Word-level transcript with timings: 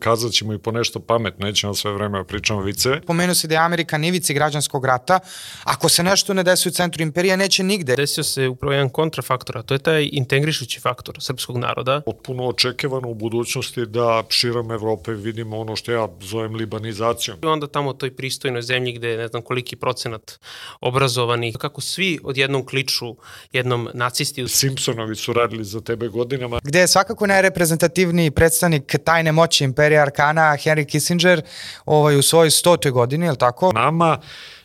Kazat 0.00 0.32
ćemo 0.32 0.52
i 0.54 0.58
po 0.58 0.72
nešto 0.72 1.00
pametno, 1.00 1.46
nećemo 1.46 1.74
sve 1.74 1.92
vreme 1.92 2.18
da 2.18 2.24
pričamo 2.24 2.62
viceve. 2.62 3.00
Pomenuo 3.00 3.34
se 3.34 3.48
da 3.48 3.54
je 3.54 3.58
Amerika 3.58 3.98
nivici 3.98 4.34
građanskog 4.34 4.84
rata. 4.84 5.20
Ako 5.64 5.88
se 5.88 6.02
nešto 6.02 6.34
ne 6.34 6.42
desi 6.42 6.68
u 6.68 6.72
centru 6.72 7.02
imperija, 7.02 7.36
neće 7.36 7.62
nigde. 7.62 7.96
Desio 7.96 8.24
se 8.24 8.48
upravo 8.48 8.72
jedan 8.72 8.88
kontrafaktor, 8.88 9.58
a 9.58 9.62
to 9.62 9.74
je 9.74 9.78
taj 9.78 10.08
integrišući 10.12 10.80
faktor 10.80 11.16
srpskog 11.20 11.56
naroda. 11.56 12.00
Potpuno 12.00 12.46
očekivano 12.48 13.08
u 13.08 13.14
budućnosti 13.14 13.86
da 13.86 14.22
širom 14.28 14.70
Evrope 14.70 15.12
vidimo 15.12 15.58
ono 15.58 15.76
što 15.76 15.92
ja 15.92 16.08
zovem 16.20 16.54
libanizacijom. 16.54 17.38
I 17.42 17.46
onda 17.46 17.66
tamo 17.66 17.92
toj 17.92 18.16
pristojnoj 18.16 18.62
zemlji 18.62 18.92
gde 18.92 19.16
ne 19.16 19.28
znam 19.28 19.42
koliki 19.42 19.76
procenat 19.76 20.40
obrazovanih, 20.80 21.56
kako 21.58 21.80
svi 21.80 22.18
odjednom 22.24 22.66
kliču 22.66 23.16
jednom 23.52 23.88
nacisti. 23.94 24.48
Simpsonovi 24.48 25.16
su 25.16 25.32
radili 25.32 25.64
za 25.64 25.80
tebe 25.80 26.08
godinama. 26.08 26.60
Gde 26.62 26.80
je 26.80 26.88
svakako 26.88 27.26
najreprezentativniji 27.26 28.30
predstavnik 28.30 28.96
tajne 29.04 29.32
moći 29.32 29.64
imperija 29.64 29.89
Arkana, 29.96 30.56
Henry 30.56 30.86
Kissinger, 30.86 31.42
ovaj, 31.86 32.16
u 32.16 32.22
svojoj 32.22 32.50
stotoj 32.50 32.92
godini, 32.92 33.26
je 33.26 33.30
li 33.30 33.38
tako? 33.38 33.72
Nama 33.74 34.18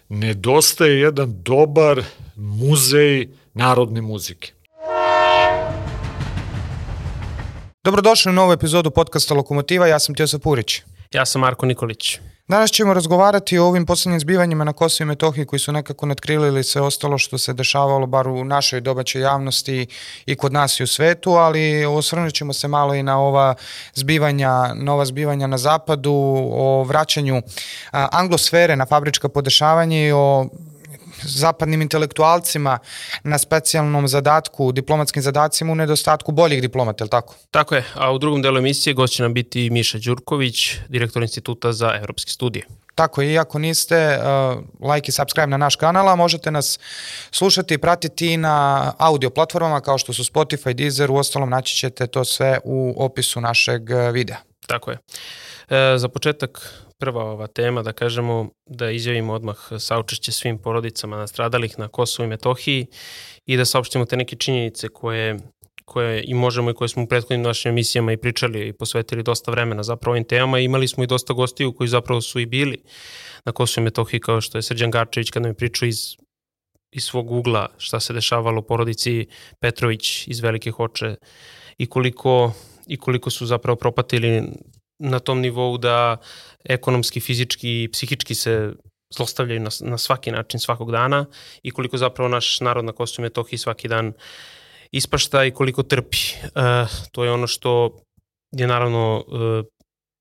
nedostaje 0.09 0.99
jedan 0.99 1.33
dobar 1.43 2.03
muzej 2.35 3.29
narodne 3.53 4.01
muzike. 4.01 4.51
Dobrodošli 7.83 8.29
u 8.29 8.33
novu 8.33 8.51
epizodu 8.51 8.91
podcasta 8.91 9.33
Lokomotiva, 9.33 9.87
ja 9.87 9.99
sam 9.99 10.15
Tiosa 10.15 10.39
Purić. 10.39 10.81
Ja 11.13 11.25
sam 11.25 11.41
Marko 11.41 11.65
Nikolić. 11.65 12.19
Danas 12.47 12.71
ćemo 12.71 12.93
razgovarati 12.93 13.57
o 13.57 13.65
ovim 13.65 13.85
poslednjim 13.85 14.19
zbivanjima 14.19 14.63
na 14.63 14.73
Kosovo 14.73 15.05
i 15.05 15.07
Metohiji 15.07 15.45
koji 15.45 15.59
su 15.59 15.71
nekako 15.71 16.05
nadkrilili 16.05 16.63
sve 16.63 16.81
ostalo 16.81 17.17
što 17.17 17.37
se 17.37 17.53
dešavalo 17.53 18.05
bar 18.05 18.27
u 18.27 18.43
našoj 18.43 18.81
domaćoj 18.81 19.21
javnosti 19.21 19.87
i 20.25 20.35
kod 20.35 20.53
nas 20.53 20.79
i 20.79 20.83
u 20.83 20.87
svetu, 20.87 21.31
ali 21.31 21.85
osvrnut 21.85 22.33
ćemo 22.33 22.53
se 22.53 22.67
malo 22.67 22.95
i 22.95 23.03
na 23.03 23.19
ova 23.19 23.55
zbivanja, 23.93 24.73
nova 24.73 25.05
zbivanja 25.05 25.47
na 25.47 25.57
zapadu, 25.57 26.13
o 26.51 26.83
vraćanju 26.83 27.41
a, 27.91 28.07
anglosfere 28.11 28.75
na 28.75 28.85
fabrička 28.85 29.29
podešavanja 29.29 29.97
i 29.97 30.11
o 30.11 30.47
zapadnim 31.27 31.81
intelektualcima 31.81 32.79
na 33.23 33.37
specijalnom 33.37 34.07
zadatku, 34.07 34.71
diplomatskim 34.71 35.23
zadacima 35.23 35.71
u 35.71 35.75
nedostatku 35.75 36.31
boljih 36.31 36.61
diplomata, 36.61 37.03
je 37.03 37.09
tako? 37.09 37.35
Tako 37.51 37.75
je, 37.75 37.83
a 37.93 38.11
u 38.11 38.17
drugom 38.17 38.41
delu 38.41 38.57
emisije 38.57 38.93
gost 38.93 39.13
će 39.13 39.23
nam 39.23 39.33
biti 39.33 39.69
Miša 39.69 39.97
Đurković, 39.97 40.75
direktor 40.89 41.21
Instituta 41.21 41.73
za 41.73 41.95
evropske 41.95 42.31
studije. 42.31 42.65
Tako 42.95 43.21
je, 43.21 43.33
iako 43.33 43.59
niste, 43.59 44.19
uh, 44.19 44.91
like 44.93 45.09
i 45.09 45.11
subscribe 45.11 45.47
na 45.47 45.57
naš 45.57 45.75
kanal, 45.75 46.09
a 46.09 46.15
možete 46.15 46.51
nas 46.51 46.79
slušati 47.31 47.73
i 47.73 47.77
pratiti 47.77 48.37
na 48.37 48.93
audio 48.97 49.29
platformama 49.29 49.81
kao 49.81 49.97
što 49.97 50.13
su 50.13 50.23
Spotify, 50.23 50.73
Deezer, 50.73 51.11
u 51.11 51.15
ostalom 51.15 51.49
naći 51.49 51.75
ćete 51.75 52.07
to 52.07 52.25
sve 52.25 52.59
u 52.63 52.95
opisu 52.97 53.41
našeg 53.41 53.81
uh, 53.89 54.13
videa. 54.13 54.37
Tako 54.67 54.91
je. 54.91 54.97
E, 55.69 55.97
za 55.97 56.09
početak 56.09 56.73
prva 57.05 57.23
ova 57.23 57.47
tema, 57.47 57.83
da 57.83 57.91
kažemo, 57.93 58.49
da 58.65 58.89
izjavimo 58.91 59.33
odmah 59.33 59.57
saučešće 59.79 60.31
svim 60.31 60.57
porodicama 60.57 61.17
nastradalih 61.17 61.79
na 61.79 61.87
Kosovu 61.87 62.25
i 62.25 62.29
Metohiji 62.29 62.87
i 63.45 63.57
da 63.57 63.65
saopštimo 63.65 64.05
te 64.05 64.17
neke 64.17 64.35
činjenice 64.35 64.89
koje 64.89 65.39
koje 65.85 66.23
i 66.27 66.33
možemo 66.33 66.71
i 66.71 66.73
koje 66.73 66.89
smo 66.89 67.03
u 67.03 67.07
prethodnim 67.07 67.41
našim 67.41 67.69
emisijama 67.69 68.11
i 68.11 68.17
pričali 68.17 68.67
i 68.67 68.73
posvetili 68.73 69.23
dosta 69.23 69.51
vremena 69.51 69.83
zapravo 69.83 70.13
ovim 70.13 70.23
temama. 70.23 70.59
Imali 70.59 70.87
smo 70.87 71.03
i 71.03 71.07
dosta 71.07 71.33
gostiju 71.33 71.73
koji 71.73 71.87
zapravo 71.87 72.21
su 72.21 72.39
i 72.39 72.45
bili 72.45 72.81
na 73.45 73.51
Kosovu 73.51 73.83
i 73.83 73.85
Metohiji 73.85 74.19
kao 74.19 74.41
što 74.41 74.57
je 74.57 74.61
Srđan 74.61 74.91
Garčević 74.91 75.29
kada 75.29 75.47
mi 75.47 75.53
pričao 75.53 75.87
iz 75.87 76.15
iz 76.91 77.03
svog 77.03 77.31
ugla 77.31 77.67
šta 77.77 77.99
se 77.99 78.13
dešavalo 78.13 78.61
porodici 78.61 79.27
Petrović 79.59 80.27
iz 80.27 80.39
Velike 80.39 80.71
Hoče 80.71 81.15
i 81.77 81.85
koliko, 81.85 82.51
i 82.87 82.97
koliko 82.97 83.29
su 83.29 83.45
zapravo 83.45 83.75
propatili 83.75 84.43
na 84.99 85.19
tom 85.19 85.41
nivou 85.41 85.77
da 85.77 86.17
ekonomski, 86.65 87.19
fizički 87.19 87.83
i 87.83 87.89
psihički 87.91 88.35
se 88.35 88.73
zlostavljaju 89.15 89.59
na, 89.59 89.69
na 89.81 89.97
svaki 89.97 90.31
način 90.31 90.59
svakog 90.59 90.91
dana 90.91 91.25
i 91.63 91.71
koliko 91.71 91.97
zapravo 91.97 92.29
naš 92.29 92.59
narod 92.61 92.85
na 92.85 92.91
Kosovo 92.91 93.23
i 93.23 93.29
Metohiji 93.29 93.57
svaki 93.57 93.87
dan 93.87 94.13
ispašta 94.91 95.45
i 95.45 95.51
koliko 95.51 95.83
trpi. 95.83 96.17
E, 96.43 96.49
to 97.11 97.23
je 97.23 97.31
ono 97.31 97.47
što 97.47 97.97
je 98.51 98.67
naravno 98.67 99.23
e, 99.27 99.63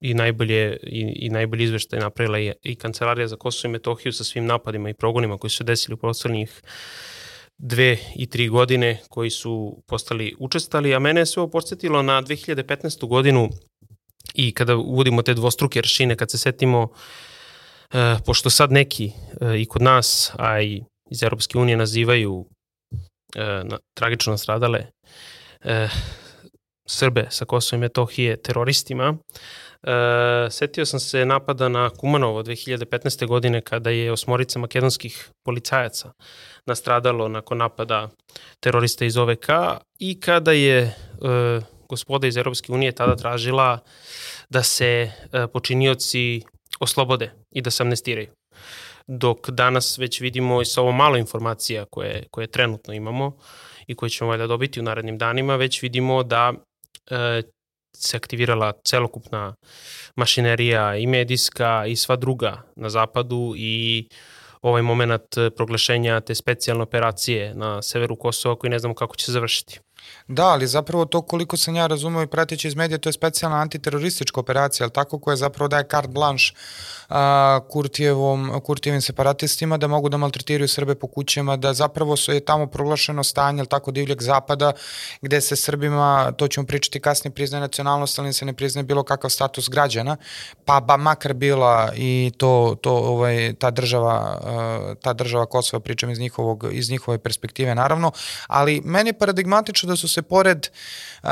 i 0.00 0.14
najbolje 0.14 0.76
i, 0.82 1.26
i 1.26 1.30
najbolji 1.30 1.64
izveštaj 1.64 2.00
napravila 2.00 2.38
i, 2.38 2.52
i 2.62 2.74
Kancelarija 2.76 3.28
za 3.28 3.36
Kosovo 3.36 3.70
i 3.70 3.72
Metohiju 3.72 4.12
sa 4.12 4.24
svim 4.24 4.46
napadima 4.46 4.90
i 4.90 4.94
progonima 4.94 5.38
koji 5.38 5.50
su 5.50 5.56
se 5.56 5.64
desili 5.64 5.94
u 5.94 5.96
poslednjih 5.96 6.62
dve 7.58 7.98
i 8.16 8.26
tri 8.26 8.48
godine 8.48 9.00
koji 9.08 9.30
su 9.30 9.82
postali 9.86 10.34
učestali, 10.38 10.94
a 10.94 10.98
mene 10.98 11.20
je 11.20 11.26
sve 11.26 11.42
ovo 11.42 11.50
podsjetilo 11.50 12.02
na 12.02 12.22
2015. 12.22 13.08
godinu 13.08 13.48
I 14.34 14.54
kada 14.54 14.76
uvodimo 14.76 15.22
te 15.22 15.34
dvostruke 15.34 15.80
ršine, 15.80 16.16
kad 16.16 16.30
se 16.30 16.38
setimo, 16.38 16.88
e, 17.92 18.16
pošto 18.26 18.50
sad 18.50 18.72
neki 18.72 19.06
e, 19.40 19.60
i 19.60 19.66
kod 19.66 19.82
nas, 19.82 20.32
a 20.38 20.60
i 20.60 20.82
iz 21.10 21.22
Europske 21.22 21.58
unije 21.58 21.76
nazivaju 21.76 22.46
e, 23.36 23.44
na, 23.64 23.78
tragično 23.94 24.30
nastradale 24.30 24.86
e, 25.64 25.88
Srbe 26.86 27.26
sa 27.30 27.44
Kosova 27.44 27.78
i 27.78 27.80
Metohije 27.80 28.42
teroristima, 28.42 29.16
setio 30.50 30.86
sam 30.86 31.00
se 31.00 31.24
napada 31.24 31.68
na 31.68 31.90
Kumanovo 31.90 32.42
2015. 32.42 33.26
godine 33.26 33.60
kada 33.60 33.90
je 33.90 34.12
osmorica 34.12 34.58
makedonskih 34.58 35.30
policajaca 35.44 36.12
nastradalo 36.66 37.28
nakon 37.28 37.58
napada 37.58 38.08
terorista 38.60 39.04
iz 39.04 39.16
OVK 39.16 39.48
i 39.98 40.20
kada 40.20 40.52
je 40.52 40.96
gospoda 41.88 42.26
iz 42.26 42.36
Europske 42.36 42.72
unije 42.72 42.92
tada 42.92 43.16
tražila 43.16 43.78
da 44.48 44.62
se 44.62 44.86
e, 44.86 45.46
počinioci 45.52 46.42
oslobode 46.80 47.32
i 47.50 47.62
da 47.62 47.70
se 47.70 47.82
amnestiraju. 47.82 48.28
Dok 49.06 49.50
danas 49.50 49.98
već 49.98 50.20
vidimo 50.20 50.62
i 50.62 50.64
sa 50.64 50.80
ovo 50.80 50.92
malo 50.92 51.16
informacija 51.16 51.84
koje, 51.84 52.24
koje 52.30 52.46
trenutno 52.46 52.94
imamo 52.94 53.36
i 53.86 53.94
koje 53.94 54.10
ćemo 54.10 54.30
valjda 54.30 54.46
dobiti 54.46 54.80
u 54.80 54.82
narednim 54.82 55.18
danima, 55.18 55.56
već 55.56 55.82
vidimo 55.82 56.22
da 56.22 56.52
e, 57.10 57.42
se 57.96 58.16
aktivirala 58.16 58.72
celokupna 58.84 59.54
mašinerija 60.16 60.96
i 60.96 61.06
medijska 61.06 61.86
i 61.86 61.96
sva 61.96 62.16
druga 62.16 62.62
na 62.76 62.90
zapadu 62.90 63.54
i 63.56 64.08
ovaj 64.62 64.82
moment 64.82 65.36
proglašenja 65.56 66.20
te 66.20 66.34
specijalne 66.34 66.82
operacije 66.82 67.54
na 67.54 67.82
severu 67.82 68.16
Kosova 68.16 68.56
koji 68.56 68.70
ne 68.70 68.78
znamo 68.78 68.94
kako 68.94 69.16
će 69.16 69.32
završiti. 69.32 69.80
Da, 70.28 70.47
ali 70.47 70.66
zapravo 70.66 71.04
to 71.04 71.22
koliko 71.22 71.56
sam 71.56 71.76
ja 71.76 71.87
razumeo 71.87 72.22
i 72.22 72.26
pratići 72.26 72.69
iz 72.69 72.75
medija, 72.75 72.98
to 72.98 73.09
je 73.09 73.12
specijalna 73.12 73.56
antiteroristička 73.56 74.41
operacija, 74.41 74.84
ali 74.84 74.92
tako 74.92 75.19
koja 75.19 75.37
zapravo 75.37 75.69
daje 75.69 75.84
carte 75.91 76.09
blanche 76.09 76.54
a, 77.09 77.60
Kurtijevom, 77.69 78.60
Kurtijevim 78.64 79.00
separatistima 79.00 79.76
da 79.76 79.87
mogu 79.87 80.09
da 80.09 80.16
maltretiraju 80.16 80.69
Srbe 80.69 80.94
po 80.94 81.06
kućama, 81.06 81.56
da 81.56 81.75
zapravo 81.75 82.16
su, 82.16 82.32
je 82.32 82.41
tamo 82.41 82.66
proglašeno 82.66 83.25
stanje, 83.25 83.60
ali 83.60 83.69
tako 83.69 83.91
divljeg 83.91 84.22
zapada, 84.22 84.72
gde 85.22 85.41
se 85.41 85.56
Srbima, 85.56 86.32
to 86.37 86.48
ćemo 86.48 86.66
pričati 86.66 87.00
kasnije, 87.00 87.34
priznaje 87.34 87.60
nacionalnost, 87.60 88.19
ali 88.19 88.32
se 88.32 88.44
ne 88.44 88.53
priznaje 88.53 88.84
bilo 88.84 89.03
kakav 89.03 89.31
status 89.31 89.69
građana, 89.69 90.16
pa 90.64 90.81
ba 90.81 90.97
makar 90.97 91.34
bila 91.34 91.93
i 91.97 92.32
to, 92.37 92.76
to 92.81 92.93
ovaj, 92.93 93.54
ta 93.59 93.70
država, 93.70 94.41
ta 95.03 95.12
država 95.12 95.47
Kosova, 95.47 95.81
pričam 95.81 96.10
iz, 96.10 96.19
njihovog, 96.19 96.66
iz 96.72 96.91
njihove 96.91 97.19
perspektive 97.19 97.75
naravno, 97.75 98.12
ali 98.47 98.81
meni 98.84 99.09
je 99.09 99.19
paradigmatično 99.19 99.88
da 99.88 99.94
su 99.97 100.09
se 100.09 100.22
pored, 100.22 100.69
uh, 101.22 101.28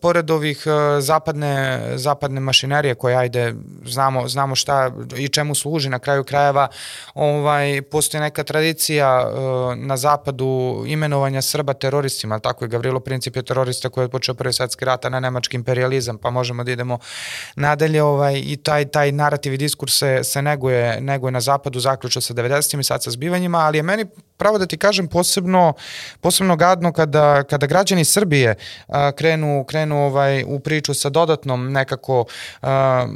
pored 0.00 0.30
ovih 0.30 0.66
zapadne, 1.00 1.82
zapadne 1.94 2.40
mašinerije 2.40 2.94
koje 2.94 3.16
ajde, 3.16 3.54
znamo, 3.86 4.28
znamo 4.28 4.54
šta 4.54 4.90
i 5.16 5.28
čemu 5.28 5.54
služi 5.54 5.88
na 5.88 5.98
kraju 5.98 6.24
krajeva, 6.24 6.68
ovaj, 7.14 7.82
postoji 7.82 8.20
neka 8.20 8.44
tradicija 8.44 9.28
uh, 9.28 9.76
na 9.76 9.96
zapadu 9.96 10.84
imenovanja 10.86 11.42
Srba 11.42 11.72
teroristima, 11.72 12.38
tako 12.38 12.64
je 12.64 12.68
Gavrilo 12.68 13.00
Princip 13.00 13.36
je 13.36 13.42
terorista 13.42 13.88
koji 13.88 14.04
je 14.04 14.08
počeo 14.08 14.34
prvi 14.34 14.52
svetski 14.52 14.84
rat, 14.84 15.04
a 15.04 15.08
ne 15.08 15.20
nemački 15.20 15.56
imperializam, 15.56 16.18
pa 16.18 16.30
možemo 16.30 16.64
da 16.64 16.72
idemo 16.72 16.98
nadalje 17.56 18.02
ovaj, 18.02 18.42
i 18.44 18.56
taj, 18.56 18.84
taj 18.84 19.12
narativ 19.12 19.52
i 19.52 19.56
diskurs 19.56 19.98
se, 19.98 20.20
se 20.24 20.42
neguje, 20.42 21.00
neguje 21.00 21.30
na 21.30 21.40
zapadu, 21.40 21.80
zaključio 21.80 22.22
sa 22.22 22.34
90. 22.34 22.80
i 22.80 22.84
sad 22.84 23.02
sa 23.02 23.10
zbivanjima, 23.10 23.58
ali 23.58 23.78
je 23.78 23.82
meni 23.82 24.06
pravo 24.36 24.58
da 24.58 24.66
ti 24.66 24.78
kažem 24.78 25.08
posebno, 25.08 25.72
posebno 26.20 26.56
gadno 26.56 26.92
kada, 26.92 27.42
kada 27.42 27.66
građani 27.66 27.89
Srbije 28.04 28.54
a, 28.88 29.12
krenu, 29.12 29.64
krenu 29.68 30.06
ovaj, 30.06 30.44
u 30.46 30.60
priču 30.60 30.94
sa 30.94 31.08
dodatnom 31.08 31.72
nekako 31.72 32.24
a, 32.62 33.06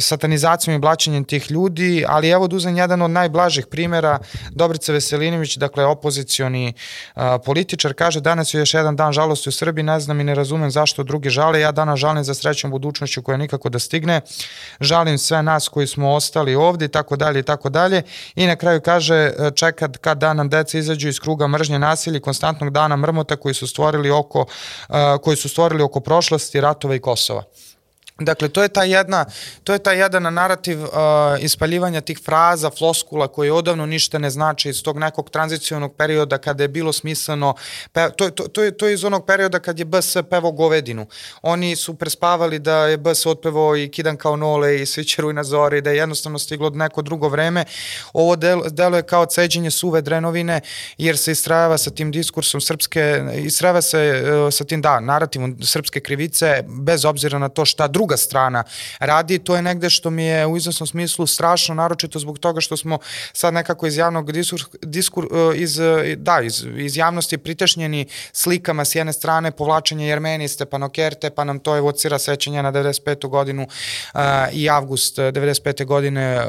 satanizacijom 0.00 0.76
i 0.76 0.78
blaćenjem 0.78 1.24
tih 1.24 1.50
ljudi, 1.50 2.04
ali 2.08 2.28
evo 2.28 2.48
da 2.48 2.56
uzem 2.56 2.76
jedan 2.76 3.02
od 3.02 3.10
najblažih 3.10 3.66
primera, 3.66 4.18
Dobrica 4.50 4.92
Veselinović, 4.92 5.56
dakle 5.56 5.84
opozicioni 5.84 6.72
a, 7.14 7.38
političar, 7.38 7.94
kaže 7.94 8.20
danas 8.20 8.54
je 8.54 8.58
još 8.58 8.74
jedan 8.74 8.96
dan 8.96 9.12
žalosti 9.12 9.48
u 9.48 9.52
Srbiji, 9.52 9.82
ne 9.82 10.00
znam 10.00 10.20
i 10.20 10.24
ne 10.24 10.34
razumem 10.34 10.70
zašto 10.70 11.02
drugi 11.02 11.30
žale, 11.30 11.60
ja 11.60 11.72
danas 11.72 12.00
žalim 12.00 12.24
za 12.24 12.34
srećom 12.34 12.70
budućnošću 12.70 13.22
koja 13.22 13.36
nikako 13.36 13.68
da 13.68 13.78
stigne, 13.78 14.20
žalim 14.80 15.18
sve 15.18 15.42
nas 15.42 15.68
koji 15.68 15.86
smo 15.86 16.12
ostali 16.12 16.54
ovde 16.54 16.84
i 16.84 16.88
tako 16.88 17.16
dalje 17.16 17.40
i 17.40 17.42
tako 17.42 17.68
dalje. 17.68 18.02
I 18.34 18.46
na 18.46 18.56
kraju 18.56 18.80
kaže 18.80 19.32
čeka 19.54 19.88
kad 20.00 20.18
dana 20.18 20.44
nam 20.44 20.50
deca 20.50 20.78
izađu 20.78 21.08
iz 21.08 21.20
kruga 21.20 21.46
mržnje 21.48 21.78
nasilja 21.78 22.16
i 22.16 22.20
konstantnog 22.20 22.70
dana 22.70 22.96
mrmota 22.96 23.36
koji 23.36 23.54
su 23.54 23.66
stvorili 23.66 23.93
oko, 24.10 24.40
uh, 24.40 24.94
koji 25.22 25.36
su 25.36 25.48
stvorili 25.48 25.82
oko 25.82 26.00
prošlosti, 26.00 26.60
ratova 26.60 26.94
i 26.94 27.00
Kosova. 27.00 27.42
Dakle, 28.18 28.48
to 28.48 28.62
je 28.62 28.68
ta 28.68 28.84
jedna, 28.84 29.24
to 29.64 29.72
je 29.72 29.78
ta 29.78 29.92
jedan 29.92 30.34
narativ 30.34 30.82
uh, 30.82 30.88
ispaljivanja 31.40 32.00
tih 32.00 32.18
fraza, 32.24 32.70
floskula 32.70 33.28
koje 33.28 33.52
odavno 33.52 33.86
ništa 33.86 34.18
ne 34.18 34.30
znači 34.30 34.68
iz 34.68 34.82
tog 34.82 34.98
nekog 34.98 35.30
tranzicionog 35.30 35.94
perioda 35.96 36.38
kada 36.38 36.64
je 36.64 36.68
bilo 36.68 36.92
smisleno, 36.92 37.54
pe, 37.92 38.10
to, 38.16 38.30
to, 38.30 38.48
to, 38.48 38.62
je, 38.62 38.76
to 38.76 38.86
je 38.86 38.94
iz 38.94 39.04
onog 39.04 39.26
perioda 39.26 39.58
kad 39.58 39.78
je 39.78 39.84
BS 39.84 40.16
pevo 40.30 40.52
govedinu. 40.52 41.06
Oni 41.42 41.76
su 41.76 41.94
prespavali 41.94 42.58
da 42.58 42.76
je 42.76 42.96
BS 42.96 43.26
otpevao 43.26 43.76
i 43.76 43.88
Kidan 43.88 44.16
kao 44.16 44.36
nole 44.36 44.82
i 44.82 44.86
Svićeru 44.86 45.30
i 45.30 45.34
na 45.34 45.44
zori, 45.44 45.80
da 45.80 45.90
je 45.90 45.96
jednostavno 45.96 46.38
stiglo 46.38 46.70
neko 46.70 47.02
drugo 47.02 47.28
vreme. 47.28 47.64
Ovo 48.12 48.36
del, 48.36 48.62
delo 48.70 48.96
je 48.96 49.02
kao 49.02 49.26
ceđenje 49.26 49.70
suve 49.70 50.02
drenovine 50.02 50.60
jer 50.98 51.18
se 51.18 51.32
istrajava 51.32 51.78
sa 51.78 51.90
tim 51.90 52.12
diskursom 52.12 52.60
srpske, 52.60 53.22
istrajava 53.36 53.82
se 53.82 54.22
uh, 54.22 54.54
sa 54.54 54.64
tim, 54.64 54.82
da, 54.82 55.00
narativom 55.00 55.56
srpske 55.62 56.00
krivice 56.00 56.64
bez 56.68 57.04
obzira 57.04 57.38
na 57.38 57.48
to 57.48 57.64
šta 57.64 57.88
drugo 57.88 58.03
druga 58.04 58.16
strana 58.16 58.64
radi, 58.98 59.38
to 59.38 59.56
je 59.56 59.62
negde 59.62 59.90
što 59.90 60.10
mi 60.10 60.24
je 60.24 60.46
u 60.46 60.56
iznosnom 60.56 60.86
smislu 60.86 61.26
strašno, 61.26 61.74
naročito 61.74 62.18
zbog 62.18 62.38
toga 62.38 62.60
što 62.60 62.76
smo 62.76 62.98
sad 63.32 63.54
nekako 63.54 63.86
iz 63.86 63.96
javnog 63.96 64.32
diskur, 64.32 64.60
diskur 64.82 65.24
e, 65.24 65.56
iz, 65.56 65.80
da, 66.16 66.40
iz, 66.40 66.66
iz 66.76 66.96
javnosti 66.96 67.38
pritešnjeni 67.38 68.06
slikama 68.32 68.84
s 68.84 68.94
jedne 68.94 69.12
strane 69.12 69.50
povlačenje 69.50 70.08
Jermenije, 70.08 70.48
Stepanokerte, 70.48 71.30
pa 71.30 71.44
nam 71.44 71.58
to 71.58 71.76
evocira 71.76 72.18
sećanje 72.18 72.62
na 72.62 72.72
95. 72.72 73.28
godinu 73.28 73.62
uh, 73.62 74.20
i 74.52 74.70
avgust 74.70 75.18
95. 75.18 75.84
godine 75.84 76.36
uh, 76.36 76.44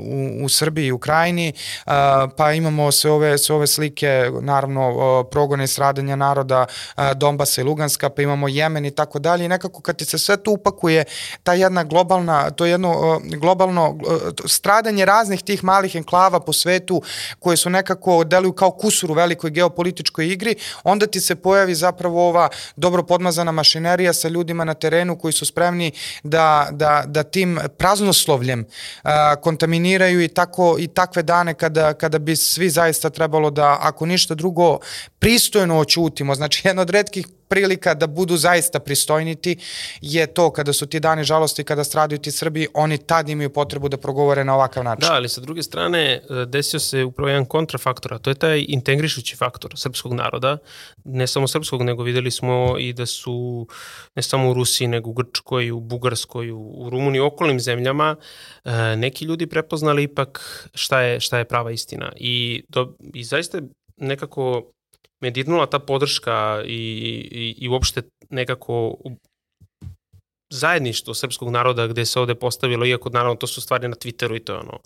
u, 0.00 0.44
u 0.44 0.48
Srbiji 0.48 0.86
i 0.86 0.92
Ukrajini, 0.92 1.52
uh, 1.86 1.92
pa 2.36 2.52
imamo 2.52 2.92
sve 2.92 3.10
ove, 3.10 3.38
sve 3.38 3.54
ove 3.54 3.66
slike, 3.66 4.30
naravno, 4.40 4.90
uh, 4.90 5.26
progone 5.30 5.64
i 5.64 5.66
stradanja 5.66 6.16
naroda 6.16 6.66
uh, 6.66 7.04
Donbasa 7.14 7.60
i 7.60 7.64
Luganska, 7.64 8.10
pa 8.10 8.22
imamo 8.22 8.48
Jemen 8.48 8.84
i 8.84 8.90
tako 8.90 9.18
dalje 9.18 9.44
i 9.44 9.48
nekako 9.48 9.80
kad 9.80 9.96
ti 9.96 10.04
se 10.04 10.18
sve 10.18 10.36
to 10.36 10.50
upak 10.50 10.71
opakuje 10.72 11.04
ta 11.42 11.54
jedna 11.54 11.84
globalna, 11.84 12.50
to 12.50 12.66
jedno 12.66 13.20
globalno 13.36 13.98
stradanje 14.46 15.04
raznih 15.04 15.42
tih 15.42 15.64
malih 15.64 15.94
enklava 15.94 16.40
po 16.40 16.52
svetu 16.52 17.02
koje 17.38 17.56
su 17.56 17.70
nekako 17.70 18.24
deluju 18.24 18.52
kao 18.52 18.70
kusur 18.70 19.10
u 19.10 19.14
velikoj 19.14 19.50
geopolitičkoj 19.50 20.26
igri, 20.26 20.56
onda 20.84 21.06
ti 21.06 21.20
se 21.20 21.34
pojavi 21.34 21.74
zapravo 21.74 22.28
ova 22.28 22.48
dobro 22.76 23.02
podmazana 23.02 23.52
mašinerija 23.52 24.12
sa 24.12 24.28
ljudima 24.28 24.64
na 24.64 24.74
terenu 24.74 25.18
koji 25.18 25.32
su 25.32 25.46
spremni 25.46 25.92
da, 26.22 26.68
da, 26.70 27.04
da 27.06 27.22
tim 27.22 27.58
praznoslovljem 27.78 28.66
a, 29.02 29.36
kontaminiraju 29.36 30.22
i, 30.22 30.28
tako, 30.28 30.76
i 30.78 30.88
takve 30.88 31.22
dane 31.22 31.54
kada, 31.54 31.94
kada 31.94 32.18
bi 32.18 32.36
svi 32.36 32.70
zaista 32.70 33.10
trebalo 33.10 33.50
da, 33.50 33.78
ako 33.80 34.06
ništa 34.06 34.34
drugo, 34.34 34.78
pristojno 35.18 35.78
očutimo. 35.78 36.34
Znači, 36.34 36.68
jedna 36.68 36.82
od 36.82 36.90
redkih 36.90 37.26
prilika 37.52 37.94
da 37.94 38.06
budu 38.06 38.36
zaista 38.36 38.80
pristojniti 38.80 39.56
je 40.00 40.26
to 40.26 40.50
kada 40.50 40.72
su 40.72 40.86
ti 40.86 41.00
dani 41.00 41.24
žalosti, 41.24 41.64
kada 41.64 41.84
stradaju 41.84 42.18
ti 42.18 42.30
Srbi, 42.30 42.66
oni 42.74 42.98
tad 42.98 43.28
imaju 43.28 43.50
potrebu 43.52 43.88
da 43.88 43.96
progovore 43.96 44.44
na 44.44 44.54
ovakav 44.54 44.84
način. 44.84 45.08
Da, 45.08 45.14
ali 45.14 45.28
sa 45.28 45.40
druge 45.40 45.62
strane 45.62 46.00
e, 46.00 46.20
desio 46.46 46.80
se 46.80 47.04
upravo 47.04 47.28
jedan 47.28 47.44
kontrafaktor, 47.44 48.14
a 48.14 48.18
to 48.18 48.30
je 48.30 48.34
taj 48.34 48.64
integrišući 48.68 49.36
faktor 49.36 49.72
srpskog 49.76 50.12
naroda, 50.12 50.58
ne 51.04 51.26
samo 51.26 51.48
srpskog, 51.48 51.82
nego 51.82 52.02
videli 52.02 52.30
smo 52.30 52.76
i 52.78 52.92
da 52.92 53.06
su 53.06 53.66
ne 54.14 54.22
samo 54.22 54.50
u 54.50 54.54
Rusiji, 54.54 54.88
nego 54.88 55.10
u 55.10 55.12
Grčkoj, 55.12 55.70
u 55.70 55.80
Bugarskoj, 55.80 56.50
u 56.50 56.88
Rumuniji, 56.90 57.20
u 57.20 57.26
okolnim 57.26 57.60
zemljama, 57.60 58.16
e, 58.64 58.96
neki 58.96 59.24
ljudi 59.24 59.46
prepoznali 59.46 60.02
ipak 60.02 60.40
šta 60.74 61.00
je, 61.00 61.20
šta 61.20 61.38
je 61.38 61.44
prava 61.44 61.70
istina. 61.70 62.12
I, 62.16 62.64
do, 62.68 62.96
i 63.14 63.24
zaista 63.24 63.60
nekako 63.96 64.72
me 65.22 65.30
dirnula 65.30 65.66
ta 65.70 65.78
podrška 65.78 66.62
i, 66.66 66.82
i, 67.30 67.44
i 67.64 67.68
uopšte 67.68 68.02
nekako 68.30 68.98
zajedništvo 70.52 71.14
srpskog 71.14 71.50
naroda 71.50 71.86
gde 71.86 72.06
se 72.06 72.20
ovde 72.20 72.34
postavilo, 72.34 72.86
iako 72.86 73.08
naravno 73.08 73.34
to 73.34 73.46
su 73.46 73.60
stvari 73.60 73.88
na 73.88 73.96
Twitteru 73.96 74.36
i 74.36 74.40
to 74.40 74.52
je 74.52 74.58
ono, 74.58 74.78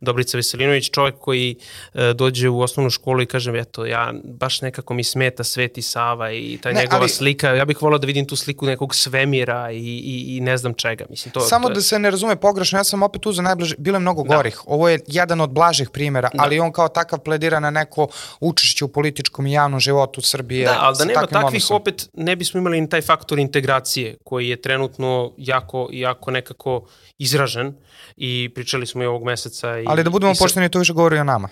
Dobrica 0.00 0.36
Veselinović, 0.36 0.90
čovjek 0.90 1.14
koji 1.18 1.56
e, 1.94 2.12
dođe 2.14 2.48
u 2.48 2.60
osnovnu 2.60 2.90
školu 2.90 3.22
i 3.22 3.26
kaže, 3.26 3.52
eto, 3.58 3.86
ja 3.86 4.12
baš 4.24 4.60
nekako 4.60 4.94
mi 4.94 5.04
smeta 5.04 5.44
Sveti 5.44 5.82
Sava 5.82 6.32
i 6.32 6.58
ta 6.62 6.72
ne, 6.72 6.80
njegova 6.80 7.00
ali, 7.00 7.08
slika, 7.08 7.48
ja 7.48 7.64
bih 7.64 7.82
volao 7.82 7.98
da 7.98 8.06
vidim 8.06 8.26
tu 8.26 8.36
sliku 8.36 8.66
nekog 8.66 8.94
svemira 8.94 9.70
i, 9.72 9.76
i, 9.76 10.36
i 10.36 10.40
ne 10.40 10.56
znam 10.56 10.74
čega. 10.74 11.04
Mislim, 11.10 11.32
to, 11.32 11.40
samo 11.40 11.66
to 11.66 11.72
je... 11.72 11.74
da 11.74 11.80
se 11.80 11.98
ne 11.98 12.10
razume 12.10 12.36
pogrešno, 12.36 12.78
ja 12.78 12.84
sam 12.84 13.02
opet 13.02 13.26
uzao 13.26 13.42
najbliže, 13.42 13.74
bilo 13.78 13.96
je 13.96 14.00
mnogo 14.00 14.22
da. 14.22 14.36
gorih, 14.36 14.60
ovo 14.66 14.88
je 14.88 15.00
jedan 15.06 15.40
od 15.40 15.50
blažih 15.50 15.90
primjera, 15.90 16.30
da. 16.34 16.42
ali 16.42 16.60
on 16.60 16.72
kao 16.72 16.88
takav 16.88 17.18
pledira 17.18 17.60
na 17.60 17.70
neko 17.70 18.08
učešće 18.40 18.84
u 18.84 18.88
političkom 18.88 19.46
i 19.46 19.52
javnom 19.52 19.80
životu 19.80 20.20
Srbije. 20.20 20.64
Da, 20.64 20.76
ali 20.80 20.96
da 20.98 21.04
nema 21.04 21.26
takvih 21.26 21.46
odnosom. 21.46 21.76
opet 21.76 22.08
ne 22.12 22.36
bismo 22.36 22.60
imali 22.60 22.80
ni 22.80 22.88
taj 22.88 23.02
faktor 23.02 23.38
integracije 23.38 24.16
koji 24.24 24.48
je 24.48 24.60
trenutno 24.60 25.07
trenutno 25.08 25.32
jako, 25.36 25.88
jako 25.92 26.30
nekako 26.30 26.86
izražen 27.18 27.74
i 28.16 28.50
pričali 28.54 28.86
smo 28.86 29.02
i 29.02 29.06
ovog 29.06 29.24
meseca. 29.24 29.78
I, 29.78 29.84
Ali 29.88 30.04
da 30.04 30.10
budemo 30.10 30.32
pošteni, 30.38 30.68
to 30.68 30.78
više 30.78 30.92
govori 30.92 31.18
o 31.18 31.24
nama. 31.24 31.48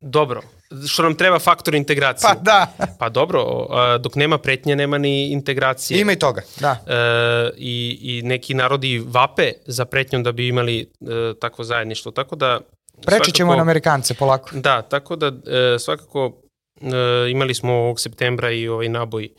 Dobro, 0.00 0.42
što 0.88 1.02
nam 1.02 1.14
treba 1.14 1.38
faktor 1.38 1.74
integracije. 1.74 2.28
Pa 2.28 2.40
da. 2.40 2.66
pa 2.98 3.08
dobro, 3.08 3.66
dok 4.00 4.14
nema 4.14 4.38
pretnje, 4.38 4.76
nema 4.76 4.98
ni 4.98 5.32
integracije. 5.32 6.00
Ima 6.00 6.12
i 6.12 6.16
toga, 6.16 6.42
da. 6.60 6.76
E, 6.86 7.50
i, 7.56 7.98
I 8.02 8.22
neki 8.22 8.54
narodi 8.54 9.02
vape 9.06 9.52
za 9.66 9.84
pretnjom 9.84 10.22
da 10.22 10.32
bi 10.32 10.48
imali 10.48 10.80
e, 10.80 10.86
takvo 11.40 11.64
zajedništvo, 11.64 12.12
tako 12.12 12.36
da... 12.36 12.60
Preći 13.06 13.32
ćemo 13.32 13.56
na 13.56 13.62
Amerikance 13.62 14.14
polako. 14.14 14.50
Da, 14.52 14.82
tako 14.82 15.16
da 15.16 15.26
e, 15.26 15.78
svakako 15.78 16.32
e, 16.80 17.30
imali 17.30 17.54
smo 17.54 17.72
ovog 17.72 18.00
septembra 18.00 18.50
i 18.50 18.68
ovaj 18.68 18.88
naboj 18.88 19.24
E, 19.24 19.30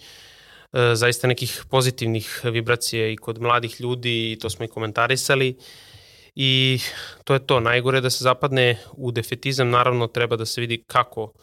zaista 0.94 1.28
nekih 1.28 1.64
pozitivnih 1.70 2.42
vibracija 2.44 3.08
i 3.08 3.16
kod 3.16 3.42
mladih 3.42 3.82
ljudi 3.82 4.32
i 4.32 4.40
to 4.40 4.50
smo 4.50 4.66
i 4.66 4.68
komentarisali 4.68 5.58
i 6.36 6.80
to 7.24 7.34
je 7.34 7.48
to, 7.48 7.60
najgore 7.60 8.02
da 8.02 8.10
se 8.10 8.24
zapadne 8.24 8.78
u 8.94 9.12
defetizam, 9.12 9.70
naravno 9.70 10.08
treba 10.08 10.36
da 10.36 10.46
se 10.46 10.62
vidi 10.62 10.84
kako 10.88 11.34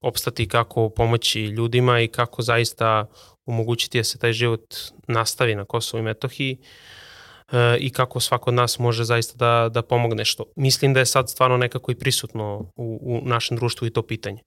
opstati, 0.00 0.48
kako 0.48 0.88
pomoći 0.88 1.42
ljudima 1.42 2.00
i 2.00 2.08
kako 2.08 2.42
zaista 2.42 3.06
omogućiti 3.46 3.98
da 3.98 4.04
se 4.04 4.18
taj 4.18 4.32
život 4.32 4.74
nastavi 5.08 5.54
na 5.54 5.64
Kosovo 5.64 6.00
i 6.00 6.04
Metohiji 6.04 6.58
e, 7.52 7.76
i 7.80 7.90
kako 7.90 8.20
svako 8.20 8.50
od 8.50 8.54
nas 8.54 8.78
može 8.78 9.04
zaista 9.04 9.36
da, 9.36 9.68
da 9.68 9.82
pomogne 9.82 10.24
što. 10.24 10.44
Mislim 10.56 10.94
da 10.94 11.00
je 11.00 11.06
sad 11.06 11.30
stvarno 11.30 11.56
nekako 11.56 11.92
i 11.92 11.98
prisutno 11.98 12.72
u, 12.76 12.98
u 13.02 13.28
našem 13.28 13.56
društvu 13.56 13.86
i 13.86 13.90
to 13.90 14.02
pitanje. 14.02 14.42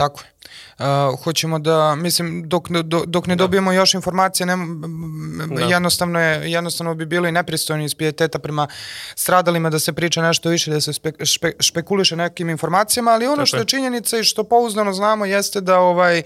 Tako 0.00 0.20
je. 0.20 0.30
Uh, 0.78 1.24
hoćemo 1.24 1.58
da, 1.58 1.94
mislim, 1.94 2.48
dok, 2.48 2.68
dok, 2.68 3.06
dok 3.06 3.26
ne 3.26 3.36
da. 3.36 3.44
dobijemo 3.44 3.72
još 3.72 3.94
informacije, 3.94 4.46
ne, 4.46 4.56
da. 5.56 5.64
jednostavno, 5.64 6.20
je, 6.20 6.52
jednostavno 6.52 6.94
bi 6.94 7.06
bilo 7.06 7.28
i 7.28 7.32
nepristojno 7.32 7.84
iz 7.84 7.94
pijeteta 7.94 8.38
prema 8.38 8.66
stradalima 9.14 9.70
da 9.70 9.78
se 9.78 9.92
priča 9.92 10.22
nešto 10.22 10.48
više, 10.48 10.70
da 10.70 10.80
se 10.80 10.92
spe, 10.92 11.12
špe, 11.24 11.52
špekuliše 11.60 12.16
nekim 12.16 12.48
informacijama, 12.48 13.10
ali 13.10 13.26
ono 13.26 13.36
Tako 13.36 13.46
što 13.46 13.56
je 13.56 13.64
činjenica 13.64 14.18
i 14.18 14.24
što 14.24 14.44
pouzdano 14.44 14.92
znamo 14.92 15.24
jeste 15.24 15.60
da 15.60 15.78
ovaj 15.78 16.22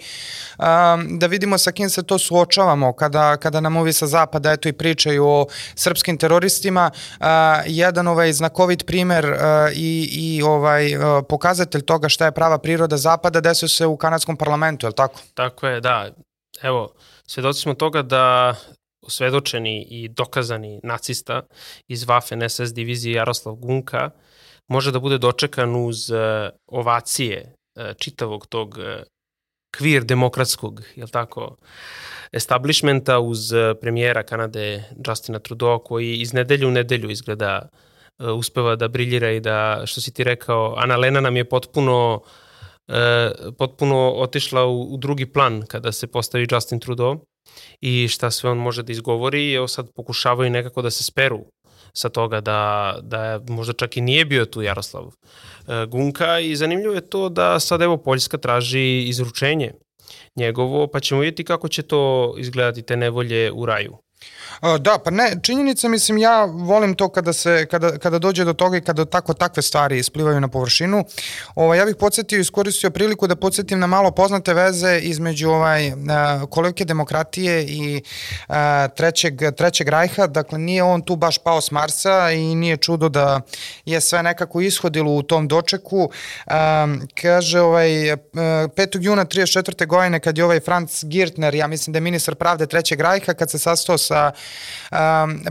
um, 0.59 1.19
da 1.19 1.27
vidimo 1.27 1.59
sa 1.59 1.73
kim 1.73 1.91
se 1.91 2.03
to 2.03 2.19
suočavamo 2.19 2.93
kada, 2.93 3.37
kada 3.37 3.61
nam 3.61 3.77
ovi 3.77 3.93
sa 3.93 4.07
zapada 4.07 4.53
eto 4.53 4.69
i 4.69 4.73
pričaju 4.73 5.27
o 5.27 5.47
srpskim 5.75 6.19
teroristima. 6.19 6.91
Uh, 7.21 7.27
jedan 7.67 8.09
ovaj 8.09 8.33
znakovit 8.33 8.87
primer 8.87 9.25
uh, 9.25 9.39
i, 9.73 10.09
i 10.13 10.43
ovaj 10.43 10.97
uh, 10.97 11.25
pokazatelj 11.29 11.83
toga 11.83 12.09
šta 12.09 12.25
je 12.25 12.33
prava 12.33 12.59
priroda 12.59 12.97
zapada 12.97 13.41
desio 13.65 13.77
se 13.77 13.87
u 13.87 13.97
kanadskom 13.97 14.37
parlamentu, 14.37 14.87
je 14.87 14.89
li 14.89 14.95
tako? 14.95 15.21
Tako 15.35 15.67
je, 15.67 15.81
da. 15.81 16.11
Evo, 16.63 16.95
svedoci 17.27 17.61
smo 17.61 17.75
toga 17.75 18.03
da 18.03 18.55
osvedočeni 19.03 19.87
i 19.91 20.09
dokazani 20.09 20.81
nacista 20.83 21.43
iz 21.89 22.05
Waffen 22.07 22.49
SS 22.49 22.75
divizije 22.75 23.15
Jaroslav 23.15 23.55
Gunka 23.55 24.11
može 24.69 24.93
da 24.93 25.01
bude 25.01 25.19
dočekan 25.19 25.77
uz 25.87 26.11
uh, 26.11 26.19
ovacije 26.67 27.55
uh, 27.77 27.97
čitavog 27.97 28.47
tog 28.47 28.79
uh, 28.79 28.85
kvir 29.77 30.05
demokratskog, 30.05 30.83
je 30.97 31.07
tako, 31.07 31.57
establishmenta 32.33 33.19
uz 33.19 33.53
premijera 33.81 34.23
Kanade 34.23 34.85
Justina 35.07 35.39
Trudeau 35.39 35.79
koji 35.79 36.17
iz 36.21 36.33
nedelju 36.33 36.69
u 36.69 36.71
nedelju 36.71 37.11
izgleda 37.11 37.69
uspeva 38.19 38.77
da 38.77 38.89
briljira 38.89 39.31
i 39.31 39.41
da, 39.41 39.83
što 39.87 40.01
si 40.01 40.13
ti 40.15 40.25
rekao, 40.25 40.75
Ana 40.77 40.97
Lena 40.97 41.21
nam 41.21 41.37
je 41.37 41.49
potpuno 41.49 42.15
uh, 42.15 42.23
e, 42.23 42.44
potpuno 43.59 44.13
otišla 44.13 44.65
u, 44.65 44.83
u 44.83 44.97
drugi 44.97 45.27
plan 45.27 45.63
kada 45.69 45.93
se 45.93 46.07
postavi 46.07 46.47
Justin 46.51 46.81
Trudeau 46.81 47.17
i 47.81 48.09
šta 48.09 48.31
sve 48.31 48.51
on 48.51 48.59
može 48.59 48.83
da 48.83 48.93
izgovori 48.93 49.51
i 49.51 49.55
evo 49.55 49.69
sad 49.69 49.91
pokušavaju 49.95 50.51
nekako 50.51 50.83
da 50.83 50.91
se 50.91 51.05
speru 51.05 51.45
sa 51.93 52.09
toga 52.09 52.41
da, 52.41 52.95
da 53.03 53.41
možda 53.49 53.73
čak 53.73 53.97
i 53.97 54.01
nije 54.01 54.25
bio 54.25 54.45
tu 54.45 54.63
Jaroslav 54.63 55.05
e, 55.05 55.87
Gunka 55.87 56.41
i 56.41 56.57
zanimljivo 56.57 56.95
je 56.95 57.11
to 57.11 57.29
da 57.29 57.61
sad 57.61 57.83
evo 57.83 57.97
Poljska 57.97 58.39
traži 58.39 59.03
izručenje 59.03 59.73
njegovo, 60.37 60.87
pa 60.87 61.01
ćemo 61.01 61.21
vidjeti 61.21 61.45
kako 61.45 61.69
će 61.69 61.83
to 61.83 62.35
izgledati 62.39 62.83
te 62.83 62.97
nevolje 62.97 63.53
u 63.53 63.67
raju. 63.67 63.97
Da, 64.81 64.99
pa 65.05 65.11
ne, 65.11 65.37
činjenica, 65.43 65.89
mislim, 65.89 66.19
ja 66.19 66.45
volim 66.45 66.95
to 66.95 67.09
kada, 67.09 67.33
se, 67.33 67.67
kada, 67.71 67.99
kada 67.99 68.19
dođe 68.19 68.45
do 68.45 68.53
toga 68.53 68.77
i 68.77 68.81
kada 68.81 69.05
tako 69.05 69.35
takve 69.35 69.63
stvari 69.63 69.99
isplivaju 69.99 70.41
na 70.41 70.49
površinu. 70.49 71.05
Ovaj, 71.55 71.79
ja 71.79 71.85
bih 71.85 71.97
podsjetio 71.97 72.39
i 72.39 72.41
iskoristio 72.41 72.91
priliku 72.91 73.27
da 73.27 73.37
podsjetim 73.37 73.79
na 73.79 73.87
malo 73.87 74.11
poznate 74.11 74.55
veze 74.55 74.99
između 75.03 75.51
ovaj, 75.51 75.93
kolevke 76.51 76.85
demokratije 76.85 77.65
i 77.65 78.03
a, 78.49 78.89
trećeg, 78.89 79.41
trećeg 79.57 79.89
rajha. 79.89 80.27
Dakle, 80.27 80.59
nije 80.59 80.83
on 80.83 81.03
tu 81.03 81.17
baš 81.17 81.39
pao 81.39 81.61
s 81.61 81.71
Marsa 81.71 82.31
i 82.31 82.55
nije 82.55 82.77
čudo 82.77 83.09
da 83.09 83.41
je 83.85 84.01
sve 84.01 84.23
nekako 84.23 84.61
ishodilo 84.61 85.13
u 85.13 85.23
tom 85.23 85.49
dočeku. 85.49 86.11
A, 86.47 86.87
kaže, 87.23 87.61
ovaj, 87.61 87.89
5. 87.89 88.99
juna 89.01 89.25
34. 89.25 89.87
godine, 89.87 90.21
kad 90.21 90.39
je 90.39 90.45
ovaj 90.45 90.61
Franz 90.61 91.05
Girtner, 91.05 91.55
ja 91.55 91.67
mislim 91.67 91.93
da 91.93 91.97
je 91.97 92.01
ministar 92.01 92.35
pravde 92.35 92.67
trećeg 92.67 93.01
rajha, 93.01 93.35
kad 93.35 93.51
se 93.51 93.59
sastao 93.59 93.99
sa 93.99 94.33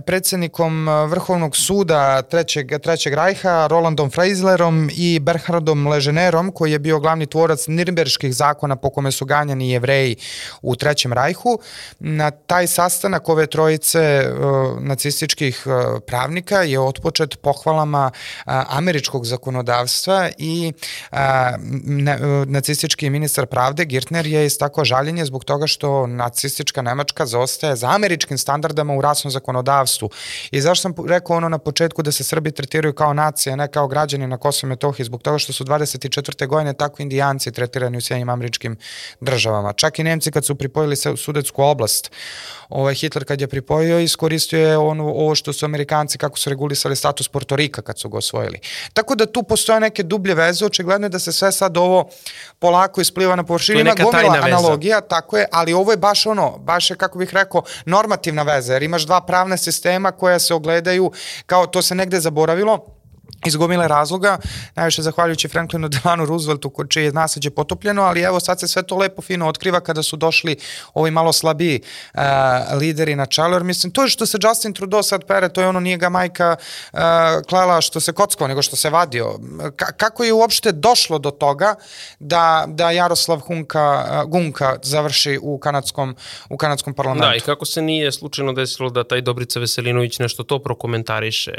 predsednikom 0.05 0.87
Vrhovnog 1.09 1.57
suda 1.57 2.21
Trećeg, 2.21 2.71
Trećeg 2.81 3.13
rajha, 3.13 3.67
Rolandom 3.67 4.11
Freislerom 4.11 4.89
i 4.93 5.19
Berhardom 5.19 5.87
Leženerom, 5.87 6.51
koji 6.51 6.71
je 6.71 6.79
bio 6.79 6.99
glavni 6.99 7.25
tvorac 7.25 7.67
nirnberških 7.67 8.35
zakona 8.35 8.75
po 8.75 8.89
kome 8.89 9.11
su 9.11 9.25
ganjani 9.25 9.71
jevreji 9.71 10.15
u 10.61 10.75
Trećem 10.75 11.13
rajhu. 11.13 11.59
Na 11.99 12.31
taj 12.31 12.67
sastanak 12.67 13.29
ove 13.29 13.47
trojice 13.47 14.25
nacističkih 14.79 15.65
pravnika 16.07 16.61
je 16.61 16.79
otpočet 16.79 17.41
pohvalama 17.41 18.11
američkog 18.45 19.25
zakonodavstva 19.25 20.29
i 20.37 20.73
nacistički 22.45 23.09
ministar 23.09 23.45
pravde 23.45 23.85
Girtner 23.85 24.27
je 24.27 24.45
istako 24.45 24.85
žaljenje 24.85 25.25
zbog 25.25 25.43
toga 25.43 25.67
što 25.67 26.07
nacistička 26.07 26.81
Nemačka 26.81 27.25
zaostaje 27.25 27.75
za 27.75 27.87
američkim 27.89 28.37
standardama 28.73 28.93
u 28.93 29.01
rasnom 29.01 29.31
zakonodavstvu. 29.31 30.09
I 30.51 30.61
zašto 30.61 30.81
sam 30.81 30.93
rekao 31.07 31.37
ono 31.37 31.49
na 31.49 31.57
početku 31.57 32.01
da 32.03 32.11
se 32.11 32.23
Srbi 32.23 32.51
tretiraju 32.51 32.93
kao 32.93 33.13
nacija, 33.13 33.55
ne 33.55 33.67
kao 33.67 33.87
građani 33.87 34.27
na 34.27 34.37
Kosovo 34.37 34.67
i 34.67 34.69
Metohiji, 34.69 35.05
zbog 35.05 35.21
toga 35.21 35.37
što 35.37 35.53
su 35.53 35.63
24. 35.63 36.47
godine 36.47 36.73
tako 36.73 37.01
indijanci 37.01 37.51
tretirani 37.51 37.97
u 37.97 38.01
Sjednjim 38.01 38.29
američkim 38.29 38.77
državama. 39.21 39.73
Čak 39.73 39.99
i 39.99 40.03
Nemci 40.03 40.31
kad 40.31 40.45
su 40.45 40.55
pripojili 40.55 40.95
se 40.95 41.11
u 41.11 41.17
Sudetsku 41.17 41.63
oblast, 41.63 42.11
ovaj 42.69 42.93
Hitler 42.93 43.25
kad 43.25 43.41
je 43.41 43.47
pripojio 43.47 43.99
iskoristio 43.99 44.59
je 44.59 44.77
ono, 44.77 45.03
ovo 45.03 45.35
što 45.35 45.53
su 45.53 45.65
Amerikanci 45.65 46.17
kako 46.17 46.37
su 46.37 46.49
regulisali 46.49 46.95
status 46.95 47.27
Portorika 47.27 47.81
kad 47.81 47.99
su 47.99 48.09
ga 48.09 48.17
osvojili. 48.17 48.59
Tako 48.93 49.15
da 49.15 49.25
tu 49.25 49.43
postoje 49.43 49.79
neke 49.79 50.03
dublje 50.03 50.35
veze, 50.35 50.65
očigledno 50.65 51.05
je 51.05 51.09
da 51.09 51.19
se 51.19 51.31
sve 51.31 51.51
sad 51.51 51.77
ovo 51.77 52.09
polako 52.59 53.01
ispliva 53.01 53.35
na 53.35 53.43
površinu, 53.43 53.79
ima 53.79 53.93
gomila 53.95 54.39
analogija, 54.43 55.01
tako 55.01 55.37
je, 55.37 55.45
ali 55.51 55.73
ovo 55.73 55.91
je 55.91 55.97
baš 55.97 56.25
ono, 56.25 56.57
baš 56.57 56.89
je 56.89 56.95
kako 56.95 57.17
bih 57.17 57.33
rekao 57.33 57.61
normativna 57.85 58.43
veza, 58.43 58.62
jer 58.69 58.83
imaš 58.83 59.05
dva 59.05 59.21
pravna 59.21 59.57
sistema 59.57 60.11
koja 60.11 60.39
se 60.39 60.53
ogledaju 60.53 61.11
kao 61.45 61.67
to 61.67 61.81
se 61.81 61.95
negde 61.95 62.19
zaboravilo 62.19 63.02
iz 63.45 63.55
gomile 63.55 63.87
razloga, 63.87 64.37
najviše 64.75 65.01
zahvaljujući 65.01 65.47
Franklinu 65.47 65.87
Delano 65.89 66.25
Rooseveltu 66.25 66.71
čije 66.89 67.11
je 67.41 67.51
potopljeno, 67.55 68.01
ali 68.01 68.21
evo 68.21 68.39
sad 68.39 68.59
se 68.59 68.67
sve 68.67 68.83
to 68.83 68.97
lepo 68.97 69.21
fino 69.21 69.47
otkriva 69.47 69.79
kada 69.79 70.03
su 70.03 70.15
došli 70.15 70.57
ovi 70.93 71.11
malo 71.11 71.33
slabiji 71.33 71.81
uh, 72.13 72.21
lideri 72.79 73.15
na 73.15 73.25
čelo, 73.25 73.53
jer 73.53 73.63
mislim 73.63 73.91
to 73.91 74.03
je 74.03 74.09
što 74.09 74.25
se 74.25 74.37
Justin 74.43 74.73
Trudeau 74.73 75.03
sad 75.03 75.25
pere, 75.27 75.49
to 75.49 75.61
je 75.61 75.67
ono 75.67 75.79
nije 75.79 75.97
ga 75.97 76.09
majka 76.09 76.55
uh, 76.93 76.99
klela 77.49 77.81
što 77.81 77.99
se 77.99 78.13
kockao, 78.13 78.47
nego 78.47 78.61
što 78.61 78.75
se 78.75 78.89
vadio. 78.89 79.39
Ka 79.75 79.91
kako 79.91 80.23
je 80.23 80.33
uopšte 80.33 80.71
došlo 80.71 81.19
do 81.19 81.31
toga 81.31 81.75
da, 82.19 82.65
da 82.67 82.91
Jaroslav 82.91 83.39
Hunka, 83.39 84.05
uh, 84.05 84.29
Gunka 84.29 84.75
završi 84.83 85.39
u 85.41 85.57
kanadskom, 85.57 86.15
u 86.49 86.57
kanadskom 86.57 86.93
parlamentu? 86.93 87.27
Da, 87.27 87.35
i 87.35 87.39
kako 87.39 87.65
se 87.65 87.81
nije 87.81 88.11
slučajno 88.11 88.53
desilo 88.53 88.89
da 88.89 89.03
taj 89.03 89.21
Dobrica 89.21 89.59
Veselinović 89.59 90.19
nešto 90.19 90.43
to 90.43 90.59
prokomentariše, 90.59 91.51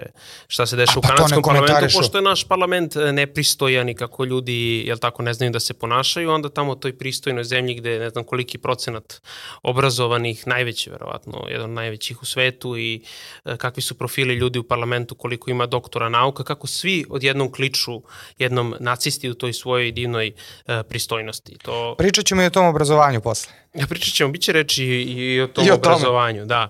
šta 0.48 0.66
se 0.66 0.76
deša 0.76 0.98
u 0.98 1.02
pa 1.02 1.08
kanadskom 1.08 1.42
parlamentu, 1.42 1.73
parlamentu, 1.74 1.98
pošto 1.98 2.18
je 2.18 2.22
naš 2.22 2.44
parlament 2.44 2.96
e, 2.96 3.12
nepristojan 3.12 3.88
i 3.88 3.94
kako 3.94 4.24
ljudi, 4.24 4.82
jel 4.86 4.98
tako, 4.98 5.22
ne 5.22 5.34
znaju 5.34 5.52
da 5.52 5.60
se 5.60 5.74
ponašaju, 5.74 6.30
onda 6.30 6.48
tamo 6.48 6.72
u 6.72 6.76
toj 6.76 6.98
pristojnoj 6.98 7.44
zemlji 7.44 7.74
gde 7.74 7.98
ne 7.98 8.10
znam 8.10 8.24
koliki 8.24 8.58
procenat 8.58 9.22
obrazovanih, 9.62 10.46
najveći 10.46 10.90
verovatno, 10.90 11.46
jedan 11.48 11.64
od 11.64 11.74
najvećih 11.74 12.22
u 12.22 12.26
svetu 12.26 12.76
i 12.78 13.02
e, 13.44 13.56
kakvi 13.56 13.82
su 13.82 13.98
profili 13.98 14.34
ljudi 14.34 14.58
u 14.58 14.62
parlamentu, 14.64 15.14
koliko 15.14 15.50
ima 15.50 15.66
doktora 15.66 16.08
nauka, 16.08 16.44
kako 16.44 16.66
svi 16.66 17.04
odjednom 17.10 17.52
kliču 17.52 18.02
jednom 18.38 18.74
nacisti 18.80 19.30
u 19.30 19.34
toj 19.34 19.52
svojoj 19.52 19.92
divnoj 19.92 20.32
e, 20.66 20.82
pristojnosti. 20.82 21.56
To... 21.62 21.94
Pričat 21.98 22.24
ćemo 22.24 22.42
i 22.42 22.46
o 22.46 22.50
tom 22.50 22.66
obrazovanju 22.66 23.20
posle. 23.20 23.52
Ja 23.74 23.86
pričat 23.86 24.14
ćemo, 24.14 24.30
bit 24.30 24.42
će 24.42 24.52
reći 24.52 24.84
i 24.84 25.40
o 25.40 25.46
tom 25.46 25.66
I 25.66 25.70
o 25.70 25.74
obrazovanju, 25.74 26.46
da. 26.46 26.68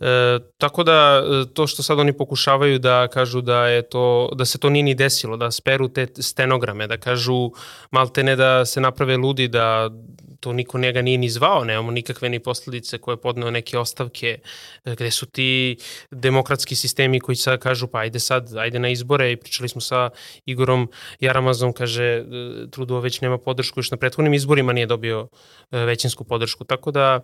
E, 0.00 0.38
tako 0.58 0.84
da 0.84 1.22
to 1.54 1.66
što 1.66 1.82
sad 1.82 1.98
oni 1.98 2.12
pokušavaju 2.12 2.78
da 2.78 3.08
kažu 3.08 3.40
da 3.40 3.66
je 3.66 3.82
to 3.82 4.30
da 4.36 4.44
se 4.44 4.58
to 4.58 4.70
nije 4.70 4.82
ni 4.82 4.94
desilo, 4.94 5.36
da 5.36 5.50
speru 5.50 5.88
te 5.88 6.06
stenograme, 6.18 6.86
da 6.86 6.96
kažu 6.96 7.50
malte 7.90 8.24
ne 8.24 8.36
da 8.36 8.64
se 8.66 8.80
naprave 8.80 9.16
ludi, 9.16 9.48
da 9.48 9.90
to 10.46 10.52
niko 10.52 10.78
njega 10.78 11.02
nije 11.02 11.18
ni 11.18 11.28
zvao, 11.28 11.64
nemamo 11.64 11.90
nikakve 11.90 12.28
ni 12.28 12.38
posledice 12.38 12.98
koje 12.98 13.12
je 13.12 13.20
podneo 13.20 13.50
neke 13.50 13.78
ostavke, 13.78 14.38
e, 14.84 14.94
gde 14.94 15.10
su 15.10 15.26
ti 15.26 15.76
demokratski 16.10 16.76
sistemi 16.76 17.20
koji 17.20 17.36
sad 17.36 17.58
kažu 17.58 17.86
pa 17.86 17.98
ajde 17.98 18.20
sad, 18.20 18.56
ajde 18.56 18.78
na 18.78 18.88
izbore 18.88 19.32
i 19.32 19.36
pričali 19.36 19.68
smo 19.68 19.80
sa 19.80 20.10
Igorom 20.44 20.88
Jaramazom, 21.20 21.72
kaže 21.72 22.04
e, 22.04 22.24
Trudeau 22.70 23.00
već 23.00 23.20
nema 23.20 23.38
podršku, 23.38 23.80
još 23.80 23.90
na 23.90 23.96
prethodnim 23.96 24.34
izborima 24.34 24.72
nije 24.72 24.86
dobio 24.86 25.28
e, 25.70 25.78
većinsku 25.78 26.24
podršku, 26.24 26.64
tako 26.64 26.90
da 26.90 27.20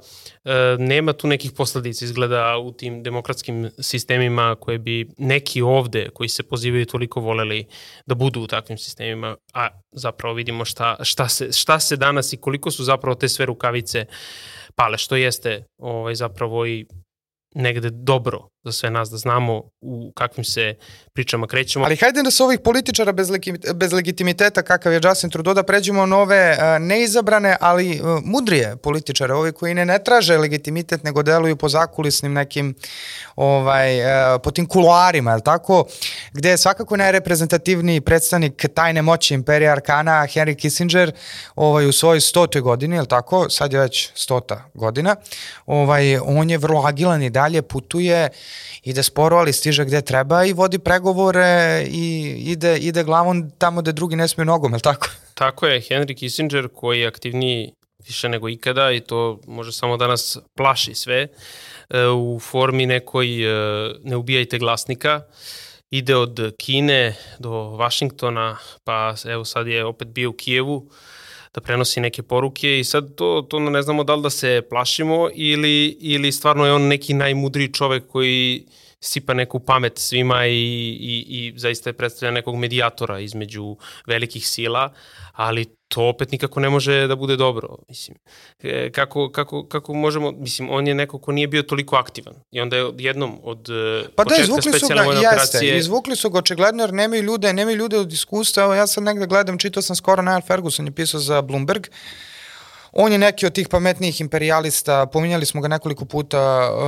nema 0.78 1.12
tu 1.12 1.26
nekih 1.26 1.52
posledica 1.52 2.04
izgleda 2.04 2.58
u 2.58 2.72
tim 2.72 3.02
demokratskim 3.02 3.70
sistemima 3.78 4.56
koje 4.60 4.78
bi 4.78 5.06
neki 5.18 5.62
ovde 5.62 6.08
koji 6.14 6.28
se 6.28 6.42
pozivaju 6.42 6.86
toliko 6.86 7.20
voleli 7.20 7.66
da 8.06 8.14
budu 8.14 8.40
u 8.40 8.46
takvim 8.46 8.78
sistemima, 8.78 9.36
a 9.54 9.68
zapravo 9.92 10.34
vidimo 10.34 10.64
šta, 10.64 10.96
šta, 11.02 11.28
se, 11.28 11.52
šta 11.52 11.80
se 11.80 11.96
danas 11.96 12.32
i 12.32 12.36
koliko 12.36 12.70
su 12.70 12.84
zapravo 12.84 13.11
te 13.14 13.28
sve 13.28 13.46
rukavice 13.46 14.06
pale, 14.74 14.98
što 14.98 15.16
jeste 15.16 15.64
ovaj, 15.78 16.14
zapravo 16.14 16.66
i 16.66 16.86
negde 17.54 17.90
dobro 17.90 18.51
za 18.64 18.72
sve 18.72 18.90
nas 18.90 19.10
da 19.10 19.16
znamo 19.16 19.62
u 19.80 20.12
kakvim 20.14 20.44
se 20.44 20.74
pričama 21.12 21.46
krećemo. 21.46 21.84
Ali 21.84 21.96
hajde 21.96 22.22
da 22.22 22.30
se 22.30 22.42
ovih 22.42 22.60
političara 22.60 23.12
bez, 23.12 23.30
bez 23.74 23.92
legitimiteta 23.92 24.62
kakav 24.62 24.92
je 24.92 25.00
Justin 25.04 25.30
Trudeau 25.30 25.54
da 25.54 25.62
pređemo 25.62 26.06
nove 26.06 26.56
neizabrane, 26.80 27.56
ali 27.60 28.00
mudrije 28.24 28.76
političare, 28.76 29.34
ovi 29.34 29.52
koji 29.52 29.74
ne, 29.74 29.84
ne 29.84 30.04
traže 30.04 30.38
legitimitet 30.38 31.04
nego 31.04 31.22
deluju 31.22 31.56
po 31.56 31.68
zakulisnim 31.68 32.32
nekim 32.32 32.74
ovaj, 33.36 33.98
po 34.42 34.50
tim 34.50 34.66
kuloarima, 34.66 35.32
je 35.32 35.40
tako? 35.40 35.84
Gde 36.32 36.50
je 36.50 36.58
svakako 36.58 36.96
najreprezentativniji 36.96 38.00
predstavnik 38.00 38.66
tajne 38.74 39.02
moći 39.02 39.34
imperija 39.34 39.72
Arkana 39.72 40.12
Henry 40.12 40.54
Kissinger 40.54 41.12
ovaj, 41.54 41.86
u 41.86 41.92
svojoj 41.92 42.20
stotoj 42.20 42.60
godini, 42.60 42.96
je 42.96 43.06
tako? 43.06 43.50
Sad 43.50 43.72
je 43.72 43.80
već 43.80 44.10
stota 44.14 44.70
godina. 44.74 45.16
Ovaj, 45.66 46.18
on 46.18 46.50
je 46.50 46.58
vrlo 46.58 46.82
agilan 46.86 47.22
i 47.22 47.30
dalje 47.30 47.62
putuje 47.62 48.28
ide 48.82 49.02
sporo, 49.02 49.36
ali 49.36 49.52
stiže 49.52 49.84
gde 49.84 50.02
treba 50.02 50.44
i 50.44 50.52
vodi 50.52 50.78
pregovore 50.78 51.84
i 51.90 52.34
ide, 52.46 52.78
ide 52.78 53.04
glavom 53.04 53.50
tamo 53.50 53.82
gde 53.82 53.92
drugi 53.92 54.16
ne 54.16 54.28
smiju 54.28 54.44
nogom, 54.44 54.72
je 54.72 54.76
li 54.76 54.82
tako? 54.82 55.08
Tako 55.34 55.66
je, 55.66 55.80
Henry 55.80 56.14
Kissinger 56.18 56.68
koji 56.74 57.00
je 57.00 57.06
aktivniji 57.06 57.72
više 58.06 58.28
nego 58.28 58.48
ikada 58.48 58.92
i 58.92 59.00
to 59.00 59.40
može 59.46 59.72
samo 59.72 59.96
da 59.96 60.06
nas 60.06 60.38
plaši 60.56 60.94
sve 60.94 61.28
e, 61.90 62.06
u 62.06 62.40
formi 62.40 62.86
nekoj 62.86 63.26
e, 63.44 63.94
ne 64.04 64.16
ubijajte 64.16 64.58
glasnika 64.58 65.22
ide 65.90 66.16
od 66.16 66.54
Kine 66.58 67.14
do 67.38 67.50
Vašingtona 67.50 68.56
pa 68.84 69.14
evo 69.24 69.44
sad 69.44 69.66
je 69.66 69.84
opet 69.84 70.08
bio 70.08 70.30
u 70.30 70.32
Kijevu 70.32 70.90
da 71.54 71.60
prenosi 71.60 72.00
neke 72.00 72.22
poruke 72.22 72.78
i 72.78 72.84
sad 72.84 73.14
to, 73.14 73.46
to 73.48 73.60
ne 73.60 73.82
znamo 73.82 74.04
da 74.04 74.14
li 74.14 74.22
da 74.22 74.30
se 74.30 74.62
plašimo 74.70 75.28
ili, 75.34 75.96
ili 76.00 76.32
stvarno 76.32 76.66
je 76.66 76.72
on 76.72 76.82
neki 76.82 77.14
najmudriji 77.14 77.72
čovek 77.72 78.06
koji 78.08 78.66
sipa 79.00 79.34
neku 79.34 79.60
pamet 79.60 79.98
svima 79.98 80.46
i, 80.46 80.52
i, 80.52 81.24
i 81.28 81.52
zaista 81.56 81.90
je 81.90 81.94
predstavlja 81.94 82.32
nekog 82.32 82.56
medijatora 82.56 83.20
između 83.20 83.76
velikih 84.06 84.48
sila, 84.48 84.92
ali 85.32 85.64
to 85.88 86.08
opet 86.08 86.32
nikako 86.32 86.60
ne 86.60 86.70
može 86.70 87.06
da 87.06 87.16
bude 87.16 87.36
dobro. 87.36 87.76
Mislim, 87.88 88.16
e, 88.62 88.90
kako, 88.92 89.30
kako, 89.30 89.66
kako 89.68 89.94
možemo, 89.94 90.30
mislim, 90.30 90.70
on 90.70 90.86
je 90.86 90.94
neko 90.94 91.18
ko 91.18 91.32
nije 91.32 91.48
bio 91.48 91.62
toliko 91.62 91.96
aktivan. 91.96 92.34
I 92.50 92.60
onda 92.60 92.76
je 92.76 92.92
jednom 92.98 93.38
od 93.42 93.68
e, 93.70 94.04
pa 94.16 94.24
da, 94.24 94.36
izvukli 94.42 94.78
su 94.78 94.88
ga, 94.88 94.94
jeste, 94.94 95.28
operacije... 95.28 95.78
izvukli 95.78 96.16
su 96.16 96.30
ga 96.30 96.38
očigledno 96.38 96.82
jer 96.82 96.92
nemaju 96.92 97.22
ljude, 97.22 97.52
nemaju 97.52 97.76
ljude 97.76 97.98
od 97.98 98.12
iskustva, 98.12 98.62
evo 98.62 98.74
ja 98.74 98.86
sad 98.86 99.04
negde 99.04 99.26
gledam, 99.26 99.58
čitao 99.58 99.82
sam 99.82 99.96
skoro 99.96 100.22
Niall 100.22 100.42
Ferguson 100.46 100.86
je 100.86 100.92
pisao 100.92 101.20
za 101.20 101.42
Bloomberg, 101.42 101.86
On 102.92 103.12
je 103.12 103.18
neki 103.18 103.46
od 103.46 103.52
tih 103.52 103.68
pametnijih 103.68 104.20
imperialista, 104.20 105.06
pominjali 105.06 105.46
smo 105.46 105.60
ga 105.60 105.68
nekoliko 105.68 106.04
puta 106.04 106.70
uh, 106.72 106.80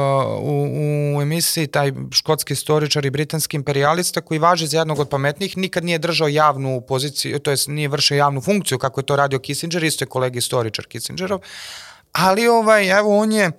u, 0.43 1.17
u 1.17 1.23
emisiji, 1.23 1.67
taj 1.67 1.93
škotski 2.13 2.53
istoričar 2.53 3.07
i 3.07 3.11
britanski 3.11 3.57
imperialista 3.57 4.21
koji 4.21 4.39
važi 4.39 4.67
za 4.67 4.79
jednog 4.79 4.99
od 4.99 5.09
pametnijih, 5.09 5.57
nikad 5.57 5.85
nije 5.85 5.99
držao 5.99 6.29
javnu 6.29 6.81
poziciju, 6.81 7.39
to 7.39 7.51
jest 7.51 7.69
nije 7.69 7.89
vršio 7.89 8.17
javnu 8.17 8.41
funkciju 8.41 8.79
kako 8.79 9.01
je 9.01 9.07
to 9.07 9.17
radio 9.17 9.39
Kissinger, 9.39 9.85
isto 9.85 10.05
je 10.05 10.09
kolegi 10.09 10.39
istoričar 10.39 10.87
Kissingerov, 10.87 11.41
ali 12.13 12.49
ovaj, 12.49 12.99
evo 12.99 13.19
on 13.19 13.33
je 13.33 13.51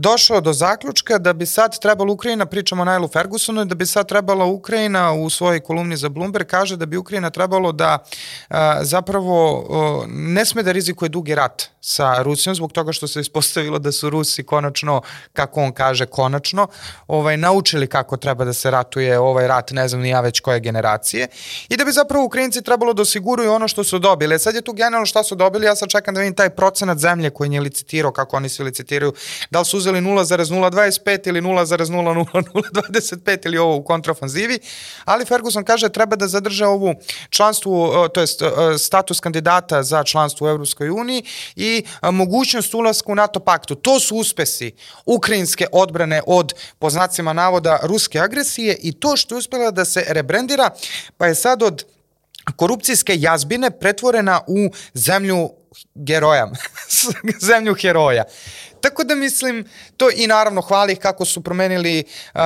došao 0.00 0.40
do 0.40 0.52
zaključka 0.52 1.18
da 1.18 1.32
bi 1.32 1.46
sad 1.46 1.78
trebalo 1.78 2.12
Ukrajina, 2.12 2.46
pričamo 2.46 2.82
o 2.82 2.84
Nailu 2.84 3.08
Fergusonu, 3.08 3.64
da 3.64 3.74
bi 3.74 3.86
sad 3.86 4.08
trebala 4.08 4.44
Ukrajina 4.44 5.12
u 5.12 5.30
svojoj 5.30 5.60
kolumni 5.60 5.96
za 5.96 6.08
Bloomberg 6.08 6.46
kaže 6.46 6.76
da 6.76 6.86
bi 6.86 6.96
Ukrajina 6.96 7.30
trebalo 7.30 7.72
da 7.72 7.98
a, 8.48 8.84
zapravo 8.84 9.66
a, 9.70 10.04
ne 10.08 10.44
sme 10.44 10.62
da 10.62 10.72
rizikuje 10.72 11.08
dugi 11.08 11.34
rat 11.34 11.70
sa 11.80 12.22
Rusijom 12.22 12.54
zbog 12.54 12.72
toga 12.72 12.92
što 12.92 13.08
se 13.08 13.20
ispostavilo 13.20 13.78
da 13.78 13.92
su 13.92 14.10
Rusi 14.10 14.42
konačno, 14.42 15.02
kako 15.32 15.60
on 15.60 15.72
kaže, 15.72 16.06
konačno, 16.06 16.66
ovaj, 17.06 17.36
naučili 17.36 17.86
kako 17.86 18.16
treba 18.16 18.44
da 18.44 18.52
se 18.52 18.70
ratuje 18.70 19.18
ovaj 19.18 19.48
rat, 19.48 19.70
ne 19.70 19.88
znam 19.88 20.00
ni 20.00 20.08
ja 20.08 20.20
već 20.20 20.40
koje 20.40 20.60
generacije, 20.60 21.28
i 21.68 21.76
da 21.76 21.84
bi 21.84 21.92
zapravo 21.92 22.24
Ukrajinci 22.24 22.62
trebalo 22.62 22.92
da 22.92 23.02
osiguruju 23.02 23.52
ono 23.52 23.68
što 23.68 23.84
su 23.84 23.98
dobili. 23.98 24.34
E, 24.34 24.38
sad 24.38 24.54
je 24.54 24.62
tu 24.62 24.72
generalno 24.72 25.06
šta 25.06 25.22
su 25.22 25.34
dobili, 25.34 25.66
ja 25.66 25.76
sad 25.76 25.88
čekam 25.88 26.14
da 26.14 26.20
vidim 26.20 26.34
taj 26.34 26.50
procenat 26.50 26.98
zemlje 26.98 27.30
koji 27.30 27.52
je 27.52 27.60
licitirao, 27.60 28.12
kako 28.12 28.36
oni 28.36 28.48
se 28.48 28.62
licitiraju, 28.62 29.12
da 29.50 29.58
li 29.58 29.64
su 29.64 29.76
uzeli 29.76 29.89
0,025 29.98 31.28
ili 31.28 31.40
0,00025 31.40 33.46
ili 33.46 33.58
ovo 33.58 33.76
u 33.76 33.84
kontrafanzivi, 33.84 34.58
ali 35.04 35.24
Ferguson 35.24 35.64
kaže 35.64 35.88
treba 35.88 36.16
da 36.16 36.28
zadrže 36.28 36.66
ovu 36.66 36.94
članstvu, 37.30 37.92
to 38.14 38.20
jest 38.20 38.42
status 38.78 39.20
kandidata 39.20 39.82
za 39.82 40.04
članstvo 40.04 40.46
u 40.46 40.50
Evropskoj 40.50 40.90
uniji 40.90 41.24
i 41.56 41.84
mogućnost 42.02 42.74
ulaska 42.74 43.12
u 43.12 43.14
NATO 43.14 43.40
paktu. 43.40 43.74
To 43.74 44.00
su 44.00 44.16
uspesi 44.16 44.72
ukrajinske 45.06 45.66
odbrane 45.72 46.22
od, 46.26 46.52
po 46.78 46.90
znacima 46.90 47.32
navoda, 47.32 47.80
ruske 47.82 48.20
agresije 48.20 48.78
i 48.82 48.92
to 48.92 49.16
što 49.16 49.34
je 49.34 49.38
uspela 49.38 49.70
da 49.70 49.84
se 49.84 50.04
rebrendira, 50.08 50.70
pa 51.16 51.26
je 51.26 51.34
sad 51.34 51.62
od 51.62 51.84
korupcijske 52.56 53.12
jazbine 53.16 53.70
pretvorena 53.70 54.40
u 54.46 54.70
zemlju 54.94 55.50
geroja, 55.94 56.50
zemlju 57.50 57.74
heroja. 57.74 58.24
Tako 58.80 59.04
da 59.04 59.14
mislim, 59.14 59.64
to 59.96 60.10
i 60.16 60.26
naravno 60.26 60.60
hvali 60.60 60.96
kako 60.96 61.24
su 61.24 61.40
promenili 61.40 62.04
uh, 62.34 62.40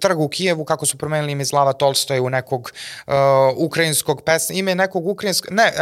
trg 0.00 0.20
u 0.20 0.28
Kijevu, 0.28 0.64
kako 0.64 0.86
su 0.86 0.98
promenili 0.98 1.32
ime 1.32 1.44
Slava 1.44 1.72
Tolstoja 1.72 2.22
u 2.22 2.30
nekog 2.30 2.72
uh, 3.06 3.12
ukrajinskog 3.56 4.22
pesma, 4.22 4.56
ime 4.56 4.74
nekog 4.74 5.06
ukrajinskog, 5.06 5.52
ne, 5.52 5.72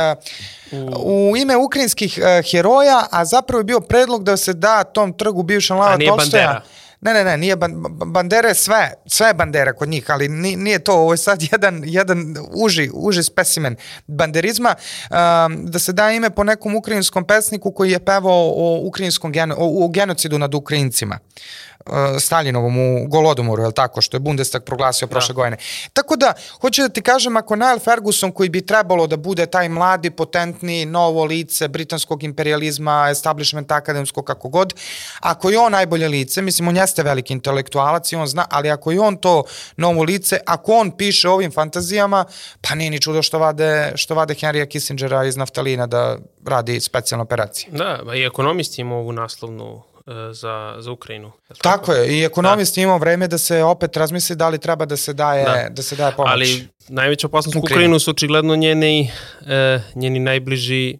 uh, 0.72 0.78
u 1.04 1.36
ime 1.36 1.56
ukrajinskih 1.56 2.18
uh, 2.18 2.50
heroja, 2.50 3.06
a 3.10 3.24
zapravo 3.24 3.60
je 3.60 3.64
bio 3.64 3.80
predlog 3.80 4.24
da 4.24 4.36
se 4.36 4.52
da 4.52 4.84
tom 4.84 5.12
trgu 5.12 5.42
bivšem 5.42 5.76
Lava 5.76 5.98
Tolstoja. 6.06 6.46
Bandera 6.46 6.81
Ne, 7.02 7.12
ne, 7.12 7.24
ne, 7.24 7.36
nije 7.36 7.56
ban, 7.56 7.72
bandere 8.06 8.54
sve, 8.54 8.92
sve 9.06 9.26
je 9.26 9.34
bandera 9.34 9.72
kod 9.72 9.88
njih, 9.88 10.10
ali 10.10 10.28
nije 10.28 10.78
to, 10.78 10.92
ovo 10.92 11.12
je 11.12 11.16
sad 11.16 11.42
jedan, 11.52 11.82
jedan 11.86 12.36
uži, 12.52 12.90
uži 12.94 13.22
specimen 13.22 13.76
banderizma, 14.06 14.74
um, 14.74 15.66
da 15.66 15.78
se 15.78 15.92
da 15.92 16.10
ime 16.10 16.30
po 16.30 16.44
nekom 16.44 16.74
ukrajinskom 16.74 17.26
pesniku 17.26 17.72
koji 17.72 17.90
je 17.90 18.04
pevao 18.04 18.52
o 18.56 18.80
ukrajinskom 18.82 19.32
geno, 19.32 19.54
o, 19.58 19.84
o 19.84 19.88
genocidu 19.88 20.38
nad 20.38 20.54
Ukrajincima. 20.54 21.18
Uh, 21.22 21.71
Staljinovom 22.20 22.78
u 22.78 23.06
Golodomoru, 23.08 23.62
je 23.62 23.66
li 23.66 23.74
tako, 23.74 24.00
što 24.00 24.16
je 24.16 24.20
Bundestag 24.20 24.62
proglasio 24.64 25.06
da. 25.06 25.10
prošle 25.10 25.34
godine. 25.34 25.56
Tako 25.92 26.16
da, 26.16 26.32
hoću 26.60 26.82
da 26.82 26.88
ti 26.88 27.02
kažem, 27.02 27.36
ako 27.36 27.56
Niall 27.56 27.78
Ferguson, 27.78 28.32
koji 28.32 28.48
bi 28.48 28.66
trebalo 28.66 29.06
da 29.06 29.16
bude 29.16 29.46
taj 29.46 29.68
mladi, 29.68 30.10
potentni, 30.10 30.84
novo 30.84 31.24
lice 31.24 31.68
britanskog 31.68 32.22
imperializma, 32.22 33.08
establishment 33.10 33.72
akademskog, 33.72 34.24
kako 34.24 34.48
god, 34.48 34.74
ako 35.20 35.50
je 35.50 35.58
on 35.58 35.72
najbolje 35.72 36.08
lice, 36.08 36.42
mislim, 36.42 36.68
on 36.68 36.76
jeste 36.76 37.02
veliki 37.02 37.32
intelektualac 37.32 38.12
i 38.12 38.16
on 38.16 38.26
zna, 38.26 38.46
ali 38.50 38.70
ako 38.70 38.90
je 38.90 39.00
on 39.00 39.16
to 39.16 39.44
novo 39.76 40.02
lice, 40.02 40.38
ako 40.46 40.72
on 40.72 40.90
piše 40.90 41.28
ovim 41.28 41.52
fantazijama, 41.52 42.24
pa 42.60 42.74
nije 42.74 42.90
ni 42.90 43.00
čudo 43.00 43.22
što 43.22 43.38
vade, 43.38 43.92
što 43.94 44.14
vade 44.14 44.34
Henrya 44.34 44.66
Kissingera 44.66 45.24
iz 45.24 45.36
Naftalina 45.36 45.86
da 45.86 46.18
radi 46.46 46.80
specijalne 46.80 47.22
operacije. 47.22 47.70
Da, 47.72 47.98
i 48.14 48.24
ekonomisti 48.24 48.82
ovu 48.82 49.12
naslovnu 49.12 49.82
E, 49.91 49.91
za, 50.32 50.76
za 50.78 50.90
Ukrajinu. 50.90 51.32
Tako, 51.48 51.60
tako 51.62 51.92
je, 51.92 52.18
i 52.18 52.24
ekonomist 52.24 52.74
da. 52.74 52.82
imao 52.82 52.98
vreme 52.98 53.28
da 53.28 53.38
se 53.38 53.62
opet 53.62 53.96
razmisli 53.96 54.36
da 54.36 54.48
li 54.48 54.58
treba 54.58 54.84
da 54.84 54.96
se 54.96 55.12
daje, 55.12 55.44
da. 55.44 55.68
da 55.70 55.82
se 55.82 55.96
daje 55.96 56.12
pomoć. 56.16 56.30
Ali 56.32 56.68
najveća 56.88 57.26
opasnost 57.26 57.56
Ukrajinu, 57.56 57.74
Ukrajinu 57.74 57.98
su 57.98 58.10
očigledno 58.10 58.56
njeni, 58.56 59.10
e, 59.46 59.80
njeni 59.94 60.18
najbliži 60.18 60.98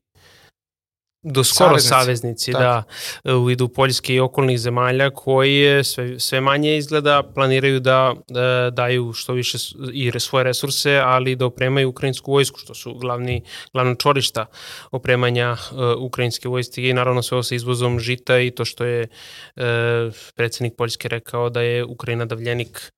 do 1.23 1.45
skoro 1.45 1.79
saveznici, 1.79 1.88
saveznici 1.88 2.52
da, 2.52 2.83
u 3.25 3.45
vidu 3.45 3.69
Poljske 3.69 4.14
i 4.14 4.21
okolnih 4.21 4.59
zemalja 4.59 5.11
koji 5.11 5.85
sve, 5.85 6.21
sve 6.21 6.41
manje 6.41 6.76
izgleda 6.76 7.23
planiraju 7.35 7.81
da, 7.81 8.14
da 8.29 8.71
daju 8.71 9.12
što 9.12 9.33
više 9.33 9.59
i 9.93 10.12
svoje 10.21 10.45
resurse, 10.45 10.97
ali 11.05 11.37
da 11.37 11.47
opremaju 11.47 11.88
ukrajinsku 11.88 12.33
vojsku, 12.33 12.59
što 12.59 12.75
su 12.75 12.95
glavni, 12.95 13.42
glavna 13.73 13.94
čorišta 13.94 14.46
opremanja 14.90 15.53
uh, 15.53 15.79
ukrajinske 15.99 16.49
vojske. 16.49 16.88
I 16.88 16.92
naravno 16.92 17.23
sve 17.23 17.35
ovo 17.35 17.42
sa 17.42 17.55
izvozom 17.55 18.01
žita 18.01 18.38
i 18.38 18.51
to 18.51 18.64
što 18.64 18.85
je 18.85 19.09
uh, 19.57 19.62
predsednik 20.35 20.75
Poljske 20.77 21.09
rekao 21.09 21.51
da 21.51 21.61
je 21.61 21.85
Ukrajina 21.85 22.25
davljenik 22.25 22.92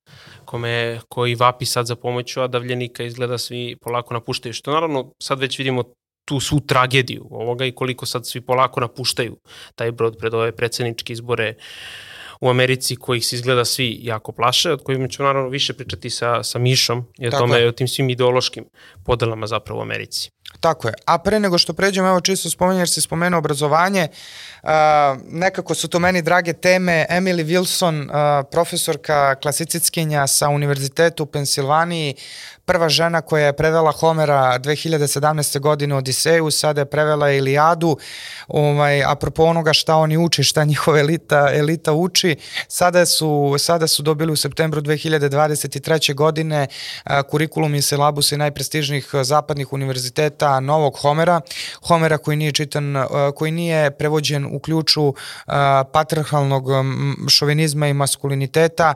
kome, 0.44 1.00
koji 1.08 1.34
vapi 1.34 1.64
sad 1.64 1.86
za 1.86 1.96
pomoću, 1.96 2.40
a 2.40 2.46
davljenika 2.46 3.04
izgleda 3.04 3.38
svi 3.38 3.76
polako 3.80 4.14
napuštaju, 4.14 4.52
što 4.52 4.72
naravno 4.72 5.12
sad 5.22 5.40
već 5.40 5.58
vidimo 5.58 5.84
tu 6.24 6.40
svu 6.40 6.60
tragediju 6.60 7.26
ovoga 7.30 7.64
i 7.64 7.72
koliko 7.72 8.06
sad 8.06 8.26
svi 8.26 8.40
polako 8.40 8.80
napuštaju 8.80 9.36
taj 9.74 9.92
brod 9.92 10.16
pred 10.18 10.34
ove 10.34 10.52
predsedničke 10.52 11.12
izbore 11.12 11.54
u 12.40 12.48
Americi 12.48 12.96
kojih 12.96 13.26
se 13.26 13.36
izgleda 13.36 13.64
svi 13.64 13.98
jako 14.02 14.32
plaše, 14.32 14.72
od 14.72 14.82
kojima 14.84 15.08
ćemo 15.08 15.26
naravno 15.26 15.48
više 15.48 15.74
pričati 15.74 16.10
sa, 16.10 16.42
sa 16.42 16.58
Mišom 16.58 17.04
i 17.18 17.28
o 17.28 17.30
Tako 17.30 17.42
tome, 17.42 17.58
je. 17.58 17.68
o 17.68 17.72
tim 17.72 17.88
svim 17.88 18.10
ideološkim 18.10 18.64
podelama 19.04 19.46
zapravo 19.46 19.80
u 19.80 19.82
Americi. 19.82 20.30
Tako 20.60 20.88
je. 20.88 20.94
A 21.06 21.18
pre 21.18 21.40
nego 21.40 21.58
što 21.58 21.72
pređemo, 21.72 22.08
evo 22.08 22.20
čisto 22.20 22.50
spomenjem, 22.50 22.80
jer 22.80 22.88
si 22.88 23.00
spomenuo 23.00 23.38
obrazovanje, 23.38 24.08
uh, 24.62 24.70
nekako 25.28 25.74
su 25.74 25.88
to 25.88 25.98
meni 25.98 26.22
drage 26.22 26.52
teme. 26.52 27.06
Emily 27.10 27.44
Wilson, 27.44 28.04
uh, 28.04 28.46
profesorka 28.50 29.34
klasicitskinja 29.34 30.26
sa 30.26 30.48
Univerzitetu 30.48 31.22
u 31.22 31.26
Pensilvaniji, 31.26 32.14
prva 32.64 32.88
žena 32.88 33.20
koja 33.20 33.46
je 33.46 33.56
prevela 33.56 33.92
Homera 33.92 34.58
2017. 34.58 35.60
godine 35.60 35.94
Odiseju, 35.94 36.50
sada 36.50 36.80
je 36.80 36.84
prevela 36.84 37.30
Iliadu, 37.30 37.96
ovaj, 38.48 39.04
apropo 39.04 39.44
onoga 39.44 39.72
šta 39.72 39.96
oni 39.96 40.16
uči, 40.16 40.44
šta 40.44 40.64
njihova 40.64 40.98
elita, 41.00 41.50
elita 41.52 41.92
uči, 41.92 42.36
sada 42.68 43.06
su, 43.06 43.56
sada 43.58 43.86
su 43.86 44.02
dobili 44.02 44.32
u 44.32 44.36
septembru 44.36 44.80
2023. 44.80 46.14
godine 46.14 46.66
kurikulum 47.30 47.74
i 47.74 47.82
syllabus 47.82 48.36
najprestižnijih 48.36 49.10
zapadnih 49.22 49.72
univerziteta 49.72 50.60
novog 50.60 50.96
Homera, 51.00 51.40
Homera 51.88 52.18
koji 52.18 52.36
nije 52.36 52.52
čitan, 52.52 52.94
koji 53.36 53.52
nije 53.52 53.90
prevođen 53.90 54.46
u 54.52 54.58
ključu 54.58 55.14
patriarhalnog 55.92 56.64
šovinizma 57.28 57.88
i 57.88 57.94
maskuliniteta, 57.94 58.94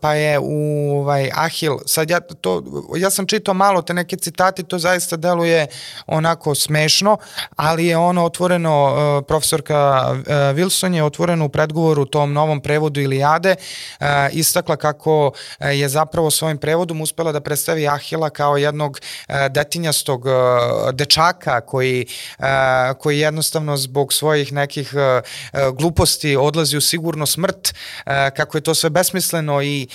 pa 0.00 0.14
je 0.14 0.38
u 0.38 0.92
ovaj, 0.98 1.30
Ahil, 1.34 1.78
sad 1.86 2.10
ja 2.10 2.20
to 2.20 2.62
ja 2.96 3.10
sam 3.10 3.26
čitao 3.26 3.54
malo 3.54 3.82
te 3.82 3.94
neke 3.94 4.16
citati, 4.16 4.62
to 4.62 4.78
zaista 4.78 5.16
deluje 5.16 5.66
onako 6.06 6.54
smešno, 6.54 7.18
ali 7.56 7.86
je 7.86 7.96
ono 7.96 8.24
otvoreno, 8.24 8.96
e, 9.20 9.22
profesorka 9.26 10.14
e, 10.26 10.32
Wilson 10.32 10.94
je 10.94 11.04
otvoreno 11.04 11.44
u 11.44 11.48
predgovoru 11.48 12.04
tom 12.04 12.32
novom 12.32 12.60
prevodu 12.60 13.00
Ilijade, 13.00 13.54
e, 14.00 14.28
istakla 14.32 14.76
kako 14.76 15.32
je 15.60 15.88
zapravo 15.88 16.30
svojim 16.30 16.58
prevodom 16.58 17.00
uspela 17.00 17.32
da 17.32 17.40
predstavi 17.40 17.88
Ahila 17.88 18.30
kao 18.30 18.56
jednog 18.56 19.00
detinjastog 19.50 20.24
dečaka 20.92 21.60
koji, 21.60 22.06
koji 22.98 23.18
jednostavno 23.18 23.76
zbog 23.76 24.12
svojih 24.12 24.52
nekih 24.52 24.94
gluposti 25.72 26.36
odlazi 26.36 26.76
u 26.76 26.80
sigurno 26.80 27.26
smrt, 27.26 27.74
kako 28.36 28.58
je 28.58 28.62
to 28.62 28.74
sve 28.74 28.90
besmisleno 28.90 29.62
i 29.62 29.88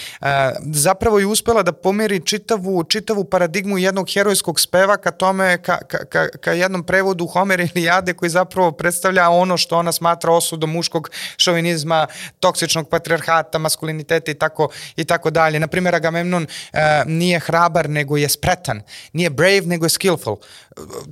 zapravo 0.71 1.19
je 1.19 1.25
uspela 1.25 1.63
da 1.63 1.71
pomeri 1.71 2.25
čitav 2.25 2.62
čitavu, 2.63 2.83
čitavu 2.83 3.23
paradigmu 3.23 3.77
jednog 3.77 4.07
herojskog 4.13 4.59
speva 4.59 4.97
ka 4.97 5.11
tome, 5.11 5.57
ka, 5.61 5.77
ka, 5.87 6.05
ka, 6.05 6.27
ka 6.41 6.51
jednom 6.51 6.83
prevodu 6.83 7.27
Homer 7.27 7.59
Ilijade 7.59 8.13
koji 8.13 8.29
zapravo 8.29 8.71
predstavlja 8.71 9.29
ono 9.29 9.57
što 9.57 9.77
ona 9.77 9.91
smatra 9.91 10.31
osudom 10.31 10.71
muškog 10.71 11.09
šovinizma, 11.37 12.07
toksičnog 12.39 12.89
patriarhata, 12.89 13.59
maskuliniteta 13.59 14.31
i 14.31 14.33
tako, 14.33 14.69
i 14.95 15.03
tako 15.05 15.29
dalje. 15.29 15.59
Naprimer, 15.59 15.95
Agamemnon 15.95 16.43
uh, 16.43 16.79
nije 17.05 17.39
hrabar, 17.39 17.89
nego 17.89 18.17
je 18.17 18.29
spretan. 18.29 18.81
Nije 19.13 19.29
brave, 19.29 19.61
nego 19.61 19.85
je 19.85 19.89
skillful. 19.89 20.37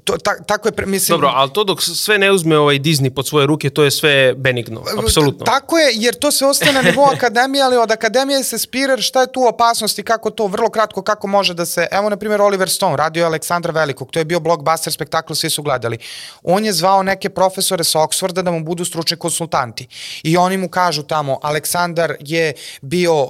To, 0.04 0.17
ta, 0.17 0.43
tako 0.43 0.67
je, 0.67 0.86
mislim... 0.86 1.13
Dobro, 1.13 1.32
ali 1.36 1.54
to 1.54 1.63
dok 1.63 1.82
sve 1.82 2.17
ne 2.17 2.32
uzme 2.32 2.58
ovaj 2.58 2.80
Disney 2.80 3.10
pod 3.10 3.28
svoje 3.28 3.47
ruke, 3.47 3.69
to 3.69 3.84
je 3.84 3.91
sve 3.91 4.34
benigno, 4.38 4.82
apsolutno. 5.04 5.45
Tako 5.45 5.78
je, 5.78 5.91
jer 5.93 6.15
to 6.15 6.32
se 6.32 6.45
ostaje 6.45 6.74
na 6.74 6.82
nivou 6.82 7.06
akademije, 7.06 7.63
ali 7.63 7.78
od 7.78 7.91
akademije 7.91 8.43
se 8.43 8.58
spirer 8.58 9.02
šta 9.02 9.21
je 9.21 9.32
tu 9.32 9.45
opasnost 9.47 10.00
i 10.00 10.04
kako 10.04 10.30
to, 10.30 10.47
vrlo 10.47 10.69
kratko, 10.69 11.02
kako 11.02 11.28
može 11.28 11.54
da 11.54 11.65
se, 11.65 11.88
evo 11.91 12.10
na 12.10 12.17
primjer 12.17 12.41
Oliver 12.41 12.69
Stone, 12.69 12.97
radio 12.97 13.21
je 13.21 13.26
Aleksandra 13.26 13.71
Velikog, 13.71 14.12
to 14.12 14.19
je 14.19 14.26
bio 14.26 14.39
blockbuster 14.39 14.93
spektakl, 14.93 15.34
svi 15.34 15.50
su 15.50 15.63
gledali. 15.63 15.97
On 16.43 16.65
je 16.65 16.74
zvao 16.74 17.04
neke 17.04 17.30
profesore 17.30 17.84
sa 17.84 18.00
Oxforda 18.00 18.41
da 18.41 18.52
mu 18.52 18.63
budu 18.63 18.86
stručni 18.86 19.17
konsultanti. 19.17 19.88
I 20.24 20.38
oni 20.38 20.58
mu 20.58 20.69
kažu 20.69 21.04
tamo, 21.04 21.39
Aleksandar 21.41 22.15
je 22.19 22.54
bio 22.82 23.30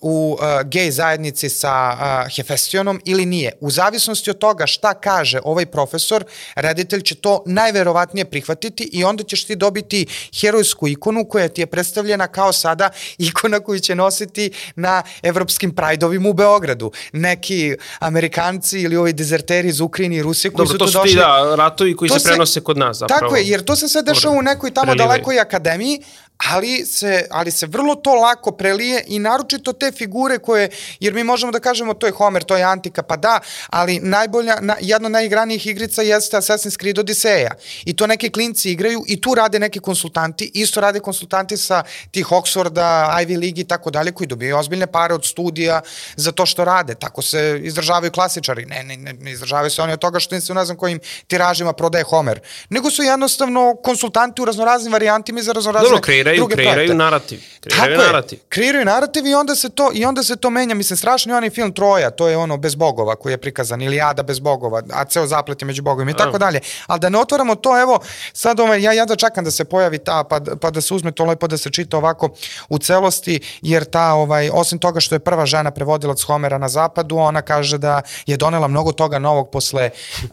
u 0.00 0.32
uh, 0.32 0.38
gej 0.64 0.90
zajednici 0.90 1.48
sa 1.48 1.92
uh, 1.92 2.36
Hefestionom 2.36 3.00
ili 3.04 3.26
nije. 3.26 3.52
U 3.60 3.70
zavisnosti 3.70 4.30
od 4.30 4.38
toga 4.38 4.66
šta 4.66 4.94
kaže 4.94 5.38
ovaj 5.44 5.66
profesor, 5.66 6.24
reditelj 6.54 7.00
će 7.00 7.14
to 7.14 7.42
najverovatnije 7.46 8.24
prihvatiti 8.24 8.90
i 8.92 9.04
onda 9.04 9.22
ćeš 9.22 9.44
ti 9.44 9.56
dobiti 9.56 10.06
herojsku 10.32 10.88
ikonu 10.88 11.24
koja 11.24 11.48
ti 11.48 11.60
je 11.60 11.66
predstavljena 11.66 12.26
kao 12.26 12.52
sada 12.52 12.90
ikona 13.18 13.60
koju 13.60 13.80
će 13.80 13.94
nositi 13.94 14.50
na 14.76 15.02
evropskim 15.22 15.74
prajdovima 15.74 16.28
u 16.28 16.32
Beogradu. 16.32 16.92
Neki 17.12 17.76
Amerikanci 17.98 18.80
ili 18.80 18.96
ovi 18.96 19.12
dezerteri 19.12 19.68
iz 19.68 19.80
Ukrajine 19.80 20.16
i 20.16 20.22
Rusije 20.22 20.50
koji 20.50 20.56
Dobro, 20.58 20.72
su 20.72 20.78
to 20.78 20.84
tu 20.84 20.90
su 20.90 20.98
došli. 20.98 21.10
ti 21.10 21.16
da, 21.16 21.54
ratovi 21.56 21.96
koji 21.96 22.08
To 22.08 22.14
se 22.14 22.20
se- 22.20 22.28
prenose 22.28 22.60
kod 22.60 22.78
nas 22.78 22.96
zapravo. 22.96 23.20
Tako 23.20 23.36
je, 23.36 23.44
jer 23.44 23.64
to 23.64 23.76
se 23.76 23.88
sve 23.88 24.02
dešava 24.02 24.34
u 24.34 24.42
nekoj 24.42 24.70
tamo 24.70 24.84
Prelivaju. 24.84 25.08
dalekoj 25.08 25.40
akademiji, 25.40 26.02
ali 26.48 26.86
se, 26.86 27.26
ali 27.30 27.50
se 27.50 27.66
vrlo 27.66 27.94
to 27.94 28.14
lako 28.14 28.52
prelije 28.52 29.04
i 29.06 29.18
naročito 29.18 29.72
te 29.72 29.92
figure 29.92 30.38
koje, 30.38 30.70
jer 31.00 31.14
mi 31.14 31.24
možemo 31.24 31.52
da 31.52 31.60
kažemo 31.60 31.94
to 31.94 32.06
je 32.06 32.12
Homer, 32.12 32.44
to 32.44 32.56
je 32.56 32.62
Antika, 32.62 33.02
pa 33.02 33.16
da, 33.16 33.40
ali 33.66 33.98
najbolja, 33.98 34.56
na, 34.60 34.76
jedna 34.80 35.06
od 35.06 35.12
najigranijih 35.12 35.66
igrica 35.66 36.02
jeste 36.02 36.36
Assassin's 36.36 36.78
Creed 36.80 36.98
Odiseja. 36.98 37.50
I 37.84 37.96
to 37.96 38.06
neki 38.06 38.30
klinci 38.30 38.70
igraju 38.70 39.04
i 39.06 39.20
tu 39.20 39.34
rade 39.34 39.58
neki 39.58 39.80
konsultanti, 39.80 40.50
isto 40.54 40.80
rade 40.80 41.00
konsultanti 41.00 41.56
sa 41.56 41.82
tih 42.10 42.26
Oxforda, 42.26 43.16
Ivy 43.22 43.40
League 43.40 43.60
i 43.60 43.64
tako 43.64 43.90
dalje, 43.90 44.12
koji 44.12 44.26
dobijaju 44.26 44.56
ozbiljne 44.56 44.86
pare 44.86 45.14
od 45.14 45.24
studija 45.24 45.80
za 46.16 46.32
to 46.32 46.46
što 46.46 46.64
rade. 46.64 46.94
Tako 46.94 47.22
se 47.22 47.60
izdržavaju 47.62 48.12
klasičari. 48.12 48.66
Ne, 48.66 48.84
ne, 48.84 48.96
ne, 48.96 49.12
ne 49.12 49.32
izdržavaju 49.32 49.70
se 49.70 49.82
oni 49.82 49.92
od 49.92 49.98
toga 49.98 50.20
što 50.20 50.34
im 50.34 50.40
se 50.40 50.54
ne 50.54 50.64
znam 50.64 50.76
kojim 50.76 51.00
tiražima 51.26 51.72
prodaje 51.72 52.04
Homer. 52.04 52.40
Nego 52.68 52.90
su 52.90 53.02
jednostavno 53.02 53.76
konsultanti 53.84 54.42
u 54.42 54.44
raznoraznim 54.44 54.92
varijantima 54.92 55.40
i 55.40 55.42
za 55.42 55.52
raznorazne 55.52 55.88
Dobro, 55.88 56.00
kreiraju, 56.30 56.40
druge 56.40 56.54
kreiraju 56.54 56.76
projekte. 56.76 56.94
narativ. 56.94 57.40
Kreiraju 57.60 57.98
Tako 57.98 58.12
narativ. 58.12 58.38
je, 58.38 58.42
kreiraju 58.48 58.84
narativ 58.84 59.26
i 59.26 59.34
onda 59.34 59.54
se 59.54 59.68
to 59.70 59.90
i 59.94 60.04
onda 60.04 60.22
se 60.22 60.36
to 60.36 60.50
menja. 60.50 60.74
Mislim 60.74 60.96
strašno 60.96 61.32
je 61.32 61.36
onaj 61.36 61.50
film 61.50 61.72
Troja, 61.72 62.10
to 62.10 62.28
je 62.28 62.36
ono 62.36 62.56
bez 62.56 62.74
bogova 62.74 63.16
koji 63.16 63.32
je 63.32 63.38
prikazan 63.38 63.82
ili 63.82 64.00
Ada 64.00 64.22
bez 64.22 64.38
bogova, 64.38 64.82
a 64.92 65.04
ceo 65.04 65.26
zaplet 65.26 65.62
je 65.62 65.66
među 65.66 65.82
bogovima 65.82 66.10
i 66.10 66.14
tako 66.14 66.38
dalje. 66.38 66.60
Ali 66.86 67.00
da 67.00 67.08
ne 67.08 67.18
otvaramo 67.18 67.54
to, 67.54 67.80
evo, 67.80 68.00
sad 68.32 68.60
ovaj, 68.60 68.82
ja 68.82 68.92
jedva 68.92 69.16
čekam 69.16 69.44
da 69.44 69.50
se 69.50 69.64
pojavi 69.64 69.98
ta, 69.98 70.24
pa, 70.24 70.40
pa 70.60 70.70
da 70.70 70.80
se 70.80 70.94
uzme 70.94 71.12
to 71.12 71.24
lepo 71.24 71.46
da 71.46 71.56
se 71.56 71.70
čita 71.70 71.96
ovako 71.96 72.28
u 72.68 72.78
celosti, 72.78 73.40
jer 73.62 73.84
ta, 73.84 74.12
ovaj, 74.12 74.50
osim 74.52 74.78
toga 74.78 75.00
što 75.00 75.14
je 75.14 75.18
prva 75.18 75.46
žena 75.46 75.70
prevodilac 75.70 76.22
Homera 76.22 76.58
na 76.58 76.68
zapadu, 76.68 77.16
ona 77.16 77.42
kaže 77.42 77.78
da 77.78 78.02
je 78.26 78.36
donela 78.36 78.68
mnogo 78.68 78.92
toga 78.92 79.18
novog 79.18 79.50
posle 79.50 79.90
uh, 80.22 80.28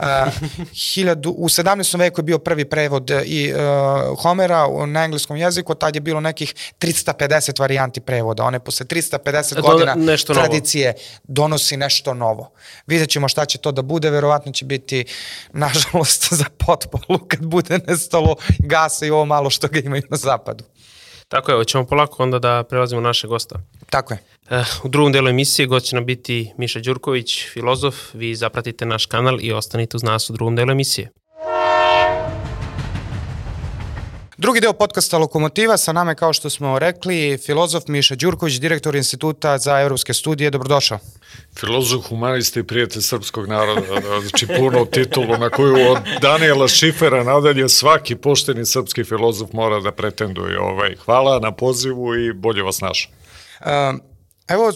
hiljadu, 0.94 1.30
u 1.38 1.50
17. 1.50 2.00
veku 2.00 2.20
je 2.20 2.24
bio 2.24 2.40
prvi 2.40 2.66
prevod 2.66 3.12
uh, 3.12 3.22
i 3.26 3.54
uh, 3.54 4.22
Homera 4.22 4.68
na 4.86 5.04
engleskom 5.04 5.38
jeziku, 5.38 5.76
tad 5.88 5.95
je 5.95 6.02
bilo 6.02 6.19
nekih 6.19 6.54
350 6.80 7.60
varijanti 7.60 8.00
prevoda, 8.00 8.43
one 8.43 8.60
posle 8.60 8.86
350 8.86 9.56
Do- 9.56 9.62
godina 9.62 9.95
nešto 9.95 10.34
novo. 10.34 10.45
tradicije 10.45 10.93
donosi 11.23 11.78
nešto 11.78 12.13
novo. 12.13 12.52
Vidjet 12.88 13.10
ćemo 13.10 13.28
šta 13.28 13.45
će 13.45 13.58
to 13.58 13.71
da 13.71 13.82
bude, 13.82 14.10
verovatno 14.10 14.52
će 14.52 14.65
biti, 14.65 15.06
nažalost, 15.54 16.28
za 16.41 16.45
potpolu 16.58 17.19
kad 17.28 17.45
bude 17.45 17.80
nestalo 17.88 18.36
gasa 18.60 19.06
i 19.06 19.10
ovo 19.10 19.26
malo 19.26 19.50
što 19.50 19.67
ga 19.67 19.80
imaju 19.80 20.04
na 20.10 20.17
zapadu. 20.17 20.63
Tako 21.28 21.52
je, 21.52 21.58
hoćemo 21.58 21.86
polako 21.86 22.23
onda 22.23 22.39
da 22.39 22.63
prelazimo 22.63 23.02
na 23.02 23.08
naše 23.10 23.28
gosta. 23.28 23.60
Tako 23.89 24.13
je. 24.13 24.19
Eh, 24.50 24.63
U 24.84 24.88
drugom 24.88 25.12
delu 25.12 25.30
emisije 25.30 25.65
gost 25.65 25.86
će 25.86 25.95
nam 25.95 26.06
biti 26.06 26.54
Miša 26.58 26.80
Đurković, 26.80 27.47
filozof. 27.54 27.95
Vi 28.13 28.36
zapratite 28.36 28.86
naš 28.86 29.06
kanal 29.06 29.41
i 29.41 29.54
ostanite 29.54 29.97
uz 29.97 30.04
nas 30.04 30.30
u 30.30 30.34
drugom 30.34 30.56
delu 30.56 30.71
emisije. 30.71 31.10
Drugi 34.38 34.60
deo 34.60 34.73
podcasta 34.73 35.17
Lokomotiva, 35.17 35.78
sa 35.78 35.93
nama 35.93 36.12
je, 36.12 36.15
kao 36.15 36.34
što 36.34 36.50
smo 36.50 36.80
rekli, 36.80 37.38
filozof 37.45 37.84
Miša 37.88 38.15
Đurković, 38.15 38.60
direktor 38.60 38.95
Instituta 38.95 39.58
za 39.58 39.80
evropske 39.82 40.13
studije. 40.13 40.50
Dobrodošao. 40.50 41.00
Filozof, 41.60 42.06
humanista 42.10 42.60
i 42.60 42.63
prijatelj 42.63 43.02
srpskog 43.02 43.47
naroda, 43.47 43.82
da, 43.82 44.21
znači 44.21 44.47
puno 44.47 44.86
titulu 44.86 45.38
na 45.38 45.50
koju 45.50 45.91
od 45.91 45.97
Daniela 46.21 46.67
Šifera 46.67 47.23
nadalje 47.23 47.69
svaki 47.69 48.15
pošteni 48.15 48.65
srpski 48.65 49.04
filozof 49.04 49.54
mora 49.54 49.80
da 49.80 49.91
pretenduje. 49.91 50.60
Ovaj. 50.60 50.95
Hvala 51.06 51.39
na 51.39 51.52
pozivu 51.52 52.15
i 52.15 52.34
bolje 52.34 52.63
vas 52.63 52.82
našao. 52.82 53.12
Evo, 54.47 54.73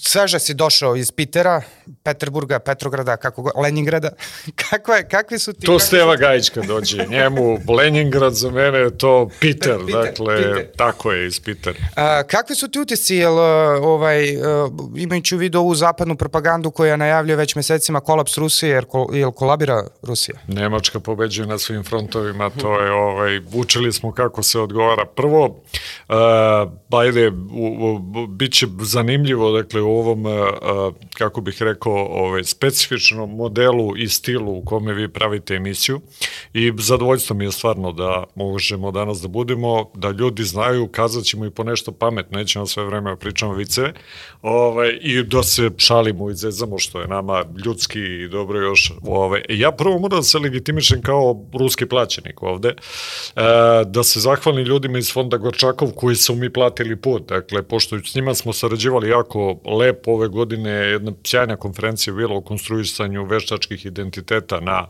sveže 0.00 0.38
si 0.38 0.54
došao 0.54 0.96
iz 0.96 1.12
Pitera, 1.12 1.62
Peterburga, 2.02 2.58
Petrograda, 2.58 3.16
kako 3.16 3.42
go, 3.42 3.50
Leningrada. 3.56 4.10
Kako 4.70 4.94
je, 4.94 5.08
kakvi 5.08 5.38
su 5.38 5.52
ti... 5.52 5.66
To 5.66 5.78
Steva 5.78 6.16
Gajić 6.16 6.48
kad 6.48 6.64
dođe. 6.64 7.06
Njemu 7.06 7.58
Leningrad 7.68 8.34
za 8.34 8.50
mene 8.50 8.78
je 8.78 8.98
to 8.98 9.30
Peter, 9.40 9.78
Peter, 9.86 10.02
dakle, 10.02 10.36
Peter. 10.36 10.66
tako 10.76 11.12
je 11.12 11.26
iz 11.26 11.40
Peter. 11.40 11.76
A, 11.96 12.22
kakvi 12.22 12.56
su 12.56 12.68
ti 12.68 12.80
utisci, 12.80 13.16
jel, 13.16 13.38
ovaj, 13.38 14.36
uh, 14.36 14.42
imajući 14.96 15.34
u 15.34 15.38
vidu 15.38 15.58
ovu 15.58 15.74
zapadnu 15.74 16.16
propagandu 16.16 16.70
koja 16.70 16.96
najavljuje 16.96 17.36
već 17.36 17.54
mesecima 17.54 18.00
kolaps 18.00 18.38
Rusije, 18.38 18.70
jer, 18.70 18.84
kol, 18.84 19.06
jel 19.12 19.32
kolabira 19.32 19.86
Rusija? 20.02 20.38
Nemačka 20.46 21.00
pobeđuje 21.00 21.46
na 21.46 21.58
svim 21.58 21.84
frontovima, 21.84 22.50
to 22.50 22.80
je, 22.80 22.90
ovaj, 22.92 23.40
učili 23.52 23.92
smo 23.92 24.12
kako 24.12 24.42
se 24.42 24.60
odgovara. 24.60 25.04
Prvo, 25.16 25.62
uh, 26.08 26.98
ajde, 27.00 27.28
u, 27.52 27.98
u, 28.14 28.26
bit 28.26 28.52
će 28.52 28.66
zanimljivo, 28.82 29.59
dakle, 29.62 29.80
u 29.80 29.88
ovom, 29.88 30.24
kako 31.14 31.40
bih 31.40 31.62
rekao, 31.62 31.92
ovaj, 31.94 32.44
specifičnom 32.44 33.30
modelu 33.30 33.96
i 33.96 34.08
stilu 34.08 34.52
u 34.52 34.64
kome 34.64 34.94
vi 34.94 35.08
pravite 35.08 35.54
emisiju 35.54 36.00
i 36.54 36.72
zadovoljstvo 36.78 37.36
mi 37.36 37.44
je 37.44 37.52
stvarno 37.52 37.92
da 37.92 38.24
možemo 38.34 38.90
danas 38.90 39.20
da 39.20 39.28
budemo, 39.28 39.90
da 39.94 40.10
ljudi 40.10 40.44
znaju, 40.44 40.88
kazat 40.88 41.24
ćemo 41.24 41.46
i 41.46 41.50
po 41.50 41.64
nešto 41.64 41.92
pametno, 41.92 42.38
nećemo 42.38 42.66
sve 42.66 42.84
vreme 42.84 43.10
da 43.10 43.16
pričamo 43.16 43.54
viceve, 43.54 43.92
ovaj, 44.42 44.98
i 45.00 45.22
da 45.22 45.42
se 45.42 45.70
šalimo 45.76 46.30
i 46.30 46.34
zezamo 46.34 46.78
što 46.78 47.00
je 47.00 47.08
nama 47.08 47.44
ljudski 47.64 48.00
i 48.00 48.28
dobro 48.28 48.60
još. 48.60 48.92
Ovaj. 49.02 49.42
Ja 49.48 49.72
prvo 49.72 49.98
moram 49.98 50.18
da 50.18 50.22
se 50.22 50.38
legitimišem 50.38 51.02
kao 51.02 51.44
ruski 51.52 51.86
plaćenik 51.86 52.42
ovde, 52.42 52.74
da 53.86 54.02
se 54.02 54.20
zahvalim 54.20 54.64
ljudima 54.64 54.98
iz 54.98 55.12
fonda 55.12 55.36
Gorčakov 55.36 55.90
koji 55.92 56.16
su 56.16 56.34
mi 56.34 56.52
platili 56.52 56.96
put, 56.96 57.28
dakle, 57.28 57.62
pošto 57.62 57.98
s 57.98 58.14
njima 58.14 58.34
smo 58.34 58.52
sarađivali 58.52 59.08
jako 59.08 59.49
lepo 59.64 60.12
ove 60.12 60.28
godine, 60.28 60.70
jedna 60.70 61.12
sjajna 61.24 61.56
konferencija 61.56 62.14
bila 62.14 62.36
o 62.36 62.40
konstruisanju 62.40 63.24
veštačkih 63.24 63.86
identiteta 63.86 64.60
na 64.60 64.86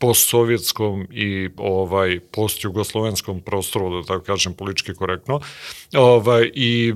postsovjetskom 0.00 1.06
i 1.10 1.48
ovaj 1.56 2.20
postjugoslovenskom 2.20 3.40
prostoru, 3.40 4.00
da 4.00 4.06
tako 4.06 4.24
kažem 4.24 4.54
politički 4.54 4.94
korektno. 4.94 5.40
Ovaj 5.96 6.50
i 6.54 6.94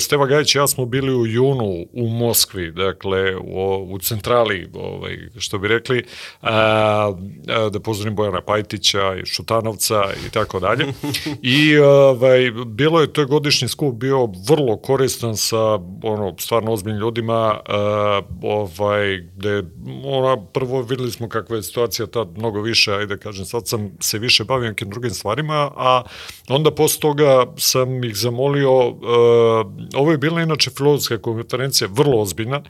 Steva 0.00 0.26
Gajić 0.26 0.54
i 0.54 0.58
ja 0.58 0.66
smo 0.66 0.86
bili 0.86 1.14
u 1.14 1.26
junu 1.26 1.86
u 1.92 2.08
Moskvi, 2.08 2.70
dakle 2.70 3.36
u, 3.36 3.86
u 3.90 3.98
centrali, 3.98 4.68
ovaj 4.74 5.18
što 5.38 5.58
bi 5.58 5.68
rekli, 5.68 6.04
a, 6.42 6.52
a, 6.52 7.68
da 7.72 7.80
pozdravim 7.80 8.16
Bojana 8.16 8.40
Pajtića 8.40 9.14
i 9.22 9.26
Šutanovca 9.26 10.04
i 10.26 10.30
tako 10.30 10.60
dalje. 10.60 10.86
I 11.42 11.78
ovaj 11.78 12.50
bilo 12.66 13.00
je 13.00 13.12
to 13.12 13.20
je 13.20 13.26
godišnji 13.26 13.68
skup 13.68 13.94
bio 13.94 14.28
vrlo 14.48 14.76
koristan 14.76 15.36
sa 15.36 15.74
ono 16.02 16.34
stvarno 16.38 16.72
ozbiljnim 16.72 17.00
ljudima, 17.00 17.60
a, 17.68 18.22
ovaj 18.42 19.16
gde 19.36 19.62
ona 20.04 20.36
prvo 20.52 20.82
videli 20.82 21.10
smo 21.10 21.28
kakva 21.28 21.56
je 21.56 21.62
situacija 21.62 22.06
tad 22.06 22.35
mnogo 22.36 22.60
više, 22.60 22.92
ajde 22.92 23.06
da 23.06 23.16
kažem, 23.16 23.44
sad 23.44 23.68
sam 23.68 23.90
se 24.00 24.18
više 24.18 24.44
bavio 24.44 24.68
nekim 24.68 24.90
drugim 24.90 25.10
stvarima, 25.10 25.70
a 25.76 26.02
onda 26.48 26.70
posle 26.70 27.00
toga 27.00 27.46
sam 27.56 28.04
ih 28.04 28.16
zamolio, 28.16 28.88
uh, 28.88 28.96
ovo 29.94 30.12
je 30.12 30.18
bila 30.18 30.42
inače 30.42 30.70
filozofska 30.70 31.18
konferencija, 31.18 31.88
vrlo 31.92 32.20
ozbiljna, 32.20 32.62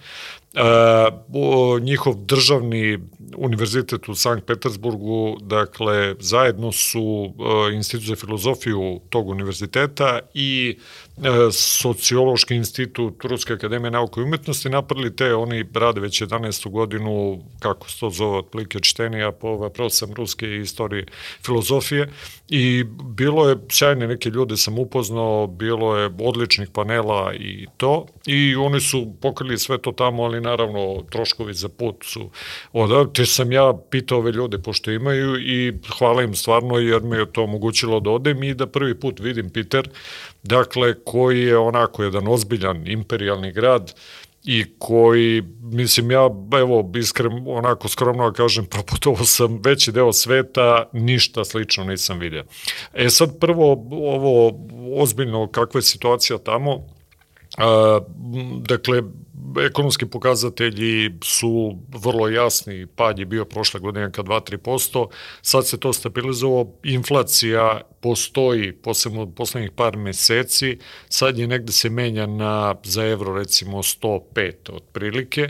Uh, 0.56 1.82
njihov 1.82 2.14
državni 2.14 2.98
univerzitet 3.36 4.08
u 4.08 4.14
Sankt 4.14 4.46
Petersburgu, 4.46 5.38
dakle, 5.40 6.14
zajedno 6.18 6.72
su 6.72 7.02
uh, 7.02 7.74
Institut 7.74 8.06
za 8.06 8.16
filozofiju 8.16 9.00
tog 9.10 9.28
univerziteta 9.28 10.20
i 10.34 10.78
uh, 11.16 11.24
Sociološki 11.52 12.54
institut 12.54 13.24
Ruske 13.24 13.52
akademije 13.52 13.90
nauke 13.90 14.20
i 14.20 14.24
umetnosti 14.24 14.68
napravili 14.68 15.16
te, 15.16 15.34
oni 15.34 15.64
rade 15.74 16.00
već 16.00 16.22
11. 16.22 16.70
godinu, 16.70 17.42
kako 17.58 17.90
se 17.90 18.00
to 18.00 18.10
zove, 18.10 18.38
otplike 18.38 18.80
čtenija, 18.80 19.32
po 19.32 19.70
prvo 19.70 19.90
sam 19.90 20.12
ruske 20.12 20.56
istorije 20.56 21.06
filozofije 21.46 22.08
i 22.48 22.84
bilo 23.04 23.48
je 23.48 23.56
sjajne 23.68 24.06
neke 24.06 24.28
ljude 24.28 24.56
sam 24.56 24.78
upoznao, 24.78 25.46
bilo 25.46 25.96
je 25.96 26.10
odličnih 26.20 26.68
panela 26.68 27.34
i 27.34 27.66
to 27.76 28.06
i 28.26 28.56
oni 28.56 28.80
su 28.80 29.12
pokrili 29.20 29.58
sve 29.58 29.78
to 29.78 29.92
tamo, 29.92 30.22
ali 30.22 30.40
naravno 30.40 31.02
troškovi 31.10 31.54
za 31.54 31.68
put 31.68 31.96
su 32.04 32.30
odavde, 32.72 33.12
te 33.16 33.26
sam 33.26 33.52
ja 33.52 33.74
pitao 33.90 34.18
ove 34.18 34.32
ljude 34.32 34.58
pošto 34.58 34.90
imaju 34.90 35.36
i 35.40 35.72
hvala 35.98 36.22
im 36.22 36.34
stvarno 36.34 36.78
jer 36.78 37.02
mi 37.02 37.16
je 37.16 37.32
to 37.32 37.42
omogućilo 37.42 38.00
da 38.00 38.10
odem 38.10 38.42
i 38.42 38.54
da 38.54 38.66
prvi 38.66 39.00
put 39.00 39.20
vidim 39.20 39.50
Peter, 39.50 39.88
dakle 40.42 40.94
koji 41.04 41.42
je 41.42 41.58
onako 41.58 42.04
jedan 42.04 42.28
ozbiljan 42.28 42.86
imperialni 42.86 43.52
grad 43.52 43.94
i 44.44 44.64
koji, 44.78 45.42
mislim 45.60 46.10
ja, 46.10 46.30
evo, 46.60 46.92
iskrem, 46.96 47.48
onako 47.48 47.88
skromno 47.88 48.30
da 48.30 48.36
kažem, 48.36 48.66
proputovao 48.74 49.24
sam 49.24 49.60
veći 49.64 49.92
deo 49.92 50.12
sveta, 50.12 50.88
ništa 50.92 51.44
slično 51.44 51.84
nisam 51.84 52.18
vidio. 52.18 52.44
E 52.94 53.10
sad 53.10 53.38
prvo, 53.40 53.72
ovo 53.90 54.52
ozbiljno, 55.02 55.46
kakva 55.46 55.78
je 55.78 55.82
situacija 55.82 56.38
tamo, 56.38 56.84
A, 57.56 58.00
dakle, 58.60 59.02
ekonomski 59.66 60.06
pokazatelji 60.06 61.10
su 61.22 61.78
vrlo 61.88 62.28
jasni, 62.28 62.86
pad 62.86 63.18
je 63.18 63.24
bio 63.24 63.44
prošle 63.44 63.80
godine 63.80 64.12
ka 64.12 64.22
2-3%, 64.22 65.06
sad 65.42 65.66
se 65.66 65.80
to 65.80 65.92
stabilizovalo, 65.92 66.72
inflacija 66.82 67.80
postoji 68.00 68.72
posebno 68.72 69.26
poslednjih 69.26 69.70
par 69.70 69.96
meseci, 69.96 70.78
sad 71.08 71.38
je 71.38 71.46
negde 71.46 71.72
se 71.72 71.90
menja 71.90 72.26
na 72.26 72.74
za 72.84 73.04
evro 73.04 73.34
recimo 73.34 73.78
105 73.82 74.52
otprilike, 74.72 75.48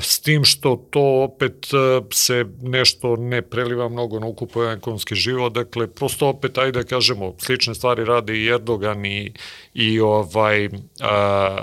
s 0.00 0.20
tim 0.20 0.44
što 0.44 0.76
to 0.90 1.00
opet 1.00 1.66
se 2.12 2.44
nešto 2.62 3.16
ne 3.16 3.42
preliva 3.42 3.88
mnogo 3.88 4.20
na 4.20 4.26
ukupan 4.26 4.78
ekonomski 4.78 5.14
život, 5.14 5.52
dakle 5.52 5.86
prosto 5.86 6.28
opet 6.28 6.58
ajde 6.58 6.82
da 6.82 6.88
kažemo 6.88 7.34
slične 7.38 7.74
stvari 7.74 8.04
rade 8.04 8.36
i 8.36 8.46
Erdogan 8.46 9.06
i, 9.06 9.32
i 9.74 10.00
ovaj 10.00 10.68
a, 11.00 11.58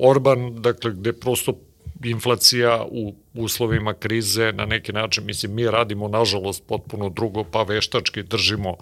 Orban, 0.00 0.57
dakle 0.58 0.92
gde 0.92 1.12
prosto 1.12 1.58
inflacija 2.04 2.84
u 2.90 3.14
uslovima 3.34 3.94
krize 3.94 4.52
na 4.52 4.66
neki 4.66 4.92
način, 4.92 5.24
mislim, 5.26 5.54
mi 5.54 5.64
radimo 5.64 6.08
nažalost 6.08 6.62
potpuno 6.66 7.08
drugo, 7.08 7.44
pa 7.44 7.62
veštački 7.62 8.22
držimo 8.22 8.76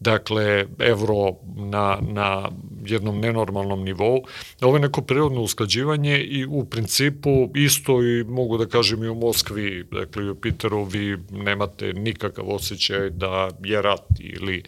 dakle 0.00 0.66
evro 0.78 1.32
na, 1.56 1.98
na 2.00 2.48
jednom 2.84 3.20
nenormalnom 3.20 3.84
nivou. 3.84 4.24
Ovo 4.60 4.76
je 4.76 4.80
neko 4.80 5.02
prirodno 5.02 5.40
usklađivanje 5.40 6.20
i 6.20 6.46
u 6.46 6.64
principu 6.64 7.50
isto 7.54 8.02
i 8.02 8.24
mogu 8.24 8.58
da 8.58 8.66
kažem 8.66 9.04
i 9.04 9.08
u 9.08 9.14
Moskvi, 9.14 9.84
dakle 9.90 10.24
i 10.24 10.28
u 10.28 10.34
Piteru 10.34 10.84
vi 10.84 11.18
nemate 11.30 11.92
nikakav 11.92 12.44
osjećaj 12.48 13.10
da 13.10 13.50
je 13.64 13.82
rat 13.82 14.04
ili 14.20 14.62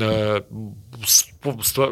e, 0.00 0.40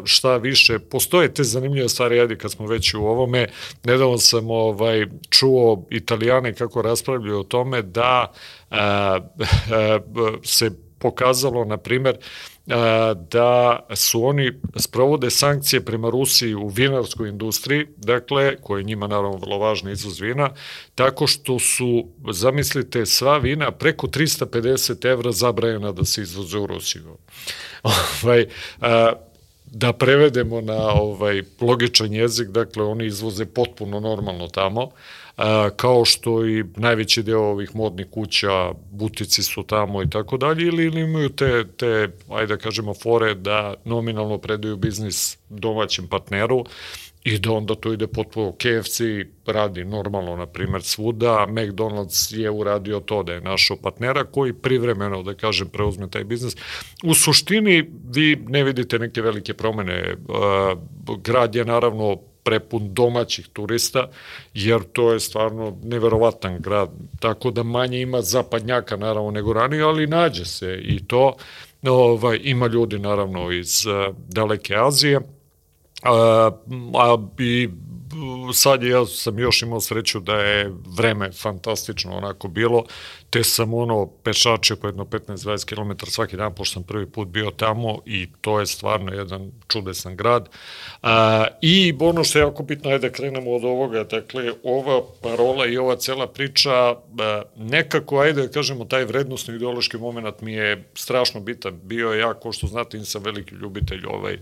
šta 0.05 0.37
više, 0.37 0.79
postoje 0.79 1.33
te 1.33 1.43
zanimljive 1.43 1.89
stvari, 1.89 2.19
ajde 2.19 2.37
kad 2.37 2.51
smo 2.51 2.67
već 2.67 2.93
u 2.93 3.05
ovome, 3.05 3.47
nedavno 3.83 4.17
sam 4.17 4.49
ovaj, 4.49 5.05
čuo 5.29 5.85
italijane 5.89 6.53
kako 6.53 6.80
raspravljaju 6.81 7.39
o 7.39 7.43
tome 7.43 7.81
da 7.81 8.31
a, 8.69 9.19
a, 9.71 9.99
se 10.43 10.71
pokazalo, 10.99 11.65
na 11.65 11.77
primer, 11.77 12.17
da 13.29 13.79
su 13.95 14.25
oni 14.25 14.51
sprovode 14.75 15.29
sankcije 15.29 15.85
prema 15.85 16.09
Rusiji 16.09 16.55
u 16.55 16.67
vinarskoj 16.67 17.29
industriji, 17.29 17.87
dakle, 17.97 18.55
koja 18.61 18.77
je 18.77 18.83
njima 18.83 19.07
naravno 19.07 19.37
vrlo 19.37 19.57
važna 19.57 19.91
izvoz 19.91 20.19
vina, 20.19 20.49
tako 20.95 21.27
što 21.27 21.59
su, 21.59 22.07
zamislite, 22.31 23.05
sva 23.05 23.37
vina 23.37 23.71
preko 23.71 24.07
350 24.07 25.11
evra 25.11 25.31
zabrajena 25.31 25.91
da 25.91 26.05
se 26.05 26.21
izvoze 26.21 26.57
u 26.57 26.67
Rusiju. 26.67 27.17
ovaj, 28.23 28.45
da 29.65 29.93
prevedemo 29.93 30.61
na 30.61 30.91
ovaj 30.93 31.43
logičan 31.61 32.13
jezik, 32.13 32.49
dakle 32.49 32.83
oni 32.83 33.05
izvoze 33.05 33.45
potpuno 33.45 33.99
normalno 33.99 34.47
tamo, 34.47 34.91
kao 35.75 36.05
što 36.05 36.47
i 36.47 36.63
najveći 36.75 37.23
deo 37.23 37.41
ovih 37.41 37.75
modnih 37.75 38.07
kuća, 38.11 38.71
butici 38.91 39.43
su 39.43 39.63
tamo 39.63 40.03
i 40.03 40.09
tako 40.09 40.37
dalje, 40.37 40.65
ili, 40.65 41.01
imaju 41.01 41.29
te, 41.29 41.67
te, 41.77 42.09
ajde 42.29 42.55
da 42.55 42.57
kažemo, 42.57 42.93
fore 42.93 43.33
da 43.35 43.73
nominalno 43.85 44.37
predaju 44.37 44.77
biznis 44.77 45.37
domaćem 45.49 46.07
partneru, 46.07 46.65
i 47.23 47.37
da 47.37 47.51
onda 47.51 47.75
to 47.75 47.93
ide 47.93 48.07
potpuno 48.07 48.51
KFC 48.51 49.01
radi 49.45 49.85
normalno, 49.85 50.35
na 50.35 50.45
primer, 50.45 50.83
svuda, 50.83 51.45
McDonald's 51.49 52.37
je 52.37 52.49
uradio 52.49 52.99
to 52.99 53.23
da 53.23 53.33
je 53.33 53.41
našao 53.41 53.77
partnera 53.77 54.23
koji 54.23 54.53
privremeno, 54.53 55.23
da 55.23 55.33
kažem, 55.33 55.69
preuzme 55.69 56.09
taj 56.09 56.23
biznis. 56.23 56.55
U 57.03 57.13
suštini 57.13 57.89
vi 58.09 58.35
ne 58.47 58.63
vidite 58.63 58.99
neke 58.99 59.21
velike 59.21 59.53
promene. 59.53 60.15
Grad 61.23 61.55
je 61.55 61.65
naravno 61.65 62.17
prepun 62.43 62.93
domaćih 62.93 63.47
turista, 63.47 64.09
jer 64.53 64.83
to 64.93 65.13
je 65.13 65.19
stvarno 65.19 65.77
neverovatan 65.83 66.59
grad, 66.59 66.89
tako 67.19 67.51
da 67.51 67.63
manje 67.63 68.01
ima 68.01 68.21
zapadnjaka 68.21 68.97
naravno 68.97 69.31
nego 69.31 69.53
ranije, 69.53 69.83
ali 69.83 70.07
nađe 70.07 70.45
se 70.45 70.79
i 70.83 71.07
to. 71.07 71.35
Ovaj, 71.83 72.39
ima 72.43 72.67
ljudi 72.67 72.99
naravno 72.99 73.51
iz 73.51 73.85
daleke 74.27 74.75
Azije, 74.75 75.19
a, 76.03 76.51
a 76.93 77.17
i 77.39 77.69
sad 78.53 78.83
ja 78.83 79.05
sam 79.05 79.39
još 79.39 79.61
imao 79.61 79.81
sreću 79.81 80.19
da 80.19 80.35
je 80.35 80.71
vreme 80.97 81.31
fantastično 81.31 82.17
onako 82.17 82.47
bilo, 82.47 82.85
te 83.29 83.43
sam 83.43 83.73
ono 83.73 84.07
pešačio 84.23 84.75
po 84.75 84.87
jedno 84.87 85.05
15-20 85.05 85.65
km 85.65 86.05
svaki 86.05 86.37
dan, 86.37 86.55
pošto 86.55 86.73
sam 86.73 86.83
prvi 86.83 87.05
put 87.05 87.27
bio 87.27 87.51
tamo 87.51 87.99
i 88.05 88.27
to 88.41 88.59
je 88.59 88.65
stvarno 88.65 89.13
jedan 89.13 89.51
čudesan 89.67 90.15
grad. 90.15 90.49
A, 91.01 91.45
I 91.61 91.93
ono 91.99 92.23
što 92.23 92.39
je 92.39 92.43
jako 92.43 92.63
bitno 92.63 92.91
je 92.91 92.99
da 92.99 93.09
krenemo 93.09 93.51
od 93.51 93.63
ovoga, 93.63 94.03
dakle, 94.03 94.51
ova 94.63 95.01
parola 95.21 95.65
i 95.67 95.77
ova 95.77 95.95
cela 95.95 96.27
priča, 96.27 96.71
a, 96.71 97.41
nekako, 97.55 98.19
ajde 98.19 98.41
da 98.41 98.47
kažemo, 98.47 98.85
taj 98.85 99.05
vrednostno 99.05 99.55
ideološki 99.55 99.97
moment 99.97 100.41
mi 100.41 100.53
je 100.53 100.89
strašno 100.93 101.39
bitan. 101.39 101.79
Bio 101.83 102.13
ja, 102.13 102.33
ko 102.33 102.51
što 102.51 102.67
znate, 102.67 102.97
nisam 102.97 103.23
veliki 103.23 103.55
ljubitelj 103.55 104.05
ovaj, 104.05 104.37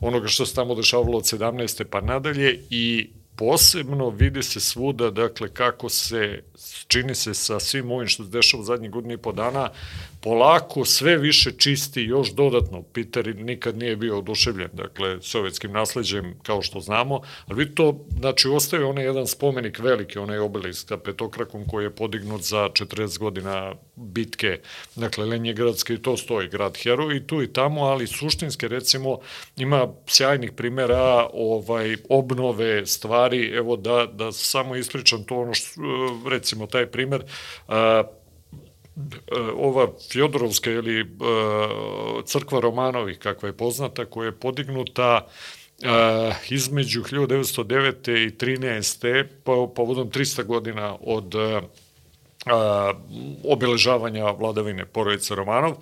onoga 0.00 0.28
što 0.28 0.46
se 0.46 0.54
tamo 0.54 0.74
dešavalo 0.74 1.18
od 1.18 1.24
17. 1.24 1.84
pa 1.84 2.00
nadalje 2.00 2.64
i 2.70 3.09
posebno 3.40 4.10
vidi 4.10 4.42
se 4.42 4.60
svuda, 4.60 5.10
dakle, 5.10 5.48
kako 5.48 5.88
se 5.88 6.42
čini 6.86 7.14
se 7.14 7.34
sa 7.34 7.60
svim 7.60 7.90
ovim 7.90 8.08
što 8.08 8.24
se 8.24 8.30
dešava 8.30 8.60
u 8.60 8.64
zadnjih 8.64 8.90
godina 8.90 9.14
i 9.14 9.16
po 9.16 9.32
dana, 9.32 9.70
polako 10.20 10.84
sve 10.84 11.16
više 11.16 11.52
čisti 11.52 12.02
još 12.02 12.32
dodatno. 12.32 12.82
Peter 12.82 13.36
nikad 13.36 13.78
nije 13.78 13.96
bio 13.96 14.18
oduševljen, 14.18 14.68
dakle, 14.72 15.22
sovjetskim 15.22 15.72
nasledđem, 15.72 16.34
kao 16.42 16.62
što 16.62 16.80
znamo, 16.80 17.20
ali 17.46 17.64
vi 17.64 17.74
to, 17.74 18.04
znači, 18.18 18.48
ostaje 18.48 18.84
onaj 18.84 19.04
jedan 19.04 19.26
spomenik 19.26 19.78
veliki, 19.78 20.18
onaj 20.18 20.38
obelisk 20.38 20.88
sa 20.88 20.96
petokrakom 20.96 21.64
koji 21.68 21.84
je 21.84 21.90
podignut 21.90 22.42
za 22.42 22.68
40 22.68 23.18
godina 23.18 23.74
bitke, 23.96 24.60
dakle, 24.96 25.24
Lenjegradske 25.24 25.94
i 25.94 26.02
to 26.02 26.16
stoji, 26.16 26.48
grad 26.48 26.76
heroj 26.76 27.16
i 27.16 27.26
tu 27.26 27.42
i 27.42 27.52
tamo, 27.52 27.80
ali 27.80 28.06
suštinske, 28.06 28.68
recimo, 28.68 29.18
ima 29.56 29.88
sjajnih 30.06 30.52
primera 30.52 31.28
ovaj, 31.32 31.96
obnove 32.08 32.86
stvari, 32.86 33.50
evo 33.54 33.76
da, 33.76 34.06
da 34.12 34.32
samo 34.32 34.76
ispričam 34.76 35.24
to 35.24 35.36
ono 35.36 35.54
što, 35.54 35.80
recimo, 36.30 36.66
taj 36.66 36.86
primer, 36.86 37.22
a, 37.68 38.02
ova 39.54 39.88
Fjodorovska 40.12 40.70
ili 40.70 41.06
crkva 42.24 42.60
Romanovih, 42.60 43.18
kakva 43.18 43.48
je 43.48 43.56
poznata, 43.56 44.04
koja 44.04 44.26
je 44.26 44.32
podignuta 44.32 45.26
između 46.48 47.02
1909. 47.02 48.26
i 48.26 48.30
13. 48.30 49.24
pa 49.44 49.52
povodom 49.74 50.10
300 50.10 50.44
godina 50.44 50.96
od 51.00 51.34
obeležavanja 53.44 54.30
vladavine 54.30 54.86
porodice 54.86 55.34
Romanov 55.34 55.74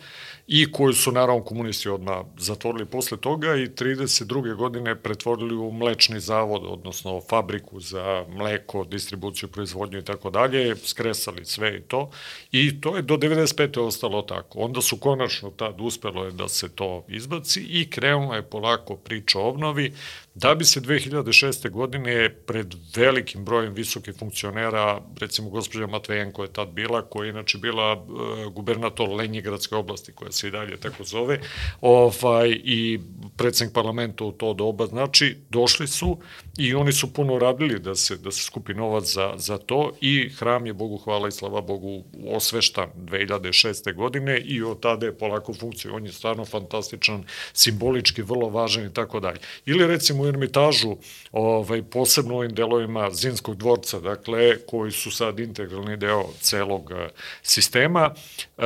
i 0.50 0.72
koju 0.72 0.92
su 0.92 1.12
naravno 1.12 1.44
komunisti 1.44 1.88
odmah 1.88 2.16
zatvorili 2.38 2.86
posle 2.86 3.18
toga 3.18 3.56
i 3.56 3.68
32. 3.68 4.54
godine 4.54 4.96
pretvorili 5.02 5.54
u 5.54 5.72
mlečni 5.72 6.20
zavod, 6.20 6.62
odnosno 6.66 7.20
fabriku 7.20 7.80
za 7.80 8.24
mleko, 8.28 8.84
distribuciju, 8.84 9.48
proizvodnju 9.48 9.98
i 9.98 10.04
tako 10.04 10.30
dalje, 10.30 10.76
skresali 10.76 11.44
sve 11.44 11.76
i 11.76 11.80
to. 11.80 12.10
I 12.52 12.80
to 12.80 12.96
je 12.96 13.02
do 13.02 13.16
95. 13.16 13.80
ostalo 13.80 14.22
tako. 14.22 14.58
Onda 14.58 14.80
su 14.80 14.96
konačno 14.96 15.50
tad 15.50 15.80
uspelo 15.80 16.24
je 16.24 16.30
da 16.30 16.48
se 16.48 16.68
to 16.68 17.04
izbaci 17.08 17.60
i 17.60 17.90
krenula 17.90 18.36
je 18.36 18.42
polako 18.50 18.96
priča 18.96 19.38
obnovi, 19.38 19.92
da 20.34 20.54
bi 20.54 20.64
se 20.64 20.80
2006. 20.80 21.70
godine 21.70 22.34
pred 22.46 22.74
velikim 22.96 23.44
brojem 23.44 23.74
visokih 23.74 24.14
funkcionera, 24.18 25.00
recimo 25.20 25.50
gospođa 25.50 25.86
Matvejenko 25.86 26.42
je 26.42 26.52
tad 26.52 26.68
bila, 26.68 27.02
koja 27.02 27.26
je 27.26 27.30
inače 27.30 27.58
bila 27.58 27.92
e, 27.92 28.50
gubernator 28.50 29.08
Lenjegradske 29.08 29.74
oblasti, 29.74 30.12
koja 30.12 30.32
se 30.38 30.48
i 30.48 30.50
dalje 30.50 30.76
tako 30.76 31.04
zove, 31.04 31.40
ovaj, 31.80 32.48
i 32.64 33.00
predsednik 33.36 33.74
parlamenta 33.74 34.24
u 34.24 34.32
to 34.32 34.54
doba, 34.54 34.86
znači, 34.86 35.36
došli 35.50 35.86
su 35.86 36.18
i 36.58 36.74
oni 36.74 36.92
su 36.92 37.12
puno 37.12 37.38
radili 37.38 37.78
da 37.78 37.94
se, 37.94 38.16
da 38.16 38.30
se 38.30 38.42
skupi 38.42 38.74
novac 38.74 39.04
za, 39.04 39.34
za 39.36 39.58
to 39.58 39.92
i 40.00 40.28
hram 40.28 40.66
je, 40.66 40.72
Bogu 40.72 40.96
hvala 40.96 41.28
i 41.28 41.32
slava 41.32 41.60
Bogu, 41.60 42.04
osveštan 42.26 42.88
2006. 42.96 43.94
godine 43.94 44.38
i 44.40 44.62
od 44.62 44.80
tada 44.80 45.06
je 45.06 45.18
polako 45.18 45.54
funkciju, 45.54 45.94
on 45.94 46.06
je 46.06 46.12
stvarno 46.12 46.44
fantastičan, 46.44 47.24
simbolički, 47.52 48.22
vrlo 48.22 48.48
važan 48.48 48.86
i 48.86 48.94
tako 48.94 49.20
dalje. 49.20 49.38
Ili 49.66 49.86
recimo 49.86 50.22
u 50.22 50.26
Ermitažu, 50.26 50.96
ovaj, 51.32 51.82
posebno 51.82 52.34
u 52.34 52.38
ovim 52.38 52.54
delovima 52.54 53.10
Zinskog 53.10 53.56
dvorca, 53.56 54.00
dakle, 54.00 54.58
koji 54.66 54.92
su 54.92 55.10
sad 55.10 55.38
integralni 55.40 55.96
deo 55.96 56.24
celog 56.40 56.92
eh, 56.92 57.08
sistema, 57.42 58.14
eh, 58.58 58.64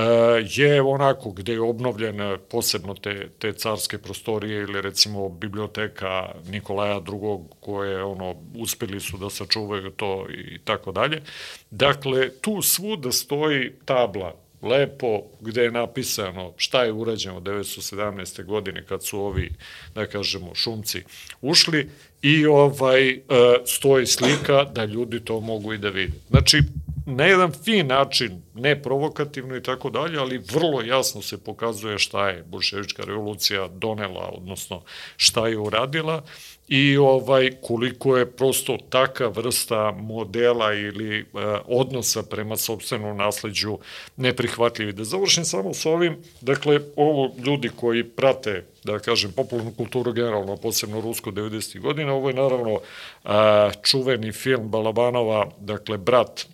je 0.50 0.82
onako 0.82 1.30
gde 1.30 1.52
je 1.52 1.60
obnovljen 1.62 2.20
eh, 2.20 2.38
posebno 2.50 2.94
te, 2.94 3.28
te 3.38 3.52
carske 3.52 3.98
prostorije 3.98 4.62
ili 4.62 4.80
recimo 4.80 5.28
biblioteka 5.28 6.28
Nikolaja 6.48 6.96
II. 6.96 7.38
koje 7.60 8.04
ono, 8.04 8.34
uspeli 8.54 9.00
su 9.00 9.18
da 9.18 9.30
sačuvaju 9.30 9.90
to 9.90 10.26
i 10.30 10.58
tako 10.58 10.92
dalje. 10.92 11.22
Dakle, 11.70 12.30
tu 12.30 12.62
svuda 12.62 13.12
stoji 13.12 13.72
tabla 13.84 14.34
lepo, 14.62 15.22
gde 15.40 15.62
je 15.62 15.70
napisano 15.70 16.52
šta 16.56 16.84
je 16.84 16.92
urađeno 16.92 17.40
1917. 17.40 18.44
godine 18.44 18.84
kad 18.86 19.04
su 19.04 19.20
ovi, 19.20 19.50
da 19.94 20.06
kažemo, 20.06 20.54
šumci 20.54 21.02
ušli 21.40 21.90
i 22.22 22.46
ovaj 22.46 23.10
e, 23.10 23.20
stoji 23.66 24.06
slika 24.06 24.64
da 24.64 24.84
ljudi 24.84 25.24
to 25.24 25.40
mogu 25.40 25.72
i 25.72 25.78
da 25.78 25.88
vide. 25.88 26.12
Znači, 26.30 26.58
na 27.06 27.24
jedan 27.24 27.52
fin 27.52 27.86
način, 27.86 28.42
ne 28.54 28.82
provokativno 28.82 29.56
i 29.56 29.62
tako 29.62 29.90
dalje, 29.90 30.18
ali 30.18 30.38
vrlo 30.52 30.82
jasno 30.82 31.22
se 31.22 31.44
pokazuje 31.44 31.98
šta 31.98 32.28
je 32.28 32.42
bolševička 32.42 33.02
revolucija 33.04 33.68
donela, 33.68 34.30
odnosno 34.32 34.82
šta 35.16 35.48
je 35.48 35.58
uradila 35.58 36.22
i 36.68 36.96
ovaj 36.96 37.50
koliko 37.60 38.16
je 38.16 38.30
prosto 38.30 38.78
taka 38.88 39.26
vrsta 39.26 39.90
modela 39.90 40.74
ili 40.74 41.18
e, 41.18 41.24
odnosa 41.66 42.22
prema 42.22 42.56
sobstvenom 42.56 43.16
nasleđu 43.16 43.78
neprihvatljivi. 44.16 44.92
Da 44.92 45.04
završim 45.04 45.44
samo 45.44 45.74
s 45.74 45.86
ovim, 45.86 46.16
dakle, 46.40 46.80
ovo 46.96 47.34
ljudi 47.44 47.70
koji 47.76 48.04
prate, 48.04 48.64
da 48.84 48.98
kažem, 48.98 49.32
popularnu 49.32 49.72
kulturu 49.76 50.12
generalno, 50.12 50.56
posebno 50.56 51.00
rusko 51.00 51.30
90. 51.30 51.80
godina, 51.80 52.12
ovo 52.12 52.28
je 52.28 52.34
naravno 52.34 52.80
a, 53.24 53.70
čuveni 53.82 54.32
film 54.32 54.68
Balabanova, 54.68 55.50
dakle, 55.60 55.98
brat 55.98 56.46
E, 56.46 56.51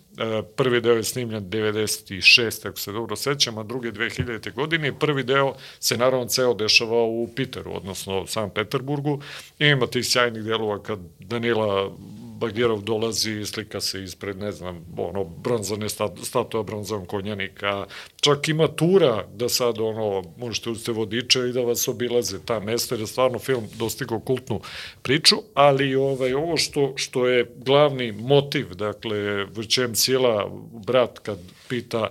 prvi 0.55 0.81
deo 0.81 0.95
je 0.95 1.03
snimljen 1.03 1.49
96. 1.49 2.67
ako 2.67 2.79
se 2.79 2.91
dobro 2.91 3.15
sećam, 3.15 3.57
a 3.57 3.63
drugi 3.63 3.91
2000. 3.91 4.53
godine. 4.53 4.99
Prvi 4.99 5.23
deo 5.23 5.53
se 5.79 5.97
naravno 5.97 6.27
ceo 6.27 6.53
dešava 6.53 7.03
u 7.03 7.29
Piteru, 7.35 7.75
odnosno 7.75 8.27
San 8.27 8.49
Peterburgu. 8.49 9.21
I 9.59 9.65
ima 9.65 9.87
tih 9.87 10.05
sjajnih 10.05 10.43
delova 10.43 10.83
kad 10.83 10.99
Danila 11.19 11.91
Bagirov 12.39 12.81
dolazi, 12.81 13.45
slika 13.45 13.81
se 13.81 14.03
ispred, 14.03 14.37
ne 14.37 14.51
znam, 14.51 14.85
ono, 14.97 15.23
bronzane 15.23 15.89
statua 16.23 16.63
bronzan 16.63 17.05
konjanika, 17.05 17.85
čak 18.21 18.49
ima 18.49 18.67
tura 18.67 19.25
da 19.33 19.49
sad, 19.49 19.79
ono, 19.79 20.23
možete 20.37 20.69
uzeti 20.69 20.91
vodiče 20.91 21.39
i 21.39 21.53
da 21.53 21.61
vas 21.61 21.87
obilaze 21.87 22.39
ta 22.45 22.59
mesta, 22.59 22.95
jer 22.95 23.01
je 23.01 23.07
stvarno 23.07 23.39
film 23.39 23.67
dostigao 23.75 24.19
kultnu 24.19 24.61
priču, 25.01 25.35
ali 25.53 25.95
ovaj, 25.95 26.33
ovo 26.33 26.57
što, 26.57 26.93
što 26.95 27.27
je 27.27 27.51
glavni 27.57 28.11
motiv, 28.11 28.73
dakle, 28.75 29.45
vrćem 29.45 29.95
sila, 29.95 30.51
brat 30.85 31.19
kad 31.19 31.39
pita, 31.67 32.09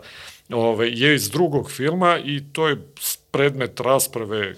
ovaj, 0.48 0.90
je 0.94 1.14
iz 1.14 1.30
drugog 1.30 1.70
filma 1.70 2.18
i 2.24 2.42
to 2.52 2.68
je 2.68 2.76
predmet 3.30 3.80
rasprave 3.80 4.54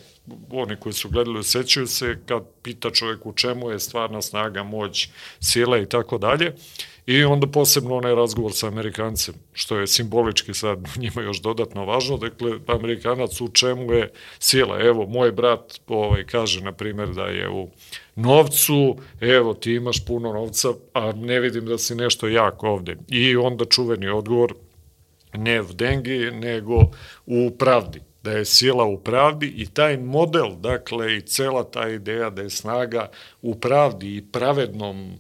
oni 0.51 0.77
koji 0.77 0.93
su 0.93 1.09
gledali 1.09 1.39
osjećaju 1.39 1.87
se 1.87 2.19
kad 2.27 2.43
pita 2.63 2.91
čovjek 2.91 3.27
u 3.27 3.33
čemu 3.33 3.71
je 3.71 3.81
stvarna 3.81 4.23
snaga, 4.23 4.63
moć, 4.63 5.09
sila 5.41 5.79
i 5.79 5.87
tako 5.87 6.19
dalje. 6.19 6.55
I 7.07 7.25
onda 7.25 7.47
posebno 7.47 7.97
onaj 7.97 8.15
razgovor 8.15 8.53
sa 8.55 8.67
Amerikancem, 8.67 9.35
što 9.53 9.79
je 9.79 9.87
simbolički 9.87 10.55
sad 10.55 10.79
njima 11.03 11.23
još 11.23 11.43
dodatno 11.43 11.85
važno. 11.85 12.17
Dakle, 12.17 12.59
Amerikanac 12.67 13.41
u 13.41 13.49
čemu 13.49 13.93
je 13.93 14.13
sila. 14.39 14.81
Evo, 14.81 15.07
moj 15.07 15.33
brat 15.33 15.81
ovaj, 15.87 16.27
kaže, 16.27 16.61
na 16.61 16.73
primjer, 16.73 17.09
da 17.09 17.25
je 17.25 17.49
u 17.49 17.69
novcu, 18.17 18.97
evo, 19.21 19.55
ti 19.55 19.73
imaš 19.73 20.05
puno 20.07 20.33
novca, 20.33 20.69
a 20.95 21.13
ne 21.13 21.41
vidim 21.41 21.67
da 21.67 21.79
si 21.79 21.95
nešto 21.95 22.29
jako 22.29 22.69
ovde. 22.69 22.97
I 23.09 23.37
onda 23.37 23.65
čuveni 23.65 24.09
odgovor, 24.09 24.55
ne 25.35 25.61
v 25.63 25.73
dengi, 25.75 26.31
nego 26.31 26.81
u 27.27 27.51
pravdi 27.59 28.10
da 28.23 28.33
je 28.33 28.45
sila 28.45 28.85
u 28.85 28.99
pravdi 28.99 29.47
i 29.47 29.67
taj 29.67 29.97
model, 29.97 30.57
dakle 30.57 31.17
i 31.17 31.21
cela 31.21 31.65
ta 31.65 31.89
ideja 31.89 32.31
da 32.31 32.43
je 32.43 32.51
snaga 32.51 33.11
u 33.43 33.55
pravdi 33.55 34.17
i 34.17 34.25
pravednom 34.33 35.19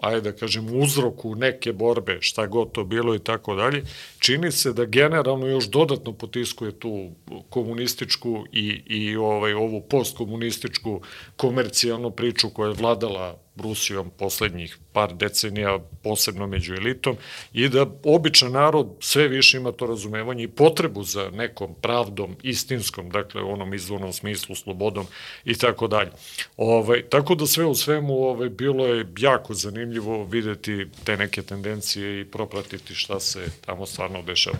ajde 0.00 0.20
da 0.20 0.36
kažem, 0.36 0.80
uzroku 0.82 1.34
neke 1.34 1.72
borbe, 1.72 2.18
šta 2.20 2.46
god 2.46 2.72
to 2.72 2.84
bilo 2.84 3.14
i 3.14 3.18
tako 3.18 3.54
dalje, 3.54 3.84
čini 4.18 4.52
se 4.52 4.72
da 4.72 4.84
generalno 4.84 5.46
još 5.46 5.68
dodatno 5.68 6.12
potiskuje 6.12 6.72
tu 6.72 7.10
komunističku 7.50 8.44
i, 8.52 8.82
i 8.86 9.16
ovaj, 9.16 9.52
ovu 9.52 9.80
postkomunističku 9.80 11.00
komercijalnu 11.36 12.10
priču 12.10 12.50
koja 12.50 12.68
je 12.68 12.74
vladala 12.74 13.38
Rusijom 13.56 14.10
poslednjih 14.18 14.78
par 14.92 15.14
decenija, 15.14 15.78
posebno 16.02 16.46
među 16.46 16.74
elitom, 16.74 17.16
i 17.52 17.68
da 17.68 17.86
običan 18.04 18.52
narod 18.52 18.96
sve 19.00 19.28
više 19.28 19.56
ima 19.56 19.72
to 19.72 19.86
razumevanje 19.86 20.44
i 20.44 20.48
potrebu 20.48 21.02
za 21.02 21.30
nekom 21.30 21.74
pravdom, 21.80 22.36
istinskom, 22.42 23.10
dakle 23.10 23.42
onom 23.42 23.74
izvornom 23.74 24.12
smislu, 24.12 24.54
slobodom 24.54 25.06
i 25.44 25.54
tako 25.54 25.88
dalje. 25.88 26.10
Ovaj, 26.56 27.02
tako 27.02 27.34
da 27.34 27.46
sve 27.46 27.64
u 27.64 27.74
svemu 27.74 28.14
ovaj, 28.14 28.48
bilo 28.48 28.86
je 28.86 29.06
jako 29.18 29.54
zanimljivo 29.54 30.24
videti 30.24 30.86
te 31.04 31.16
neke 31.16 31.42
tendencije 31.42 32.20
i 32.20 32.24
propratiti 32.24 32.94
šta 32.94 33.20
se 33.20 33.46
tamo 33.66 33.86
stvarno 33.86 34.22
dešava. 34.22 34.58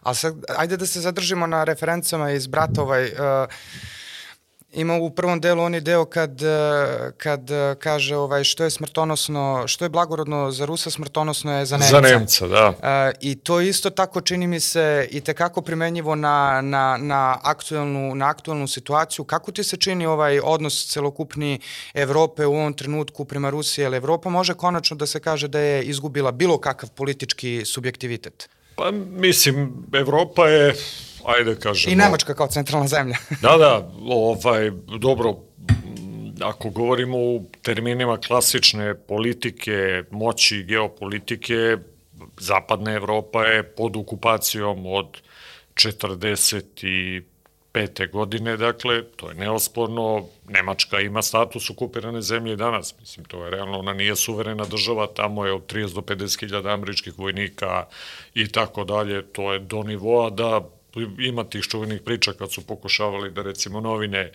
A 0.00 0.14
sad, 0.14 0.44
ajde 0.56 0.76
da 0.76 0.86
se 0.86 1.00
zadržimo 1.00 1.46
na 1.46 1.64
referencama 1.64 2.30
iz 2.30 2.46
Bratovoj. 2.46 3.04
Uh, 3.04 3.52
Ima 4.72 4.96
u 4.96 5.10
prvom 5.10 5.40
delu 5.40 5.62
oni 5.62 5.80
deo 5.80 6.04
kad, 6.04 6.42
e, 6.42 6.46
kad 7.16 7.50
e, 7.50 7.74
kaže 7.78 8.16
ovaj, 8.16 8.44
što 8.44 8.64
je 8.64 8.70
smrtonosno, 8.70 9.64
što 9.66 9.84
je 9.84 9.88
blagorodno 9.88 10.50
za 10.50 10.64
Rusa, 10.64 10.90
smrtonosno 10.90 11.58
je 11.58 11.66
za 11.66 11.76
Nemca. 11.76 11.90
Za 11.90 12.00
Nemca, 12.00 12.46
da. 12.48 12.74
E, 12.82 13.12
I 13.20 13.34
to 13.34 13.60
isto 13.60 13.90
tako 13.90 14.20
čini 14.20 14.46
mi 14.46 14.60
se 14.60 15.08
i 15.10 15.20
tekako 15.20 15.62
primenjivo 15.62 16.14
na, 16.14 16.60
na, 16.62 16.96
na, 17.00 17.38
aktuelnu, 17.42 18.14
na 18.14 18.28
aktuelnu 18.28 18.68
situaciju. 18.68 19.24
Kako 19.24 19.52
ti 19.52 19.64
se 19.64 19.76
čini 19.76 20.06
ovaj 20.06 20.40
odnos 20.44 20.86
celokupni 20.86 21.60
Evrope 21.94 22.46
u 22.46 22.54
ovom 22.54 22.72
trenutku 22.72 23.24
prema 23.24 23.50
Rusiji, 23.50 23.82
jer 23.82 23.94
Evropa 23.94 24.30
može 24.30 24.54
konačno 24.54 24.96
da 24.96 25.06
se 25.06 25.20
kaže 25.20 25.48
da 25.48 25.58
je 25.58 25.82
izgubila 25.82 26.32
bilo 26.32 26.58
kakav 26.58 26.90
politički 26.90 27.62
subjektivitet? 27.64 28.48
Pa 28.76 28.90
mislim, 28.90 29.72
Evropa 29.92 30.48
je 30.48 30.74
ajde 31.26 31.56
kažemo... 31.60 31.92
I 31.92 31.96
Nemačka 31.96 32.34
kao 32.34 32.46
centralna 32.46 32.86
zemlja. 32.86 33.16
da, 33.42 33.56
da, 33.56 33.90
ovaj, 34.08 34.70
dobro, 34.98 35.36
ako 36.40 36.70
govorimo 36.70 37.18
u 37.18 37.44
terminima 37.62 38.18
klasične 38.18 38.94
politike, 38.94 40.02
moći 40.10 40.62
geopolitike, 40.62 41.76
zapadna 42.38 42.92
Evropa 42.92 43.44
je 43.44 43.62
pod 43.62 43.96
okupacijom 43.96 44.86
od 44.86 45.20
45. 45.74 47.22
godine, 48.12 48.56
dakle, 48.56 49.04
to 49.16 49.28
je 49.28 49.34
neosporno, 49.34 50.26
Nemačka 50.48 51.00
ima 51.00 51.22
status 51.22 51.70
okupirane 51.70 52.22
zemlje 52.22 52.52
i 52.52 52.56
danas, 52.56 52.94
mislim, 53.00 53.24
to 53.24 53.44
je 53.44 53.50
realno, 53.50 53.78
ona 53.78 53.92
nije 53.92 54.16
suverena 54.16 54.64
država, 54.64 55.06
tamo 55.06 55.46
je 55.46 55.52
od 55.52 55.72
30 55.72 55.94
do 55.94 56.00
50 56.00 56.40
hiljada 56.40 56.70
američkih 56.70 57.18
vojnika 57.18 57.86
i 58.34 58.48
tako 58.48 58.84
dalje, 58.84 59.22
to 59.22 59.52
je 59.52 59.58
do 59.58 59.82
nivoa 59.82 60.30
da 60.30 60.60
ima 61.18 61.44
tih 61.44 61.62
čuvenih 61.62 62.00
priča 62.04 62.32
kad 62.32 62.52
su 62.52 62.66
pokušavali 62.66 63.30
da 63.30 63.42
recimo 63.42 63.80
novine 63.80 64.32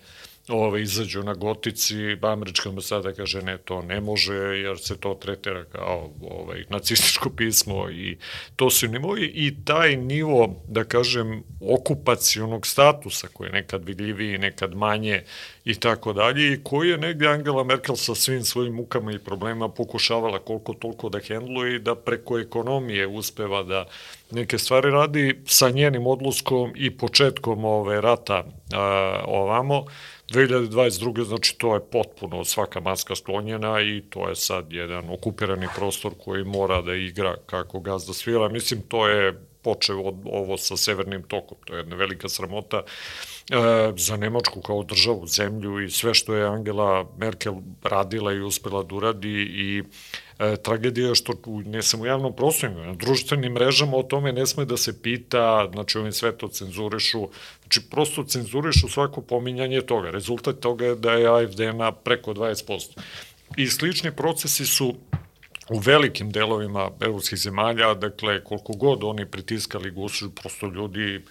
ove, 0.49 0.81
izađu 0.81 1.23
na 1.23 1.33
gotici, 1.33 1.95
američka 2.21 2.69
ambasada 2.69 3.13
kaže 3.13 3.41
ne, 3.41 3.57
to 3.57 3.81
ne 3.81 4.01
može, 4.01 4.33
jer 4.33 4.77
se 4.79 4.97
to 4.97 5.13
tretira 5.13 5.65
kao 5.65 6.09
ovaj, 6.21 6.63
nacističko 6.69 7.29
pismo 7.29 7.89
i 7.89 8.17
to 8.55 8.69
su 8.69 8.87
nivoji 8.87 9.31
i 9.33 9.55
taj 9.65 9.95
nivo, 9.95 10.63
da 10.67 10.83
kažem, 10.83 11.43
okupacionog 11.61 12.67
statusa 12.67 13.27
koji 13.33 13.47
je 13.47 13.51
nekad 13.53 13.85
vidljiviji, 13.85 14.37
nekad 14.37 14.75
manje 14.75 15.23
i 15.65 15.75
tako 15.75 16.13
dalje 16.13 16.53
i 16.53 16.63
koji 16.63 16.89
je 16.89 16.97
negde 16.97 17.27
Angela 17.27 17.63
Merkel 17.63 17.95
sa 17.95 18.15
svim 18.15 18.43
svojim 18.43 18.73
mukama 18.73 19.11
i 19.11 19.19
problema 19.19 19.69
pokušavala 19.69 20.39
koliko 20.39 20.73
toliko 20.73 21.09
da 21.09 21.19
hendluje 21.19 21.75
i 21.75 21.79
da 21.79 21.95
preko 21.95 22.39
ekonomije 22.39 23.07
uspeva 23.07 23.63
da 23.63 23.85
neke 24.31 24.57
stvari 24.57 24.91
radi 24.91 25.41
sa 25.45 25.69
njenim 25.69 26.07
odluskom 26.07 26.73
i 26.75 26.97
početkom 26.97 27.65
ove 27.65 28.01
rata 28.01 28.43
a, 28.73 29.23
ovamo 29.25 29.85
2022. 30.29 31.23
znači 31.23 31.57
to 31.57 31.73
je 31.73 31.81
potpuno 31.91 32.45
svaka 32.45 32.79
maska 32.79 33.15
sklonjena 33.15 33.81
i 33.81 34.03
to 34.09 34.29
je 34.29 34.35
sad 34.35 34.73
jedan 34.73 35.09
okupirani 35.09 35.67
prostor 35.75 36.13
koji 36.23 36.43
mora 36.43 36.81
da 36.81 36.93
igra 36.95 37.35
kako 37.45 37.79
gazda 37.79 38.13
svira. 38.13 38.49
Mislim, 38.49 38.81
to 38.81 39.07
je 39.07 39.41
počeo 39.61 40.01
od 40.01 40.15
ovo 40.25 40.57
sa 40.57 40.77
severnim 40.77 41.23
tokom, 41.23 41.57
to 41.65 41.73
je 41.73 41.79
jedna 41.79 41.95
velika 41.95 42.29
sramota 42.29 42.83
e, 43.49 43.93
za 43.97 44.17
Nemačku 44.17 44.61
kao 44.61 44.83
državu, 44.83 45.27
zemlju 45.27 45.83
i 45.83 45.89
sve 45.89 46.13
što 46.13 46.35
je 46.35 46.47
Angela 46.47 47.05
Merkel 47.17 47.55
radila 47.83 48.33
i 48.33 48.41
uspela 48.41 48.83
da 48.83 48.95
uradi 48.95 49.29
i 49.41 49.83
e, 50.39 50.55
tragedija 50.55 51.15
što 51.15 51.33
ne 51.65 51.81
samo 51.83 52.03
u 52.03 52.05
javnom 52.05 52.35
prostoru, 52.35 52.73
na 52.73 52.93
društvenim 52.93 53.53
mrežama 53.53 53.97
o 53.97 54.03
tome 54.03 54.31
ne 54.33 54.45
sme 54.45 54.65
da 54.65 54.77
se 54.77 55.01
pita, 55.01 55.69
znači 55.73 55.97
ovim 55.97 56.11
sve 56.11 56.37
to 56.37 56.47
cenzurišu, 56.47 57.29
znači 57.61 57.89
prosto 57.89 58.23
cenzurišu 58.23 58.87
svako 58.87 59.21
pominjanje 59.21 59.81
toga. 59.81 60.11
Rezultat 60.11 60.59
toga 60.59 60.85
je 60.85 60.95
da 60.95 61.13
je 61.13 61.43
AFD 61.43 61.59
na 61.59 61.91
preko 61.91 62.33
20%. 62.33 62.97
I 63.57 63.67
slični 63.67 64.11
procesi 64.11 64.65
su 64.65 64.95
u 65.69 65.79
velikim 65.79 66.31
delovima 66.31 66.89
evropskih 67.01 67.39
zemalja, 67.39 67.93
dakle, 67.93 68.43
koliko 68.43 68.73
god 68.73 69.03
oni 69.03 69.25
pritiskali 69.25 69.91
gusu, 69.91 70.31
prosto 70.35 70.67
ljudi 70.67 71.23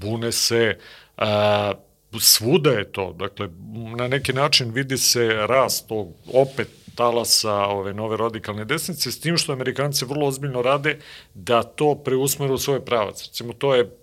bune 0.00 0.32
se, 0.32 0.78
a, 1.16 1.72
svuda 2.20 2.70
je 2.70 2.92
to, 2.92 3.12
dakle, 3.12 3.48
na 3.96 4.08
neki 4.08 4.32
način 4.32 4.70
vidi 4.70 4.98
se 4.98 5.28
rast 5.48 5.88
tog 5.88 6.08
opet 6.32 6.68
talasa 6.94 7.54
ove 7.54 7.94
nove 7.94 8.16
radikalne 8.16 8.64
desnice, 8.64 9.10
s 9.10 9.20
tim 9.20 9.36
što 9.36 9.52
Amerikanci 9.52 10.04
vrlo 10.04 10.26
ozbiljno 10.26 10.62
rade 10.62 10.98
da 11.34 11.62
to 11.62 11.94
preusmeru 11.94 12.54
u 12.54 12.58
svoj 12.58 12.84
pravac. 12.84 13.26
Recimo, 13.26 13.52
to 13.52 13.74
je 13.74 13.96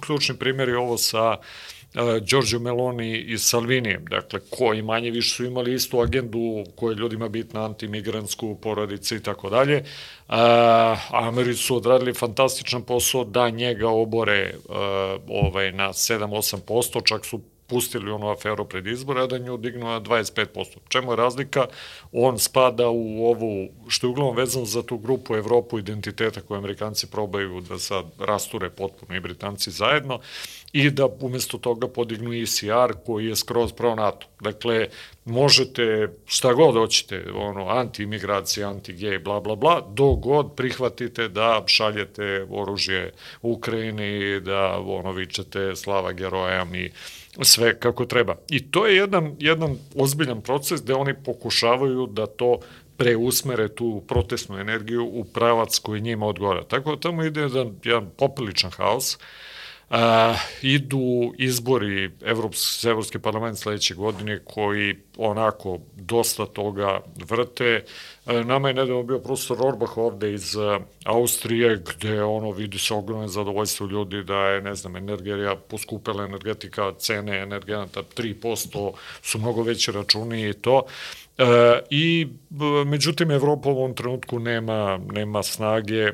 ključni 0.00 0.36
primjer 0.36 0.68
je 0.68 0.78
ovo 0.78 0.98
sa 0.98 1.30
uh, 1.30 1.44
Giorgio 2.22 2.58
Meloni 2.58 3.18
i 3.18 3.38
Salvinijem, 3.38 4.04
dakle, 4.04 4.40
koji 4.50 4.82
manje 4.82 5.10
više 5.10 5.34
su 5.34 5.44
imali 5.44 5.74
istu 5.74 6.00
agendu 6.00 6.64
koja 6.76 6.90
je 6.90 6.96
ljudima 6.96 7.28
bitna, 7.28 7.64
antimigransku, 7.64 8.54
porodice 8.62 9.16
i 9.16 9.22
tako 9.22 9.50
dalje. 9.50 9.84
Ameri 11.10 11.54
su 11.54 11.76
odradili 11.76 12.14
fantastičan 12.14 12.82
posao 12.82 13.24
da 13.24 13.50
njega 13.50 13.88
obore 13.88 14.54
uh, 14.54 14.74
ovaj, 15.28 15.72
na 15.72 15.88
7-8%, 15.88 17.08
čak 17.08 17.24
su 17.26 17.40
pustili 17.70 18.10
onu 18.10 18.30
aferu 18.30 18.64
pred 18.64 18.86
izbore, 18.86 19.22
a 19.22 19.26
da 19.26 19.38
nju 19.38 19.56
dignu 19.56 19.86
na 19.86 20.00
25%. 20.00 20.78
Čemu 20.88 21.12
je 21.12 21.16
razlika? 21.16 21.66
On 22.12 22.38
spada 22.38 22.88
u 22.88 23.26
ovu, 23.26 23.68
što 23.88 24.06
je 24.06 24.10
uglavnom 24.10 24.36
vezano 24.36 24.66
za 24.66 24.82
tu 24.82 24.98
grupu 24.98 25.36
Evropu 25.36 25.78
identiteta 25.78 26.40
koju 26.40 26.58
Amerikanci 26.58 27.06
probaju 27.10 27.60
da 27.60 27.78
sad 27.78 28.04
rasture 28.18 28.70
potpuno 28.70 29.16
i 29.16 29.20
Britanci 29.20 29.70
zajedno 29.70 30.20
i 30.72 30.90
da 30.90 31.08
umesto 31.20 31.58
toga 31.58 31.88
podignu 31.88 32.32
ICR 32.32 32.94
koji 33.06 33.26
je 33.26 33.36
skroz 33.36 33.72
pro 33.72 33.94
NATO. 33.94 34.26
Dakle, 34.40 34.88
možete 35.24 36.08
šta 36.26 36.52
god 36.52 36.74
hoćete, 36.74 37.24
ono, 37.34 37.68
anti-imigracija, 37.68 38.68
anti-gej, 38.70 39.18
bla, 39.18 39.40
bla, 39.40 39.56
bla, 39.56 39.80
do 39.80 40.12
god 40.12 40.54
prihvatite 40.56 41.28
da 41.28 41.62
šaljete 41.66 42.46
oružje 42.50 43.12
Ukrajini, 43.42 44.40
da 44.40 44.78
ono, 44.78 45.12
vičete 45.12 45.76
slava 45.76 46.12
gerojam 46.12 46.74
i 46.74 46.90
sve 47.42 47.78
kako 47.78 48.04
treba. 48.04 48.36
I 48.50 48.70
to 48.70 48.86
je 48.86 48.96
jedan, 48.96 49.36
jedan 49.38 49.76
ozbiljan 49.96 50.40
proces 50.40 50.82
gde 50.82 50.94
oni 50.94 51.14
pokušavaju 51.24 52.06
da 52.06 52.26
to 52.26 52.58
preusmere 52.96 53.68
tu 53.68 54.02
protestnu 54.08 54.58
energiju 54.58 55.04
u 55.04 55.24
pravac 55.24 55.78
koji 55.78 56.00
njima 56.00 56.26
odgovara. 56.26 56.64
Tako 56.64 56.94
da 56.94 57.00
tamo 57.00 57.24
ide 57.24 57.40
jedan, 57.40 57.74
jedan 57.84 58.10
popiličan 58.16 58.70
haos, 58.70 59.14
uh, 59.14 59.20
A, 59.90 60.34
idu 60.62 61.32
izbori 61.38 62.10
Evropski, 62.24 62.88
Evropski 62.88 63.18
parlament 63.18 63.58
sledeće 63.58 63.94
godine 63.94 64.40
koji 64.44 64.96
onako 65.16 65.78
dosta 65.96 66.46
toga 66.46 67.00
vrte. 67.28 67.84
E, 68.26 68.44
nama 68.44 68.68
je 68.68 68.74
nedavno 68.74 69.02
bio 69.02 69.18
profesor 69.18 69.56
Orbach 69.60 69.98
ovde 69.98 70.32
iz 70.34 70.56
Austrije, 71.04 71.76
gde 71.76 72.22
ono 72.22 72.50
vidi 72.50 72.78
se 72.78 72.94
ogromne 72.94 73.28
zadovoljstvo 73.28 73.86
ljudi 73.86 74.24
da 74.24 74.36
je, 74.36 74.62
ne 74.62 74.74
znam, 74.74 74.96
energija 74.96 75.56
poskupela 75.56 76.24
energetika, 76.24 76.92
cene 76.98 77.38
energenata 77.38 78.02
3%, 78.16 78.92
su 79.22 79.38
mnogo 79.38 79.62
veće 79.62 79.92
računi 79.92 80.48
i 80.48 80.52
to. 80.52 80.82
E, 81.38 81.44
I, 81.90 82.28
međutim, 82.86 83.30
Evropa 83.30 83.68
u 83.68 83.78
ovom 83.78 83.94
trenutku 83.94 84.38
nema, 84.38 85.00
nema 85.12 85.42
snage 85.42 86.08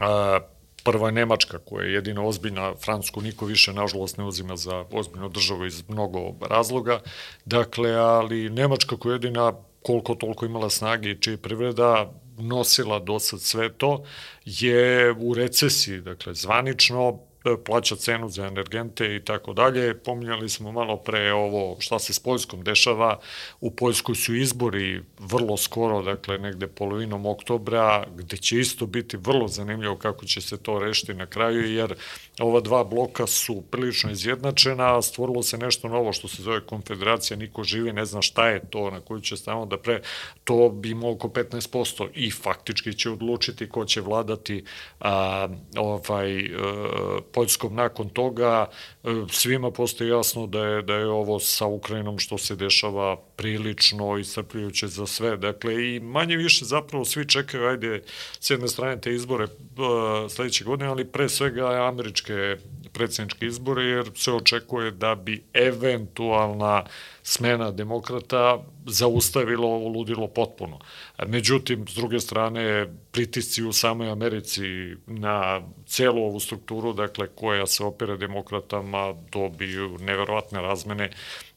a, 0.00 0.40
Prva 0.84 1.08
je 1.08 1.12
Nemačka 1.12 1.58
koja 1.58 1.86
je 1.86 1.92
jedina 1.92 2.22
ozbiljna, 2.22 2.74
Francusku 2.84 3.20
niko 3.20 3.46
više 3.46 3.72
nažalost 3.72 4.18
ne 4.18 4.24
uzima 4.24 4.56
za 4.56 4.84
ozbiljnu 4.92 5.28
državu 5.28 5.66
iz 5.66 5.88
mnogo 5.88 6.34
razloga. 6.40 7.00
Dakle, 7.44 7.94
ali 7.94 8.50
Nemačka 8.50 8.96
koja 8.96 9.12
je 9.12 9.14
jedina 9.14 9.52
koliko 9.82 10.14
toliko 10.14 10.46
imala 10.46 10.70
snage 10.70 11.10
i 11.10 11.20
čiji 11.20 11.36
privreda 11.36 12.12
nosila 12.38 12.98
do 12.98 13.18
sad 13.18 13.40
sve 13.40 13.72
to, 13.72 14.04
je 14.44 15.12
u 15.18 15.34
recesiji, 15.34 16.00
dakle, 16.00 16.34
zvanično, 16.34 17.18
plaća 17.56 17.96
cenu 17.96 18.28
za 18.28 18.46
energente 18.46 19.16
i 19.16 19.24
tako 19.24 19.52
dalje. 19.52 19.98
Pominjali 19.98 20.48
smo 20.48 20.72
malo 20.72 20.96
pre 20.96 21.32
ovo 21.32 21.76
šta 21.80 21.98
se 21.98 22.12
s 22.12 22.18
Poljskom 22.18 22.64
dešava. 22.64 23.18
U 23.60 23.70
Poljskoj 23.70 24.14
su 24.14 24.34
izbori 24.34 25.02
vrlo 25.18 25.56
skoro, 25.56 26.02
dakle 26.02 26.38
negde 26.38 26.66
polovinom 26.66 27.26
oktobra, 27.26 28.04
gde 28.16 28.36
će 28.36 28.60
isto 28.60 28.86
biti 28.86 29.16
vrlo 29.16 29.48
zanimljivo 29.48 29.96
kako 29.96 30.26
će 30.26 30.40
se 30.40 30.56
to 30.56 30.78
rešiti 30.78 31.14
na 31.14 31.26
kraju, 31.26 31.74
jer 31.74 31.94
ova 32.40 32.60
dva 32.60 32.84
bloka 32.84 33.26
su 33.26 33.62
prilično 33.70 34.10
izjednačena, 34.10 35.02
stvorilo 35.02 35.42
se 35.42 35.58
nešto 35.58 35.88
novo 35.88 36.12
što 36.12 36.28
se 36.28 36.42
zove 36.42 36.60
konfederacija, 36.66 37.36
niko 37.36 37.64
živi, 37.64 37.92
ne 37.92 38.04
zna 38.04 38.22
šta 38.22 38.48
je 38.48 38.60
to, 38.70 38.90
na 38.90 39.00
koju 39.00 39.20
će 39.20 39.36
stavno 39.36 39.66
da 39.66 39.78
pre, 39.78 40.00
to 40.44 40.68
bi 40.68 40.90
imao 40.90 41.12
oko 41.12 41.28
15% 41.28 42.08
i 42.14 42.30
faktički 42.30 42.94
će 42.94 43.10
odlučiti 43.10 43.68
ko 43.68 43.84
će 43.84 44.00
vladati 44.00 44.64
a, 45.00 45.48
ovaj, 45.76 46.38
a, 46.38 47.18
e, 47.18 47.20
Poljskom 47.38 47.74
nakon 47.74 48.08
toga, 48.08 48.66
e, 49.04 49.08
svima 49.30 49.70
postoje 49.70 50.10
jasno 50.10 50.46
da 50.46 50.64
je, 50.66 50.82
da 50.82 50.94
je 50.94 51.06
ovo 51.06 51.38
sa 51.40 51.66
Ukrajinom 51.66 52.18
što 52.18 52.38
se 52.38 52.56
dešava 52.56 53.16
prilično 53.36 54.18
iscrpljujuće 54.18 54.88
za 54.88 55.06
sve. 55.06 55.36
Dakle, 55.36 55.74
i 55.88 56.00
manje 56.00 56.36
više 56.36 56.64
zapravo 56.64 57.04
svi 57.04 57.28
čekaju, 57.28 57.68
ajde, 57.68 58.02
s 58.40 58.50
jedne 58.50 58.68
strane 58.68 59.00
te 59.00 59.14
izbore 59.14 59.44
uh, 59.44 60.30
sledeće 60.30 60.64
godine, 60.64 60.90
ali 60.90 61.04
pre 61.04 61.28
svega 61.28 61.88
američke 61.88 62.56
predsjedničke 62.98 63.46
izbore, 63.46 63.84
jer 63.84 64.10
se 64.14 64.32
očekuje 64.32 64.90
da 64.90 65.14
bi 65.14 65.44
eventualna 65.54 66.84
smena 67.22 67.70
demokrata 67.70 68.64
zaustavilo 68.86 69.78
ludilo 69.78 70.26
potpuno. 70.26 70.78
Međutim, 71.26 71.88
s 71.88 71.94
druge 71.94 72.20
strane, 72.20 72.86
pritisci 73.12 73.62
u 73.62 73.72
samoj 73.72 74.10
Americi 74.10 74.62
na 75.06 75.60
celu 75.86 76.22
ovu 76.22 76.40
strukturu, 76.40 76.92
dakle, 76.92 77.28
koja 77.34 77.66
se 77.66 77.84
opere 77.84 78.16
demokratama, 78.16 79.14
dobiju 79.32 79.98
neverovatne 80.00 80.60
razmene 80.60 81.10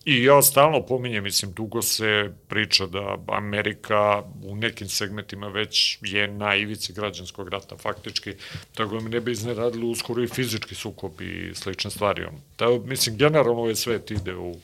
I 0.05 0.23
ja 0.23 0.41
stalno 0.41 0.85
pominjem, 0.85 1.23
mislim, 1.23 1.53
dugo 1.53 1.81
se 1.81 2.31
priča 2.47 2.85
da 2.85 3.17
Amerika 3.27 4.23
u 4.43 4.55
nekim 4.55 4.89
segmentima 4.89 5.47
već 5.47 5.97
je 6.01 6.27
na 6.27 6.55
ivici 6.55 6.93
građanskog 6.93 7.49
rata, 7.49 7.77
faktički, 7.77 8.33
tako 8.75 8.95
da 8.95 9.03
mi 9.03 9.09
ne 9.09 9.19
bi 9.19 9.31
izneradili 9.31 9.85
uskoro 9.85 10.23
i 10.23 10.27
fizički 10.27 10.75
sukob 10.75 11.21
i 11.21 11.51
slične 11.55 11.91
stvari. 11.91 12.25
Da, 12.57 12.65
mislim, 12.85 13.17
generalno 13.17 13.61
ovaj 13.61 13.75
svet 13.75 14.11
ide 14.11 14.35
u 14.35 14.55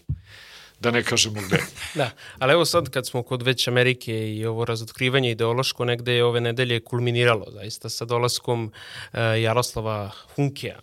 da 0.79 0.91
ne 0.91 1.03
kažemo 1.03 1.41
gde. 1.47 1.57
da, 1.95 2.09
ali 2.39 2.53
evo 2.53 2.65
sad 2.65 2.89
kad 2.89 3.07
smo 3.07 3.23
kod 3.23 3.41
već 3.41 3.67
Amerike 3.67 4.35
i 4.35 4.45
ovo 4.45 4.65
razotkrivanje 4.65 5.31
ideološko 5.31 5.85
negde 5.85 6.13
je 6.13 6.25
ove 6.25 6.41
nedelje 6.41 6.79
kulminiralo 6.79 7.45
zaista 7.51 7.89
sa 7.89 8.05
dolaskom 8.05 8.65
uh, 8.65 9.19
Jaroslava 9.41 10.11
Hunkeja 10.35 10.79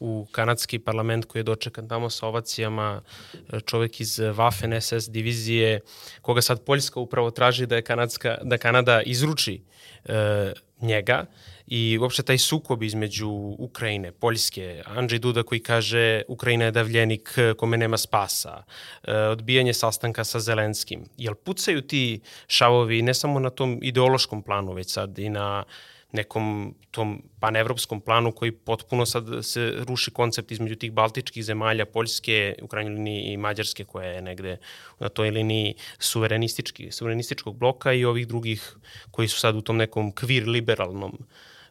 u 0.00 0.26
kanadski 0.32 0.78
parlament 0.78 1.24
koji 1.24 1.40
je 1.40 1.44
dočekan 1.44 1.88
tamo 1.88 2.10
sa 2.10 2.26
ovacijama, 2.26 3.02
e, 3.34 3.60
čovek 3.60 4.00
iz 4.00 4.18
Waffen 4.18 4.80
SS 4.80 5.10
divizije, 5.10 5.80
koga 6.22 6.42
sad 6.42 6.64
Poljska 6.64 7.00
upravo 7.00 7.30
traži 7.30 7.66
da 7.66 7.76
je 7.76 7.82
Kanadska, 7.82 8.38
da 8.42 8.58
Kanada 8.58 9.02
izruči 9.02 9.62
e, 10.04 10.52
njega 10.80 11.24
i 11.66 11.98
uopšte 12.00 12.22
taj 12.22 12.38
sukob 12.38 12.82
između 12.82 13.28
Ukrajine, 13.58 14.12
Poljske, 14.12 14.82
Andrzej 14.86 15.18
Duda 15.18 15.42
koji 15.42 15.60
kaže 15.60 16.22
Ukrajina 16.28 16.64
je 16.64 16.70
davljenik 16.70 17.34
kome 17.56 17.76
nema 17.76 17.96
spasa, 17.98 18.62
e, 19.04 19.16
odbijanje 19.16 19.72
sastanka 19.72 20.24
sa 20.24 20.40
Zelenskim. 20.40 21.04
Jel 21.16 21.34
pucaju 21.34 21.82
ti 21.82 22.20
šavovi 22.46 23.02
ne 23.02 23.14
samo 23.14 23.40
na 23.40 23.50
tom 23.50 23.78
ideološkom 23.82 24.42
planu, 24.42 24.72
već 24.72 24.92
sad 24.92 25.18
i 25.18 25.28
na 25.28 25.64
nekom 26.12 26.74
tom 26.90 27.22
panevropskom 27.40 28.00
planu 28.00 28.32
koji 28.32 28.52
potpuno 28.52 29.06
sad 29.06 29.24
se 29.42 29.72
ruši 29.88 30.10
koncept 30.10 30.50
između 30.52 30.76
tih 30.76 30.92
baltičkih 30.92 31.44
zemalja, 31.44 31.86
Poljske, 31.86 32.54
u 32.62 32.66
krajnjoj 32.66 32.94
liniji 32.94 33.32
i 33.32 33.36
Mađarske 33.36 33.84
koja 33.84 34.08
je 34.08 34.22
negde 34.22 34.56
na 34.98 35.08
toj 35.08 35.30
liniji 35.30 35.74
suverenistički, 35.98 36.90
suverenističkog 36.92 37.56
bloka 37.56 37.92
i 37.92 38.04
ovih 38.04 38.28
drugih 38.28 38.76
koji 39.10 39.28
su 39.28 39.38
sad 39.38 39.56
u 39.56 39.62
tom 39.62 39.76
nekom 39.76 40.12
kvir 40.12 40.48
liberalnom 40.48 41.18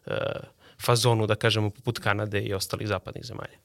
uh, 0.06 0.12
fazonu, 0.84 1.26
da 1.26 1.34
kažemo, 1.34 1.70
poput 1.70 1.98
Kanade 1.98 2.40
i 2.40 2.54
ostalih 2.54 2.88
zapadnih 2.88 3.24
zemalja. 3.24 3.58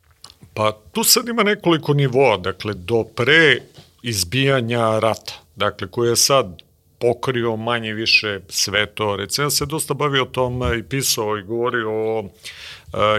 Pa 0.54 0.72
tu 0.92 1.04
sad 1.04 1.28
ima 1.28 1.44
nekoliko 1.44 1.94
nivoa, 1.94 2.38
dakle 2.38 2.74
do 2.74 3.04
pre 3.04 3.62
izbijanja 4.04 5.00
rata, 5.00 5.34
dakle 5.56 5.88
koji 5.88 6.10
je 6.10 6.16
sad 6.16 6.65
pokrio 7.06 7.56
manje 7.56 7.94
više 7.94 8.40
sve 8.50 8.86
to. 8.86 9.16
Recimo 9.16 9.50
se 9.50 9.66
dosta 9.66 9.94
bavio 9.94 10.26
tom 10.26 10.62
i 10.80 10.84
pisao 10.84 11.38
i 11.38 11.44
govorio 11.44 11.92
o 11.92 12.20
uh, 12.20 12.30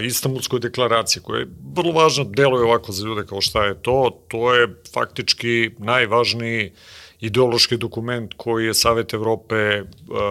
Istanbulskoj 0.03 0.61
deklaraciji, 0.61 1.22
koja 1.22 1.39
je 1.39 1.49
vrlo 1.76 1.93
važna, 1.93 2.24
deluje 2.24 2.64
ovako 2.64 2.93
za 2.93 3.07
ljude 3.07 3.26
kao 3.26 3.41
šta 3.41 3.64
je 3.64 3.82
to, 3.82 4.24
to 4.28 4.55
je 4.55 4.68
faktički 4.95 5.70
najvažniji 5.78 6.72
ideološki 7.21 7.77
dokument 7.77 8.35
koji 8.37 8.67
je 8.67 8.75
Savet 8.75 9.14
Evrope, 9.14 9.55
e, 9.55 9.85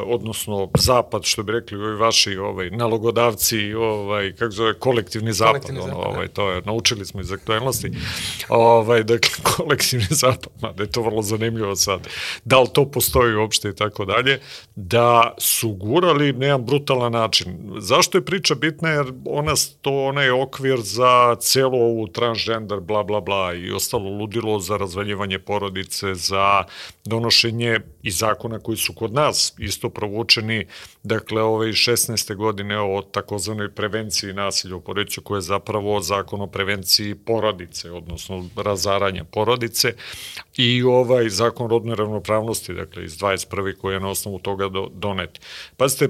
odnosno 0.05 0.69
Zapad, 0.77 1.23
što 1.23 1.43
bi 1.43 1.51
rekli 1.51 1.77
ovi 1.77 1.95
vaši 1.95 2.37
ovaj, 2.37 2.69
nalogodavci, 2.69 3.73
ovaj, 3.73 4.33
kako 4.33 4.51
zove, 4.51 4.73
kolektivni 4.79 5.33
Zapad, 5.33 5.51
kolektivni 5.51 5.79
ono, 5.79 5.89
zapad, 5.89 6.15
ovaj, 6.15 6.27
to 6.27 6.51
je, 6.51 6.61
naučili 6.65 7.05
smo 7.05 7.21
iz 7.21 7.31
aktualnosti, 7.31 7.91
ovaj, 8.49 9.03
dakle, 9.03 9.29
kolektivni 9.57 10.07
Zapad, 10.09 10.75
da 10.75 10.83
je 10.83 10.91
to 10.91 11.01
vrlo 11.01 11.21
zanimljivo 11.21 11.75
sad, 11.75 12.07
da 12.45 12.59
li 12.59 12.67
to 12.73 12.85
postoji 12.85 13.35
uopšte 13.35 13.69
i 13.69 13.75
tako 13.75 14.05
dalje, 14.05 14.39
da 14.75 15.33
su 15.37 15.69
gurali 15.69 16.33
na 16.33 16.45
jedan 16.45 16.65
brutalan 16.65 17.11
način. 17.11 17.73
Zašto 17.77 18.17
je 18.17 18.25
priča 18.25 18.55
bitna? 18.55 18.89
Jer 18.89 19.13
ona, 19.25 19.53
to, 19.81 20.05
ona 20.05 20.23
je 20.23 20.33
okvir 20.33 20.79
za 20.81 21.35
celo 21.35 21.77
ovu 21.77 22.07
transgender, 22.07 22.79
bla, 22.79 23.03
bla, 23.03 23.21
bla 23.21 23.53
i 23.53 23.71
ostalo 23.71 24.09
ludilo 24.09 24.59
za 24.59 24.77
razvaljivanje 24.77 25.39
porodice, 25.39 26.15
za 26.15 26.63
donošenje 27.05 27.79
i 28.03 28.11
zakona 28.11 28.59
koji 28.59 28.77
su 28.77 28.93
kod 28.93 29.13
nas 29.13 29.53
isto 29.57 29.89
provučeni, 29.89 30.67
dakle 31.03 31.41
ove 31.41 31.67
16. 31.67 32.35
godine 32.35 32.79
o 32.79 33.01
takozvanoj 33.01 33.71
prevenciji 33.71 34.33
nasilja 34.33 34.75
u 34.75 34.81
porodicu 34.81 35.21
koja 35.21 35.37
je 35.37 35.41
zapravo 35.41 36.01
zakon 36.01 36.41
o 36.41 36.47
prevenciji 36.47 37.15
porodice, 37.15 37.91
odnosno 37.91 38.49
razaranja 38.55 39.23
porodice 39.23 39.93
i 40.57 40.83
ovaj 40.83 41.29
zakon 41.29 41.69
rodne 41.69 41.95
ravnopravnosti, 41.95 42.73
dakle 42.73 43.05
iz 43.05 43.17
21. 43.17 43.77
koji 43.77 43.93
je 43.93 43.99
na 43.99 44.09
osnovu 44.09 44.39
toga 44.39 44.69
do, 44.69 44.87
donet. 44.93 45.41
Pazite, 45.77 46.09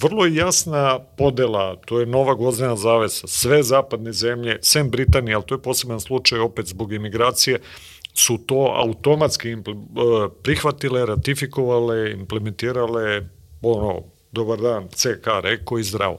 vrlo 0.00 0.26
jasna 0.26 0.98
podela, 0.98 1.76
to 1.76 2.00
je 2.00 2.06
nova 2.06 2.34
gozdena 2.34 2.76
zavesa, 2.76 3.26
sve 3.26 3.62
zapadne 3.62 4.12
zemlje, 4.12 4.58
sem 4.62 4.90
Britanije, 4.90 5.34
ali 5.34 5.44
to 5.46 5.54
je 5.54 5.62
poseban 5.62 6.00
slučaj 6.00 6.38
opet 6.38 6.66
zbog 6.66 6.92
imigracije, 6.92 7.60
su 8.14 8.38
to 8.46 8.72
automatski 8.76 9.56
prihvatile, 10.42 11.06
ratifikovale, 11.06 12.10
implementirale, 12.12 13.28
ono, 13.62 14.02
dobar 14.32 14.60
dan, 14.60 14.88
CK, 14.88 15.26
reko 15.42 15.78
i 15.78 15.82
zdravo. 15.82 16.18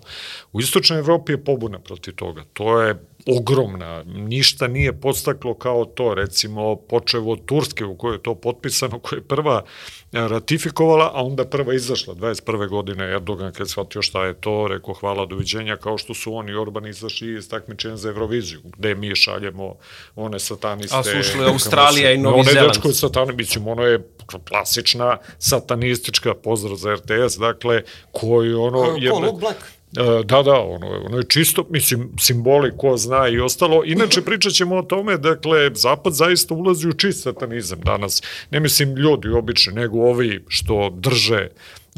U 0.54 0.62
istočnoj 0.62 1.00
Evropi 1.00 1.32
je 1.32 1.44
pobuna 1.44 1.80
protiv 1.80 2.16
toga. 2.16 2.44
To 2.54 2.82
je 2.82 2.96
ogromna, 3.28 4.04
ništa 4.04 4.68
nije 4.68 5.00
podstaklo 5.00 5.54
kao 5.54 5.86
to, 5.86 6.14
recimo 6.14 6.76
počevo 6.76 7.32
od 7.32 7.46
Turske 7.46 7.86
u 7.86 7.98
kojoj 7.98 8.16
je 8.16 8.24
to 8.24 8.36
potpisano, 8.36 9.00
koja 9.00 9.18
je 9.18 9.24
prva 9.24 9.64
ratifikovala, 10.12 11.12
a 11.14 11.24
onda 11.24 11.46
prva 11.46 11.74
izašla 11.74 12.16
21. 12.16 12.70
godine 12.70 13.06
Erdogan 13.06 13.54
kad 13.54 13.70
shvatio 13.70 14.02
šta 14.02 14.26
je 14.26 14.34
to, 14.34 14.68
rekao 14.68 14.94
hvala 14.94 15.26
doviđenja, 15.26 15.78
kao 15.78 15.98
što 15.98 16.14
su 16.14 16.36
oni 16.36 16.54
Orban 16.54 16.88
izašli 16.88 17.38
iz 17.38 17.50
takmičenja 17.50 17.98
za 17.98 18.10
Euroviziju, 18.10 18.60
gde 18.64 18.96
mi 18.96 19.16
šaljemo 19.16 19.76
one 20.16 20.40
sataniste. 20.40 20.96
A 20.98 21.04
su 21.04 21.20
ušli 21.20 21.46
Australija 21.46 22.12
i 22.12 22.18
Novi 22.18 22.44
Zeland. 22.44 22.58
One 22.58 22.68
dečko 22.68 22.92
satani, 22.92 23.34
mislim, 23.34 23.68
ono 23.68 23.84
je 23.84 24.10
klasična 24.50 25.18
satanistička 25.40 26.34
pozdrav 26.34 26.76
za 26.76 26.96
RTS, 26.96 27.38
dakle, 27.38 27.82
koji 28.12 28.54
ono... 28.54 28.80
Uh, 28.80 29.04
je, 29.04 29.12
Black. 29.40 29.77
E, 29.96 30.24
da, 30.24 30.44
da, 30.44 30.60
ono, 30.60 30.88
ono 31.06 31.18
je 31.18 31.24
čisto, 31.30 31.68
mislim, 31.70 32.10
simboli 32.20 32.72
ko 32.78 32.98
zna 32.98 33.28
i 33.28 33.40
ostalo. 33.40 33.84
Inače, 33.86 34.22
pričat 34.28 34.54
ćemo 34.54 34.76
o 34.76 34.82
tome, 34.82 35.18
dakle, 35.18 35.72
Zapad 35.74 36.14
zaista 36.14 36.54
ulazi 36.54 36.88
u 36.88 36.94
čist 36.94 37.24
satanizam 37.24 37.80
danas. 37.80 38.24
Ne 38.52 38.60
mislim 38.60 38.96
ljudi 38.96 39.30
obični, 39.30 39.74
nego 39.74 40.00
ovi 40.00 40.44
što 40.48 40.90
drže 40.90 41.48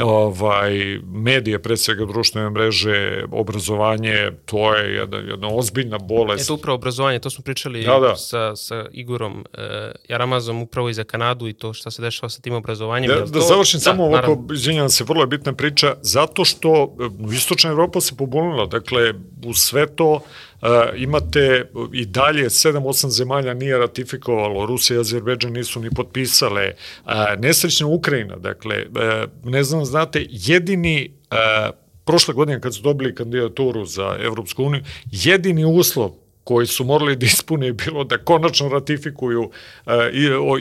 ovaj, 0.04 1.00
medije, 1.04 1.60
pre 1.60 1.78
svega 1.78 2.06
društvene 2.06 2.50
mreže, 2.50 3.24
obrazovanje, 3.32 4.32
to 4.46 4.76
je 4.76 4.96
jedna, 4.96 5.18
jedna 5.18 5.48
ozbiljna 5.48 5.98
bolest. 5.98 6.44
Eto 6.44 6.54
upravo 6.54 6.76
obrazovanje, 6.76 7.20
to 7.20 7.30
smo 7.30 7.44
pričali 7.44 7.84
da, 7.84 8.00
da. 8.00 8.16
Sa, 8.16 8.56
sa 8.56 8.86
Igorom 8.92 9.46
e, 9.54 9.92
Jaramazom 10.10 10.62
upravo 10.62 10.90
i 10.90 10.94
za 10.94 11.04
Kanadu 11.04 11.48
i 11.48 11.54
to 11.54 11.74
šta 11.74 11.92
se 11.92 12.02
dešava 12.02 12.30
sa 12.30 12.42
tim 12.42 12.54
obrazovanjem. 12.54 13.12
Da, 13.12 13.26
da 13.26 13.40
završim 13.40 13.78
da, 13.78 13.84
samo 13.84 14.06
ovako, 14.06 14.44
izvinjam 14.54 14.90
se, 14.90 15.04
vrlo 15.04 15.24
je 15.24 15.28
bitna 15.28 15.54
priča, 15.54 15.96
zato 16.02 16.46
što 16.46 16.96
e, 17.32 17.36
Istočna 17.36 17.70
Evropa 17.70 18.02
se 18.02 18.16
pobunila, 18.16 18.66
dakle, 18.66 19.14
u 19.46 19.54
sve 19.54 19.96
to 19.96 20.22
imate 20.96 21.72
i 21.94 22.06
dalje 22.06 22.46
7-8 22.46 23.08
zemalja 23.08 23.54
nije 23.54 23.78
ratifikovalo, 23.78 24.66
Rusija 24.66 24.98
i 24.98 25.00
Azerbeđan 25.00 25.54
nisu 25.54 25.80
ni 25.80 25.90
potpisale, 25.90 26.74
nesrećna 27.38 27.88
Ukrajina, 27.88 28.36
dakle, 28.36 28.76
e, 28.76 28.86
ne 29.44 29.64
znam, 29.64 29.86
znate, 29.86 30.26
jedini 30.30 31.12
e, 31.32 31.36
prošle 32.06 32.34
godine 32.34 32.62
kad 32.62 32.76
su 32.76 32.82
dobili 32.82 33.16
kandidaturu 33.16 33.86
za 33.86 34.18
Evropsku 34.20 34.64
uniju, 34.64 34.84
jedini 35.12 35.66
uslov 35.66 36.12
koji 36.50 36.68
su 36.68 36.84
morali 36.84 37.16
da 37.16 37.26
ispune 37.26 37.74
bilo 37.74 38.04
da 38.04 38.18
konačno 38.18 38.70
ratifikuju 38.70 39.42
uh, 39.42 39.94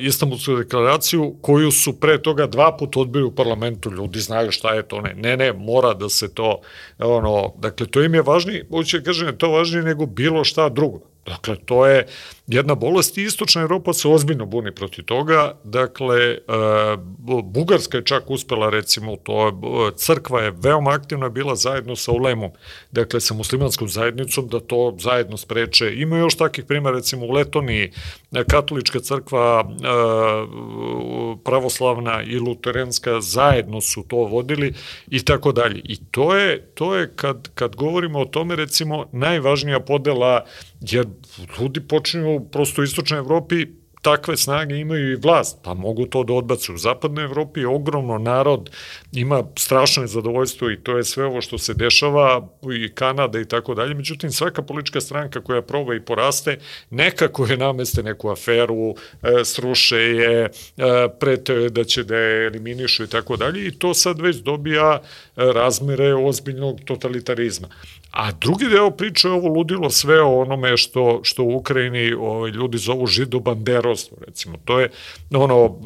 Istanbulsku 0.01 0.57
deklaraciju 0.57 1.36
koju 1.41 1.70
su 1.70 2.01
pre 2.01 2.18
toga 2.22 2.47
dva 2.47 2.76
puta 2.76 3.01
odbili 3.01 3.24
u 3.24 3.34
parlamentu. 3.34 3.91
Ljudi 3.91 4.20
znaju 4.20 4.51
šta 4.51 4.74
je 4.74 4.82
to. 4.82 5.01
Ne, 5.01 5.14
ne, 5.14 5.36
ne 5.36 5.53
mora 5.53 5.95
da 5.95 6.09
se 6.09 6.28
to, 6.34 6.61
ono, 6.99 7.55
dakle, 7.59 7.86
to 7.86 8.03
im 8.03 8.14
je 8.14 8.22
važnije, 8.22 8.66
hoće 8.70 8.99
da 8.99 9.05
kažem, 9.05 9.36
to 9.39 9.51
važnije 9.51 9.82
nego 9.82 10.07
bilo 10.07 10.45
šta 10.45 10.68
drugo. 10.68 11.01
Dakle, 11.26 11.57
to 11.57 11.86
je 11.86 12.07
jedna 12.49 12.74
bolest 12.74 13.18
i 13.18 13.22
Istočna 13.22 13.62
Evropa 13.62 13.92
se 13.92 14.09
ozbiljno 14.09 14.46
buni 14.46 14.74
protiv 14.74 15.05
toga. 15.05 15.53
Dakle, 15.64 16.16
e, 16.18 16.38
Bugarska 17.44 17.99
je 17.99 18.05
čak 18.05 18.30
uspela, 18.30 18.70
recimo, 18.70 19.16
to 19.16 19.61
crkva 19.96 20.42
je 20.42 20.51
veoma 20.51 20.90
aktivna 20.90 21.28
bila 21.28 21.57
zajedno 21.57 21.96
sa 21.96 22.12
Ulemom, 22.12 22.51
dakle, 22.90 23.20
sa 23.20 23.34
muslimanskom 23.34 23.88
zajednicom, 23.88 24.49
da 24.49 24.61
to 24.61 24.96
zajedno 24.99 25.36
spreče. 25.36 25.94
Ima 25.94 26.18
još 26.18 26.36
takih 26.36 26.64
primjera, 26.64 26.96
recimo, 26.96 27.26
u 27.26 27.30
Letoniji, 27.30 27.92
katolička 28.51 29.01
crkva, 29.01 29.64
e, 29.68 29.84
pravoslavna 31.44 32.22
i 32.22 32.38
luterenska 32.38 33.20
zajedno 33.20 33.80
su 33.80 34.05
to 34.09 34.16
vodili 34.16 34.74
i 35.11 35.24
tako 35.24 35.53
dalje. 35.53 35.80
I 35.84 35.96
to 36.11 36.36
je, 36.36 36.72
to 36.74 36.96
je 36.96 37.12
kad, 37.16 37.49
kad 37.55 37.76
govorimo 37.76 38.18
o 38.18 38.24
tome, 38.24 38.57
recimo, 38.57 39.07
najvažnija 39.12 39.80
podela, 39.80 40.44
jer 40.80 41.07
ljudi 41.59 41.80
počinju 41.80 42.38
u 42.78 42.82
istočnoj 42.82 43.18
Evropi 43.18 43.66
takve 44.03 44.36
snage 44.36 44.76
imaju 44.76 45.12
i 45.12 45.16
vlast, 45.16 45.59
pa 45.62 45.74
mogu 45.74 46.07
to 46.07 46.24
da 46.24 46.32
odbacu. 46.32 46.74
U 46.74 46.78
zapadnoj 46.78 47.24
Evropi 47.24 47.64
ogromno 47.64 48.18
narod, 48.18 48.70
ima 49.12 49.43
strašno 49.57 50.07
zadovoljstvo 50.07 50.70
i 50.70 50.76
to 50.76 50.97
je 50.97 51.05
sve 51.05 51.24
ovo 51.24 51.41
što 51.41 51.59
se 51.59 51.74
dešava 51.74 52.49
i 52.74 52.89
Kanada 52.95 53.41
i 53.41 53.45
tako 53.45 53.74
dalje. 53.74 53.95
Međutim, 53.95 54.30
svaka 54.30 54.62
politička 54.62 55.01
stranka 55.01 55.41
koja 55.41 55.62
proba 55.62 55.95
i 55.95 56.01
poraste, 56.01 56.59
nekako 56.91 57.47
je 57.47 57.57
nameste 57.57 58.03
neku 58.03 58.30
aferu, 58.30 58.91
e, 58.91 59.45
sruše 59.45 59.97
je, 59.97 60.45
e, 60.45 60.51
prete 61.20 61.68
da 61.68 61.84
će 61.84 62.05
da 62.05 62.16
je 62.16 62.47
eliminišu 62.47 63.05
i 63.05 63.09
tako 63.09 63.36
dalje 63.36 63.66
i 63.66 63.70
to 63.70 63.95
sad 63.95 64.20
već 64.20 64.36
dobija 64.36 65.01
e, 65.01 65.01
razmere 65.53 66.14
ozbiljnog 66.14 66.80
totalitarizma. 66.84 67.68
A 68.11 68.33
drugi 68.33 68.69
deo 68.69 68.91
priče 68.91 69.29
je 69.29 69.33
ovo 69.33 69.49
ludilo 69.49 69.91
sve 69.91 70.23
o 70.23 70.41
onome 70.41 70.77
što, 70.77 71.21
što 71.23 71.43
u 71.43 71.57
Ukrajini 71.57 72.13
ovaj, 72.13 72.51
ljudi 72.51 72.79
zovu 72.79 73.07
židobanderostvo, 73.07 74.17
recimo. 74.27 74.57
To 74.65 74.81
je, 74.81 74.91
ono, 75.35 75.79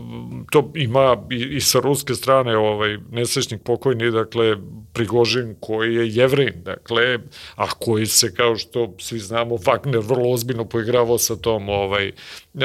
to 0.50 0.70
ima 0.74 1.16
i, 1.30 1.56
i 1.56 1.60
sa 1.60 1.80
ruske 1.80 2.14
strane 2.14 2.56
ovaj, 2.56 2.98
nesrećnik 3.10 3.62
pokojni, 3.62 4.10
dakle, 4.10 4.56
Prigožin 4.92 5.54
koji 5.60 5.94
je 5.94 6.08
jevrin, 6.14 6.52
dakle, 6.64 7.18
a 7.56 7.70
koji 7.70 8.06
se, 8.06 8.34
kao 8.34 8.56
što 8.56 8.94
svi 8.98 9.18
znamo, 9.18 9.54
Wagner 9.54 10.08
vrlo 10.08 10.32
ozbiljno 10.32 10.64
poigravao 10.64 11.18
sa 11.18 11.36
tom, 11.36 11.68
ovaj, 11.68 12.12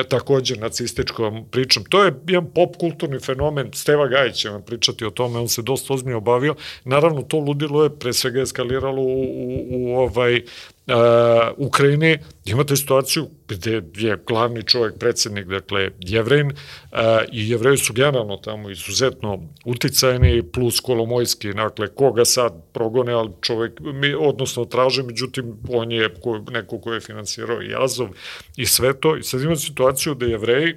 takođe 0.10 0.56
nacističkom 0.56 1.46
pričom. 1.52 1.84
To 1.90 2.04
je 2.04 2.14
jedan 2.28 2.52
pop 2.56 2.76
kulturni 2.78 3.20
fenomen, 3.20 3.72
Steva 3.74 4.08
Gajić 4.08 4.36
će 4.36 4.50
vam 4.50 4.62
pričati 4.62 5.06
o 5.06 5.10
tome, 5.10 5.40
on 5.40 5.48
se 5.48 5.62
dosta 5.62 5.94
ozbiljno 5.94 6.18
obavio. 6.18 6.56
Naravno, 6.84 7.22
to 7.22 7.38
ludilo 7.38 7.84
je 7.84 8.00
pre 8.00 8.14
svega 8.14 8.42
eskaliralo 8.42 9.02
u, 9.02 9.24
u, 9.24 9.66
u 9.70 9.98
ovaj, 9.98 10.42
uh, 10.88 11.68
Ukrajini 11.68 12.18
imate 12.46 12.76
situaciju 12.76 13.28
gde 13.48 13.82
je 13.96 14.18
glavni 14.28 14.64
čovjek, 14.64 14.98
predsednik, 15.00 15.46
dakle, 15.46 15.90
jevrejn, 16.00 16.48
uh, 16.48 16.98
i 17.32 17.50
jevreji 17.50 17.78
su 17.78 17.94
generalno 17.94 18.38
tamo 18.38 18.70
izuzetno 18.70 19.44
uticajni, 19.66 20.44
plus 20.44 20.80
Kolomojski, 20.80 21.54
dakle, 21.54 21.88
koga 21.88 22.26
sad 22.26 22.54
progone, 22.74 23.14
ali 23.14 23.30
čovjek, 23.42 23.80
mi, 23.80 24.14
odnosno 24.14 24.66
traže, 24.66 25.04
međutim, 25.04 25.58
on 25.70 25.92
je 25.92 26.10
ko, 26.22 26.44
neko 26.52 26.80
ko 26.80 26.94
je 26.94 27.02
finansirao 27.02 27.62
i 27.62 27.76
Azov 27.78 28.08
i 28.56 28.66
sve 28.66 29.00
to, 29.00 29.18
i 29.18 29.24
sad 29.24 29.42
imate 29.42 29.60
situaciju 29.60 30.14
da 30.14 30.26
jevreji 30.26 30.76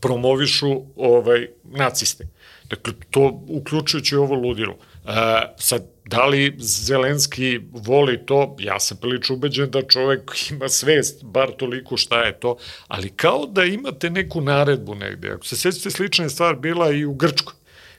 promovišu 0.00 0.82
ovaj, 0.96 1.48
naciste. 1.64 2.28
Dakle, 2.70 2.92
to 3.10 3.42
uključujući 3.48 4.16
ovo 4.16 4.34
ludilo. 4.34 4.72
Uh, 5.04 5.12
sad, 5.58 5.95
Da 6.06 6.26
li 6.26 6.54
Zelenski 6.58 7.60
voli 7.72 8.26
to? 8.26 8.56
Ja 8.60 8.80
sam 8.80 8.98
prilično 9.00 9.34
ubeđen 9.34 9.70
da 9.70 9.82
čovek 9.82 10.30
ima 10.50 10.68
svest, 10.68 11.24
bar 11.24 11.50
toliko 11.58 11.96
šta 11.96 12.22
je 12.22 12.40
to, 12.40 12.56
ali 12.88 13.08
kao 13.08 13.46
da 13.46 13.64
imate 13.64 14.10
neku 14.10 14.40
naredbu 14.40 14.94
negde. 14.94 15.30
Ako 15.30 15.46
se 15.46 15.56
sećate, 15.56 15.90
slična 15.90 16.24
je 16.24 16.30
stvar 16.30 16.56
bila 16.56 16.92
i 16.92 17.04
u 17.04 17.14
Grčkoj 17.14 17.54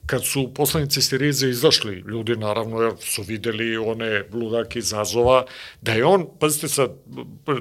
kad 0.08 0.26
su 0.26 0.53
poslanici 0.53 1.01
Sirize 1.01 1.49
izašli, 1.49 2.03
ljudi 2.08 2.36
naravno 2.36 2.82
jer 2.82 2.93
su 2.99 3.22
videli 3.22 3.78
one 3.78 4.24
ludake 4.34 4.80
iz 4.80 4.93
Azova, 4.93 5.45
da 5.82 5.91
je 5.91 6.05
on, 6.05 6.28
pazite 6.39 6.68
sad, 6.68 6.91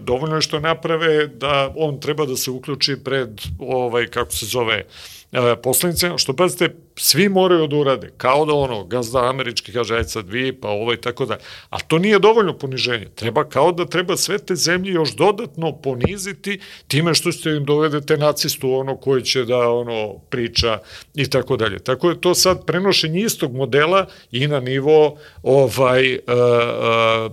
dovoljno 0.00 0.36
je 0.36 0.42
što 0.42 0.60
naprave 0.60 1.26
da 1.26 1.72
on 1.76 2.00
treba 2.00 2.26
da 2.26 2.36
se 2.36 2.50
uključi 2.50 2.96
pred, 3.04 3.40
ovaj, 3.58 4.06
kako 4.06 4.32
se 4.32 4.46
zove, 4.46 4.84
e, 5.32 5.56
poslanice, 5.62 6.10
što 6.16 6.36
pazite, 6.36 6.74
svi 6.96 7.28
moraju 7.28 7.66
da 7.66 7.76
urade, 7.76 8.10
kao 8.16 8.44
da 8.44 8.54
ono, 8.54 8.84
gazda 8.84 9.28
američki 9.28 9.72
kaže, 9.72 9.96
aj 9.96 10.04
sad 10.04 10.28
vi, 10.28 10.52
pa 10.52 10.68
ovo 10.68 10.92
i 10.92 11.00
tako 11.00 11.26
da. 11.26 11.36
A 11.70 11.80
to 11.80 11.98
nije 11.98 12.18
dovoljno 12.18 12.58
poniženje. 12.58 13.08
Treba, 13.14 13.44
kao 13.44 13.72
da 13.72 13.86
treba 13.86 14.16
sve 14.16 14.38
te 14.38 14.54
zemlje 14.54 14.92
još 14.92 15.16
dodatno 15.16 15.72
poniziti 15.72 16.60
time 16.88 17.14
što 17.14 17.32
ste 17.32 17.50
im 17.50 17.64
dovedete 17.64 18.16
nacistu 18.16 18.72
ono 18.72 18.96
koji 18.96 19.22
će 19.22 19.44
da 19.44 19.70
ono 19.70 20.18
priča 20.30 20.78
i 21.14 21.30
tako 21.30 21.56
dalje. 21.56 21.78
Tako 21.78 22.10
je 22.10 22.20
to 22.20 22.34
sad 22.34 22.66
prenošenje 22.66 23.20
istog 23.20 23.54
modela 23.54 24.06
i 24.32 24.46
na 24.46 24.60
nivo 24.60 25.18
ovaj 25.42 26.14
uh, 26.14 26.20
uh, 26.20 27.32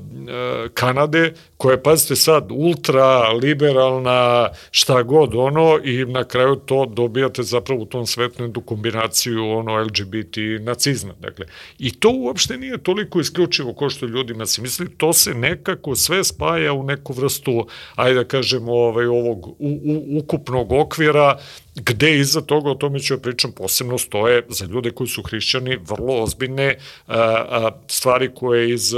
Kanade, 0.74 1.34
koja 1.58 1.74
je, 1.74 1.84
pazite 1.84 2.16
sad, 2.16 2.52
ultra 2.52 3.30
liberalna, 3.30 4.50
šta 4.72 5.04
god 5.04 5.36
ono, 5.36 5.80
i 5.84 6.06
na 6.06 6.24
kraju 6.24 6.56
to 6.56 6.86
dobijate 6.86 7.44
zapravo 7.44 7.83
u 7.84 7.86
tom 7.86 8.06
svetu 8.06 8.44
jednu 8.44 8.62
kombinaciju 8.62 9.50
ono 9.50 9.82
LGBT 9.82 10.38
nacizma. 10.60 11.14
Dakle, 11.20 11.46
I 11.80 11.92
to 11.92 12.10
uopšte 12.10 12.58
nije 12.58 12.78
toliko 12.84 13.20
isključivo 13.20 13.74
ko 13.74 13.90
što 13.90 14.06
ljudima 14.06 14.46
se 14.46 14.62
misli, 14.62 14.90
to 14.98 15.14
se 15.14 15.34
nekako 15.34 15.96
sve 15.96 16.24
spaja 16.24 16.74
u 16.74 16.84
neku 16.84 17.14
vrstu, 17.14 17.68
ajde 17.96 18.16
da 18.16 18.24
kažemo, 18.24 18.74
ovaj, 18.74 19.06
ovog 19.06 19.48
u, 19.48 19.56
u, 19.60 20.18
ukupnog 20.20 20.72
okvira 20.72 21.38
gde 21.76 22.18
iza 22.20 22.42
toga, 22.42 22.72
o 22.72 22.76
tome 22.76 23.00
ću 23.00 23.14
ja 23.14 23.18
pričam, 23.18 23.52
posebno 23.52 23.98
stoje 23.98 24.46
za 24.50 24.66
ljude 24.66 24.92
koji 24.92 25.08
su 25.08 25.24
hrišćani 25.24 25.78
vrlo 25.90 26.24
ozbiljne 26.24 26.76
a, 27.08 27.18
a, 27.18 27.72
stvari 27.88 28.30
koje 28.36 28.74
iz 28.74 28.94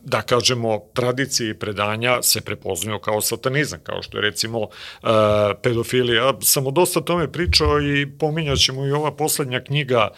da 0.00 0.22
kažemo, 0.22 0.80
tradicije 0.92 1.50
i 1.50 1.54
predanja 1.54 2.22
se 2.22 2.40
prepoznaju 2.40 2.98
kao 2.98 3.20
satanizam, 3.20 3.80
kao 3.82 4.02
što 4.02 4.18
je 4.18 4.22
recimo 4.22 4.68
pedofilija. 5.62 6.32
Sam 6.40 6.66
o 6.66 6.70
dosta 6.70 7.00
tome 7.00 7.32
pričao 7.32 7.80
i 7.80 8.06
pominjaćemo 8.18 8.86
i 8.86 8.92
ova 8.92 9.12
poslednja 9.12 9.60
knjiga 9.60 10.08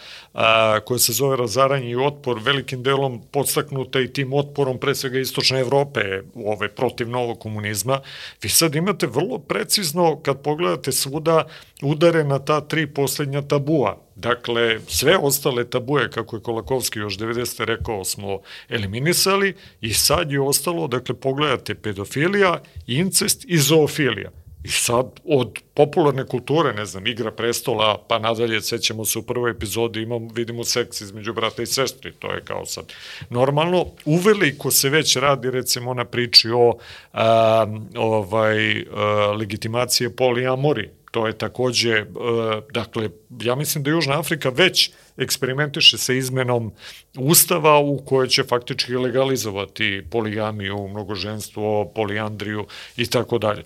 koja 0.85 0.99
se 0.99 1.13
zove 1.13 1.37
Razaranje 1.37 1.89
i 1.89 1.95
otpor, 1.95 2.39
velikim 2.43 2.83
delom 2.83 3.21
podstaknuta 3.31 3.99
i 3.99 4.13
tim 4.13 4.33
otporom 4.33 4.79
pre 4.79 4.95
svega 4.95 5.19
istočne 5.19 5.59
Evrope 5.59 6.21
ove, 6.35 6.69
protiv 6.75 7.09
novog 7.09 7.39
komunizma. 7.39 8.01
Vi 8.41 8.49
sad 8.49 8.75
imate 8.75 9.07
vrlo 9.07 9.37
precizno, 9.39 10.19
kad 10.23 10.41
pogledate 10.41 10.91
svuda, 10.91 11.45
udare 11.81 12.23
na 12.23 12.39
ta 12.39 12.61
tri 12.61 12.87
poslednja 12.87 13.41
tabua. 13.41 14.04
Dakle, 14.15 14.79
sve 14.87 15.17
ostale 15.17 15.69
tabuje, 15.69 16.09
kako 16.09 16.35
je 16.35 16.41
Kolakovski 16.41 16.99
još 16.99 17.17
90. 17.17 17.65
rekao, 17.65 18.03
smo 18.03 18.39
eliminisali 18.69 19.55
i 19.81 19.93
sad 19.93 20.31
je 20.31 20.41
ostalo, 20.41 20.87
dakle, 20.87 21.15
pogledate 21.15 21.75
pedofilija, 21.75 22.61
incest 22.87 23.45
i 23.47 23.57
zoofilija. 23.57 24.31
I 24.65 24.67
sad 24.67 25.05
od 25.25 25.59
popularne 25.73 26.25
kulture, 26.25 26.73
ne 26.73 26.85
znam, 26.85 27.07
igra 27.07 27.31
prestola, 27.31 28.05
pa 28.07 28.19
nadalje, 28.19 28.61
sećamo 28.61 29.05
se 29.05 29.19
u 29.19 29.23
prvoj 29.23 29.51
epizodi, 29.51 30.01
imamo, 30.01 30.29
vidimo 30.33 30.63
seks 30.63 31.01
između 31.01 31.33
brata 31.33 31.63
i 31.63 31.65
sestri, 31.65 32.11
to 32.19 32.31
je 32.31 32.41
kao 32.41 32.65
sad 32.65 32.93
normalno. 33.29 33.85
Uveliko 34.05 34.71
se 34.71 34.89
već 34.89 35.15
radi, 35.15 35.51
recimo, 35.51 35.93
na 35.93 36.05
priči 36.05 36.49
o 36.49 36.77
a, 37.13 37.65
ovaj, 37.95 38.79
a, 38.79 39.31
legitimacije 39.39 40.15
polijamori, 40.15 40.89
To 41.15 41.27
je 41.27 41.37
takođe, 41.37 41.91
e, 41.91 42.05
dakle, 42.73 43.09
ja 43.41 43.55
mislim 43.55 43.83
da 43.83 43.89
Južna 43.89 44.19
Afrika 44.19 44.49
već 44.49 44.91
eksperimentiše 45.17 45.97
sa 45.97 46.13
izmenom 46.13 46.71
ustava 47.17 47.79
u 47.79 47.97
kojoj 48.05 48.27
će 48.27 48.43
faktički 48.43 48.95
legalizovati 48.95 50.03
poligamiju, 50.11 50.87
mnogoženstvo, 50.87 51.91
polijandriju 51.95 52.65
i 52.97 53.05
tako 53.05 53.37
dalje. 53.37 53.63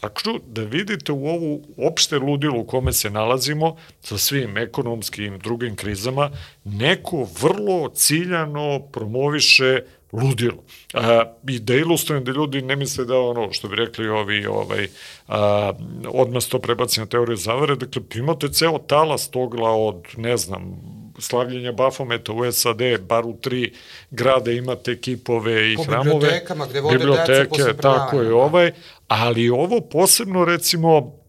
Tako 0.00 0.38
da 0.46 0.62
vidite 0.62 1.12
u 1.12 1.26
ovu 1.26 1.64
opšte 1.76 2.18
ludilu 2.18 2.60
u 2.60 2.66
kome 2.66 2.92
se 2.92 3.10
nalazimo 3.10 3.76
sa 4.00 4.18
svim 4.18 4.56
ekonomskim 4.56 5.38
drugim 5.38 5.76
krizama, 5.76 6.30
neko 6.64 7.28
vrlo 7.40 7.88
ciljano 7.94 8.80
promoviše 8.92 9.80
ludilo. 10.12 10.64
A, 10.94 11.24
I 11.48 11.58
da 11.58 11.74
ilustrujem 11.74 12.24
da 12.24 12.32
ljudi 12.32 12.62
ne 12.62 12.76
misle 12.76 13.04
da 13.04 13.18
ono 13.18 13.52
što 13.52 13.68
bi 13.68 13.76
rekli 13.76 14.08
ovi 14.08 14.46
ovaj, 14.46 14.88
a, 15.28 15.72
odmah 16.08 16.42
to 16.42 16.58
prebaci 16.58 17.00
na 17.00 17.06
teoriju 17.06 17.36
zavere, 17.36 17.76
dakle 17.76 18.02
imate 18.14 18.48
ceo 18.48 18.78
talas 18.78 19.30
togla 19.30 19.70
od, 19.70 20.04
ne 20.16 20.36
znam, 20.36 20.80
slavljenja 21.18 21.72
Bafometa 21.72 22.32
u 22.32 22.52
SAD, 22.52 22.80
bar 23.08 23.26
u 23.26 23.36
tri 23.40 23.72
grade 24.10 24.56
imate 24.56 25.00
kipove 25.00 25.72
i 25.72 25.76
po 25.76 25.82
hramove. 25.82 26.10
Po 26.10 26.18
bibliotekama 26.18 26.66
gde 26.66 26.80
vode 26.80 26.98
biblioteke, 26.98 27.32
deca 27.32 27.48
posle 27.48 27.76
tako 27.76 28.20
je 28.20 28.28
da. 28.28 28.36
ovaj, 28.36 28.72
ali 29.08 29.50
ovo 29.50 29.80
posebno 29.80 30.44
recimo 30.44 31.21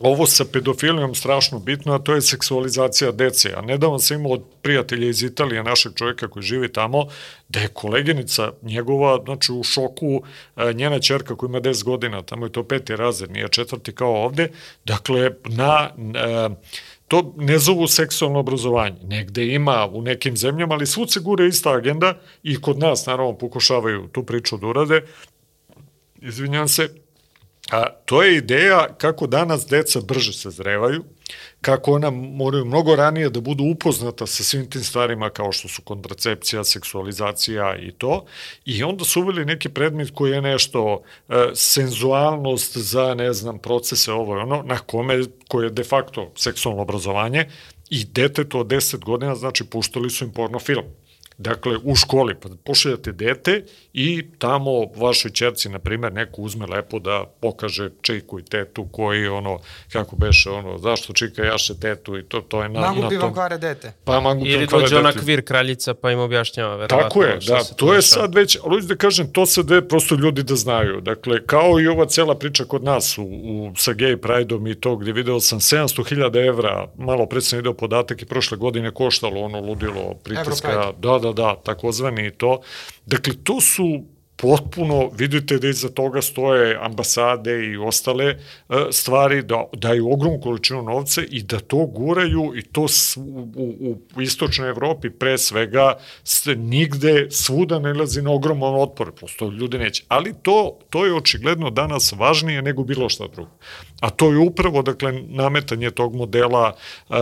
ovo 0.00 0.26
sa 0.26 0.44
pedofilijom 0.52 1.14
strašno 1.14 1.58
bitno, 1.58 1.94
a 1.94 1.98
to 1.98 2.14
je 2.14 2.22
seksualizacija 2.22 3.12
dece. 3.12 3.52
A 3.56 3.60
nedavno 3.60 3.98
sam 3.98 4.20
imao 4.20 4.32
od 4.32 4.44
prijatelja 4.62 5.08
iz 5.08 5.22
Italije, 5.22 5.62
našeg 5.62 5.92
čovjeka 5.94 6.28
koji 6.28 6.42
živi 6.42 6.72
tamo, 6.72 7.06
da 7.48 7.60
je 7.60 7.68
koleginica 7.68 8.52
njegova, 8.62 9.22
znači 9.24 9.52
u 9.52 9.62
šoku, 9.62 10.22
e, 10.56 10.72
njena 10.72 11.00
čerka 11.00 11.36
koja 11.36 11.48
ima 11.48 11.60
10 11.60 11.84
godina, 11.84 12.22
tamo 12.22 12.46
je 12.46 12.52
to 12.52 12.64
peti 12.64 12.96
razred, 12.96 13.30
nije 13.30 13.48
četvrti 13.48 13.94
kao 13.94 14.24
ovde, 14.24 14.48
dakle, 14.84 15.30
na... 15.44 15.90
na 15.96 16.50
to 17.08 17.34
ne 17.36 17.58
zovu 17.58 17.86
seksualno 17.86 18.38
obrazovanje. 18.38 18.96
Negde 19.02 19.46
ima 19.46 19.86
u 19.92 20.02
nekim 20.02 20.36
zemljama, 20.36 20.74
ali 20.74 20.86
svud 20.86 21.12
se 21.12 21.20
gure 21.20 21.46
ista 21.46 21.72
agenda 21.72 22.18
i 22.42 22.60
kod 22.60 22.78
nas 22.78 23.06
naravno 23.06 23.38
pokušavaju 23.38 24.08
tu 24.12 24.22
priču 24.22 24.56
da 24.56 24.66
urade. 24.66 25.02
Izvinjam 26.20 26.68
se, 26.68 26.88
A, 27.70 27.86
to 28.04 28.22
je 28.22 28.36
ideja 28.36 28.86
kako 28.98 29.26
danas 29.26 29.66
deca 29.66 30.00
brže 30.00 30.32
se 30.32 30.50
zrevaju, 30.50 31.04
kako 31.60 31.92
ona 31.92 32.10
moraju 32.10 32.64
mnogo 32.64 32.96
ranije 32.96 33.30
da 33.30 33.40
budu 33.40 33.64
upoznata 33.64 34.26
sa 34.26 34.42
svim 34.42 34.70
tim 34.70 34.82
stvarima 34.82 35.30
kao 35.30 35.52
što 35.52 35.68
su 35.68 35.82
kontracepcija, 35.82 36.64
seksualizacija 36.64 37.76
i 37.76 37.92
to. 37.92 38.24
I 38.64 38.82
onda 38.82 39.04
su 39.04 39.20
uveli 39.22 39.44
neki 39.44 39.68
predmet 39.68 40.10
koji 40.14 40.32
je 40.32 40.42
nešto 40.42 41.02
e, 41.28 41.34
senzualnost 41.54 42.76
za, 42.76 43.14
ne 43.14 43.32
znam, 43.32 43.58
procese 43.58 44.12
ovo 44.12 44.40
ono, 44.40 44.62
na 44.62 44.78
kome, 44.78 45.20
koje 45.48 45.66
je 45.66 45.70
de 45.70 45.84
facto 45.84 46.32
seksualno 46.36 46.82
obrazovanje 46.82 47.46
i 47.90 48.04
detetu 48.04 48.58
od 48.58 48.66
10 48.66 49.04
godina, 49.04 49.34
znači, 49.34 49.64
puštali 49.64 50.10
su 50.10 50.24
im 50.24 50.32
porno 50.32 50.58
film. 50.58 50.84
Dakle, 51.38 51.76
u 51.84 51.94
školi, 51.94 52.34
pa 52.34 52.48
pošaljate 52.64 53.12
dete 53.12 53.64
i 53.92 54.24
tamo 54.38 54.70
vašoj 54.96 55.30
čerci, 55.30 55.68
na 55.68 55.78
primer, 55.78 56.12
neko 56.12 56.42
uzme 56.42 56.66
lepo 56.66 56.98
da 56.98 57.24
pokaže 57.40 57.90
čiku 58.02 58.38
i 58.38 58.44
tetu 58.44 58.88
koji, 58.92 59.28
ono, 59.28 59.58
kako 59.92 60.16
beše, 60.16 60.50
ono, 60.50 60.78
zašto 60.78 61.12
čika 61.12 61.44
jaše 61.44 61.80
tetu 61.80 62.18
i 62.18 62.22
to, 62.22 62.40
to 62.40 62.62
je 62.62 62.68
na, 62.68 62.80
Mangupi 62.80 63.14
na 63.14 63.20
tom... 63.20 63.20
vam 63.20 63.34
kvare 63.34 63.58
dete. 63.58 63.92
Pa 64.04 64.20
mangupi 64.20 64.50
Ili 64.50 64.58
vam 64.58 64.68
kvare 64.68 64.82
dođe 64.82 64.96
ona 64.96 65.12
kvir 65.12 65.44
kraljica 65.44 65.94
pa 65.94 66.10
im 66.10 66.18
objašnjava 66.18 66.76
verovatno. 66.76 67.08
Tako 67.08 67.22
je, 67.22 67.38
da, 67.46 67.64
to 67.76 67.94
je 67.94 68.02
sad 68.02 68.34
već, 68.34 68.58
ali 68.64 68.86
da 68.86 68.96
kažem, 68.96 69.32
to 69.32 69.46
se 69.46 69.62
dve 69.62 69.88
prosto 69.88 70.14
ljudi 70.14 70.42
da 70.42 70.56
znaju. 70.56 71.00
Dakle, 71.00 71.46
kao 71.46 71.80
i 71.80 71.86
ova 71.86 72.06
cela 72.06 72.34
priča 72.34 72.64
kod 72.64 72.84
nas 72.84 73.18
u, 73.18 73.22
u, 73.22 73.72
sa 73.76 73.92
gay 73.92 74.16
pride-om 74.16 74.66
i 74.66 74.74
to 74.74 74.96
gde 74.96 75.12
video 75.12 75.40
sam 75.40 75.58
700.000 75.58 76.48
evra, 76.48 76.88
malo 76.96 77.26
pre 77.26 77.40
sam 77.40 77.56
video 77.56 77.74
podatak 77.74 78.22
i 78.22 78.26
prošle 78.26 78.56
godine 78.56 78.90
koštalo 78.90 79.40
ono 79.40 79.60
ludilo 79.60 80.14
pritiska, 80.24 80.72
Europride. 80.72 81.08
da, 81.18 81.27
da, 81.32 81.42
da, 81.42 81.56
takozvani 81.64 82.26
i 82.26 82.30
to. 82.30 82.60
Dakle, 83.06 83.34
to 83.44 83.60
su 83.60 84.04
potpuno, 84.38 85.10
vidite 85.14 85.58
da 85.58 85.68
iza 85.68 85.88
toga 85.88 86.22
stoje 86.22 86.78
ambasade 86.80 87.66
i 87.66 87.76
ostale 87.76 88.24
e, 88.24 88.36
stvari, 88.90 89.42
da 89.42 89.64
daju 89.72 90.12
ogromnu 90.12 90.40
količinu 90.40 90.82
novca 90.82 91.22
i 91.30 91.42
da 91.42 91.60
to 91.60 91.86
guraju 91.86 92.52
i 92.56 92.62
to 92.62 92.86
u, 93.56 93.96
u 94.16 94.22
istočnoj 94.22 94.68
Evropi 94.68 95.10
pre 95.10 95.38
svega 95.38 95.96
se 96.24 96.56
nigde 96.56 97.26
svuda 97.30 97.78
ne 97.78 97.92
lazi 97.94 98.22
na 98.22 98.30
ogroman 98.30 98.74
otpor, 98.74 99.12
prosto 99.12 99.50
ljudi 99.50 99.78
neće. 99.78 100.04
Ali 100.08 100.34
to, 100.42 100.78
to 100.90 101.06
je 101.06 101.14
očigledno 101.14 101.70
danas 101.70 102.12
važnije 102.12 102.62
nego 102.62 102.84
bilo 102.84 103.08
šta 103.08 103.26
drugo. 103.26 103.50
A 104.00 104.10
to 104.10 104.32
je 104.32 104.38
upravo, 104.38 104.82
dakle, 104.82 105.12
nametanje 105.12 105.90
tog 105.90 106.14
modela 106.14 106.74
uh, 107.08 107.16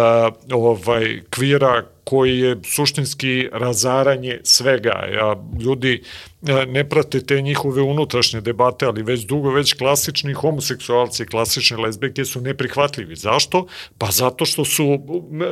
ovaj, 0.53 1.23
kvira 1.31 1.83
koji 2.09 2.39
je 2.39 2.57
suštinski 2.65 3.49
razaranje 3.53 4.41
svega. 4.45 5.09
Ja, 5.15 5.37
ljudi 5.61 6.03
e, 6.47 6.67
ne 6.67 6.89
prate 6.89 7.21
te 7.21 7.41
njihove 7.43 7.83
unutrašnje 7.83 8.41
debate, 8.41 8.87
ali 8.87 9.03
već 9.03 9.25
dugo, 9.27 9.51
već 9.51 9.73
klasični 9.73 10.35
homoseksualci, 10.35 11.27
klasične 11.27 11.77
lezbijke 11.77 12.25
su 12.25 12.41
neprihvatljivi. 12.41 13.17
Zašto? 13.17 13.67
Pa 13.99 14.11
zato 14.11 14.45
što 14.45 14.65
su 14.65 14.99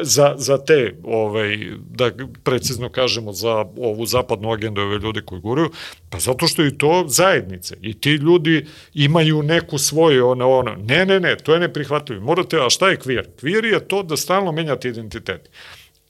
za, 0.02 0.34
za 0.36 0.58
te, 0.64 0.94
ovaj, 1.04 1.58
da 1.90 2.10
precizno 2.44 2.88
kažemo, 2.88 3.32
za 3.32 3.64
ovu 3.76 4.06
zapadnu 4.06 4.52
agendu 4.52 4.80
ove 4.80 4.98
ljude 4.98 5.22
koji 5.22 5.40
guraju, 5.40 5.70
pa 6.14 6.20
zato 6.20 6.46
što 6.46 6.62
je 6.62 6.78
to 6.78 7.04
zajednice 7.08 7.76
i 7.82 8.00
ti 8.00 8.10
ljudi 8.10 8.66
imaju 8.94 9.42
neku 9.42 9.78
svoju, 9.78 10.28
ono, 10.28 10.50
ono, 10.50 10.76
ne, 10.76 11.06
ne, 11.06 11.20
ne, 11.20 11.36
to 11.36 11.54
je 11.54 11.60
neprihvatljivo. 11.60 12.24
Morate, 12.24 12.56
a 12.56 12.70
šta 12.70 12.88
je 12.88 12.96
kvir? 12.96 13.28
Kvir 13.40 13.64
je 13.64 13.88
to 13.88 14.02
da 14.02 14.16
stalno 14.16 14.52
menjate 14.52 14.88
identitet 14.88 15.50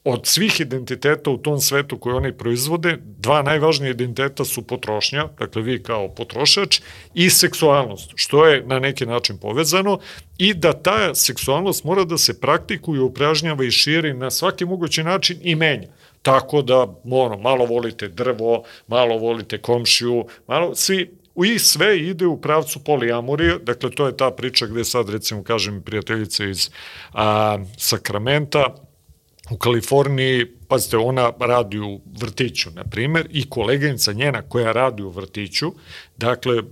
od 0.03 0.27
svih 0.27 0.59
identiteta 0.59 1.29
u 1.29 1.37
tom 1.37 1.59
svetu 1.59 1.97
koje 1.97 2.15
oni 2.15 2.33
proizvode, 2.37 2.97
dva 3.01 3.41
najvažnije 3.41 3.91
identiteta 3.91 4.45
su 4.45 4.61
potrošnja, 4.61 5.27
dakle 5.39 5.61
vi 5.61 5.83
kao 5.83 6.09
potrošač, 6.09 6.81
i 7.13 7.29
seksualnost, 7.29 8.11
što 8.15 8.45
je 8.45 8.63
na 8.65 8.79
neki 8.79 9.05
način 9.05 9.37
povezano, 9.37 9.99
i 10.37 10.53
da 10.53 10.73
ta 10.73 11.15
seksualnost 11.15 11.83
mora 11.83 12.03
da 12.03 12.17
se 12.17 12.39
praktikuje, 12.39 13.01
upražnjava 13.01 13.65
i 13.65 13.71
širi 13.71 14.13
na 14.13 14.31
svaki 14.31 14.65
mogući 14.65 15.03
način 15.03 15.37
i 15.41 15.55
menja. 15.55 15.87
Tako 16.25 16.61
da, 16.61 16.87
ono, 17.11 17.37
malo 17.37 17.65
volite 17.65 18.07
drvo, 18.07 18.63
malo 18.87 19.17
volite 19.17 19.61
komšiju, 19.61 20.25
malo, 20.47 20.75
svi 20.75 21.17
i 21.45 21.59
sve 21.59 21.99
ide 21.99 22.25
u 22.25 22.41
pravcu 22.41 22.83
polijamorije, 22.83 23.59
dakle 23.59 23.91
to 23.91 24.07
je 24.07 24.17
ta 24.17 24.31
priča 24.31 24.65
gde 24.65 24.85
sad 24.85 25.09
recimo 25.09 25.43
kažem 25.43 25.81
prijateljica 25.81 26.45
iz 26.45 26.69
a, 27.13 27.57
Sakramenta, 27.77 28.75
u 29.51 29.57
Kaliforniji, 29.57 30.45
pazite, 30.67 30.97
ona 30.97 31.31
radi 31.39 31.79
u 31.79 32.01
vrtiću, 32.21 32.69
na 32.71 32.83
primer, 32.83 33.27
i 33.31 33.49
koleginica 33.49 34.13
njena 34.13 34.41
koja 34.41 34.71
radi 34.71 35.03
u 35.03 35.09
vrtiću, 35.09 35.73
dakle, 36.17 36.63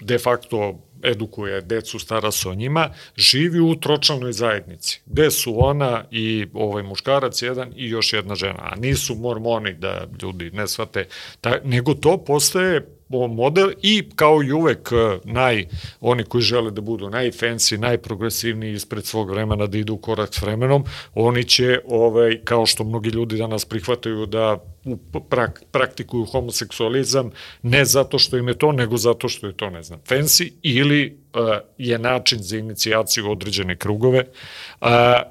de 0.00 0.18
facto 0.18 0.78
edukuje 1.02 1.60
decu, 1.60 1.98
stara 1.98 2.30
se 2.30 2.48
o 2.48 2.54
njima, 2.54 2.90
živi 3.16 3.60
u 3.60 3.74
tročlanoj 3.80 4.32
zajednici, 4.32 5.00
gde 5.06 5.30
su 5.30 5.66
ona 5.66 6.04
i 6.10 6.46
ovaj 6.54 6.82
muškarac 6.82 7.42
jedan 7.42 7.72
i 7.76 7.88
još 7.88 8.12
jedna 8.12 8.34
žena, 8.34 8.60
a 8.60 8.76
nisu 8.76 9.14
mormoni 9.14 9.74
da 9.74 10.06
ljudi 10.22 10.50
ne 10.50 10.68
shvate, 10.68 11.08
ta, 11.40 11.58
nego 11.64 11.94
to 11.94 12.24
postaje 12.24 12.99
model 13.10 13.70
i 13.82 14.08
kao 14.16 14.42
i 14.42 14.52
uvek 14.52 14.92
e, 14.92 15.18
naj, 15.24 15.66
oni 16.00 16.24
koji 16.24 16.42
žele 16.42 16.70
da 16.70 16.80
budu 16.80 17.06
najfancy, 17.06 17.76
najprogresivniji 17.76 18.72
ispred 18.72 19.04
svog 19.04 19.30
vremena 19.30 19.66
da 19.66 19.78
idu 19.78 19.94
u 19.94 19.98
korak 19.98 20.34
s 20.34 20.42
vremenom, 20.42 20.84
oni 21.14 21.44
će, 21.44 21.80
ovaj, 21.86 22.40
kao 22.44 22.66
što 22.66 22.84
mnogi 22.84 23.10
ljudi 23.10 23.36
danas 23.36 23.64
prihvataju 23.64 24.26
da 24.26 24.58
prak, 25.28 25.62
praktikuju 25.70 26.24
homoseksualizam 26.24 27.30
ne 27.62 27.84
zato 27.84 28.18
što 28.18 28.36
im 28.36 28.48
je 28.48 28.58
to, 28.58 28.72
nego 28.72 28.96
zato 28.96 29.28
što 29.28 29.46
je 29.46 29.56
to, 29.56 29.70
ne 29.70 29.82
znam, 29.82 30.00
fancy 30.08 30.52
ili 30.62 31.19
je 31.78 31.98
način 31.98 32.38
za 32.42 32.56
inicijaciju 32.56 33.30
određene 33.30 33.76
krugove. 33.76 34.24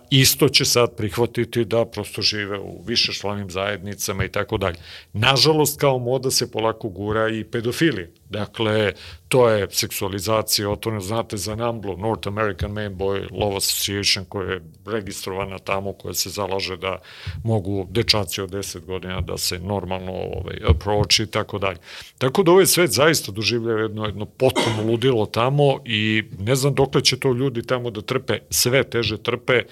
Isto 0.09 0.49
će 0.49 0.65
sad 0.65 0.95
prihvatiti 0.95 1.65
da 1.65 1.85
prosto 1.85 2.21
žive 2.21 2.59
u 2.59 2.81
višešlanim 2.85 3.49
zajednicama 3.49 4.25
i 4.25 4.31
tako 4.31 4.57
dalje. 4.57 4.77
Nažalost, 5.13 5.79
kao 5.79 5.99
moda 5.99 6.31
se 6.31 6.51
polako 6.51 6.89
gura 6.89 7.29
i 7.29 7.43
pedofilija. 7.43 8.07
Dakle, 8.29 8.93
to 9.27 9.49
je 9.49 9.67
seksualizacija, 9.71 10.69
o 10.69 10.75
to 10.75 10.91
ne 10.91 10.99
znate 10.99 11.37
za 11.37 11.55
NAMBLO, 11.55 11.95
North 11.97 12.27
American 12.27 12.71
Man 12.71 12.95
Boy 12.95 13.27
Love 13.31 13.57
Association, 13.57 14.25
koja 14.25 14.51
je 14.51 14.61
registrovana 14.85 15.59
tamo, 15.59 15.93
koja 15.93 16.13
se 16.13 16.29
zalaže 16.29 16.77
da 16.77 16.99
mogu 17.43 17.87
dečaci 17.89 18.41
od 18.41 18.49
10 18.49 18.85
godina 18.85 19.21
da 19.21 19.37
se 19.37 19.59
normalno 19.59 20.11
ovaj, 20.11 20.57
approach 20.69 21.19
i 21.19 21.27
tako 21.27 21.59
dalje. 21.59 21.77
Tako 22.17 22.43
da 22.43 22.51
ovaj 22.51 22.65
svet 22.65 22.91
zaista 22.91 23.31
doživlja 23.31 23.81
jedno, 23.81 24.05
jedno 24.05 24.25
potpuno 24.25 24.83
ludilo 24.85 25.25
tamo 25.25 25.79
i 25.85 26.23
ne 26.39 26.55
znam 26.55 26.75
dokle 26.75 27.01
će 27.01 27.19
to 27.19 27.33
ljudi 27.33 27.67
tamo 27.67 27.89
da 27.91 28.01
trpe, 28.01 28.39
sve 28.49 28.83
teže 28.83 29.17
trpe, 29.17 29.63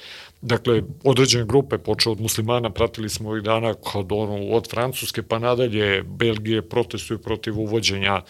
Dakle, 0.42 0.82
određene 1.04 1.46
grupe, 1.46 1.78
počeo 1.78 2.12
od 2.12 2.22
muslimana, 2.22 2.70
pratili 2.70 3.10
smo 3.10 3.30
ovih 3.30 3.44
dana 3.44 3.74
kod 3.74 4.12
ono, 4.12 4.48
od 4.48 4.70
Francuske 4.70 5.24
pa 5.24 5.40
nadalje, 5.40 6.04
Belgije 6.04 6.62
protestuju 6.70 7.20
protiv 7.20 7.60
uvođenja 7.60 8.22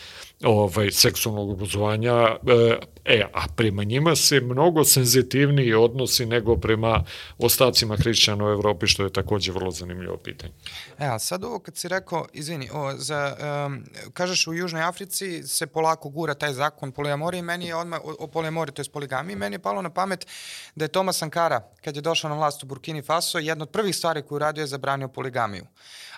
ovaj, 0.44 0.92
seksualnog 0.92 1.50
obrazovanja, 1.50 2.14
e, 2.14 2.78
e, 3.06 3.26
a 3.34 3.46
prema 3.56 3.84
njima 3.84 4.16
se 4.16 4.42
mnogo 4.42 4.84
senzitivniji 4.84 5.74
odnosi 5.74 6.26
nego 6.26 6.58
prema 6.58 7.04
ostacima 7.38 7.96
hrišćana 7.96 8.46
u 8.46 8.50
Evropi, 8.50 8.88
što 8.88 9.04
je 9.04 9.14
takođe 9.14 9.52
vrlo 9.52 9.72
zanimljivo 9.72 10.18
pitanje. 10.18 10.54
E, 11.00 11.06
a 11.06 11.20
sad 11.20 11.44
ovo 11.44 11.60
kad 11.60 11.78
si 11.78 11.88
rekao, 11.88 12.26
izvini, 12.34 12.70
o, 12.74 12.94
za, 12.98 13.36
um, 13.66 13.84
kažeš 14.14 14.48
u 14.48 14.54
Južnoj 14.54 14.84
Africi 14.84 15.44
se 15.44 15.68
polako 15.68 16.10
gura 16.10 16.34
taj 16.34 16.54
zakon 16.54 16.92
polijamorije, 16.92 17.42
meni 17.42 17.66
je 17.66 17.76
odmah, 17.76 18.02
o, 18.04 18.16
o 18.20 18.28
polijamoriji, 18.28 18.74
to 18.74 18.82
je 18.82 18.92
poligami, 18.94 19.36
meni 19.36 19.56
je 19.56 19.60
palo 19.60 19.82
na 19.82 19.90
pamet 19.90 20.28
da 20.76 20.86
je 20.86 20.90
Tomas 20.90 21.18
Sankara, 21.18 21.62
kad 21.84 21.96
je 21.96 22.02
došao 22.02 22.30
na 22.30 22.36
vlast 22.36 22.64
u 22.64 22.66
Burkini 22.66 23.02
Faso, 23.02 23.40
jedna 23.40 23.64
od 23.64 23.70
prvih 23.70 23.96
stvari 23.96 24.22
koju 24.22 24.40
radio 24.40 24.62
je 24.62 24.68
zabranio 24.68 25.08
poligamiju. 25.08 25.66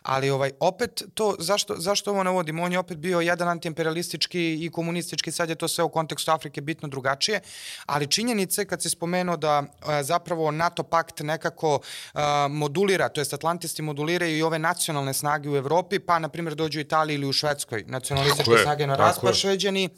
Ali 0.02 0.30
ovaj 0.30 0.52
opet 0.60 1.04
to 1.14 1.36
zašto 1.40 1.76
zašto 1.78 2.12
ovo 2.12 2.24
navodim? 2.24 2.60
On 2.60 2.72
je 2.72 2.80
opet 2.80 2.98
bio 2.98 3.20
jedan 3.20 3.48
antiimperialistički 3.48 4.66
i 4.66 4.70
komunistički, 4.70 5.32
sad 5.32 5.50
je 5.50 5.56
to 5.56 5.68
sve 5.68 5.84
u 5.84 5.90
kontekstu 5.90 6.32
Afrike 6.32 6.62
bitno 6.62 6.88
drugačije, 6.88 7.40
ali 7.86 8.08
činjenice 8.08 8.66
kad 8.66 8.82
se 8.82 8.90
spomenuo 8.90 9.38
da 9.38 9.64
a, 9.82 10.04
zapravo 10.04 10.52
NATO 10.52 10.84
pakt 10.84 11.20
nekako 11.20 11.80
a, 12.14 12.48
modulira, 12.50 13.10
to 13.10 13.22
jest 13.22 13.34
Atlantisti 13.34 13.82
moduliraju 13.82 14.38
i 14.38 14.42
ove 14.42 14.60
nacionalne 14.60 15.14
snage 15.14 15.50
u 15.50 15.56
Evropi, 15.56 16.00
pa 16.00 16.20
na 16.20 16.30
primjer 16.30 16.56
dođu 16.56 16.80
u 16.80 16.82
Italiji 16.82 17.16
ili 17.16 17.28
u 17.28 17.34
Švedskoj, 17.34 17.84
nacionalističke 17.88 18.58
snage 18.64 18.88
na 18.88 18.96
raspar 18.96 19.36
šveđani. 19.36 19.90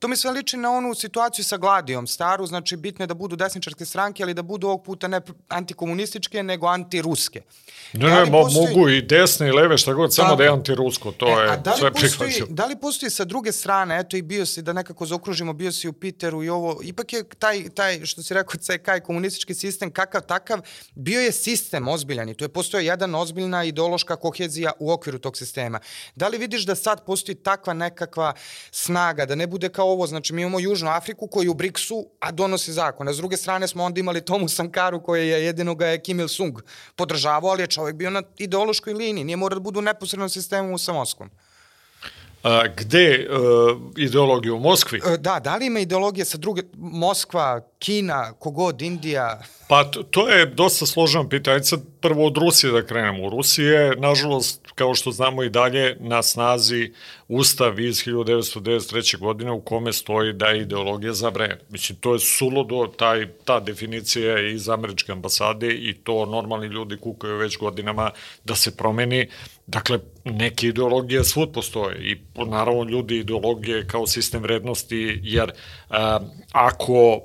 To 0.00 0.08
mi 0.08 0.16
sve 0.16 0.30
liči 0.30 0.56
na 0.56 0.70
onu 0.70 0.94
situaciju 0.94 1.44
sa 1.44 1.56
Gladijom, 1.56 2.06
staru, 2.06 2.46
znači 2.46 2.76
bitno 2.76 3.02
je 3.02 3.06
da 3.06 3.14
budu 3.14 3.36
desničarske 3.36 3.84
stranke, 3.84 4.22
ali 4.22 4.34
da 4.34 4.42
budu 4.42 4.66
ovog 4.66 4.84
puta 4.84 5.08
ne 5.08 5.20
antikomunističke, 5.48 6.42
nego 6.42 6.66
antiruske. 6.66 7.42
Ne, 7.92 8.08
da 8.08 8.24
ne, 8.24 8.30
postoji... 8.30 8.66
mogu 8.66 8.88
i 8.88 9.02
desne 9.02 9.48
i 9.48 9.52
leve, 9.52 9.78
šta 9.78 9.92
god, 9.92 10.14
samo 10.14 10.36
da 10.36 10.44
je 10.44 10.50
antirusko, 10.50 11.12
to 11.12 11.26
e, 11.26 11.30
je 11.30 11.56
da 11.56 11.76
sve 11.76 11.92
prihvaćeno. 11.92 12.46
Da 12.50 12.66
li 12.66 12.76
postoji 12.76 13.10
sa 13.10 13.24
druge 13.24 13.52
strane, 13.52 13.98
eto 13.98 14.16
i 14.16 14.22
bio 14.22 14.46
si, 14.46 14.62
da 14.62 14.72
nekako 14.72 15.06
zaokružimo, 15.06 15.52
bio 15.52 15.72
si 15.72 15.88
u 15.88 15.92
Piteru 15.92 16.44
i 16.44 16.48
ovo, 16.48 16.80
ipak 16.82 17.12
je 17.12 17.24
taj, 17.38 17.68
taj 17.68 18.04
što 18.04 18.22
si 18.22 18.34
rekao, 18.34 18.60
CK 18.60 18.88
i 18.98 19.04
komunistički 19.04 19.54
sistem, 19.54 19.90
kakav 19.90 20.22
takav, 20.22 20.60
bio 20.94 21.20
je 21.20 21.32
sistem 21.32 21.88
ozbiljan 21.88 22.28
i 22.28 22.34
tu 22.34 22.44
je 22.44 22.48
postoja 22.48 22.80
jedan 22.80 23.14
ozbiljna 23.14 23.64
ideološka 23.64 24.16
kohezija 24.16 24.72
u 24.78 24.92
okviru 24.92 25.18
tog 25.18 25.36
sistema. 25.36 25.80
Da 26.16 26.28
li 26.28 26.38
vidiš 26.38 26.66
da 26.66 26.74
sad 26.74 27.04
postoji 27.04 27.34
takva 27.36 27.74
nekakva 27.74 28.32
snaga, 28.70 29.26
da 29.26 29.34
ne 29.34 29.46
bude 29.46 29.68
kao 29.68 29.89
ovo, 29.90 30.06
znači 30.06 30.32
mi 30.32 30.42
imamo 30.42 30.60
Južnu 30.60 30.90
Afriku 30.90 31.26
koji 31.26 31.48
u 31.48 31.54
BRICS-u, 31.54 32.06
a 32.20 32.30
donosi 32.30 32.72
zakon. 32.72 33.08
A 33.08 33.12
s 33.12 33.16
druge 33.16 33.36
strane 33.36 33.68
smo 33.68 33.84
onda 33.84 34.00
imali 34.00 34.24
Tomu 34.24 34.48
Sankaru 34.48 35.02
koji 35.02 35.28
je 35.28 35.44
jedino 35.44 35.74
ga 35.74 35.86
je 35.86 36.02
Kim 36.02 36.20
Il-sung 36.20 36.60
podržavao, 36.96 37.50
ali 37.50 37.62
je 37.62 37.66
čovjek 37.66 37.96
bio 37.96 38.10
na 38.10 38.22
ideološkoj 38.38 38.92
liniji, 38.92 39.24
nije 39.24 39.36
mora 39.36 39.54
da 39.54 39.60
budu 39.60 39.78
u 39.78 39.82
neposrednom 39.82 40.28
sistemu 40.28 40.78
sa 40.78 40.92
Moskvom. 40.92 41.30
A, 42.42 42.66
gde 42.76 43.28
uh, 43.30 43.80
ideologiju 43.96 44.56
u 44.56 44.60
Moskvi? 44.60 45.00
E, 45.06 45.16
da, 45.16 45.40
da 45.40 45.56
li 45.56 45.66
ima 45.66 45.80
ideologije 45.80 46.24
sa 46.24 46.38
druge, 46.38 46.62
Moskva, 46.76 47.60
Kina, 47.78 48.32
kogod, 48.32 48.82
Indija? 48.82 49.42
Pa 49.68 49.84
to 50.10 50.28
je 50.28 50.46
dosta 50.46 50.86
složeno 50.86 51.28
pitanje. 51.28 51.62
Sad 51.62 51.80
prvo 52.00 52.26
od 52.26 52.36
Rusije 52.36 52.72
da 52.72 52.86
krenemo. 52.86 53.26
U 53.26 53.30
Rusije, 53.30 53.96
nažalost, 53.96 54.60
kao 54.74 54.94
što 54.94 55.10
znamo 55.10 55.42
i 55.42 55.50
dalje, 55.50 55.96
na 56.00 56.22
snazi 56.22 56.92
ustav 57.28 57.80
iz 57.80 57.96
1993. 57.96 59.18
godine 59.18 59.52
u 59.52 59.60
kome 59.60 59.92
stoji 59.92 60.32
da 60.32 60.46
je 60.46 60.62
ideologija 60.62 61.12
zabranjena. 61.12 61.60
Mislim, 61.68 61.98
to 61.98 62.12
je 62.12 62.18
suludo, 62.18 62.86
taj, 62.86 63.26
ta 63.44 63.60
definicija 63.60 64.38
je 64.38 64.54
iz 64.54 64.68
američke 64.68 65.12
ambasade 65.12 65.74
i 65.74 65.94
to 65.94 66.26
normalni 66.26 66.66
ljudi 66.66 66.96
kukaju 66.96 67.36
već 67.36 67.58
godinama 67.58 68.10
da 68.44 68.54
se 68.54 68.76
promeni. 68.76 69.28
Dakle, 69.66 69.98
neke 70.24 70.66
ideologije 70.66 71.24
svud 71.24 71.52
postoje 71.52 72.10
i 72.10 72.16
naravno 72.46 72.84
ljudi 72.84 73.18
ideologije 73.18 73.86
kao 73.86 74.06
sistem 74.06 74.42
vrednosti, 74.42 75.20
jer 75.22 75.52
a, 75.90 76.20
ako 76.52 77.20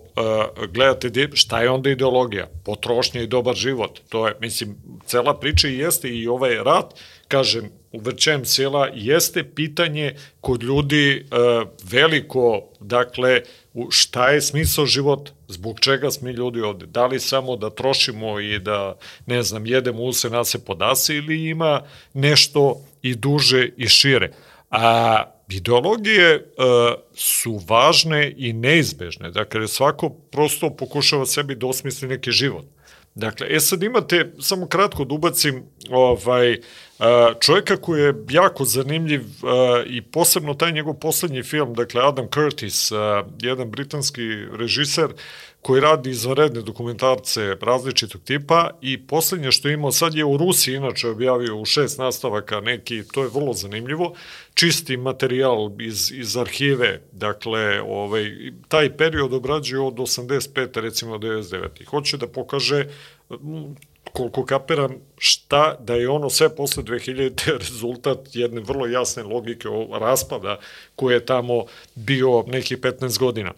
gledate 0.74 1.28
šta 1.34 1.62
je 1.62 1.70
onda 1.70 1.90
ideologija? 1.90 2.48
Potrošnja 2.64 3.22
i 3.22 3.28
dobar 3.28 3.56
život. 3.56 4.00
To 4.10 4.28
je, 4.28 4.34
mislim, 4.42 4.76
cela 5.06 5.40
priča 5.40 5.68
i 5.68 5.78
jeste 5.78 6.10
i 6.10 6.28
ovaj 6.28 6.56
rat, 6.56 6.94
kažem, 7.28 7.70
u 7.92 8.00
vrčem 8.00 8.46
sela 8.46 8.90
jeste 8.94 9.44
pitanje 9.44 10.16
kod 10.42 10.64
ljudi 10.64 11.12
e, 11.12 11.26
veliko, 11.84 12.64
dakle, 12.80 13.42
šta 13.90 14.30
je 14.30 14.42
smisao 14.42 14.86
života, 14.86 15.32
zbog 15.48 15.80
čega 15.80 16.12
smo 16.12 16.30
ljudi 16.30 16.62
ovde, 16.62 16.86
da 16.86 17.06
li 17.06 17.20
samo 17.20 17.56
da 17.56 17.70
trošimo 17.70 18.40
i 18.40 18.60
da, 18.60 18.98
ne 19.26 19.44
znam, 19.44 19.66
jedemo 19.66 20.04
use, 20.04 20.30
nas 20.30 20.50
se 20.50 20.66
podase 20.66 21.16
ili 21.16 21.50
ima 21.50 21.82
nešto 22.14 22.82
i 23.02 23.16
duže 23.16 23.70
i 23.78 23.88
šire. 23.88 24.32
A 24.72 25.24
ideologije 25.50 26.34
e, 26.34 26.42
su 27.14 27.62
važne 27.68 28.34
i 28.38 28.54
neizbežne, 28.54 29.32
dakle, 29.32 29.68
svako 29.68 30.10
prosto 30.10 30.70
pokušava 30.76 31.26
sebi 31.26 31.56
da 31.56 31.68
osmisli 31.68 32.08
neki 32.08 32.32
život. 32.32 32.66
Dakle, 33.16 33.48
e 33.50 33.60
sad 33.60 33.84
imate, 33.84 34.34
samo 34.40 34.68
kratko 34.68 35.06
da 35.06 35.16
ubacim, 35.16 35.64
ovaj, 35.90 36.58
čovjeka 37.40 37.78
koji 37.78 38.02
je 38.02 38.14
jako 38.30 38.66
zanimljiv 38.66 39.22
i 39.86 40.02
posebno 40.02 40.54
taj 40.54 40.72
njegov 40.72 40.94
poslednji 40.94 41.44
film, 41.44 41.74
dakle 41.74 42.02
Adam 42.02 42.28
Curtis, 42.34 42.92
jedan 43.40 43.72
britanski 43.72 44.22
režiser 44.60 45.14
koji 45.62 45.82
radi 45.82 46.10
izvanredne 46.10 46.62
dokumentarce 46.62 47.58
različitog 47.62 48.22
tipa 48.22 48.70
i 48.82 49.08
poslednje 49.08 49.52
što 49.52 49.68
je 49.68 49.74
imao 49.74 49.92
sad 49.92 50.16
je 50.16 50.26
u 50.26 50.38
Rusiji, 50.38 50.76
inače 50.76 51.10
objavio 51.10 51.58
u 51.58 51.66
šest 51.66 51.98
nastavaka 51.98 52.60
neki, 52.62 53.04
to 53.14 53.24
je 53.24 53.30
vrlo 53.34 53.54
zanimljivo, 53.54 54.14
čisti 54.54 54.98
materijal 54.98 55.72
iz, 55.80 56.12
iz 56.12 56.38
arhive, 56.38 57.02
dakle, 57.12 57.82
ovaj, 57.82 58.32
taj 58.68 58.98
period 58.98 59.34
obrađuje 59.34 59.82
od 59.82 59.94
85. 59.94 60.82
recimo 60.82 61.18
99. 61.18 61.86
Hoće 61.86 62.18
da 62.18 62.28
pokaže 62.28 62.86
koliko 64.16 64.46
kapiram, 64.46 64.96
šta 65.18 65.78
da 65.80 65.94
je 65.96 66.10
ono 66.10 66.30
sve 66.30 66.56
posle 66.56 66.84
2000 66.84 67.58
rezultat 67.70 68.20
jedne 68.34 68.62
vrlo 68.62 68.88
jasne 68.88 69.24
logike 69.24 69.68
raspada 70.00 70.60
koji 70.96 71.14
je 71.14 71.26
tamo 71.26 71.66
bio 71.96 72.44
nekih 72.48 72.78
15 72.78 73.20
godina. 73.20 73.52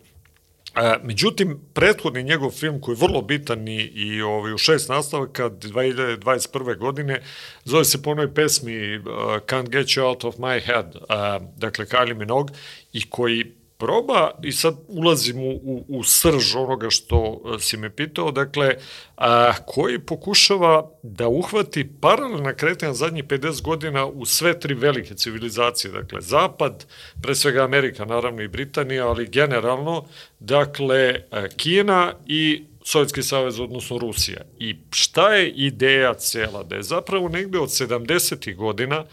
E, 0.76 0.97
međutim, 1.03 1.60
prethodni 1.74 2.24
njegov 2.24 2.51
film 2.51 2.82
koji 2.82 2.95
je 2.95 3.08
vrlo 3.08 3.22
bitan 3.22 3.68
i, 3.68 3.82
i 3.82 4.22
ovaj, 4.22 4.53
u 4.53 4.58
šest 4.58 4.89
nastavaka 4.89 5.49
2021. 5.49 6.78
godine 6.78 7.22
zove 7.66 7.86
se 7.86 8.01
po 8.01 8.12
onoj 8.12 8.34
pesmi 8.34 8.97
uh, 8.97 9.05
Can't 9.47 9.70
Get 9.70 9.88
You 9.88 10.01
Out 10.01 10.24
of 10.24 10.36
My 10.36 10.66
Head, 10.66 10.95
uh, 10.95 11.47
dakle 11.58 11.86
Kylie 11.86 12.14
Minogue, 12.14 12.55
i 12.93 13.10
koji 13.10 13.45
proba, 13.78 14.32
i 14.43 14.51
sad 14.51 14.75
ulazim 14.88 15.39
u, 15.39 15.51
u, 15.51 15.86
u 15.88 16.03
srž 16.03 16.55
onoga 16.55 16.89
što 16.89 17.41
si 17.59 17.78
me 17.78 17.95
pitao, 17.95 18.32
dakle, 18.32 18.75
a, 19.17 19.53
koji 19.65 19.99
pokušava 19.99 20.91
da 21.03 21.28
uhvati 21.28 21.89
paralelna 22.01 22.53
kretanja 22.53 22.93
zadnjih 22.93 23.23
50 23.23 23.61
godina 23.61 24.05
u 24.05 24.25
sve 24.25 24.59
tri 24.59 24.73
velike 24.73 25.15
civilizacije, 25.15 25.91
dakle, 25.91 26.21
Zapad, 26.21 26.86
pre 27.21 27.36
svega 27.36 27.63
Amerika, 27.63 28.05
naravno 28.05 28.41
i 28.41 28.47
Britanija, 28.47 29.07
ali 29.07 29.28
generalno, 29.28 30.05
dakle, 30.39 31.15
Kina 31.57 32.13
i 32.25 32.63
Sovjetski 32.84 33.23
savez, 33.23 33.59
odnosno 33.59 33.97
Rusija. 33.97 34.41
I 34.59 34.75
šta 34.91 35.34
je 35.34 35.49
ideja 35.49 36.13
cela? 36.13 36.63
Da 36.63 36.75
je 36.75 36.84
zapravo 36.84 37.30
negde 37.30 37.59
od 37.59 37.69
70. 37.69 38.55
godina 38.55 39.05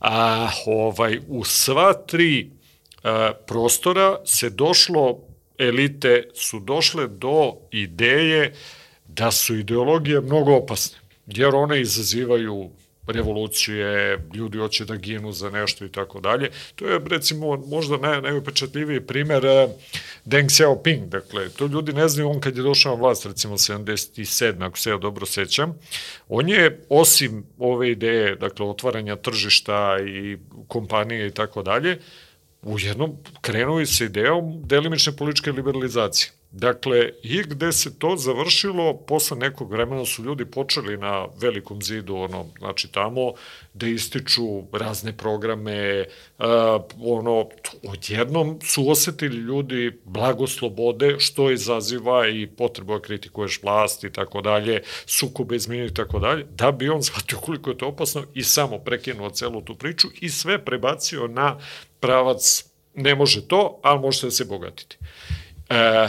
a, 0.00 0.50
ovaj, 0.66 1.20
u 1.28 1.44
sva 1.44 1.92
tri 1.92 2.50
prostora 3.46 4.16
se 4.24 4.50
došlo, 4.50 5.18
elite 5.58 6.28
su 6.34 6.60
došle 6.60 7.08
do 7.08 7.52
ideje 7.70 8.54
da 9.08 9.30
su 9.30 9.56
ideologije 9.56 10.20
mnogo 10.20 10.56
opasne, 10.56 10.98
jer 11.26 11.54
one 11.54 11.80
izazivaju 11.80 12.70
revolucije, 13.06 14.18
ljudi 14.34 14.58
hoće 14.58 14.84
da 14.84 14.96
ginu 14.96 15.32
za 15.32 15.50
nešto 15.50 15.84
i 15.84 15.88
tako 15.92 16.20
dalje. 16.20 16.50
To 16.74 16.86
je 16.86 17.00
recimo 17.06 17.56
možda 17.56 17.96
naj, 17.96 18.22
najupečatljiviji 18.22 19.00
primer 19.00 19.46
uh, 19.46 19.70
Deng 20.24 20.50
Xiaoping, 20.50 21.08
dakle, 21.08 21.48
to 21.48 21.66
ljudi 21.66 21.92
ne 21.92 22.08
znaju, 22.08 22.30
on 22.30 22.40
kad 22.40 22.56
je 22.56 22.62
došao 22.62 22.94
na 22.94 23.00
vlast, 23.00 23.26
recimo 23.26 23.56
77. 23.56 24.66
ako 24.66 24.78
se 24.78 24.90
ja 24.90 24.96
dobro 24.96 25.26
sećam, 25.26 25.78
on 26.28 26.48
je 26.48 26.80
osim 26.88 27.44
ove 27.58 27.90
ideje, 27.90 28.36
dakle, 28.36 28.66
otvaranja 28.66 29.16
tržišta 29.16 29.96
i 30.06 30.38
kompanije 30.68 31.26
i 31.26 31.30
tako 31.30 31.62
dalje, 31.62 31.98
u 32.64 32.78
jednom 32.78 33.16
krenuo 33.40 33.80
i 33.80 33.86
sa 33.86 34.04
idejom 34.04 34.62
delimične 34.66 35.16
političke 35.16 35.52
liberalizacije. 35.52 36.30
Dakle, 36.56 37.10
i 37.22 37.42
gde 37.42 37.72
se 37.72 37.98
to 37.98 38.16
završilo, 38.16 38.96
posle 38.96 39.36
nekog 39.36 39.72
vremena 39.72 40.04
su 40.04 40.24
ljudi 40.24 40.44
počeli 40.44 40.96
na 40.96 41.26
velikom 41.40 41.82
zidu, 41.82 42.16
ono, 42.16 42.46
znači 42.58 42.88
tamo, 42.92 43.32
da 43.72 43.86
ističu 43.86 44.62
razne 44.72 45.16
programe, 45.16 46.04
uh, 46.38 46.44
ono, 47.00 47.48
odjednom 47.88 48.58
su 48.62 48.90
osetili 48.90 49.36
ljudi 49.36 50.00
blago 50.04 50.46
slobode, 50.46 51.16
što 51.18 51.50
izaziva 51.50 52.28
i 52.28 52.46
potrebu 52.46 52.92
da 52.92 53.00
kritikuješ 53.00 53.62
vlast 53.62 54.04
i 54.04 54.12
tako 54.12 54.40
dalje, 54.40 54.82
sukobe 55.06 55.56
izmini 55.56 55.86
i 55.86 55.94
tako 55.94 56.18
dalje, 56.18 56.46
da 56.50 56.72
bi 56.72 56.88
on 56.88 57.02
shvatio 57.02 57.38
koliko 57.38 57.70
je 57.70 57.78
to 57.78 57.86
opasno 57.86 58.22
i 58.34 58.42
samo 58.42 58.78
prekinuo 58.78 59.30
celu 59.30 59.60
tu 59.60 59.74
priču 59.74 60.08
i 60.20 60.28
sve 60.28 60.64
prebacio 60.64 61.26
na 61.26 61.58
pravac 62.04 62.64
ne 62.94 63.14
može 63.14 63.48
to, 63.48 63.80
ali 63.82 64.00
možete 64.00 64.26
da 64.26 64.30
se 64.30 64.44
bogatiti. 64.44 64.96
E, 65.70 66.08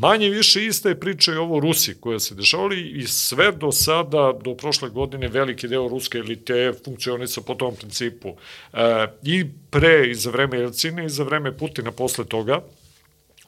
manje 0.00 0.28
više 0.28 0.66
ista 0.66 0.88
je 0.88 1.00
priča 1.00 1.32
i 1.32 1.36
ovo 1.36 1.60
Rusi 1.60 1.94
koja 2.00 2.18
se 2.18 2.34
dešavali 2.34 2.90
i 2.90 3.06
sve 3.06 3.52
do 3.52 3.72
sada, 3.72 4.32
do 4.44 4.54
prošle 4.54 4.90
godine, 4.90 5.28
veliki 5.28 5.68
deo 5.68 5.88
ruske 5.88 6.18
elite 6.18 6.72
funkcionisa 6.84 7.40
po 7.40 7.54
tom 7.54 7.76
principu. 7.76 8.34
E, 8.72 9.06
I 9.22 9.44
pre, 9.70 10.10
i 10.10 10.14
za 10.14 10.30
vreme 10.30 10.58
Jelcine, 10.58 11.06
i 11.06 11.08
za 11.08 11.24
vreme 11.24 11.56
Putina 11.56 11.92
posle 11.92 12.24
toga, 12.24 12.60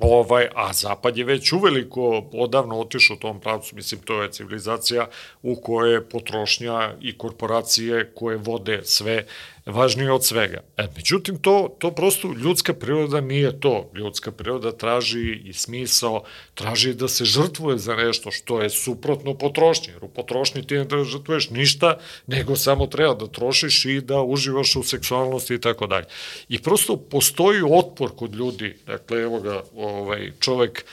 Ovaj, 0.03 0.49
a 0.55 0.73
Zapad 0.73 1.17
je 1.17 1.25
već 1.25 1.53
uveliko 1.53 2.29
odavno 2.33 2.81
otišao 2.81 3.17
u 3.17 3.19
tom 3.21 3.41
pravcu, 3.41 3.77
mislim, 3.77 4.01
to 4.01 4.23
je 4.23 4.31
civilizacija 4.31 5.09
u 5.43 5.57
kojoj 5.57 5.93
je 5.93 6.09
potrošnja 6.09 6.95
i 7.01 7.19
korporacije 7.19 8.11
koje 8.15 8.37
vode 8.37 8.81
sve 8.85 9.27
važnije 9.67 10.13
od 10.13 10.25
svega. 10.25 10.61
E, 10.77 10.87
međutim, 10.97 11.39
to, 11.39 11.77
to 11.79 11.91
prosto 11.91 12.33
ljudska 12.33 12.75
priroda 12.75 13.21
nije 13.21 13.61
to. 13.61 13.91
Ljudska 13.95 14.33
priroda 14.33 14.73
traži 14.73 15.41
i 15.45 15.53
smisao, 15.53 16.25
traži 16.55 16.95
da 16.95 17.09
se 17.09 17.25
žrtvuje 17.25 17.79
za 17.79 17.97
nešto 17.97 18.31
što 18.31 18.63
je 18.63 18.71
suprotno 18.71 19.35
potrošnji. 19.35 19.93
Jer 19.93 20.05
u 20.05 20.09
potrošnji 20.09 20.67
ti 20.67 20.75
ne 20.75 20.85
da 20.85 21.05
žrtvuješ 21.05 21.51
ništa, 21.51 21.99
nego 22.27 22.57
samo 22.57 22.87
treba 22.87 23.15
da 23.15 23.27
trošiš 23.27 23.85
i 23.85 24.01
da 24.01 24.21
uživaš 24.23 24.77
u 24.77 24.83
seksualnosti 24.83 25.55
i 25.55 25.61
tako 25.61 25.87
dalje. 25.87 26.07
I 26.49 26.59
prosto 26.59 26.97
postoji 26.97 27.63
otpor 27.71 28.11
kod 28.17 28.35
ljudi. 28.35 28.77
Dakle, 28.87 29.23
evo 29.23 29.41
ga, 29.41 29.63
ovaj, 29.75 30.33
čovek 30.41 30.85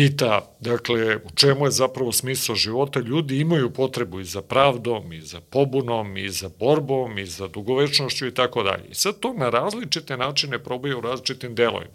pita, 0.00 0.50
dakle, 0.60 1.16
u 1.16 1.30
čemu 1.34 1.64
je 1.66 1.70
zapravo 1.70 2.12
smisao 2.12 2.56
života, 2.56 3.00
ljudi 3.00 3.40
imaju 3.40 3.70
potrebu 3.70 4.20
i 4.20 4.24
za 4.24 4.42
pravdom, 4.42 5.12
i 5.12 5.20
za 5.20 5.40
pobunom, 5.40 6.16
i 6.16 6.28
za 6.28 6.50
borbom, 6.58 7.18
i 7.18 7.26
za 7.26 7.48
dugovečnošću 7.48 8.26
i 8.26 8.34
tako 8.34 8.62
dalje. 8.62 8.84
I 8.90 8.94
sad 8.94 9.20
to 9.20 9.32
na 9.32 9.50
različite 9.50 10.16
načine 10.16 10.58
probaju 10.58 10.98
u 10.98 11.00
različitim 11.00 11.54
delovima. 11.54 11.92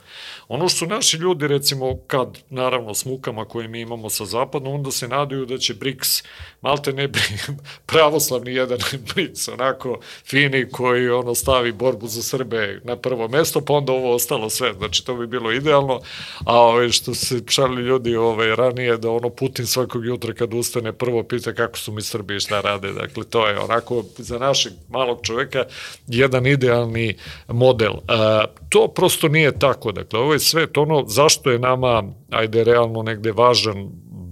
Ono 0.48 0.70
što 0.70 0.78
su 0.78 0.86
naši 0.88 1.18
ljudi, 1.18 1.48
recimo, 1.48 1.98
kad, 2.08 2.38
naravno, 2.50 2.94
s 2.94 3.06
mukama 3.06 3.46
koje 3.46 3.68
mi 3.68 3.82
imamo 3.82 4.10
sa 4.10 4.26
zapadom, 4.26 4.74
onda 4.74 4.92
se 4.92 5.08
nadaju 5.08 5.46
da 5.46 5.58
će 5.58 5.74
BRICS, 5.74 6.24
malte 6.62 6.94
ne 6.94 7.10
pravoslavni 7.92 8.54
jedan 8.54 8.80
BRICS, 9.14 9.48
onako 9.48 10.00
fini 10.26 10.70
koji 10.72 11.10
ono 11.10 11.36
stavi 11.36 11.72
borbu 11.72 12.08
za 12.08 12.22
Srbe 12.22 12.82
na 12.84 12.96
prvo 12.96 13.28
mesto, 13.28 13.62
pa 13.62 13.74
onda 13.74 13.94
ovo 13.94 14.16
ostalo 14.16 14.50
sve. 14.50 14.74
Znači, 14.74 15.06
to 15.06 15.16
bi 15.16 15.28
bilo 15.28 15.52
idealno, 15.52 16.02
a 16.46 16.60
ove 16.60 16.92
što 16.92 17.14
se 17.14 17.42
šali 17.50 17.95
ljudi 17.96 18.16
ovaj, 18.16 18.56
ranije 18.56 18.98
da 18.98 19.12
ono 19.12 19.30
Putin 19.30 19.66
svakog 19.66 20.06
jutra 20.06 20.34
kad 20.34 20.54
ustane 20.54 20.94
prvo 20.94 21.24
pita 21.24 21.54
kako 21.54 21.78
su 21.78 21.92
mi 21.92 22.02
Srbi 22.02 22.36
i 22.36 22.40
šta 22.40 22.62
rade. 22.62 22.92
Dakle, 22.92 23.24
to 23.24 23.48
je 23.48 23.60
onako 23.60 24.04
za 24.18 24.40
našeg 24.40 24.74
malog 24.90 25.20
čoveka 25.24 25.64
jedan 26.08 26.46
idealni 26.46 27.16
model. 27.48 27.94
A, 28.08 28.46
to 28.70 28.88
prosto 28.88 29.28
nije 29.28 29.60
tako. 29.60 29.92
Dakle, 29.92 30.20
ovo 30.20 30.34
je 30.34 30.40
sve 30.40 30.68
to 30.68 30.82
ono 30.82 31.04
zašto 31.08 31.52
je 31.52 31.60
nama, 31.60 32.04
ajde, 32.30 32.64
realno 32.64 33.04
negde 33.04 33.32
važan 33.32 33.90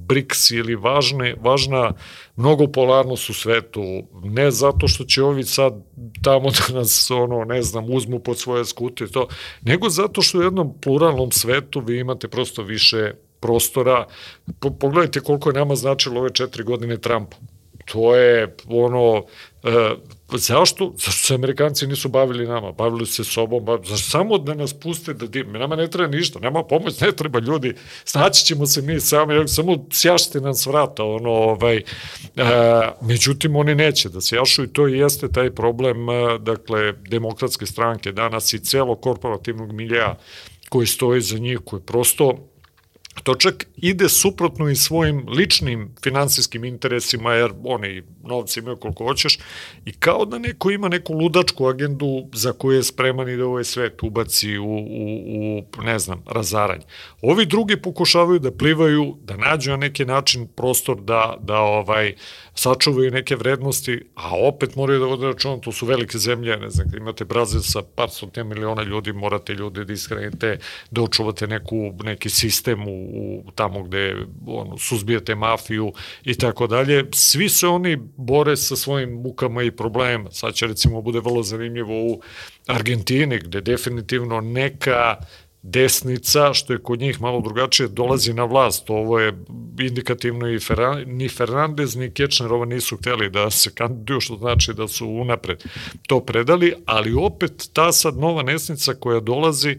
BRICS 0.07 0.51
ili 0.51 0.75
važne, 0.75 1.35
važna 1.41 1.93
mnogopolarnost 2.35 3.29
u 3.29 3.33
svetu, 3.33 3.83
ne 4.23 4.51
zato 4.51 4.87
što 4.87 5.03
će 5.03 5.23
ovi 5.23 5.43
sad 5.43 5.73
tamo 6.23 6.49
da 6.51 6.79
nas, 6.79 7.11
ono, 7.11 7.43
ne 7.45 7.61
znam, 7.61 7.85
uzmu 7.89 8.19
pod 8.19 8.39
svoje 8.39 8.65
skute 8.65 9.07
to, 9.07 9.27
nego 9.61 9.89
zato 9.89 10.21
što 10.21 10.37
u 10.39 10.41
jednom 10.41 10.73
pluralnom 10.81 11.31
svetu 11.31 11.79
vi 11.79 11.99
imate 11.99 12.27
prosto 12.27 12.63
više 12.63 13.13
prostora. 13.43 14.05
Po, 14.59 14.71
pogledajte 14.71 15.19
koliko 15.19 15.49
je 15.49 15.59
nama 15.59 15.75
značilo 15.75 16.21
ove 16.21 16.33
četiri 16.33 16.63
godine 16.63 16.97
Trumpa. 16.97 17.37
To 17.85 18.15
je 18.15 18.55
ono, 18.67 19.25
e, 19.63 19.69
zašto? 20.31 20.93
Zašto 20.97 21.27
se 21.27 21.35
Amerikanci 21.35 21.87
nisu 21.87 22.09
bavili 22.09 22.47
nama? 22.47 22.71
Bavili 22.71 23.05
se 23.05 23.23
sobom, 23.23 23.65
bavili, 23.65 23.87
zašto 23.87 24.09
samo 24.09 24.37
da 24.37 24.53
nas 24.53 24.73
puste 24.73 25.13
da 25.13 25.27
dim? 25.27 25.51
Nama 25.51 25.75
ne 25.75 25.89
treba 25.89 26.15
ništa, 26.15 26.39
nema 26.39 26.63
pomoć, 26.63 27.01
ne 27.01 27.11
treba 27.11 27.39
ljudi, 27.39 27.73
snaći 28.05 28.45
ćemo 28.45 28.65
se 28.65 28.81
mi 28.81 28.99
sami, 28.99 29.47
samo 29.47 29.85
sjašite 29.91 30.41
nam 30.41 30.53
s 30.53 30.65
vrata, 30.65 31.03
ono, 31.03 31.29
ovaj, 31.29 31.77
e, 31.77 31.83
međutim, 33.01 33.55
oni 33.55 33.75
neće 33.75 34.09
da 34.09 34.21
sjašu 34.21 34.63
i 34.63 34.73
to 34.73 34.87
i 34.87 34.97
jeste 34.97 35.27
taj 35.27 35.51
problem, 35.51 36.09
e, 36.09 36.39
dakle, 36.39 36.93
demokratske 36.93 37.65
stranke 37.65 38.11
danas 38.11 38.53
i 38.53 38.59
celo 38.59 38.95
korporativnog 38.95 39.73
milija 39.73 40.17
koji 40.69 40.87
stoji 40.87 41.21
za 41.21 41.37
njih, 41.37 41.59
koji 41.65 41.81
prosto 41.81 42.52
to 43.23 43.35
čak 43.35 43.65
ide 43.77 44.09
suprotno 44.09 44.69
i 44.69 44.75
svojim 44.75 45.25
ličnim 45.27 45.95
finansijskim 46.03 46.63
interesima, 46.63 47.33
jer 47.33 47.51
oni 47.63 48.03
novci 48.23 48.59
imaju 48.59 48.77
koliko 48.77 49.03
hoćeš, 49.05 49.39
i 49.85 49.91
kao 49.91 50.25
da 50.25 50.39
neko 50.39 50.71
ima 50.71 50.89
neku 50.89 51.13
ludačku 51.13 51.67
agendu 51.67 52.27
za 52.33 52.53
koju 52.53 52.77
je 52.77 52.83
spreman 52.83 53.29
i 53.29 53.37
da 53.37 53.45
ovaj 53.45 53.63
svet 53.63 54.03
ubaci 54.03 54.57
u, 54.57 54.65
u, 54.65 55.63
u 55.77 55.83
ne 55.83 55.99
znam, 55.99 56.23
razaranje. 56.27 56.83
Ovi 57.21 57.45
drugi 57.45 57.81
pokušavaju 57.81 58.39
da 58.39 58.51
plivaju, 58.51 59.17
da 59.23 59.37
nađu 59.37 59.71
na 59.71 59.77
neki 59.77 60.05
način 60.05 60.47
prostor 60.47 61.01
da, 61.01 61.37
da 61.41 61.59
ovaj, 61.59 62.13
sačuvaju 62.55 63.11
neke 63.11 63.35
vrednosti, 63.35 64.01
a 64.15 64.29
opet 64.47 64.75
moraju 64.75 64.99
da 64.99 65.05
vode 65.05 65.25
računa, 65.25 65.57
to 65.57 65.71
su 65.71 65.85
velike 65.85 66.17
zemlje, 66.17 66.57
ne 66.57 66.69
znam, 66.69 66.87
imate 66.97 67.25
Brazil 67.25 67.61
sa 67.61 67.81
par 67.95 68.09
stotina 68.09 68.43
miliona 68.43 68.83
ljudi, 68.83 69.13
morate 69.13 69.53
ljude 69.53 69.85
da 69.85 69.93
iskrenite, 69.93 70.57
da 70.91 71.01
očuvate 71.01 71.47
neku, 71.47 71.93
neki 72.03 72.29
sistem 72.29 72.87
u, 72.87 73.02
u 73.45 73.51
tamo 73.55 73.83
gde 73.83 74.15
ono, 74.47 74.77
suzbijate 74.77 75.35
mafiju 75.35 75.93
i 76.23 76.35
tako 76.35 76.67
dalje. 76.67 77.05
Svi 77.13 77.49
se 77.49 77.67
oni 77.67 77.97
bore 78.17 78.57
sa 78.57 78.75
svojim 78.75 79.09
mukama 79.09 79.63
i 79.63 79.71
problemima. 79.71 80.31
Sad 80.31 80.53
će 80.53 80.67
recimo 80.67 81.01
bude 81.01 81.19
vrlo 81.19 81.43
zanimljivo 81.43 82.03
u 82.03 82.21
Argentini, 82.67 83.39
gde 83.39 83.61
definitivno 83.61 84.41
neka 84.41 85.15
desnica, 85.63 86.53
što 86.53 86.73
je 86.73 86.79
kod 86.79 86.99
njih 86.99 87.21
malo 87.21 87.41
drugačije, 87.41 87.87
dolazi 87.87 88.33
na 88.33 88.43
vlast. 88.43 88.89
Ovo 88.89 89.19
je 89.19 89.33
indikativno 89.79 90.49
i 90.49 90.59
Ferran, 90.59 91.03
ni 91.07 91.29
Fernandez 91.29 91.95
ni 91.95 92.11
Kečner 92.11 92.53
ovo 92.53 92.65
nisu 92.65 92.97
hteli 92.97 93.29
da 93.29 93.49
se 93.49 93.71
kandiduju, 93.75 94.19
što 94.19 94.35
znači 94.35 94.73
da 94.73 94.87
su 94.87 95.07
unapred 95.07 95.63
to 96.07 96.19
predali, 96.19 96.73
ali 96.85 97.13
opet 97.13 97.69
ta 97.73 97.91
sad 97.91 98.17
nova 98.17 98.43
nesnica 98.43 98.93
koja 98.93 99.19
dolazi, 99.19 99.77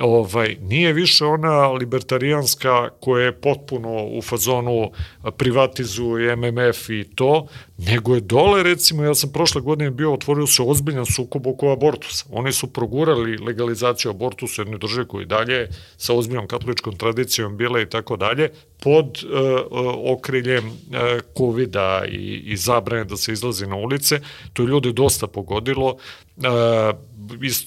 ovaj, 0.00 0.56
nije 0.60 0.92
više 0.92 1.24
ona 1.24 1.68
libertarijanska 1.68 2.88
koja 3.00 3.24
je 3.24 3.40
potpuno 3.40 4.04
u 4.04 4.22
fazonu 4.22 4.90
privatizuje 5.36 6.36
MMF 6.36 6.90
i 6.90 7.04
to, 7.14 7.46
nego 7.78 8.14
je 8.14 8.20
dole, 8.20 8.62
recimo, 8.62 9.04
ja 9.04 9.14
sam 9.14 9.32
prošle 9.32 9.60
godine 9.60 9.90
bio, 9.90 10.12
otvorio 10.12 10.46
se 10.46 10.62
ozbiljan 10.62 11.06
sukob 11.06 11.46
oko 11.46 11.72
abortusa. 11.72 12.24
Oni 12.30 12.52
su 12.52 12.66
progurali 12.66 13.38
legalizaciju 13.38 14.10
abortusa 14.10 14.62
jer 14.62 14.68
ne 14.68 14.78
drže 14.78 15.04
koji 15.04 15.26
dalje 15.26 15.68
sa 15.96 16.14
ozbiljnom 16.14 16.48
katoličkom 16.48 16.96
tradicijom 16.96 17.56
bile 17.56 17.82
i 17.82 17.86
tako 17.86 18.16
dalje, 18.16 18.50
pod 18.82 19.06
uh, 19.06 20.12
okriljem 20.12 20.66
uh, 20.66 20.74
COVID-a 21.38 22.04
i, 22.08 22.42
i 22.46 22.56
zabrane 22.56 23.04
da 23.04 23.16
se 23.16 23.32
izlazi 23.32 23.66
na 23.66 23.76
ulice, 23.76 24.20
to 24.52 24.62
je 24.62 24.66
ljudi 24.66 24.92
dosta 24.92 25.26
pogodilo. 25.26 25.96
Uh, 26.36 27.13
iz, 27.42 27.64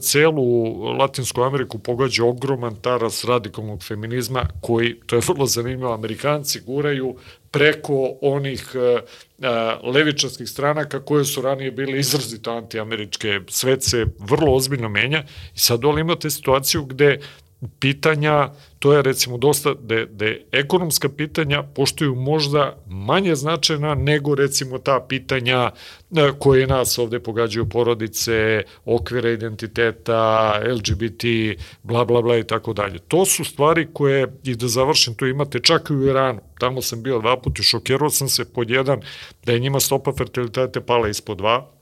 celu 0.00 0.74
Latinsku 0.98 1.42
Ameriku 1.42 1.78
pogađa 1.78 2.24
ogroman 2.24 2.76
taras 2.76 3.24
radikalnog 3.24 3.82
feminizma 3.82 4.46
koji, 4.60 5.00
to 5.06 5.16
je 5.16 5.22
vrlo 5.28 5.46
zanimljivo, 5.46 5.94
Amerikanci 5.94 6.60
guraju 6.60 7.16
preko 7.50 8.12
onih 8.20 8.72
uh, 8.74 9.94
levičarskih 9.94 10.48
stranaka 10.48 11.04
koje 11.04 11.24
su 11.24 11.42
ranije 11.42 11.70
bile 11.70 11.98
izrazito 11.98 12.50
antiameričke. 12.50 13.40
Svet 13.48 13.82
se 13.82 14.06
vrlo 14.18 14.54
ozbiljno 14.54 14.88
menja 14.88 15.24
i 15.54 15.58
sad 15.58 15.80
dole 15.80 16.00
imate 16.00 16.30
situaciju 16.30 16.84
gde 16.84 17.18
pitanja, 17.78 18.48
to 18.78 18.92
je 18.92 19.02
recimo 19.02 19.38
dosta, 19.38 19.74
da 19.74 20.04
da 20.04 20.26
ekonomska 20.52 21.08
pitanja 21.08 21.62
poštuju 21.62 22.14
možda 22.14 22.76
manje 22.86 23.34
značajna 23.34 23.94
nego 23.94 24.34
recimo 24.34 24.78
ta 24.78 25.06
pitanja 25.08 25.70
e, 26.16 26.30
koje 26.38 26.66
nas 26.66 26.98
ovde 26.98 27.20
pogađaju 27.20 27.68
porodice, 27.68 28.62
okvira 28.84 29.30
identiteta, 29.30 30.52
LGBT, 30.74 31.24
bla 31.82 32.04
bla 32.04 32.22
bla 32.22 32.38
i 32.38 32.44
tako 32.44 32.72
dalje. 32.72 32.98
To 32.98 33.24
su 33.24 33.44
stvari 33.44 33.88
koje, 33.92 34.26
i 34.44 34.54
da 34.54 34.68
završim, 34.68 35.14
to 35.14 35.26
imate 35.26 35.60
čak 35.60 35.90
i 35.90 35.94
u 35.94 36.06
Iranu. 36.06 36.40
Tamo 36.58 36.82
sam 36.82 37.02
bio 37.02 37.18
dva 37.18 37.40
puta 37.40 37.60
i 37.60 37.64
šokirao 37.64 38.10
sam 38.10 38.28
se 38.28 38.52
pod 38.52 38.70
jedan 38.70 39.00
da 39.44 39.52
je 39.52 39.58
njima 39.58 39.80
stopa 39.80 40.12
fertilitete 40.18 40.80
pala 40.80 41.08
ispod 41.08 41.38
dva, 41.38 41.79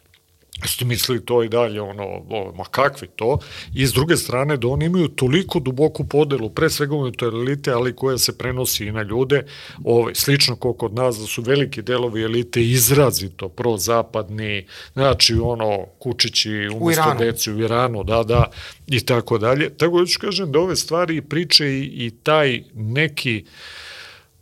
ste 0.65 0.85
mislili 0.85 1.25
to 1.25 1.43
i 1.43 1.49
dalje, 1.49 1.81
ono, 1.81 2.05
o, 2.05 2.53
ma 2.57 2.65
kakvi 2.65 3.09
to, 3.17 3.39
i 3.75 3.87
s 3.87 3.93
druge 3.93 4.17
strane 4.17 4.57
da 4.57 4.69
oni 4.69 4.85
imaju 4.85 5.09
toliko 5.09 5.61
duboku 5.61 6.05
podelu, 6.05 6.51
pre 6.51 6.71
svega 6.71 6.97
u 6.97 7.13
elite, 7.23 7.71
ali 7.71 7.97
koja 7.97 8.19
se 8.19 8.39
prenosi 8.39 8.87
i 8.87 8.93
na 8.93 9.03
ljude, 9.03 9.47
ovaj, 9.85 10.15
slično 10.15 10.57
kao 10.57 10.73
kod 10.73 10.95
nas, 10.95 11.17
da 11.17 11.27
su 11.27 11.43
veliki 11.43 11.83
delovi 11.83 12.23
elite 12.23 12.63
izrazito 12.63 13.49
prozapadni, 13.49 14.67
znači 14.93 15.35
ono, 15.43 15.87
kučići 15.99 16.69
umesto 16.81 17.15
deci 17.19 17.53
u 17.53 17.59
Iranu, 17.59 18.05
da, 18.05 18.23
da, 18.23 18.45
i 18.87 19.01
tako 19.01 19.39
dalje. 19.39 19.77
Tako 19.77 20.01
da 20.01 20.07
ću 20.07 20.21
kažem 20.21 20.53
da 20.53 20.59
ove 20.59 20.77
stvari 20.77 21.23
priče 21.23 21.67
i, 21.67 22.07
i 22.07 22.11
taj 22.23 22.63
neki, 22.75 23.45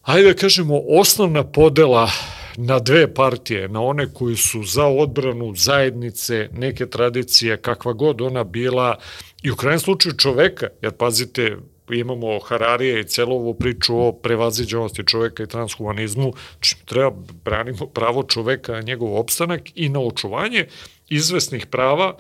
ajde 0.03 0.33
da 0.33 0.35
kažemo, 0.35 0.81
osnovna 0.89 1.45
podela 1.45 2.11
na 2.57 2.79
dve 2.79 3.15
partije, 3.15 3.69
na 3.69 3.83
one 3.83 4.13
koji 4.13 4.37
su 4.37 4.63
za 4.63 4.87
odbranu 4.87 5.55
zajednice, 5.57 6.49
neke 6.53 6.87
tradicije, 6.87 7.57
kakva 7.57 7.93
god 7.93 8.21
ona 8.21 8.45
bila, 8.45 8.99
i 9.43 9.51
u 9.51 9.57
krajem 9.57 9.81
slučaju 9.81 10.15
čoveka, 10.17 10.67
jer 10.83 10.93
pazite, 10.93 11.57
imamo 11.91 12.39
Hararije 12.41 13.01
i 13.01 13.05
celo 13.05 13.35
ovu 13.37 13.55
priču 13.55 13.99
o 13.99 14.13
prevaziđenosti 14.13 15.07
čoveka 15.07 15.43
i 15.43 15.47
transhumanizmu, 15.47 16.33
čim 16.61 16.79
treba 16.85 17.11
branimo 17.45 17.87
pravo 17.87 18.23
čoveka 18.23 18.81
njegov 18.81 19.17
opstanak 19.17 19.63
i 19.75 19.89
na 19.89 20.01
očuvanje 20.01 20.67
izvesnih 21.09 21.67
prava 21.67 22.17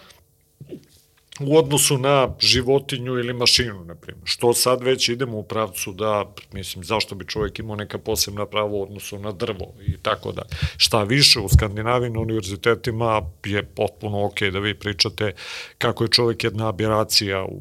u 1.40 1.58
odnosu 1.58 1.98
na 1.98 2.28
životinju 2.40 3.18
ili 3.18 3.32
mašinu, 3.32 3.84
na 3.84 3.94
primjer. 3.94 4.22
Što 4.24 4.54
sad 4.54 4.82
već 4.82 5.08
idemo 5.08 5.38
u 5.38 5.42
pravcu 5.42 5.92
da, 5.92 6.34
mislim, 6.52 6.84
zašto 6.84 7.14
bi 7.14 7.26
čovjek 7.26 7.58
imao 7.58 7.76
neka 7.76 7.98
posebna 7.98 8.46
prava 8.46 8.66
u 8.66 8.82
odnosu 8.82 9.18
na 9.18 9.32
drvo 9.32 9.74
i 9.86 9.96
tako 10.02 10.32
da. 10.32 10.42
Šta 10.76 11.02
više, 11.02 11.40
u 11.40 11.48
Skandinaviji 11.48 12.10
na 12.10 12.20
univerzitetima 12.20 13.22
je 13.44 13.62
potpuno 13.62 14.24
ok 14.24 14.42
da 14.52 14.58
vi 14.58 14.74
pričate 14.74 15.32
kako 15.78 16.04
je 16.04 16.08
čovjek 16.08 16.44
jedna 16.44 16.68
abiracija 16.68 17.44
u 17.44 17.58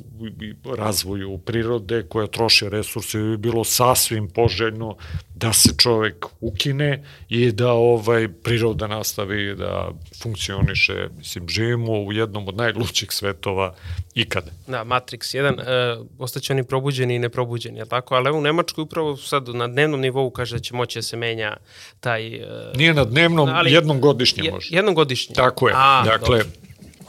razvoju 0.78 1.38
prirode 1.38 2.04
koja 2.10 2.28
troši 2.28 2.70
resurse 2.70 3.20
i 3.20 3.24
bi 3.24 3.38
bilo 3.38 3.64
sasvim 3.64 4.30
poželjno 4.30 4.98
da 5.36 5.54
se 5.54 5.70
čovek 5.78 6.26
ukine 6.42 7.04
i 7.30 7.52
da 7.52 7.72
ovaj 7.72 8.28
priroda 8.44 8.88
nastavi 8.88 9.56
da 9.56 9.92
funkcioniše. 10.22 11.10
Mislim, 11.18 11.48
živimo 11.48 11.94
u 11.94 12.14
jednom 12.14 12.48
od 12.48 12.58
najlućih 12.58 13.12
svetova 13.12 13.65
ikada. 14.14 14.52
Da, 14.68 14.84
Matrix 14.84 15.38
1, 15.38 15.62
e, 15.62 16.06
ostaće 16.20 16.54
oni 16.54 16.64
probuđeni 16.64 17.16
i 17.16 17.20
neprobuđeni, 17.20 17.80
je 17.80 17.86
tako? 17.86 18.16
Ali 18.16 18.32
u 18.32 18.42
Nemačkoj 18.42 18.82
upravo 18.82 19.18
sad 19.18 19.48
na 19.48 19.68
dnevnom 19.68 20.02
nivou 20.02 20.30
kaže 20.30 20.56
da 20.56 20.62
će 20.62 20.76
moći 20.76 20.98
da 20.98 21.04
se 21.04 21.18
menja 21.18 21.58
taj... 22.00 22.36
E, 22.36 22.72
Nije 22.76 22.94
na 22.94 23.06
dnevnom, 23.06 23.50
ali, 23.54 23.72
jednom 23.72 24.02
godišnje 24.02 24.52
može. 24.52 24.76
Jednom 24.76 24.96
godišnje? 24.96 25.36
Tako 25.36 25.68
je. 25.68 25.74
A, 25.78 26.04
dakle, 26.06 26.38
dobro. 26.38 26.66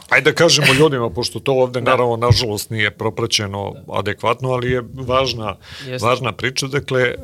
Ajde 0.09 0.31
da 0.31 0.35
kažemo 0.35 0.73
ljudima, 0.73 1.09
pošto 1.09 1.39
to 1.39 1.53
ovde 1.53 1.81
da. 1.81 1.91
naravno 1.91 2.15
nažalost 2.15 2.69
nije 2.69 2.91
propraćeno 2.91 3.73
adekvatno, 3.93 4.49
ali 4.49 4.71
je 4.71 4.83
važna, 4.93 5.55
Jeste. 5.87 6.07
važna 6.07 6.31
priča. 6.31 6.67
Dakle, 6.67 7.01
e, 7.01 7.15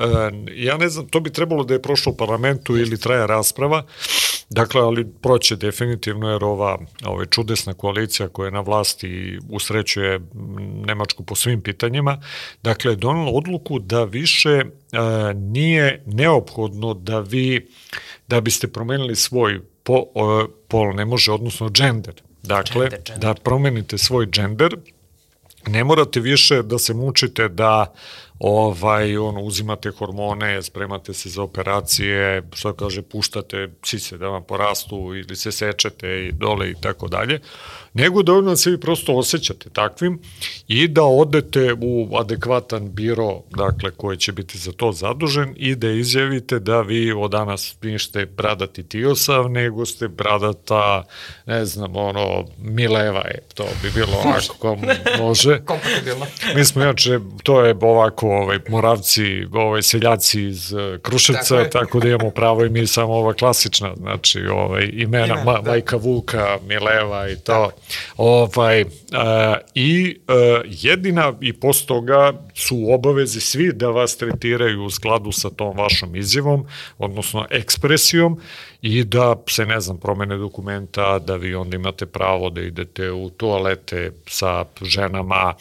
ja 0.55 0.77
ne 0.77 0.89
znam, 0.89 1.07
to 1.07 1.19
bi 1.19 1.29
trebalo 1.29 1.63
da 1.63 1.73
je 1.73 1.81
prošlo 1.81 2.11
u 2.11 2.17
parlamentu 2.17 2.75
Jeste. 2.75 2.89
ili 2.89 2.99
traja 2.99 3.25
rasprava, 3.25 3.83
dakle, 4.49 4.81
ali 4.81 5.07
proće 5.21 5.55
definitivno 5.55 6.29
jer 6.29 6.43
ova 6.43 6.77
ova 7.05 7.25
čudesna 7.25 7.73
koalicija 7.73 8.29
koja 8.29 8.47
je 8.47 8.51
na 8.51 8.61
vlasti 8.61 9.07
i 9.07 9.39
usrećuje 9.49 10.19
Nemačku 10.85 11.23
po 11.23 11.35
svim 11.35 11.61
pitanjima, 11.61 12.21
dakle, 12.63 12.95
donala 12.95 13.31
odluku 13.33 13.79
da 13.79 14.03
više 14.03 14.49
e, 14.49 14.63
nije 15.33 16.03
neophodno 16.05 16.93
da 16.93 17.19
vi, 17.19 17.67
da 18.27 18.41
biste 18.41 18.67
promenili 18.67 19.15
svoj 19.15 19.61
po, 19.83 20.05
pol, 20.67 20.95
ne 20.95 21.05
može, 21.05 21.31
odnosno 21.31 21.69
gender, 21.69 22.21
Dakle, 22.43 22.89
gender, 22.89 23.01
gender. 23.05 23.19
da 23.19 23.33
promenite 23.33 23.97
svoj 23.97 24.25
džender, 24.25 24.75
ne 25.67 25.83
morate 25.83 26.19
više 26.19 26.63
da 26.63 26.79
se 26.79 26.93
mučite 26.93 27.49
da 27.49 27.93
ovaj, 28.39 29.17
ono, 29.17 29.41
uzimate 29.41 29.91
hormone, 29.91 30.63
spremate 30.63 31.13
se 31.13 31.29
za 31.29 31.43
operacije, 31.43 32.43
što 32.53 32.73
kaže, 32.73 33.01
puštate 33.01 33.69
sise 33.83 34.17
da 34.17 34.27
vam 34.27 34.43
porastu 34.43 34.95
ili 35.15 35.35
se 35.35 35.51
sečete 35.51 36.25
i 36.27 36.31
dole 36.31 36.71
i 36.71 36.75
tako 36.81 37.07
dalje, 37.07 37.39
nego 37.93 38.23
da 38.23 38.33
odmah 38.33 38.57
se 38.57 38.69
vi 38.69 38.79
prosto 38.79 39.13
osjećate 39.13 39.69
takvim 39.69 40.19
i 40.67 40.87
da 40.87 41.03
odete 41.03 41.73
u 41.81 42.17
adekvatan 42.17 42.91
biro, 42.91 43.41
dakle, 43.49 43.91
koji 43.91 44.17
će 44.17 44.31
biti 44.31 44.57
za 44.57 44.71
to 44.71 44.91
zadužen 44.91 45.53
i 45.57 45.75
da 45.75 45.89
izjavite 45.89 46.59
da 46.59 46.81
vi 46.81 47.11
od 47.11 47.31
danas 47.31 47.75
niste 47.81 48.25
bradati 48.25 48.83
Tiosav, 48.83 49.49
nego 49.49 49.85
ste 49.85 50.07
bradata, 50.07 51.03
ne 51.45 51.65
znam, 51.65 51.95
ono, 51.95 52.45
Mileva 52.57 53.27
je, 53.27 53.39
to 53.53 53.65
bi 53.83 53.91
bilo 53.95 54.17
onako 54.25 54.55
kom 54.59 54.81
može. 55.19 55.59
Kompatibilno. 55.65 56.25
Mi 56.55 56.65
smo, 56.65 56.81
inače, 56.81 57.19
to 57.43 57.61
je 57.61 57.75
ovako, 57.81 58.27
ovaj, 58.27 58.59
moravci, 58.69 59.45
ovaj, 59.53 59.81
seljaci 59.81 60.43
iz 60.43 60.73
uh, 60.73 60.79
Kruševca, 61.01 61.57
tako, 61.57 61.69
tako 61.69 61.99
da 61.99 62.07
imamo 62.07 62.29
pravo 62.29 62.65
i 62.65 62.69
mi 62.69 62.87
samo 62.87 63.13
ova 63.13 63.33
klasična, 63.33 63.93
znači, 63.97 64.45
ovaj, 64.45 64.89
imena, 64.93 65.25
Ime, 65.25 65.43
ma, 65.43 65.61
da. 65.61 65.71
Majka 65.71 65.95
Vuka, 65.97 66.57
Mileva 66.67 67.29
i 67.29 67.35
to. 67.35 67.41
Tako. 67.43 67.82
Ovaj, 68.17 68.81
uh, 68.81 68.87
I 69.75 70.17
uh, 70.27 70.35
jedina 70.65 71.33
i 71.41 71.53
posto 71.53 71.93
toga 71.93 72.33
su 72.55 72.77
u 72.77 72.93
obavezi 72.93 73.41
svi 73.41 73.73
da 73.73 73.87
vas 73.87 74.17
tretiraju 74.17 74.83
u 74.83 74.89
skladu 74.89 75.31
sa 75.31 75.49
tom 75.49 75.77
vašom 75.77 76.15
izjavom, 76.15 76.65
odnosno 76.97 77.45
ekspresijom 77.49 78.39
i 78.81 79.03
da 79.03 79.35
se, 79.49 79.65
ne 79.65 79.79
znam, 79.79 79.97
promene 79.97 80.37
dokumenta, 80.37 81.19
da 81.19 81.35
vi 81.35 81.55
onda 81.55 81.75
imate 81.75 82.05
pravo 82.05 82.49
da 82.49 82.61
idete 82.61 83.11
u 83.11 83.29
toalete 83.29 84.11
sa 84.27 84.65
ženama 84.81 85.53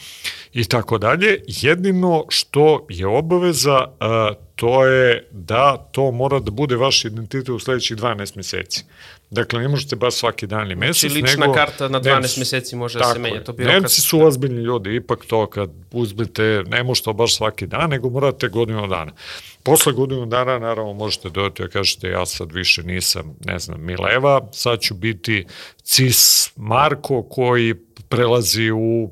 i 0.53 0.65
tako 0.65 0.99
dalje. 0.99 1.41
Jedino 1.47 2.25
što 2.29 2.87
je 2.89 3.07
obaveza, 3.07 3.79
uh, 3.79 4.37
to 4.57 4.85
je 4.85 5.29
da 5.31 5.77
to 5.93 6.11
mora 6.11 6.39
da 6.41 6.51
bude 6.51 6.77
vaš 6.77 7.05
identitet 7.05 7.49
u 7.49 7.59
sledećih 7.59 7.97
12 7.97 8.37
meseci. 8.37 8.85
Dakle, 9.33 9.61
ne 9.61 9.69
možete 9.69 9.97
baš 9.97 10.15
svaki 10.15 10.47
dan 10.47 10.67
ili 10.67 10.75
mesec, 10.77 11.11
znači, 11.11 11.15
lična 11.15 11.41
nego... 11.41 11.53
karta 11.53 11.89
na 11.89 12.01
12 12.01 12.21
Nemci, 12.21 12.41
meseci 12.41 12.77
može 12.77 12.99
da 12.99 13.13
se 13.13 13.19
menja. 13.19 13.45
To 13.45 13.53
Nemci 13.59 14.01
su 14.01 14.21
ozbiljni 14.21 14.63
ljudi, 14.63 14.97
ipak 14.97 15.25
to 15.27 15.47
kad 15.47 15.71
uzmete, 15.93 16.63
ne 16.67 16.83
možete 16.83 17.13
baš 17.13 17.37
svaki 17.37 17.67
dan, 17.67 17.91
nego 17.91 18.11
morate 18.11 18.49
godinu 18.49 18.87
dana. 18.87 19.13
Posle 19.63 19.93
godinu 19.93 20.27
dana, 20.27 20.59
naravno, 20.59 20.93
možete 20.93 21.31
dodati 21.31 21.63
da 21.63 21.69
kažete 21.69 22.09
ja 22.09 22.27
sad 22.27 22.53
više 22.53 22.83
nisam, 22.83 23.37
ne 23.45 23.59
znam, 23.59 23.81
Mileva, 23.81 24.49
sad 24.53 24.81
ću 24.81 24.95
biti 24.95 25.47
Cis 25.83 26.51
Marko 26.57 27.23
koji 27.23 27.75
prelazi 28.17 28.71
u 28.71 29.11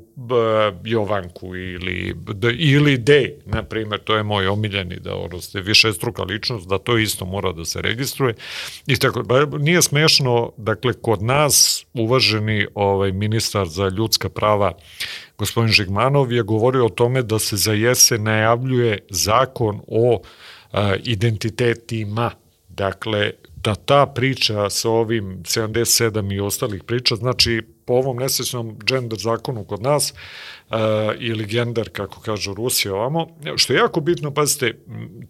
Jovanku 0.83 1.55
ili, 1.55 2.15
ili 2.57 2.97
Dej, 2.97 3.33
na 3.45 3.63
primjer, 3.63 3.99
to 3.99 4.15
je 4.15 4.23
moj 4.23 4.47
omiljeni 4.47 4.99
da 4.99 5.15
ono 5.15 5.41
ste 5.41 5.61
više 5.61 5.93
struka 5.93 6.23
ličnost, 6.23 6.67
da 6.67 6.77
to 6.77 6.97
isto 6.97 7.25
mora 7.25 7.51
da 7.51 7.65
se 7.65 7.81
registruje. 7.81 8.33
I 8.87 8.95
tako, 8.95 9.23
ba, 9.23 9.45
nije 9.59 9.81
smešno, 9.81 10.51
dakle, 10.57 10.93
kod 10.93 11.23
nas 11.23 11.85
uvaženi 11.93 12.67
ovaj 12.75 13.11
ministar 13.11 13.67
za 13.67 13.89
ljudska 13.89 14.29
prava 14.29 14.73
gospodin 15.37 15.73
Žigmanov 15.73 16.31
je 16.31 16.43
govorio 16.43 16.85
o 16.85 16.89
tome 16.89 17.21
da 17.21 17.39
se 17.39 17.57
za 17.57 17.73
jesen 17.73 18.23
najavljuje 18.23 18.99
zakon 19.09 19.81
o 19.87 20.21
a, 20.71 20.95
identitetima. 21.03 22.31
Dakle, 22.69 23.31
da 23.63 23.75
ta 23.75 24.05
priča 24.05 24.69
sa 24.69 24.89
ovim 24.89 25.43
77 25.43 26.35
i 26.35 26.39
ostalih 26.39 26.83
priča, 26.83 27.15
znači 27.15 27.61
po 27.91 27.97
ovom 27.99 28.17
nesečnom 28.17 28.77
gender 28.87 29.19
zakonu 29.19 29.65
kod 29.67 29.81
nas, 29.81 30.13
uh, 30.69 30.77
ili 31.19 31.45
gender, 31.45 31.89
kako 31.89 32.21
kažu 32.21 32.53
Rusi 32.53 32.89
ovamo, 32.89 33.27
što 33.55 33.73
je 33.73 33.77
jako 33.77 33.99
bitno, 33.99 34.31
pazite, 34.31 34.77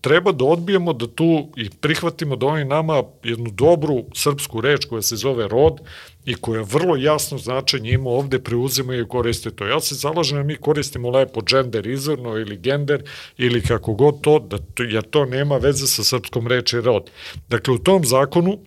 treba 0.02 0.32
da 0.32 0.46
odbijemo 0.46 0.94
da 0.94 1.08
tu 1.08 1.48
i 1.58 1.70
prihvatimo 1.70 2.36
da 2.36 2.46
oni 2.46 2.66
nama 2.66 3.04
jednu 3.24 3.50
dobru 3.50 4.04
srpsku 4.14 4.62
reč 4.62 4.86
koja 4.86 5.02
se 5.02 5.16
zove 5.16 5.48
rod 5.48 5.82
i 6.26 6.36
koja 6.36 6.62
vrlo 6.62 6.96
jasno 6.96 7.38
značenje 7.38 7.92
ima 7.92 8.10
ovde 8.10 8.40
preuzimaju 8.40 9.02
i 9.02 9.08
koriste 9.08 9.52
to. 9.52 9.66
Ja 9.68 9.80
se 9.80 9.96
zalažem 9.96 10.38
da 10.38 10.44
mi 10.44 10.56
koristimo 10.56 11.10
lepo 11.10 11.42
gender 11.42 11.88
izvorno 11.88 12.38
ili 12.38 12.58
gender 12.58 13.04
ili 13.38 13.62
kako 13.62 13.94
god 13.94 14.22
to, 14.22 14.40
da 14.40 14.58
jer 14.84 15.04
to 15.04 15.26
nema 15.26 15.58
veze 15.58 15.88
sa 15.88 16.04
srpskom 16.04 16.48
reči 16.48 16.82
rod. 16.82 17.10
Dakle, 17.50 17.74
u 17.74 17.78
tom 17.78 18.06
zakonu 18.06 18.60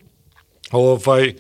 ovaj, 0.73 1.29
e, 1.29 1.35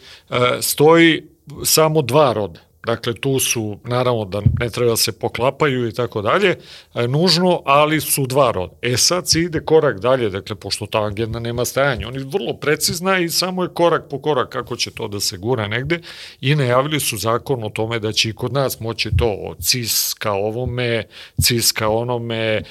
stoji 0.61 1.34
samo 1.65 2.03
dva 2.03 2.33
roda. 2.33 2.61
Dakle, 2.87 3.15
tu 3.15 3.39
su, 3.39 3.79
naravno 3.85 4.25
da 4.25 4.43
ne 4.61 4.71
treba 4.71 4.91
da 4.91 4.97
se 4.97 5.13
poklapaju 5.13 5.89
i 5.89 5.93
tako 5.93 6.23
dalje, 6.23 6.59
e, 6.95 7.09
nužno, 7.09 7.63
ali 7.65 8.01
su 8.01 8.27
dva 8.27 8.51
roda. 8.51 8.75
E 8.83 8.97
sad 8.97 9.29
se 9.29 9.41
ide 9.41 9.61
korak 9.61 10.01
dalje, 10.01 10.31
dakle, 10.31 10.57
pošto 10.57 10.87
ta 10.87 11.05
agenda 11.05 11.39
nema 11.41 11.65
stajanja. 11.65 12.09
Oni 12.09 12.19
vrlo 12.19 12.55
precizna 12.61 13.19
i 13.19 13.29
samo 13.29 13.63
je 13.63 13.69
korak 13.75 14.03
po 14.11 14.19
korak 14.19 14.49
kako 14.49 14.77
će 14.77 14.91
to 14.91 15.09
da 15.09 15.21
se 15.21 15.37
gura 15.37 15.69
negde 15.69 16.01
i 16.41 16.55
najavili 16.55 17.01
su 17.01 17.17
zakon 17.17 17.65
o 17.65 17.71
tome 17.71 17.99
da 17.99 18.13
će 18.13 18.29
i 18.29 18.33
kod 18.33 18.53
nas 18.53 18.81
moći 18.81 19.11
to 19.17 19.31
od 19.31 19.59
cis 19.59 20.15
ka 20.15 20.33
ovome, 20.33 21.05
cis 21.43 21.73
ka 21.73 21.89
onome, 21.89 22.37
e, 22.37 22.63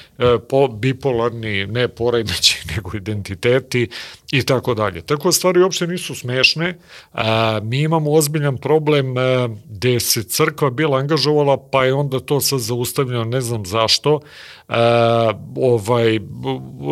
po, 0.48 0.68
bipolarni, 0.68 1.66
ne 1.66 1.88
poremeći, 1.88 2.62
nego 2.76 2.96
identiteti, 2.96 3.88
i 4.34 4.42
tako 4.42 4.74
dalje. 4.74 5.02
Tako 5.02 5.32
stvari 5.32 5.62
uopšte 5.62 5.86
nisu 5.86 6.14
smešne. 6.14 6.78
A, 7.12 7.60
mi 7.62 7.80
imamo 7.80 8.12
ozbiljan 8.12 8.56
problem 8.56 9.16
a, 9.16 9.48
gde 9.68 10.00
se 10.04 10.22
crkva 10.22 10.70
bila 10.70 10.98
angažovala, 10.98 11.56
pa 11.70 11.84
je 11.84 11.94
onda 11.94 12.20
to 12.20 12.40
sad 12.40 12.60
zaustavljeno, 12.60 13.24
ne 13.24 13.40
znam 13.40 13.66
zašto. 13.66 14.20
A, 14.68 15.32
ovaj, 15.56 16.18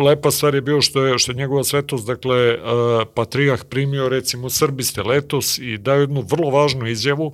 lepa 0.05 0.31
stvar 0.31 0.55
je 0.55 0.61
bio 0.61 0.81
što 0.81 1.05
je, 1.05 1.19
što 1.19 1.31
je 1.31 1.35
njegova 1.35 1.63
svetost, 1.63 2.07
dakle, 2.07 2.57
a, 2.63 3.05
patrijah 3.13 3.63
primio 3.69 4.09
recimo 4.09 4.49
Srbiste 4.49 5.03
letos 5.03 5.57
i 5.57 5.77
dao 5.77 5.95
jednu 5.95 6.21
vrlo 6.21 6.49
važnu 6.49 6.87
izjavu 6.87 7.33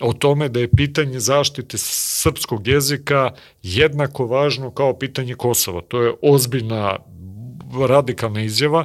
o 0.00 0.12
tome 0.12 0.48
da 0.48 0.60
je 0.60 0.70
pitanje 0.76 1.20
zaštite 1.20 1.78
srpskog 1.78 2.68
jezika 2.68 3.30
jednako 3.62 4.26
važno 4.26 4.70
kao 4.70 4.98
pitanje 4.98 5.34
Kosova. 5.34 5.80
To 5.88 6.02
je 6.02 6.14
ozbiljna 6.22 6.98
radikalna 7.88 8.42
izjava 8.42 8.84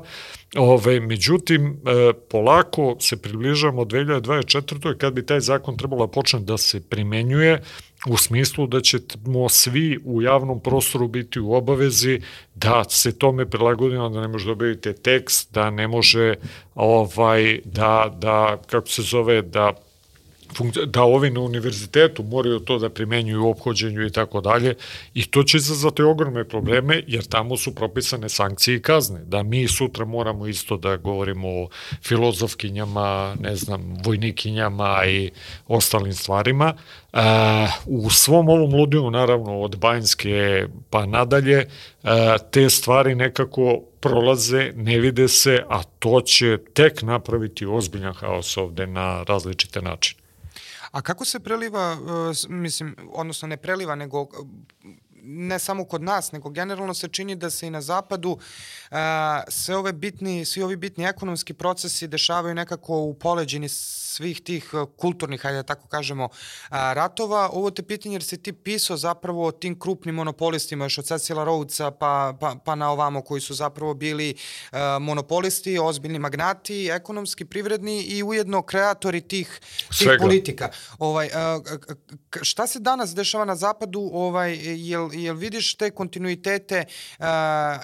Ove, 0.57 0.99
međutim, 0.99 1.67
e, 1.67 2.13
polako 2.29 2.95
se 2.99 3.21
približavamo 3.21 3.85
2024. 3.85 4.97
kad 4.97 5.13
bi 5.13 5.25
taj 5.25 5.39
zakon 5.39 5.77
trebalo 5.77 6.07
počne 6.07 6.39
da 6.39 6.57
se 6.57 6.81
primenjuje 6.89 7.61
u 8.07 8.17
smislu 8.17 8.67
da 8.67 8.81
ćemo 8.81 9.49
svi 9.49 9.99
u 10.05 10.21
javnom 10.21 10.59
prostoru 10.59 11.07
biti 11.07 11.39
u 11.39 11.53
obavezi 11.53 12.21
da 12.55 12.83
se 12.89 13.17
tome 13.17 13.49
prilagodimo, 13.49 14.09
da 14.09 14.21
ne 14.21 14.27
može 14.27 14.45
dobiti 14.45 14.93
tekst, 14.93 15.53
da 15.53 15.69
ne 15.69 15.87
može 15.87 16.35
ovaj, 16.75 17.59
da, 17.65 18.15
da, 18.17 18.61
kako 18.67 18.87
se 18.87 19.01
zove, 19.01 19.41
da 19.41 19.73
da 20.85 21.03
ovi 21.03 21.29
na 21.29 21.39
univerzitetu 21.39 22.23
moraju 22.23 22.59
to 22.59 22.79
da 22.79 22.89
primenjuju 22.89 23.43
u 23.43 23.49
obhođenju 23.49 24.05
i 24.05 24.11
tako 24.11 24.41
dalje 24.41 24.75
i 25.13 25.25
to 25.25 25.43
će 25.43 25.57
izazvati 25.57 26.01
ogromne 26.01 26.43
probleme 26.43 27.03
jer 27.07 27.23
tamo 27.23 27.57
su 27.57 27.75
propisane 27.75 28.29
sankcije 28.29 28.77
i 28.77 28.81
kazne. 28.81 29.19
Da 29.25 29.43
mi 29.43 29.67
sutra 29.67 30.05
moramo 30.05 30.47
isto 30.47 30.77
da 30.77 30.97
govorimo 30.97 31.47
o 31.47 31.69
filozofkinjama, 32.03 33.35
ne 33.39 33.55
znam, 33.55 33.97
vojnikinjama 34.05 35.05
i 35.05 35.31
ostalim 35.67 36.13
stvarima. 36.13 36.73
Uh, 37.13 37.21
u 37.85 38.09
svom 38.09 38.49
ovom 38.49 38.73
ludiju, 38.73 39.11
naravno, 39.11 39.59
od 39.59 39.77
Banjske 39.77 40.67
pa 40.89 41.05
nadalje, 41.05 41.65
uh, 42.03 42.09
te 42.51 42.69
stvari 42.69 43.15
nekako 43.15 43.81
prolaze, 43.99 44.71
ne 44.75 44.99
vide 44.99 45.27
se, 45.27 45.63
a 45.69 45.83
to 45.83 46.21
će 46.21 46.57
tek 46.73 47.01
napraviti 47.01 47.65
ozbiljan 47.65 48.13
haos 48.13 48.57
ovde 48.57 48.87
na 48.87 49.23
različite 49.23 49.81
načine. 49.81 50.24
A 50.95 51.01
kako 51.01 51.25
se 51.25 51.39
preliva, 51.39 51.93
uh, 51.93 52.49
mislim, 52.49 52.95
odnosno 53.13 53.47
ne 53.47 53.57
preliva, 53.57 53.95
nego 53.95 54.21
uh, 54.21 54.29
ne 55.23 55.59
samo 55.59 55.85
kod 55.85 56.01
nas, 56.01 56.31
nego 56.31 56.49
generalno 56.49 56.93
se 56.93 57.07
čini 57.07 57.35
da 57.35 57.49
se 57.49 57.67
i 57.67 57.69
na 57.69 57.81
zapadu 57.81 58.31
uh, 58.31 58.97
sve 59.47 59.75
ove 59.75 59.93
bitni, 59.93 60.45
svi 60.45 60.63
ovi 60.63 60.75
bitni 60.75 61.05
ekonomski 61.05 61.53
procesi 61.53 62.07
dešavaju 62.07 62.55
nekako 62.55 62.97
u 62.97 63.13
poleđini 63.13 63.69
svih 64.15 64.41
tih 64.41 64.73
uh, 64.73 64.87
kulturnih, 64.97 65.41
hajde 65.41 65.57
da 65.57 65.63
tako 65.63 65.87
kažemo, 65.87 66.29
ratova. 66.69 67.49
Ovo 67.53 67.71
te 67.71 67.83
pitanje 67.83 68.15
jer 68.15 68.23
si 68.23 68.37
ti 68.43 68.53
pisao 68.53 68.97
zapravo 68.97 69.45
o 69.45 69.51
tim 69.51 69.79
krupnim 69.79 70.15
monopolistima 70.15 70.85
još 70.85 70.97
od 70.97 71.05
Cecila 71.05 71.43
Rhodesa 71.43 71.91
pa, 71.91 72.33
pa, 72.39 72.55
pa 72.65 72.75
na 72.75 72.91
ovamo 72.91 73.21
koji 73.21 73.41
su 73.41 73.53
zapravo 73.53 73.93
bili 73.93 74.35
monopolisti, 74.99 75.79
ozbiljni 75.79 76.19
magnati, 76.19 76.89
ekonomski, 76.91 77.45
privredni 77.45 78.01
i 78.01 78.23
ujedno 78.23 78.61
kreatori 78.61 79.21
tih, 79.21 79.59
tih 79.97 80.09
politika. 80.19 80.69
Ovaj, 80.99 81.29
šta 82.41 82.67
se 82.67 82.79
danas 82.79 83.15
dešava 83.15 83.45
na 83.45 83.55
zapadu, 83.55 84.09
ovaj, 84.13 84.57
jel, 84.61 85.09
jel 85.13 85.35
vidiš 85.35 85.75
te 85.75 85.91
kontinuitete, 85.91 86.85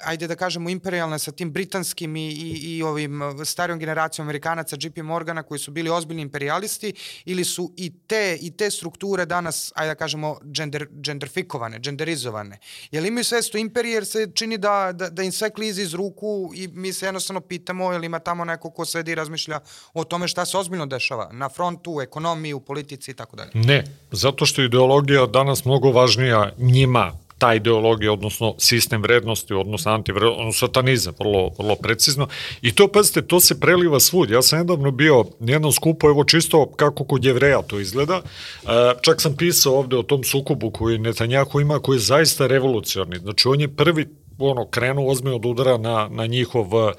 ajde 0.04 0.26
da 0.26 0.36
kažemo 0.36 0.70
imperialne 0.70 1.18
sa 1.18 1.32
tim 1.32 1.52
britanskim 1.52 2.16
i, 2.16 2.28
i, 2.28 2.76
i 2.76 2.82
ovim 2.82 3.20
starijom 3.44 3.78
generacijom 3.78 4.26
Amerikanaca, 4.26 4.76
JP 4.80 5.02
Morgana 5.02 5.42
koji 5.42 5.58
su 5.58 5.70
bili 5.70 5.90
ozbiljni 5.90 6.21
imperialisti 6.22 6.94
ili 7.24 7.44
su 7.44 7.72
i 7.76 7.92
te, 8.06 8.38
i 8.40 8.50
te 8.56 8.70
strukture 8.70 9.26
danas, 9.26 9.72
ajde 9.74 9.88
da 9.88 9.94
kažemo, 9.94 10.38
gender, 10.44 10.86
genderfikovane, 10.90 11.78
genderizovane. 11.78 12.58
Jel 12.90 13.06
imaju 13.06 13.24
svesto 13.24 13.58
imperije 13.58 13.94
jer 13.94 14.06
se 14.06 14.28
čini 14.34 14.58
da, 14.58 14.92
da, 14.92 15.10
da 15.10 15.22
im 15.22 15.32
sve 15.32 15.50
klizi 15.50 15.82
iz 15.82 15.94
ruku 15.94 16.50
i 16.54 16.68
mi 16.68 16.92
se 16.92 17.06
jednostavno 17.06 17.40
pitamo 17.40 17.92
jel 17.92 18.04
ima 18.04 18.18
tamo 18.18 18.44
neko 18.44 18.70
ko 18.70 18.84
sedi 18.84 19.12
i 19.12 19.14
razmišlja 19.14 19.60
o 19.94 20.04
tome 20.04 20.28
šta 20.28 20.44
se 20.44 20.58
ozbiljno 20.58 20.86
dešava 20.86 21.28
na 21.32 21.48
frontu, 21.48 21.92
u 21.94 22.02
ekonomiji, 22.02 22.52
u 22.52 22.60
politici 22.60 23.10
i 23.10 23.14
tako 23.14 23.36
dalje. 23.36 23.50
Ne, 23.54 23.84
zato 24.12 24.46
što 24.46 24.62
ideologija 24.62 25.26
danas 25.26 25.64
mnogo 25.64 25.90
važnija 25.90 26.52
njima 26.58 27.12
ta 27.42 27.54
ideologija, 27.54 28.12
odnosno 28.12 28.54
sistem 28.58 29.02
vrednosti, 29.02 29.54
odnosno 29.54 29.92
antivrednosti, 29.92 30.40
odnosno 30.40 30.66
satanizam, 30.66 31.14
vrlo, 31.18 31.50
vrlo 31.58 31.76
precizno. 31.76 32.28
I 32.62 32.72
to, 32.72 32.88
pazite, 32.88 33.22
to 33.22 33.40
se 33.40 33.60
preliva 33.60 34.00
svud. 34.00 34.30
Ja 34.30 34.42
sam 34.42 34.58
nedavno 34.58 34.90
bio 34.90 35.24
na 35.40 35.52
jednom 35.52 35.72
skupu, 35.72 36.06
evo 36.06 36.24
čisto 36.24 36.66
kako 36.76 37.04
kod 37.04 37.24
jevreja 37.24 37.62
to 37.62 37.80
izgleda. 37.80 38.20
E, 38.22 38.68
čak 39.00 39.20
sam 39.20 39.36
pisao 39.36 39.74
ovde 39.74 39.96
o 39.96 40.02
tom 40.02 40.24
sukobu 40.24 40.70
koji 40.70 40.98
Netanjahu 40.98 41.60
ima, 41.60 41.78
koji 41.78 41.96
je 41.96 42.00
zaista 42.00 42.46
revolucioni. 42.46 43.18
Znači, 43.18 43.48
on 43.48 43.60
je 43.60 43.68
prvi 43.68 44.06
ono, 44.38 44.66
krenuo 44.66 45.10
ozbiljno 45.10 45.38
da 45.38 45.48
udara 45.48 45.78
na, 45.78 46.08
na 46.10 46.26
njihov, 46.26 46.74
um, 46.74 46.94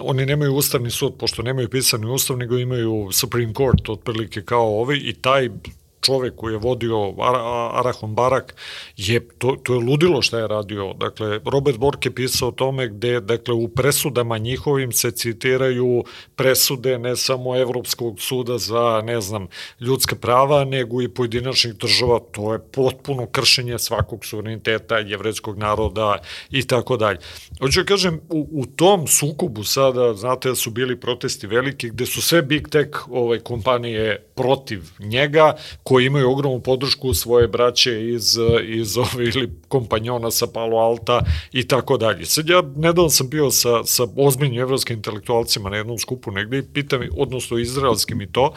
oni 0.00 0.26
nemaju 0.26 0.54
ustavni 0.54 0.90
sud, 0.90 1.14
pošto 1.18 1.42
nemaju 1.42 1.68
pisani 1.68 2.06
ustav, 2.06 2.36
nego 2.36 2.58
imaju 2.58 3.08
Supreme 3.12 3.54
Court, 3.54 3.88
otprilike 3.88 4.42
kao 4.42 4.80
ovi, 4.80 4.98
i 4.98 5.12
taj 5.12 5.48
čovek 6.04 6.36
koji 6.36 6.52
je 6.52 6.58
vodio 6.58 7.14
Arahon 7.72 8.14
Barak, 8.14 8.54
je, 8.96 9.28
to, 9.38 9.56
to 9.62 9.74
je 9.74 9.80
ludilo 9.80 10.22
šta 10.22 10.38
je 10.38 10.48
radio. 10.48 10.92
Dakle, 10.92 11.40
Robert 11.52 11.78
Bork 11.78 12.04
je 12.06 12.14
pisao 12.14 12.48
o 12.48 12.52
tome 12.52 12.88
gde, 12.88 13.20
dakle, 13.20 13.54
u 13.54 13.68
presudama 13.68 14.38
njihovim 14.38 14.92
se 14.92 15.10
citiraju 15.10 16.04
presude 16.36 16.98
ne 16.98 17.16
samo 17.16 17.56
Evropskog 17.56 18.20
suda 18.20 18.58
za, 18.58 19.02
ne 19.04 19.20
znam, 19.20 19.46
ljudska 19.80 20.16
prava, 20.16 20.64
nego 20.64 21.02
i 21.02 21.08
pojedinačnih 21.08 21.74
država. 21.74 22.20
To 22.32 22.52
je 22.52 22.58
potpuno 22.58 23.26
kršenje 23.26 23.78
svakog 23.78 24.24
suvereniteta 24.24 24.98
jevretskog 24.98 25.58
naroda 25.58 26.18
i 26.50 26.66
tako 26.66 26.96
dalje. 26.96 27.18
Hoću 27.60 27.80
da 27.80 27.86
kažem, 27.86 28.20
u, 28.28 28.48
u 28.52 28.66
tom 28.66 29.06
sukobu 29.06 29.64
sada, 29.64 30.14
znate 30.14 30.48
da 30.48 30.54
su 30.54 30.70
bili 30.70 31.00
protesti 31.00 31.46
veliki, 31.46 31.90
gde 31.90 32.06
su 32.06 32.22
sve 32.22 32.42
big 32.42 32.68
tech 32.68 33.08
ovaj, 33.10 33.38
kompanije 33.38 34.26
protiv 34.34 34.82
njega, 34.98 35.54
imaju 36.00 36.30
ogromnu 36.30 36.60
podršku 36.60 37.14
svoje 37.14 37.48
braće 37.48 38.08
iz, 38.08 38.38
iz 38.62 38.96
ove 38.96 39.24
ili 39.24 39.50
kompanjona 39.68 40.30
sa 40.30 40.46
Palo 40.46 40.76
Alta 40.76 41.20
i 41.52 41.68
tako 41.68 41.96
dalje. 41.96 42.26
Sad 42.26 42.48
ja 42.48 42.62
nedavno 42.76 43.10
sam 43.10 43.28
bio 43.28 43.50
sa, 43.50 43.84
sa 43.84 44.02
ozbiljnim 44.16 44.60
evropskim 44.60 44.96
intelektualcima 44.96 45.70
na 45.70 45.76
jednom 45.76 45.98
skupu 45.98 46.30
negde 46.30 46.58
i 46.58 46.62
pitam, 46.62 47.00
odnosno 47.16 47.58
izraelskim 47.58 48.20
i 48.20 48.32
to, 48.32 48.52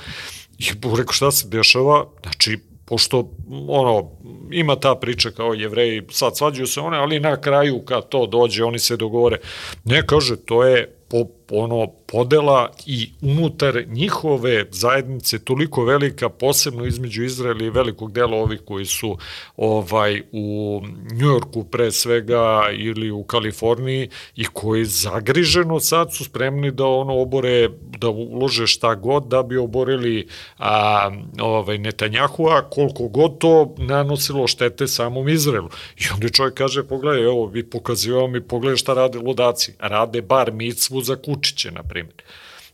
i 0.59 0.65
rekao 0.97 1.13
šta 1.13 1.31
se 1.31 1.47
dešava, 1.47 2.05
znači 2.23 2.57
pošto 2.85 3.29
ono 3.67 4.11
ima 4.51 4.75
ta 4.75 4.95
priča 4.95 5.31
kao 5.31 5.53
jevreji 5.53 6.01
sad 6.11 6.37
svađaju 6.37 6.67
se 6.67 6.81
one 6.81 6.97
ali 6.97 7.19
na 7.19 7.41
kraju 7.41 7.79
kad 7.79 8.09
to 8.09 8.25
dođe 8.25 8.63
oni 8.63 8.79
se 8.79 8.97
dogovore 8.97 9.37
ne 9.83 10.07
kaže 10.07 10.35
to 10.35 10.63
je 10.63 10.96
po, 11.09 11.25
ono 11.51 11.87
podela 11.87 12.71
i 12.85 13.09
unutar 13.21 13.83
njihove 13.87 14.65
zajednice 14.71 15.39
toliko 15.39 15.83
velika 15.85 16.29
posebno 16.29 16.85
između 16.85 17.23
Izraela 17.23 17.63
i 17.63 17.69
velikog 17.69 18.11
dela 18.11 18.37
ovih 18.37 18.61
koji 18.65 18.85
su 18.85 19.17
ovaj 19.57 20.21
u 20.31 20.81
Njujorku 21.13 21.63
pre 21.63 21.91
svega 21.91 22.63
ili 22.73 23.11
u 23.11 23.23
Kaliforniji 23.23 24.09
i 24.35 24.45
koji 24.53 24.85
zagriženo 24.85 25.79
sad 25.79 26.13
su 26.13 26.23
spremni 26.23 26.71
da 26.71 26.85
ono 26.85 27.21
obore 27.21 27.69
da 27.97 28.09
ulože 28.09 28.67
šta 28.67 28.95
god 28.95 29.27
da 29.27 29.43
bi 29.43 29.57
oborili 29.57 30.27
a, 30.57 31.11
ovaj 31.41 31.77
Netanjahua 31.77 32.69
koliko 32.69 33.07
god 33.07 33.37
to 33.37 33.75
nanosilo 33.77 34.47
štete 34.47 34.87
samom 34.87 35.29
Izraelu. 35.29 35.69
I 35.97 36.03
onda 36.13 36.29
čovjek 36.29 36.53
kaže 36.53 36.83
pogledaj 36.83 37.23
evo 37.23 37.45
vi 37.45 37.69
pokazivao 37.69 38.27
mi 38.27 38.41
pogledaj 38.41 38.77
šta 38.77 38.93
rade 38.93 39.19
ludaci. 39.19 39.73
Rade 39.79 40.21
bar 40.21 40.51
micvu 40.51 40.96
za 41.01 41.15
kučiće 41.15 41.71
na 41.71 41.83
primjer 41.83 42.23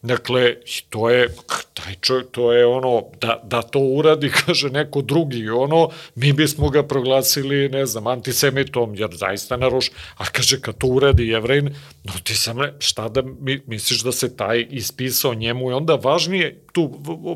Dakle, 0.04 0.56
to 0.90 1.10
je, 1.10 1.30
taj 1.74 1.96
čovjek, 2.02 2.28
to 2.32 2.54
je 2.54 2.66
ono, 2.66 3.04
da, 3.22 3.42
da 3.44 3.62
to 3.62 3.80
uradi, 3.80 4.32
kaže 4.46 4.70
neko 4.70 5.02
drugi, 5.02 5.50
ono, 5.50 5.90
mi 6.16 6.34
bismo 6.34 6.70
ga 6.70 6.84
proglasili, 6.84 7.70
ne 7.70 7.86
znam, 7.86 8.08
antisemitom, 8.08 8.96
jer 8.96 9.10
zaista 9.14 9.58
naruš, 9.58 9.92
a 10.18 10.26
kaže, 10.26 10.62
kad 10.62 10.78
to 10.78 10.88
uradi 10.88 11.28
jevrejn, 11.28 11.76
no 12.04 12.14
ti 12.24 12.36
sam, 12.36 12.58
ne, 12.58 12.74
šta 12.80 13.10
da 13.10 13.22
mi, 13.22 13.62
misliš 13.68 14.04
da 14.04 14.12
se 14.12 14.36
taj 14.36 14.68
ispisao 14.70 15.34
njemu 15.34 15.70
i 15.72 15.74
onda 15.74 15.96
važnije, 15.96 16.60
tu 16.72 16.92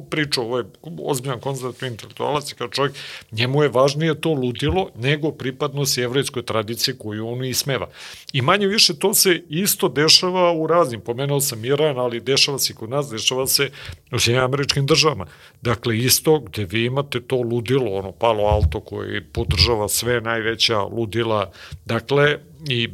priču, 0.10 0.42
ovo 0.42 0.58
je 0.58 0.66
ozbiljan 1.02 1.40
konzervativni 1.40 1.92
intelektualac, 1.92 2.54
kao 2.54 2.68
čovjek, 2.68 2.96
njemu 3.32 3.64
je 3.64 3.70
važnije 3.70 4.22
to 4.22 4.30
ludilo 4.30 4.90
nego 4.96 5.32
pripadnost 5.32 5.98
jevrejskoj 5.98 6.46
tradiciji 6.46 6.96
koju 6.98 7.28
on 7.28 7.46
ismeva. 7.46 7.90
I 8.34 8.42
manje 8.42 8.68
više 8.68 9.00
to 9.00 9.14
se 9.14 9.44
isto 9.50 9.88
dešava 9.90 10.54
u 10.54 10.68
raznim, 10.68 11.02
pomenuo 11.02 11.42
sam 11.42 11.66
Iran, 11.66 11.98
ali 12.00 12.20
dešava 12.20 12.57
se 12.60 12.74
i 12.74 12.76
kod 12.76 12.90
nas, 12.90 13.10
dešava 13.10 13.48
se 13.48 13.70
u 14.12 14.20
Sjedinjim 14.20 14.46
američkim 14.46 14.86
državama. 14.86 15.26
Dakle, 15.62 15.98
isto 15.98 16.40
gde 16.40 16.66
vi 16.66 16.86
imate 16.86 17.22
to 17.22 17.36
ludilo, 17.36 17.92
ono 17.92 18.12
Palo 18.12 18.44
Alto 18.44 18.80
koji 18.80 19.24
podržava 19.24 19.88
sve 19.88 20.22
najveća 20.22 20.82
ludila, 20.82 21.52
dakle, 21.86 22.40
i 22.70 22.90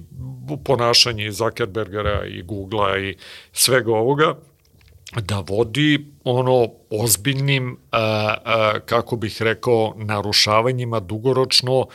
ponašanje 0.66 1.32
Zuckerbergera 1.32 2.26
i 2.26 2.42
Googlea 2.42 2.98
i 2.98 3.16
svega 3.52 3.92
ovoga, 3.92 4.36
da 5.22 5.40
vodi 5.40 6.06
ono 6.24 6.68
ozbiljnim, 6.90 7.78
a, 7.92 8.36
a, 8.46 8.80
kako 8.86 9.16
bih 9.16 9.42
rekao, 9.42 9.94
narušavanjima 9.98 11.00
dugoročno 11.00 11.88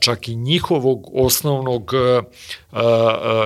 čak 0.00 0.28
i 0.28 0.34
njihovog 0.34 1.10
osnovnog 1.14 1.92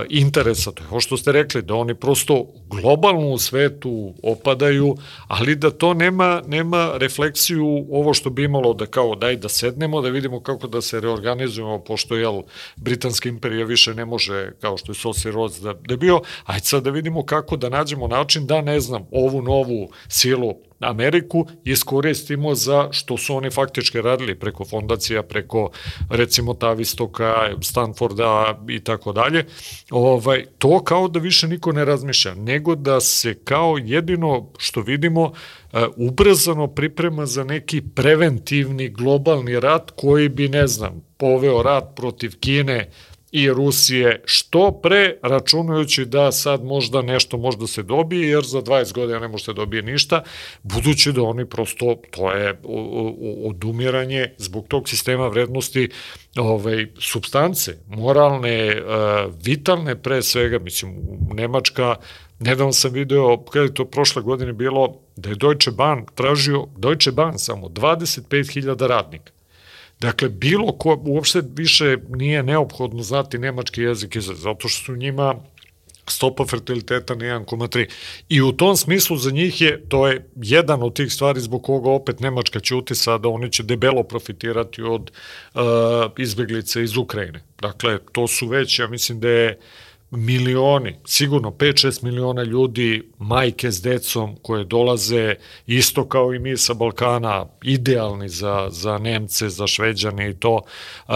interesa, 0.09 0.73
to 0.73 0.83
je 0.83 0.89
ovo 0.91 1.01
što 1.01 1.17
ste 1.17 1.33
rekli, 1.33 1.63
da 1.63 1.75
oni 1.75 1.95
prosto 1.95 2.47
globalno 2.67 3.31
u 3.31 3.39
svetu 3.39 4.15
opadaju, 4.23 4.97
ali 5.29 5.57
da 5.57 5.71
to 5.71 5.95
nema, 5.95 6.43
nema 6.47 6.93
refleksiju 6.97 7.87
ovo 7.91 8.15
što 8.15 8.31
bi 8.31 8.45
imalo 8.45 8.75
da 8.75 8.87
kao 8.87 9.15
daj 9.15 9.37
da 9.37 9.49
sednemo, 9.49 10.01
da 10.01 10.09
vidimo 10.09 10.41
kako 10.41 10.67
da 10.67 10.81
se 10.81 11.01
reorganizujemo, 11.01 11.79
pošto 11.79 12.17
jel, 12.17 12.43
Britanska 12.77 13.29
imperija 13.29 13.65
više 13.65 13.95
ne 13.95 14.05
može, 14.05 14.53
kao 14.61 14.77
što 14.77 14.93
je 14.93 14.97
Sosi 14.97 15.31
Roz 15.31 15.61
da, 15.61 15.73
da 15.73 15.97
bio, 15.97 16.21
ajde 16.45 16.65
sad 16.65 16.83
da 16.85 16.91
vidimo 16.91 17.25
kako 17.25 17.57
da 17.57 17.69
nađemo 17.69 18.09
način 18.09 18.47
da, 18.47 18.61
ne 18.61 18.81
znam, 18.81 19.07
ovu 19.13 19.43
novu 19.43 19.84
silu 20.09 20.55
Ameriku 20.81 21.47
iskoristimo 21.65 22.55
za 22.55 22.89
što 22.93 23.17
su 23.17 23.37
oni 23.37 23.51
faktički 23.51 24.01
radili 24.01 24.35
preko 24.35 24.65
fondacija, 24.65 25.23
preko 25.23 25.71
recimo 26.11 26.55
Tavistoka, 26.55 27.35
Stanforda 27.63 28.59
i 28.69 28.81
tako 28.81 29.13
dalje. 29.13 29.45
Ovaj 29.91 30.45
to 30.59 30.85
kao 30.85 31.09
da 31.09 31.19
više 31.19 31.49
niko 31.49 31.73
ne 31.73 31.85
razmišlja, 31.85 32.35
nego 32.35 32.75
da 32.75 33.01
se 33.01 33.35
kao 33.35 33.79
jedino 33.85 34.51
što 34.59 34.81
vidimo 34.81 35.33
e, 35.73 35.87
ubrzano 35.97 36.67
priprema 36.67 37.27
za 37.27 37.45
neki 37.45 37.83
preventivni 37.95 38.89
globalni 38.89 39.61
rat 39.61 39.91
koji 39.97 40.29
bi, 40.29 40.49
ne 40.49 40.67
znam, 40.67 41.03
poveo 41.17 41.63
rat 41.63 41.85
protiv 41.97 42.39
Kine, 42.41 42.91
i 43.35 43.51
Rusije 43.51 44.23
što 44.25 44.73
pre, 44.83 45.17
računajući 45.23 46.05
da 46.05 46.33
sad 46.33 46.65
možda 46.65 47.03
nešto 47.03 47.37
možda 47.37 47.67
se 47.67 47.83
dobije, 47.83 48.31
jer 48.31 48.45
za 48.45 48.63
20 48.63 48.93
godina 48.95 49.19
ne 49.19 49.29
može 49.29 49.45
se 49.45 49.53
dobije 49.53 49.83
ništa, 49.83 50.23
budući 50.63 51.13
da 51.13 51.23
oni 51.23 51.47
prosto, 51.47 51.97
to 52.11 52.33
je 52.33 52.61
odumiranje 53.45 54.35
zbog 54.39 54.69
tog 54.69 54.89
sistema 54.89 55.29
vrednosti 55.29 55.89
ovaj, 56.37 56.87
substance, 56.99 57.73
moralne, 57.89 58.51
e, 58.51 58.83
vitalne 59.43 60.03
pre 60.03 60.23
svega, 60.23 60.59
mislim, 60.59 60.95
Nemačka, 61.33 61.97
nedavno 62.39 62.73
sam 62.73 62.93
video, 62.93 63.45
kada 63.45 63.65
je 63.65 63.75
to 63.75 63.85
prošle 63.85 64.23
godine 64.23 64.53
bilo, 64.53 65.01
da 65.17 65.29
je 65.29 65.35
Deutsche 65.35 65.71
Bahn 65.71 66.07
tražio, 66.15 66.67
Deutsche 66.77 67.13
Bahn 67.13 67.39
samo 67.39 67.67
25.000 67.67 68.87
radnika 68.87 69.34
Dakle, 70.05 70.29
bilo 70.29 70.73
ko, 70.73 71.03
uopšte 71.07 71.43
više 71.57 71.97
nije 72.09 72.43
neophodno 72.43 73.03
znati 73.03 73.39
nemački 73.39 73.83
jezik, 73.83 74.17
zato 74.19 74.69
što 74.69 74.85
su 74.85 74.97
njima 74.97 75.35
stopa 76.09 76.45
fertiliteta 76.47 77.15
na 77.15 77.25
1,3. 77.25 77.89
I 78.29 78.43
u 78.43 78.53
tom 78.53 78.77
smislu 78.77 79.17
za 79.17 79.31
njih 79.31 79.61
je, 79.61 79.89
to 79.89 80.09
je 80.09 80.29
jedan 80.37 80.83
od 80.83 80.95
tih 80.97 81.13
stvari 81.13 81.41
zbog 81.41 81.63
koga 81.63 81.91
opet 81.91 82.21
Nemačka 82.21 82.61
ćuti 82.61 82.95
sada, 82.95 83.29
oni 83.29 83.53
će 83.53 83.63
debelo 83.63 84.03
profitirati 84.03 84.83
od 84.83 85.11
uh, 85.55 85.61
izbeglice 86.19 86.83
iz 86.83 86.97
Ukrajine. 86.97 87.41
Dakle, 87.61 87.99
to 88.13 88.27
su 88.27 88.47
već, 88.47 88.79
ja 88.79 88.87
mislim 88.89 89.21
da 89.21 89.29
je 89.29 89.59
milioni, 90.17 90.97
sigurno 91.05 91.51
5-6 91.51 92.05
miliona 92.05 92.43
ljudi, 92.43 93.03
majke 93.19 93.71
s 93.71 93.83
decom 93.83 94.37
koje 94.43 94.65
dolaze 94.65 95.35
isto 95.67 96.09
kao 96.09 96.35
i 96.35 96.39
mi 96.39 96.57
sa 96.57 96.75
Balkana, 96.75 97.47
idealni 97.63 98.29
za, 98.29 98.69
za 98.71 98.99
Nemce, 98.99 99.49
za 99.49 99.67
Šveđane 99.67 100.31
i 100.31 100.35
to. 100.35 100.61
E, 101.09 101.13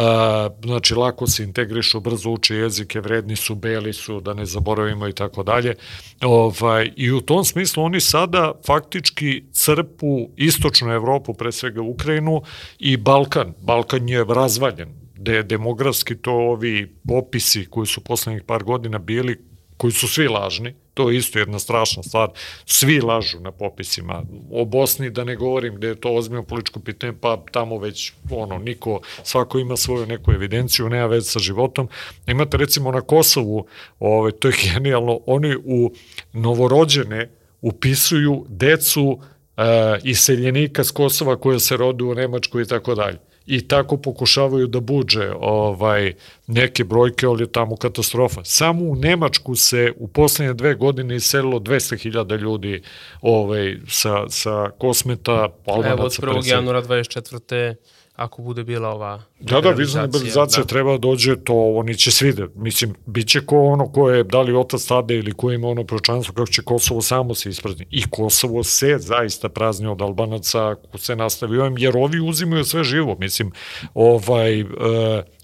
znači, 0.64 0.94
lako 0.94 1.26
se 1.26 1.42
integrišu, 1.42 2.00
brzo 2.00 2.30
uče 2.30 2.54
jezike, 2.54 3.00
vredni 3.00 3.36
su, 3.36 3.54
beli 3.54 3.92
su, 3.92 4.20
da 4.20 4.34
ne 4.34 4.46
zaboravimo 4.46 5.08
i 5.08 5.12
tako 5.12 5.42
dalje. 5.42 5.74
Ovaj, 6.22 6.90
I 6.96 7.12
u 7.12 7.20
tom 7.20 7.44
smislu 7.44 7.84
oni 7.84 8.00
sada 8.00 8.52
faktički 8.66 9.44
crpu 9.52 10.28
istočnu 10.36 10.92
Evropu, 10.92 11.34
pre 11.34 11.52
svega 11.52 11.82
Ukrajinu 11.82 12.42
i 12.78 12.96
Balkan. 12.96 13.54
Balkan 13.62 14.08
je 14.08 14.24
razvaljen 14.24 15.07
de, 15.18 15.42
demografski 15.42 16.16
to 16.16 16.32
ovi 16.32 16.94
popisi 17.08 17.66
koji 17.70 17.86
su 17.86 18.04
poslednjih 18.04 18.42
par 18.42 18.64
godina 18.64 18.98
bili, 18.98 19.38
koji 19.76 19.92
su 19.92 20.08
svi 20.08 20.28
lažni, 20.28 20.74
to 20.94 21.10
je 21.10 21.16
isto 21.16 21.38
jedna 21.38 21.58
strašna 21.58 22.02
stvar, 22.02 22.28
svi 22.66 23.00
lažu 23.00 23.40
na 23.40 23.52
popisima. 23.52 24.22
O 24.50 24.64
Bosni 24.64 25.10
da 25.10 25.24
ne 25.24 25.36
govorim 25.36 25.74
gde 25.74 25.88
je 25.88 26.00
to 26.00 26.14
ozbiljno 26.14 26.42
političko 26.42 26.80
pitanje, 26.80 27.12
pa 27.20 27.36
tamo 27.52 27.78
već 27.78 28.12
ono, 28.30 28.58
niko, 28.58 29.00
svako 29.22 29.58
ima 29.58 29.76
svoju 29.76 30.06
neku 30.06 30.32
evidenciju, 30.32 30.88
nema 30.88 31.06
veze 31.06 31.30
sa 31.30 31.38
životom. 31.38 31.88
Imate 32.26 32.56
recimo 32.56 32.92
na 32.92 33.00
Kosovu, 33.00 33.66
ove, 33.98 34.32
to 34.32 34.48
je 34.48 34.54
genijalno, 34.74 35.20
oni 35.26 35.56
u 35.64 35.92
novorođene 36.32 37.30
upisuju 37.60 38.46
decu 38.48 39.18
e, 39.56 39.62
iseljenika 40.04 40.84
s 40.84 40.90
Kosova 40.90 41.36
koja 41.36 41.58
se 41.58 41.76
rodu 41.76 42.06
u 42.06 42.14
Nemačkoj 42.14 42.62
i 42.62 42.66
tako 42.66 42.94
dalje 42.94 43.27
i 43.48 43.68
tako 43.68 43.96
pokušavaju 43.96 44.66
da 44.66 44.80
buđe 44.80 45.30
ovaj 45.40 46.12
neke 46.46 46.84
brojke, 46.84 47.26
ali 47.26 47.42
je 47.42 47.52
tamo 47.52 47.76
katastrofa. 47.76 48.40
Samo 48.44 48.84
u 48.84 48.96
Nemačku 48.96 49.54
se 49.54 49.92
u 49.96 50.08
poslednje 50.08 50.54
dve 50.54 50.74
godine 50.74 51.16
iselilo 51.16 51.58
200.000 51.58 52.38
ljudi 52.38 52.82
ovaj, 53.20 53.76
sa, 53.88 54.28
sa 54.28 54.70
kosmeta. 54.78 55.48
Evo 55.66 56.04
od 56.04 56.12
1. 56.12 56.50
januara 56.50 56.82
24 56.82 57.74
ako 58.18 58.42
bude 58.42 58.64
bila 58.64 58.88
ova 58.88 59.22
Da, 59.40 59.60
da, 59.60 59.70
vizna 59.70 60.02
liberalizacija 60.02 60.62
da. 60.62 60.68
treba 60.68 60.92
da 60.92 60.98
dođe, 60.98 61.36
to 61.36 61.54
oni 61.54 61.94
će 61.94 62.10
svi 62.10 62.32
da, 62.32 62.46
mislim, 62.54 62.94
bit 63.06 63.28
će 63.28 63.40
ko 63.40 63.62
ono 63.64 63.92
ko 63.92 64.10
je, 64.10 64.24
da 64.24 64.40
li 64.40 64.56
otac 64.56 64.86
tada 64.86 65.14
ili 65.14 65.32
ko 65.32 65.52
ima 65.52 65.68
ono 65.68 65.84
pročanstvo, 65.84 66.34
kako 66.34 66.50
će 66.50 66.62
Kosovo 66.62 67.02
samo 67.02 67.34
se 67.34 67.48
isprazni. 67.48 67.86
I 67.90 68.10
Kosovo 68.10 68.64
se 68.64 68.98
zaista 68.98 69.48
prazni 69.48 69.86
od 69.86 70.02
Albanaca, 70.02 70.74
ko 70.92 70.98
se 70.98 71.16
nastavi 71.16 71.58
ovim, 71.58 71.78
jer 71.78 71.96
ovi 71.96 72.20
uzimaju 72.20 72.64
sve 72.64 72.84
živo, 72.84 73.16
mislim, 73.20 73.52
ovaj, 73.94 74.60
e, 74.60 74.64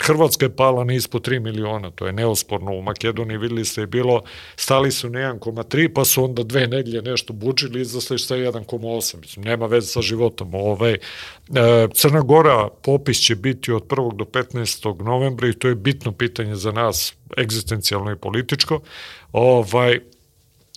Hrvatska 0.00 0.44
je 0.44 0.56
pala 0.56 0.84
na 0.84 0.94
ispod 0.94 1.28
3 1.28 1.40
miliona, 1.40 1.90
to 1.90 2.06
je 2.06 2.12
neosporno, 2.12 2.72
u 2.72 2.82
Makedoniji 2.82 3.38
videli 3.38 3.64
ste 3.64 3.80
je 3.80 3.86
bilo, 3.86 4.22
stali 4.56 4.90
su 4.90 5.10
na 5.10 5.18
1,3, 5.18 5.92
pa 5.94 6.04
su 6.04 6.24
onda 6.24 6.42
dve 6.42 6.66
nedelje 6.66 7.02
nešto 7.02 7.32
bučili 7.32 7.80
izasli 7.80 8.18
sa 8.18 8.36
1,8, 8.36 9.20
mislim, 9.20 9.44
nema 9.44 9.66
veze 9.66 9.86
sa 9.86 10.02
životom, 10.02 10.54
ovaj, 10.54 10.92
e, 10.92 10.98
Crna 11.94 12.20
Gora 12.20 12.63
popis 12.68 13.20
će 13.20 13.34
biti 13.34 13.72
od 13.72 13.82
1. 13.86 14.16
do 14.16 14.24
15. 14.24 15.04
novembra 15.04 15.48
i 15.48 15.52
to 15.52 15.68
je 15.68 15.74
bitno 15.74 16.12
pitanje 16.12 16.56
za 16.56 16.72
nas, 16.72 17.14
egzistencijalno 17.38 18.12
i 18.12 18.16
političko. 18.16 18.80
Ovaj, 19.32 20.00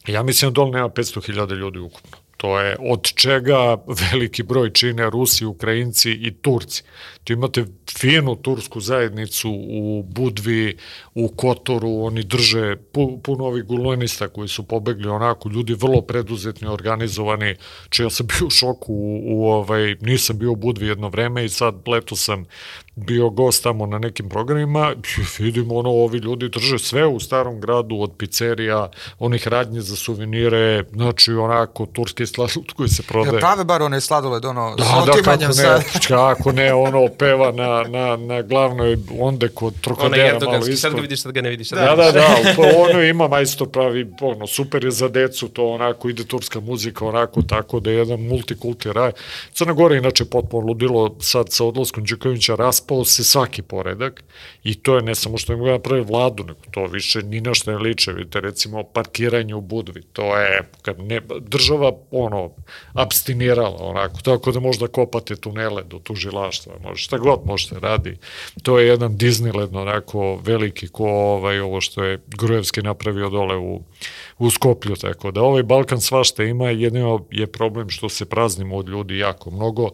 ja 0.08 0.24
mislim 0.24 0.52
da 0.52 0.54
dole 0.54 0.72
nema 0.72 0.90
500.000 0.90 1.56
ljudi 1.56 1.80
ukupno. 1.80 2.18
To 2.38 2.60
je 2.60 2.76
od 2.80 3.14
čega 3.14 3.78
veliki 4.12 4.44
broj 4.44 4.74
čine 4.74 5.10
Rusi, 5.10 5.46
Ukrajinci 5.46 6.12
i 6.12 6.34
Turci. 6.42 6.84
Tu 7.28 7.34
imate 7.34 7.66
finu 7.98 8.36
tursku 8.36 8.80
zajednicu 8.80 9.50
u 9.52 10.04
Budvi, 10.04 10.78
u 11.16 11.28
Kotoru, 11.28 11.90
oni 12.04 12.24
drže 12.24 12.76
puno 13.24 13.46
ovih 13.46 13.64
gulonista 13.64 14.28
koji 14.28 14.48
su 14.48 14.64
pobegli 14.64 15.10
onako, 15.10 15.50
ljudi 15.50 15.74
vrlo 15.74 16.02
preduzetni, 16.02 16.68
organizovani, 16.68 17.56
če 17.90 18.04
ja 18.04 18.10
sam 18.10 18.28
bio 18.28 18.48
u 18.48 18.50
šoku, 18.50 18.94
u, 18.94 19.22
u 19.26 19.46
ovaj, 19.46 19.96
nisam 20.02 20.38
bio 20.40 20.52
u 20.52 20.56
Budvi 20.56 20.88
jedno 20.88 21.10
vreme 21.10 21.46
i 21.46 21.50
sad 21.50 21.76
leto 21.88 22.16
sam 22.16 22.46
bio 22.96 23.30
gost 23.30 23.64
tamo 23.64 23.86
na 23.86 24.00
nekim 24.00 24.30
programima, 24.30 24.94
vidimo 25.40 25.76
ono, 25.76 25.90
ovi 25.90 26.18
ljudi 26.18 26.50
drže 26.50 26.80
sve 26.80 27.06
u 27.06 27.20
starom 27.20 27.60
gradu, 27.60 27.96
od 28.00 28.12
pizzerija, 28.18 28.90
onih 29.20 29.48
radnje 29.48 29.82
za 29.82 29.96
suvenire, 29.96 30.84
znači 30.94 31.34
onako 31.34 31.86
turski 31.86 32.26
sladoled 32.26 32.72
koji 32.76 32.90
se 32.90 33.04
prodaje. 33.04 33.36
Ja, 33.36 33.40
prave 33.40 33.64
bar 33.64 33.82
one 33.82 34.02
sladoled, 34.02 34.46
ono, 34.46 34.76
da, 34.76 35.04
da, 35.06 35.22
kako 35.22 35.44
ne, 35.44 35.84
kako 36.08 36.52
ne, 36.52 36.74
ono, 36.74 37.08
peva 37.20 37.52
na, 37.52 37.84
na, 37.84 38.16
na 38.16 38.42
glavnoj 38.42 38.98
onde 39.20 39.48
kod 39.48 39.74
Trokadera 39.82 40.40
malo 40.46 40.58
isto. 40.58 40.76
Sad 40.76 40.96
ga 40.96 41.02
vidiš, 41.02 41.22
sad 41.22 41.32
ga 41.32 41.42
ne 41.42 41.50
vidiš. 41.50 41.70
Sad 41.70 41.78
da, 41.78 41.96
da, 41.96 42.12
da, 42.12 42.26
ono 42.78 43.04
ima 43.04 43.28
majstor 43.28 43.70
pravi, 43.70 44.08
ono, 44.22 44.48
super 44.48 44.84
je 44.84 44.92
za 44.92 45.08
decu, 45.08 45.48
to 45.48 45.68
onako 45.68 46.10
ide 46.10 46.24
turska 46.24 46.60
muzika, 46.60 47.06
onako 47.06 47.42
tako 47.42 47.80
da 47.80 47.92
je 47.92 47.98
jedan 47.98 48.22
multikulti 48.22 48.94
raj. 48.94 49.12
Crna 49.54 49.74
Gora 49.74 49.96
inače 49.96 50.26
potpuno 50.26 50.68
ludilo 50.68 51.16
sad 51.20 51.46
sa 51.50 51.66
odlaskom 51.66 52.04
Đukovića 52.04 52.56
raspao 52.56 53.06
se 53.06 53.24
svaki 53.24 53.62
poredak 53.62 54.24
i 54.64 54.76
to 54.76 54.96
je 54.96 55.02
ne 55.02 55.16
samo 55.16 55.38
što 55.38 55.54
ima 55.54 55.72
napravi 55.72 56.02
vladu, 56.02 56.44
nego 56.44 56.60
to 56.72 56.86
više 56.86 57.22
ni 57.24 57.42
na 57.42 57.54
što 57.54 57.72
ne 57.72 57.78
liče, 57.78 58.14
vidite 58.14 58.40
recimo 58.42 58.84
parkiranje 58.84 59.56
u 59.56 59.62
Budvi, 59.62 60.02
to 60.14 60.38
je 60.38 60.70
kad 60.82 61.00
ne, 61.00 61.22
država 61.40 61.92
ono, 62.12 62.52
abstinirala 62.94 63.78
onako, 63.80 64.22
tako 64.22 64.52
da 64.52 64.60
možda 64.60 64.88
kopate 64.88 65.36
tunele 65.36 65.84
do 65.84 66.00
tužilaštva, 66.00 66.74
može 66.84 67.07
šta 67.08 67.18
god 67.18 67.40
možete 67.46 67.80
radi. 67.80 68.18
To 68.64 68.80
je 68.80 68.88
jedan 68.88 69.18
Disneyland 69.18 69.78
onako 69.78 70.40
veliki 70.44 70.88
ko 70.88 71.06
ovaj, 71.06 71.60
ovo 71.60 71.82
što 71.82 72.04
je 72.04 72.20
Grujevski 72.28 72.82
napravio 72.82 73.30
dole 73.30 73.58
u, 73.58 73.82
u 74.38 74.50
Skoplju, 74.50 74.96
tako 74.96 75.32
da 75.32 75.42
ovaj 75.42 75.64
Balkan 75.64 76.02
svašta 76.02 76.44
ima, 76.44 76.70
jedino 76.70 77.26
je 77.32 77.48
problem 77.48 77.90
što 77.90 78.10
se 78.10 78.26
praznimo 78.26 78.76
od 78.76 78.90
ljudi 78.90 79.18
jako 79.18 79.52
mnogo, 79.52 79.90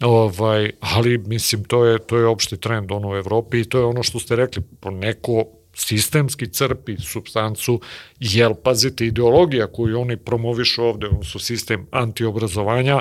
ovaj, 0.00 0.70
ali 0.80 1.18
mislim 1.18 1.64
to 1.64 1.84
je, 1.84 1.98
to 1.98 2.16
je 2.16 2.26
opšti 2.26 2.56
trend 2.56 2.92
ono 2.92 3.10
u 3.10 3.16
Evropi 3.16 3.60
i 3.60 3.64
to 3.64 3.78
je 3.78 3.84
ono 3.84 4.02
što 4.02 4.18
ste 4.18 4.36
rekli, 4.36 4.62
po 4.80 4.90
neko 4.90 5.44
sistemski 5.74 6.48
crpi 6.48 6.96
substancu, 6.98 7.80
jel, 8.20 8.54
pazite, 8.54 9.06
ideologija 9.06 9.66
koju 9.66 10.00
oni 10.00 10.16
promovišu 10.16 10.84
ovde, 10.84 11.08
su 11.24 11.38
sistem 11.38 11.86
antiobrazovanja, 11.90 13.00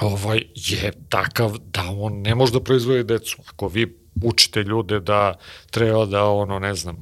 ovaj, 0.00 0.42
je 0.54 0.92
takav 1.08 1.58
da 1.58 1.84
on 1.98 2.12
ne 2.12 2.34
može 2.34 2.52
da 2.52 2.60
proizvodi 2.60 3.04
decu. 3.04 3.36
Ako 3.48 3.68
vi 3.68 3.98
učite 4.22 4.62
ljude 4.62 5.00
da 5.00 5.34
treba 5.70 6.06
da, 6.06 6.24
ono, 6.24 6.58
ne 6.58 6.74
znam, 6.74 6.96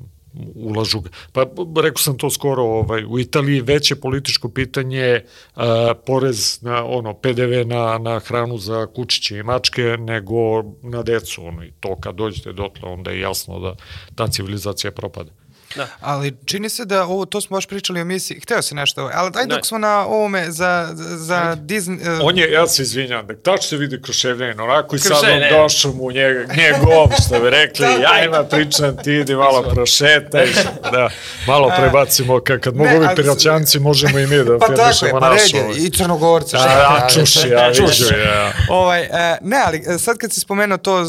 ulažu. 0.54 1.02
Pa 1.32 1.46
rekao 1.82 1.98
sam 1.98 2.18
to 2.18 2.30
skoro, 2.30 2.62
ovaj, 2.62 3.04
u 3.04 3.18
Italiji 3.18 3.60
veće 3.60 3.96
političko 3.96 4.48
pitanje 4.48 5.24
a, 5.54 5.92
porez 6.06 6.62
na 6.62 6.84
ono 6.84 7.14
PDV 7.14 7.66
na, 7.66 7.98
na 7.98 8.18
hranu 8.18 8.58
za 8.58 8.86
kučiće 8.86 9.38
i 9.38 9.42
mačke 9.42 9.82
nego 9.82 10.62
na 10.82 11.02
decu. 11.02 11.46
Ono, 11.46 11.64
I 11.64 11.72
to 11.80 11.96
kad 12.00 12.14
dođete 12.14 12.52
dotle, 12.52 12.88
onda 12.88 13.10
je 13.10 13.20
jasno 13.20 13.60
da 13.60 13.74
ta 14.14 14.28
civilizacija 14.28 14.90
propada. 14.90 15.30
Da. 15.76 15.86
Ali 16.00 16.36
čini 16.44 16.68
se 16.68 16.84
da 16.84 17.04
ovo, 17.04 17.24
to 17.24 17.40
smo 17.40 17.56
baš 17.56 17.66
pričali 17.66 18.00
o 18.00 18.04
misiji, 18.04 18.40
hteo 18.40 18.62
se 18.62 18.74
nešto, 18.74 19.10
ali 19.14 19.30
daj 19.30 19.46
dok 19.46 19.66
smo 19.66 19.78
na 19.78 20.06
ovome 20.06 20.50
za, 20.50 20.88
za 20.94 21.56
Disney... 21.60 22.18
Uh... 22.18 22.20
On 22.22 22.38
je, 22.38 22.50
ja 22.50 22.66
se 22.66 22.82
izvinjam, 22.82 23.26
da 23.26 23.36
tačno 23.36 23.68
se 23.68 23.76
vidi 23.76 24.02
Kruševljanin, 24.02 24.60
onako 24.60 24.96
i 24.96 24.98
sad 24.98 25.24
on 25.24 25.62
došao 25.62 25.92
mu 25.92 26.10
njega, 26.10 26.54
njegov, 26.54 27.08
što 27.26 27.40
bi 27.40 27.50
rekli, 27.50 27.86
da, 27.86 27.92
ja 27.92 28.24
ima 28.24 28.44
pričam, 28.44 28.96
ti 28.96 29.12
idi 29.12 29.34
malo 29.34 29.62
prošetaj, 29.62 30.46
da, 30.92 31.10
malo 31.46 31.72
prebacimo, 31.78 32.40
kad, 32.40 32.60
kad 32.60 32.76
mogu 32.76 33.00
biti 33.00 33.14
piraćanci, 33.16 33.78
možemo 33.78 34.18
i 34.18 34.26
mi 34.26 34.36
da 34.36 34.58
pa 34.60 34.66
tako 34.66 35.06
pa 35.10 35.30
našu. 35.30 35.56
Pa 35.56 35.78
i 35.78 35.90
crnogorci. 35.90 36.56
Da, 36.56 36.62
da, 36.62 37.08
čuši, 37.14 37.48
ja 37.48 37.68
viđu, 37.68 38.14
ja. 38.24 38.52
Ovaj, 38.70 39.02
e, 39.02 39.38
ne, 39.42 39.62
ali 39.66 39.82
e, 39.86 39.98
sad 39.98 40.18
kad 40.18 40.32
si 40.32 40.40
spomenuo 40.40 40.78
to, 40.78 41.04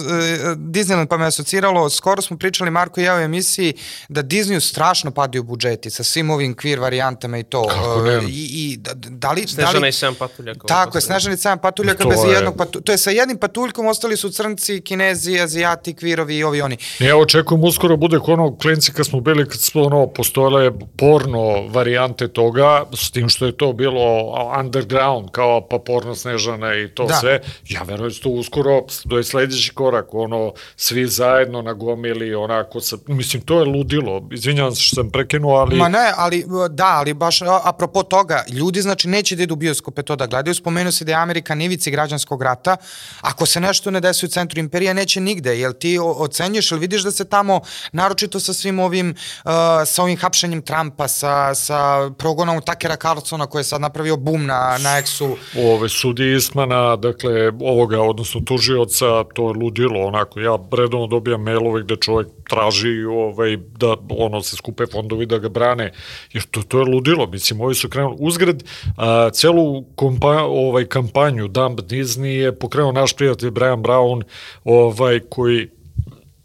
Disneyland 0.55 1.07
pa 1.07 1.17
me 1.17 1.25
asociralo, 1.25 1.89
skoro 1.89 2.21
smo 2.21 2.37
pričali, 2.37 2.71
Marko 2.71 3.01
i 3.01 3.03
ja 3.03 3.15
u 3.15 3.19
emisiji, 3.19 3.73
da 4.09 4.23
Disney 4.23 4.50
Disneyu 4.51 4.59
strašno 4.61 5.11
padaju 5.11 5.43
budžeti 5.43 5.89
sa 5.89 6.03
svim 6.03 6.29
ovim 6.29 6.55
queer 6.55 6.79
varijantama 6.79 7.37
i 7.37 7.43
to. 7.43 7.67
Kako 7.67 8.01
ne? 8.01 8.21
I, 8.27 8.49
i 8.53 8.77
da, 8.77 8.91
da 8.95 9.31
li... 9.31 9.47
Snežana 9.47 9.73
da 9.73 9.79
li, 9.79 9.87
i 9.87 9.91
7 9.91 10.13
patuljaka. 10.13 10.67
Tako 10.67 10.97
je, 10.97 11.01
Snežana 11.01 11.33
i 11.33 11.37
7 11.37 11.57
patuljaka 11.57 12.07
bez 12.09 12.19
je... 12.25 12.31
jednog 12.31 12.57
patuljka. 12.57 12.85
To 12.85 12.91
je 12.91 12.97
sa 12.97 13.11
jednim 13.11 13.37
patuljkom, 13.37 13.87
ostali 13.87 14.17
su 14.17 14.29
crnci, 14.29 14.81
kinezi, 14.81 15.39
azijati, 15.39 15.93
kvirovi 15.93 16.37
i 16.37 16.43
ovi 16.43 16.61
oni. 16.61 16.77
Ja 16.99 17.17
očekujem 17.17 17.63
uskoro 17.63 17.97
bude 17.97 18.17
ono 18.27 18.57
klinci 18.57 18.91
kad 18.93 19.05
smo 19.05 19.19
bili, 19.19 19.49
kad 19.49 19.61
smo 19.61 19.81
ono, 19.81 20.07
postojale 20.07 20.71
porno 20.97 21.67
varijante 21.67 22.27
toga, 22.27 22.83
s 22.93 23.11
tim 23.11 23.29
što 23.29 23.45
je 23.45 23.57
to 23.57 23.73
bilo 23.73 24.33
underground, 24.59 25.29
kao 25.31 25.67
pa 25.69 25.79
porno 25.79 26.15
Snežana 26.15 26.75
i 26.75 26.87
to 26.87 27.05
da. 27.05 27.13
sve. 27.13 27.41
Ja 27.69 27.83
verujem 27.83 28.13
da 28.13 28.19
to 28.23 28.29
uskoro, 28.29 28.85
do 29.05 29.17
je 29.17 29.23
sledeći 29.23 29.73
korak, 29.73 30.13
ono, 30.13 30.53
svi 30.75 31.07
zajedno 31.07 31.61
nagomili, 31.61 32.35
onako, 32.35 32.79
sa, 32.79 32.97
mislim, 33.07 33.41
to 33.41 33.59
je 33.59 33.65
ludilo 33.65 34.19
izvinjavam 34.41 34.75
se 34.75 34.81
što 34.81 34.95
sam 34.95 35.09
prekinuo, 35.09 35.55
ali... 35.55 35.75
Ma 35.75 35.89
ne, 35.89 36.11
ali 36.15 36.45
da, 36.69 36.87
ali 36.87 37.13
baš 37.13 37.39
apropo 37.63 38.03
toga, 38.03 38.43
ljudi 38.49 38.81
znači 38.81 39.07
neće 39.07 39.35
da 39.35 39.43
idu 39.43 39.53
u 39.53 39.57
bioskope 39.57 40.01
to 40.01 40.15
da 40.15 40.27
gledaju, 40.27 40.55
spomenuo 40.55 40.91
se 40.91 41.05
da 41.05 41.11
je 41.11 41.15
Amerika 41.15 41.55
nivici 41.55 41.91
građanskog 41.91 42.41
rata, 42.41 42.77
ako 43.21 43.45
se 43.45 43.59
nešto 43.59 43.91
ne 43.91 43.99
desi 43.99 44.25
u 44.25 44.29
centru 44.29 44.59
imperija, 44.59 44.93
neće 44.93 45.21
nigde, 45.21 45.59
jel 45.59 45.73
ti 45.73 45.99
ocenjuješ, 46.01 46.71
ili 46.71 46.79
vidiš 46.79 47.03
da 47.03 47.11
se 47.11 47.25
tamo, 47.25 47.61
naročito 47.91 48.39
sa 48.39 48.53
svim 48.53 48.79
ovim, 48.79 49.09
uh, 49.09 49.51
sa 49.85 50.03
ovim 50.03 50.17
hapšenjem 50.17 50.61
Trumpa, 50.61 51.07
sa, 51.07 51.55
sa 51.55 52.09
progonom 52.17 52.61
Takera 52.61 52.95
Carlsona 52.95 53.45
koji 53.47 53.59
je 53.59 53.63
sad 53.63 53.81
napravio 53.81 54.17
bum 54.17 54.45
na, 54.45 54.77
na 54.81 55.01
Exu. 55.01 55.35
Ove 55.57 55.89
sudi 55.89 56.33
Ismana, 56.35 56.95
dakle, 56.95 57.51
ovoga, 57.61 58.01
odnosno 58.01 58.41
tužioca, 58.41 59.23
to 59.33 59.49
je 59.49 59.53
ludilo, 59.53 60.07
onako, 60.07 60.39
ja 60.39 60.57
redovno 60.77 61.07
dobijam 61.07 61.41
mailove 61.43 61.83
gde 61.83 61.95
čovjek 61.95 62.27
traži 62.49 63.03
ovaj, 63.03 63.57
da 63.57 63.95
ono 64.31 64.41
se 64.41 64.55
skupe 64.55 64.85
fondovi 64.91 65.25
da 65.25 65.37
ga 65.37 65.49
brane, 65.49 65.91
jer 66.33 66.43
to, 66.43 66.61
to 66.61 66.79
je 66.79 66.85
ludilo, 66.85 67.27
mislim, 67.27 67.61
ovi 67.61 67.75
su 67.75 67.89
krenuli 67.89 68.15
uzgred, 68.19 68.63
a, 68.97 69.29
celu 69.33 69.83
kompa, 69.95 70.43
ovaj, 70.43 70.85
kampanju 70.85 71.47
Dump 71.47 71.79
Disney 71.79 72.25
je 72.25 72.55
pokrenuo 72.59 72.91
naš 72.91 73.15
prijatelj 73.15 73.51
Brian 73.51 73.83
Brown, 73.83 74.23
ovaj, 74.63 75.19
koji 75.19 75.69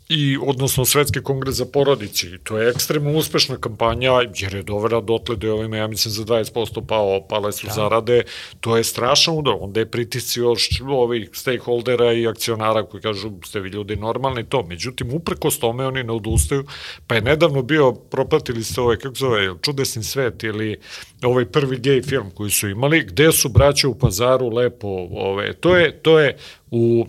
i 0.08 0.38
odnosno 0.42 0.84
Svetski 0.84 1.22
kongres 1.22 1.54
za 1.54 1.64
porodici. 1.64 2.38
To 2.44 2.58
je 2.58 2.70
ekstremno 2.70 3.12
uspešna 3.12 3.56
kampanja 3.56 4.12
jer 4.34 4.54
je 4.54 4.62
dovela 4.62 5.00
dotle 5.00 5.36
da 5.36 5.46
je 5.46 5.52
ovima, 5.52 5.76
ja 5.76 5.86
mislim, 5.86 6.12
za 6.12 6.24
20% 6.24 6.86
pao, 6.86 7.26
pale 7.28 7.52
su 7.52 7.66
da. 7.66 7.72
zarade. 7.72 8.22
To 8.60 8.76
je 8.76 8.84
strašan 8.84 9.38
udar. 9.38 9.54
Onda 9.60 9.80
je 9.80 9.90
pritisci 9.90 10.40
još 10.40 10.68
ovih 10.88 11.30
stakeholdera 11.32 12.12
i 12.12 12.26
akcionara 12.26 12.82
koji 12.86 13.00
kažu 13.00 13.30
ste 13.44 13.60
vi 13.60 13.68
ljudi 13.68 13.96
normalni 13.96 14.44
to. 14.44 14.62
Međutim, 14.62 15.14
uprkos 15.14 15.58
tome 15.58 15.86
oni 15.86 16.02
ne 16.02 16.12
odustaju. 16.12 16.64
Pa 17.06 17.14
je 17.14 17.20
nedavno 17.20 17.62
bio, 17.62 17.92
propratili 17.92 18.64
ste 18.64 18.80
ovaj, 18.80 18.96
kako 18.96 19.14
zove, 19.14 19.54
Čudesni 19.62 20.02
svet 20.02 20.44
ili 20.44 20.76
ovaj 21.22 21.44
prvi 21.44 21.78
gej 21.78 22.02
film 22.02 22.30
koji 22.30 22.50
su 22.50 22.68
imali, 22.68 23.04
gde 23.04 23.32
su 23.32 23.48
braće 23.48 23.86
u 23.86 23.98
pazaru 23.98 24.48
lepo, 24.48 24.88
ove, 25.10 25.52
to 25.52 25.76
je, 25.76 26.02
to 26.02 26.18
je 26.18 26.36
u 26.70 27.06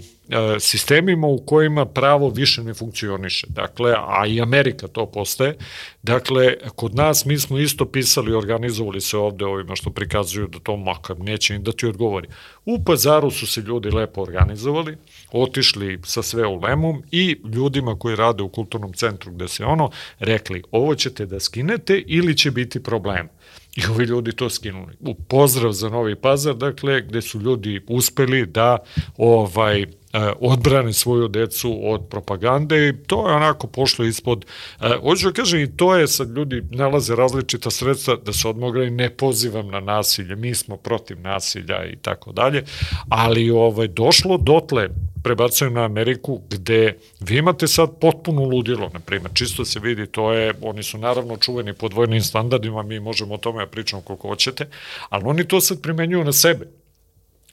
sistemima 0.59 1.27
u 1.27 1.37
kojima 1.37 1.85
pravo 1.85 2.29
više 2.29 2.63
ne 2.63 2.73
funkcioniše. 2.73 3.47
Dakle, 3.49 3.95
a 3.97 4.25
i 4.27 4.41
Amerika 4.41 4.87
to 4.87 5.05
postaje. 5.05 5.57
Dakle, 6.03 6.53
kod 6.75 6.95
nas 6.95 7.25
mi 7.25 7.39
smo 7.39 7.59
isto 7.59 7.85
pisali, 7.85 8.33
organizovali 8.33 9.01
se 9.01 9.17
ovde 9.17 9.45
ovima 9.45 9.75
što 9.75 9.89
prikazuju 9.89 10.47
da 10.47 10.59
to 10.59 10.77
makar 10.77 11.19
neće 11.19 11.55
im 11.55 11.63
da 11.63 11.71
ti 11.71 11.85
odgovori. 11.85 12.27
U 12.65 12.83
pazaru 12.83 13.31
su 13.31 13.47
se 13.47 13.61
ljudi 13.61 13.91
lepo 13.91 14.21
organizovali, 14.21 14.97
otišli 15.31 15.99
sa 16.03 16.21
sve 16.21 16.47
u 16.47 16.59
lemom 16.59 17.03
i 17.11 17.37
ljudima 17.53 17.95
koji 17.99 18.15
rade 18.15 18.43
u 18.43 18.49
kulturnom 18.49 18.93
centru 18.93 19.31
gde 19.31 19.47
se 19.47 19.65
ono, 19.65 19.89
rekli 20.19 20.63
ovo 20.71 20.95
ćete 20.95 21.25
da 21.25 21.39
skinete 21.39 22.03
ili 22.07 22.37
će 22.37 22.51
biti 22.51 22.83
problem. 22.83 23.29
I 23.75 23.81
ovi 23.89 24.05
ljudi 24.05 24.31
to 24.31 24.49
skinuli. 24.49 24.93
U 24.99 25.15
pozdrav 25.15 25.71
za 25.71 25.89
Novi 25.89 26.15
Pazar, 26.15 26.55
dakle, 26.55 27.01
gde 27.01 27.21
su 27.21 27.39
ljudi 27.39 27.81
uspeli 27.87 28.45
da 28.45 28.77
ovaj 29.17 29.81
E, 29.81 30.06
odbrane 30.39 30.93
svoju 30.93 31.27
decu 31.27 31.79
od 31.83 32.07
propagande 32.09 32.89
i 32.89 32.93
to 33.07 33.29
je 33.29 33.35
onako 33.35 33.67
pošlo 33.67 34.05
ispod. 34.05 34.45
E, 34.81 34.89
hoću 35.01 35.27
da 35.27 35.33
kažem 35.33 35.59
i 35.59 35.77
to 35.77 35.95
je 35.95 36.07
sad 36.07 36.29
ljudi 36.29 36.63
nalaze 36.71 37.15
različita 37.15 37.71
sredstva 37.71 38.15
da 38.15 38.33
se 38.33 38.47
odmogra 38.47 38.83
i 38.83 38.89
ne 38.89 39.09
pozivam 39.09 39.67
na 39.67 39.79
nasilje, 39.79 40.35
mi 40.35 40.55
smo 40.55 40.77
protiv 40.77 41.21
nasilja 41.21 41.85
i 41.85 41.95
tako 41.95 42.31
dalje, 42.31 42.63
ali 43.09 43.49
ovaj, 43.49 43.87
došlo 43.87 44.37
dotle 44.37 44.89
prebacujem 45.23 45.73
na 45.73 45.83
Ameriku, 45.83 46.41
gde 46.49 46.97
vi 47.19 47.37
imate 47.37 47.67
sad 47.67 47.89
potpuno 48.01 48.43
ludilo, 48.43 48.89
na 48.93 48.99
primjer, 48.99 49.31
čisto 49.33 49.65
se 49.65 49.79
vidi, 49.79 50.07
to 50.07 50.31
je, 50.33 50.53
oni 50.61 50.83
su 50.83 50.97
naravno 50.97 51.37
čuveni 51.37 51.73
pod 51.73 51.93
vojnim 51.93 52.21
standardima, 52.21 52.83
mi 52.83 52.99
možemo 52.99 53.33
o 53.33 53.37
tome 53.37 53.65
da 53.65 53.71
pričamo 53.71 54.01
koliko 54.01 54.27
hoćete, 54.27 54.67
ali 55.09 55.23
oni 55.25 55.47
to 55.47 55.61
sad 55.61 55.81
primenjuju 55.81 56.23
na 56.23 56.33
sebe. 56.33 56.67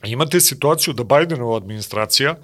Imate 0.05 0.39
situaciju 0.39 0.93
da 0.93 1.03
Bidenova 1.03 1.57
administracija 1.57 2.35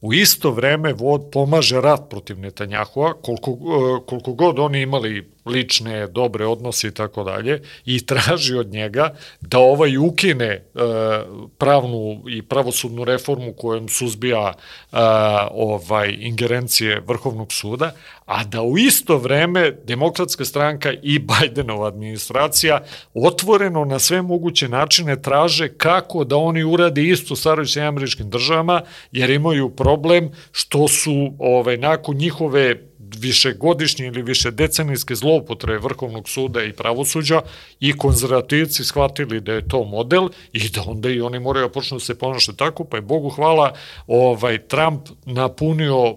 u 0.00 0.14
isto 0.14 0.50
vreme 0.50 0.92
vod 0.92 1.28
pomaže 1.32 1.80
rat 1.80 2.00
protiv 2.10 2.38
Netanjahua, 2.38 3.14
koliko, 3.22 3.50
e, 3.50 4.06
koliko 4.06 4.32
god 4.32 4.58
oni 4.58 4.80
imali 4.80 5.30
lične, 5.46 6.06
dobre 6.06 6.46
odnose 6.46 6.88
i 6.88 6.90
tako 6.90 7.24
dalje, 7.24 7.62
i 7.84 8.06
traži 8.06 8.54
od 8.54 8.72
njega 8.72 9.14
da 9.40 9.58
ovaj 9.58 9.96
ukine 9.96 10.46
e, 10.46 10.62
pravnu 11.58 12.22
i 12.28 12.42
pravosudnu 12.42 13.04
reformu 13.04 13.52
kojom 13.52 13.88
suzbija 13.88 14.52
e, 14.52 14.96
ovaj 15.50 16.16
ingerencije 16.20 17.00
Vrhovnog 17.06 17.52
suda, 17.52 17.92
a 18.26 18.44
da 18.44 18.62
u 18.62 18.78
isto 18.78 19.16
vreme 19.18 19.70
demokratska 19.84 20.44
stranka 20.44 20.92
i 21.02 21.18
Bidenova 21.18 21.88
administracija 21.88 22.80
otvoreno 23.14 23.84
na 23.84 23.98
sve 23.98 24.22
moguće 24.22 24.68
načine 24.68 25.22
traže 25.22 25.68
kako 25.68 26.24
da 26.24 26.36
oni 26.36 26.64
urade 26.64 27.02
isto 27.02 27.36
starajući 27.36 27.80
američkim 27.80 28.30
državama, 28.30 28.82
jer 29.12 29.30
imaju 29.30 29.68
problem 29.68 30.30
što 30.52 30.88
su 30.88 31.32
ovaj, 31.38 31.76
nakon 31.76 32.16
njihove 32.16 32.89
višegodišnje 33.18 34.06
ili 34.06 34.22
više 34.22 34.50
decenijske 34.50 35.14
zloupotrebe 35.14 35.78
Vrhovnog 35.78 36.28
suda 36.28 36.62
i 36.62 36.72
pravosuđa 36.72 37.42
i 37.80 37.92
konzervativci 37.92 38.84
shvatili 38.84 39.40
da 39.40 39.52
je 39.52 39.68
to 39.68 39.84
model 39.84 40.28
i 40.52 40.68
da 40.68 40.82
onda 40.86 41.10
i 41.10 41.20
oni 41.20 41.38
moraju 41.38 41.66
da 41.66 41.72
počnu 41.72 41.96
da 41.96 42.04
se 42.04 42.18
ponašati 42.18 42.58
tako, 42.58 42.84
pa 42.84 42.96
je 42.96 43.00
Bogu 43.00 43.28
hvala 43.28 43.72
ovaj 44.06 44.58
Trump 44.66 45.08
napunio 45.24 46.10
uh, 46.10 46.16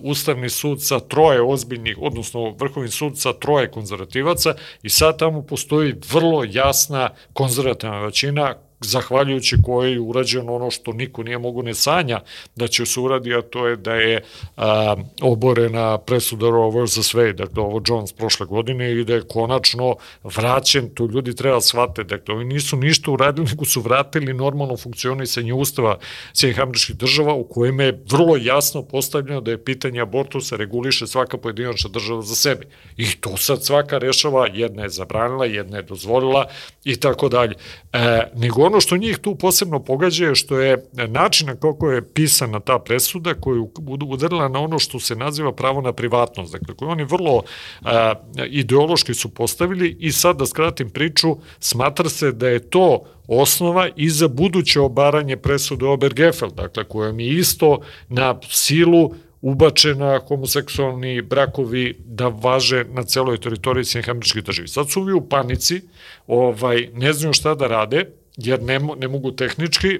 Ustavni 0.00 0.48
sud 0.48 0.82
sa 0.82 1.00
troje 1.00 1.42
ozbiljnih, 1.42 1.98
odnosno 2.00 2.50
Vrhovni 2.50 2.90
sud 2.90 3.18
sa 3.18 3.32
troje 3.32 3.70
konzervativaca 3.70 4.54
i 4.82 4.88
sad 4.88 5.18
tamo 5.18 5.42
postoji 5.42 5.94
vrlo 6.12 6.44
jasna 6.44 7.10
konzervativna 7.32 8.00
većina 8.00 8.54
zahvaljujući 8.80 9.56
koje 9.62 9.92
je 9.92 10.00
urađeno 10.00 10.54
ono 10.54 10.70
što 10.70 10.92
niko 10.92 11.22
nije 11.22 11.38
mogu 11.38 11.62
ne 11.62 11.74
sanja 11.74 12.20
da 12.56 12.68
će 12.68 12.86
se 12.86 13.00
uradi, 13.00 13.34
a 13.34 13.42
to 13.42 13.66
je 13.66 13.76
da 13.76 13.94
je 13.94 14.22
a, 14.56 14.96
oborena 15.22 15.98
presuda 15.98 16.50
Roe 16.50 16.84
vs. 16.84 17.14
Wade, 17.14 17.32
dakle 17.32 17.62
ovo 17.62 17.82
Jones 17.86 18.12
prošle 18.12 18.46
godine 18.46 18.92
i 18.92 19.04
da 19.04 19.14
je 19.14 19.22
konačno 19.28 19.96
vraćen, 20.24 20.88
to 20.94 21.06
ljudi 21.06 21.34
treba 21.34 21.60
shvate, 21.60 22.04
dakle 22.04 22.34
oni 22.34 22.44
nisu 22.44 22.76
ništa 22.76 23.10
uradili, 23.10 23.46
nego 23.46 23.64
su 23.64 23.80
vratili 23.80 24.34
normalno 24.34 24.76
funkcionisanje 24.76 25.52
ustava 25.52 25.98
Sjednih 26.34 26.60
američkih 26.60 26.96
država 26.96 27.34
u 27.34 27.44
kojem 27.44 27.80
je 27.80 28.02
vrlo 28.10 28.36
jasno 28.36 28.82
postavljeno 28.82 29.40
da 29.40 29.50
je 29.50 29.64
pitanje 29.64 30.00
abortusa 30.00 30.56
reguliše 30.56 31.06
svaka 31.06 31.38
pojedinačna 31.38 31.90
država 31.90 32.22
za 32.22 32.34
sebe. 32.34 32.66
I 32.96 33.06
to 33.20 33.36
sad 33.36 33.64
svaka 33.64 33.98
rešava, 33.98 34.46
jedna 34.46 34.82
je 34.82 34.88
zabranila, 34.88 35.44
jedna 35.44 35.76
je 35.76 35.82
dozvolila 35.82 36.46
i 36.84 36.96
tako 36.96 37.28
dalje. 37.28 37.54
E, 37.92 38.30
nego 38.34 38.67
ono 38.68 38.80
što 38.80 38.96
njih 38.96 39.18
tu 39.18 39.34
posebno 39.34 39.80
pogađa 39.84 40.26
je 40.26 40.34
što 40.34 40.60
je 40.60 40.84
načina 41.08 41.56
kako 41.56 41.90
je 41.90 42.12
pisana 42.12 42.60
ta 42.60 42.78
presuda 42.78 43.34
koja 43.34 43.62
udarila 44.08 44.48
na 44.48 44.60
ono 44.60 44.78
što 44.78 45.00
se 45.00 45.16
naziva 45.16 45.52
pravo 45.52 45.80
na 45.80 45.92
privatnost, 45.92 46.52
dakle 46.52 46.74
koju 46.74 46.88
oni 46.88 47.04
vrlo 47.04 47.42
a, 47.82 48.14
ideološki 48.48 49.14
su 49.14 49.28
postavili 49.34 49.96
i 50.00 50.12
sad 50.12 50.36
da 50.36 50.46
skratim 50.46 50.90
priču, 50.90 51.36
smatra 51.60 52.08
se 52.08 52.32
da 52.32 52.48
je 52.48 52.70
to 52.70 53.02
osnova 53.28 53.88
i 53.96 54.10
za 54.10 54.28
buduće 54.28 54.80
obaranje 54.80 55.36
presude 55.36 55.86
Obergefell, 55.86 56.50
dakle 56.50 56.84
kojom 56.84 57.20
je 57.20 57.38
isto 57.38 57.80
na 58.08 58.40
silu 58.50 59.14
ubačena 59.40 60.20
homoseksualni 60.28 61.22
brakovi 61.22 61.94
da 62.04 62.28
važe 62.28 62.84
na 62.90 63.02
celoj 63.02 63.38
teritoriji 63.40 63.84
Sjednih 63.84 64.10
američkih 64.10 64.44
državi. 64.44 64.68
Sad 64.68 64.90
su 64.90 65.02
vi 65.02 65.12
u 65.12 65.28
panici, 65.28 65.80
ovaj, 66.26 66.88
ne 66.94 67.12
znaju 67.12 67.32
šta 67.32 67.54
da 67.54 67.66
rade, 67.66 68.04
jer 68.38 68.62
ne, 68.62 68.78
ne 68.78 69.08
mogu 69.08 69.32
tehnički 69.32 69.98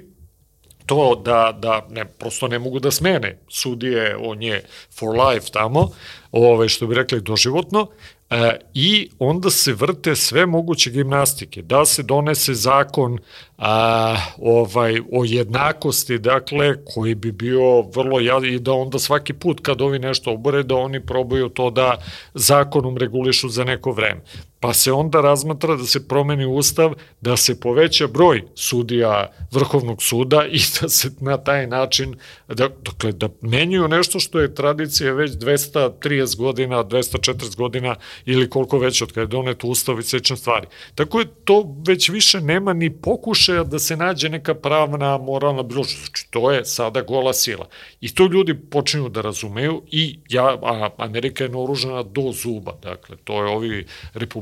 to 0.89 1.21
da, 1.25 1.57
da 1.59 1.87
ne, 1.89 2.05
prosto 2.05 2.47
ne 2.47 2.59
mogu 2.59 2.79
da 2.79 2.91
smene 2.91 3.37
sudije, 3.49 4.17
on 4.17 4.43
je 4.43 4.63
for 4.99 5.09
life 5.09 5.51
tamo, 5.51 5.89
ove, 6.31 6.69
što 6.69 6.87
bi 6.87 6.95
rekli 6.95 7.21
doživotno, 7.21 7.87
e, 8.29 8.59
i 8.73 9.09
onda 9.19 9.49
se 9.49 9.73
vrte 9.73 10.15
sve 10.15 10.45
moguće 10.45 10.89
gimnastike, 10.89 11.61
da 11.61 11.85
se 11.85 12.03
donese 12.03 12.53
zakon 12.53 13.19
a, 13.57 14.15
ovaj, 14.37 14.99
o 15.11 15.23
jednakosti, 15.25 16.17
dakle, 16.17 16.85
koji 16.93 17.15
bi 17.15 17.31
bio 17.31 17.81
vrlo 17.81 18.19
jad, 18.19 18.43
i 18.43 18.59
da 18.59 18.73
onda 18.73 18.99
svaki 18.99 19.33
put 19.33 19.59
kad 19.61 19.81
ovi 19.81 19.99
nešto 19.99 20.31
obore, 20.31 20.63
da 20.63 20.75
oni 20.75 21.05
probaju 21.05 21.49
to 21.49 21.69
da 21.69 21.97
zakonom 22.33 22.97
regulišu 22.97 23.49
za 23.49 23.63
neko 23.63 23.91
vreme. 23.91 24.21
Pa 24.59 24.73
se 24.73 24.91
onda 24.91 25.21
razmatra 25.21 25.75
da 25.75 25.83
se 25.83 26.07
promeni 26.07 26.45
ustav, 26.45 26.93
da 27.21 27.37
se 27.37 27.59
poveća 27.59 28.07
broj 28.07 28.43
sudija 28.55 29.31
Vrhovnog 29.51 30.03
suda 30.03 30.45
i 30.51 30.59
da 30.81 30.89
se 30.89 31.09
na 31.19 31.37
taj 31.37 31.67
način, 31.67 32.15
da, 32.47 32.69
dakle, 32.85 33.11
da 33.11 33.29
menjuju 33.41 33.87
nešto 33.87 34.19
što 34.19 34.39
je 34.39 34.55
tradicija 34.55 35.13
već 35.13 35.31
230 35.31 36.37
godina, 36.37 36.83
240 36.83 37.55
godina 37.55 37.95
ili 38.25 38.49
koliko 38.49 38.77
već 38.77 39.01
od 39.01 39.11
kada 39.11 39.21
je 39.21 39.27
donet 39.27 39.63
ustav 39.63 39.99
i 39.99 40.03
sečne 40.03 40.37
stvari. 40.37 40.67
Tako 40.95 41.19
je 41.19 41.25
to 41.45 41.75
već 41.87 42.09
više 42.09 42.41
nema 42.41 42.73
ni 42.73 42.89
pokušaja 42.89 43.63
da 43.63 43.79
se 43.79 43.95
nađe 43.95 44.29
neka 44.29 44.53
pravna, 44.53 45.17
moralna 45.17 45.63
bilo 45.63 45.83
što. 45.83 45.99
Znači, 45.99 46.27
to 46.29 46.51
je 46.51 46.65
sada 46.65 47.01
gola 47.01 47.33
sila. 47.33 47.67
I 48.01 48.13
to 48.15 48.27
ljudi 48.27 48.53
počinju 48.71 49.09
da 49.09 49.21
razumeju 49.21 49.83
i 49.91 50.19
ja, 50.29 50.57
a 50.63 50.89
Amerika 50.97 51.43
je 51.43 51.49
naoružena 51.49 52.03
do 52.03 52.31
zuba. 52.31 52.73
Dakle, 52.81 53.17
to 53.23 53.43
je 53.43 53.49
ovi 53.49 53.85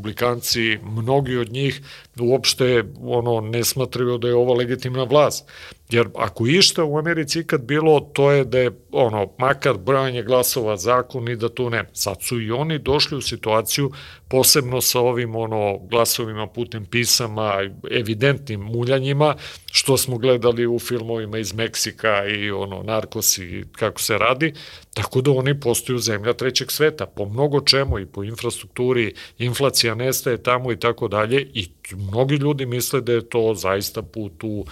republikanci, 0.07 0.79
mnogi 0.83 1.37
od 1.37 1.51
njih 1.51 1.81
uopšte 2.19 2.83
ono 3.01 3.41
ne 3.41 3.63
smatraju 3.63 4.17
da 4.17 4.27
je 4.27 4.35
ovo 4.35 4.53
legitimna 4.53 5.03
vlast. 5.03 5.49
Jer 5.89 6.07
ako 6.15 6.47
išta 6.47 6.83
u 6.83 6.97
Americi 6.97 7.39
ikad 7.39 7.61
bilo, 7.61 7.99
to 7.99 8.31
je 8.31 8.45
da 8.45 8.59
je 8.59 8.71
ono, 8.91 9.33
makar 9.37 9.77
brojanje 9.77 10.23
glasova 10.23 10.77
zakon 10.77 11.29
i 11.29 11.35
da 11.35 11.49
tu 11.49 11.69
ne. 11.69 11.89
Sad 11.93 12.23
su 12.23 12.41
i 12.41 12.51
oni 12.51 12.79
došli 12.79 13.17
u 13.17 13.21
situaciju, 13.21 13.91
posebno 14.27 14.81
sa 14.81 14.99
ovim 14.99 15.35
ono, 15.35 15.77
glasovima 15.77 16.47
putem 16.47 16.85
pisama, 16.85 17.53
evidentnim 17.91 18.61
muljanjima, 18.61 19.35
što 19.71 19.97
smo 19.97 20.17
gledali 20.17 20.67
u 20.67 20.79
filmovima 20.79 21.37
iz 21.37 21.53
Meksika 21.53 22.25
i 22.25 22.51
ono, 22.51 22.83
narkosi, 22.83 23.63
kako 23.71 24.01
se 24.01 24.17
radi, 24.17 24.53
tako 24.93 25.21
da 25.21 25.31
oni 25.31 25.59
postaju 25.59 25.99
zemlja 25.99 26.33
trećeg 26.33 26.71
sveta, 26.71 27.05
po 27.05 27.25
mnogo 27.25 27.61
čemu 27.61 27.99
i 27.99 28.05
po 28.05 28.23
infrastrukturi, 28.23 29.13
inflacija 29.37 29.95
nestaje 29.95 30.43
tamo 30.43 30.71
i 30.71 30.79
tako 30.79 31.07
dalje 31.07 31.41
i 31.53 31.67
mnogi 31.95 32.35
ljudi 32.35 32.65
misle 32.65 33.01
da 33.01 33.13
je 33.13 33.29
to 33.29 33.53
zaista 33.55 34.01
put 34.01 34.43
u 34.43 34.65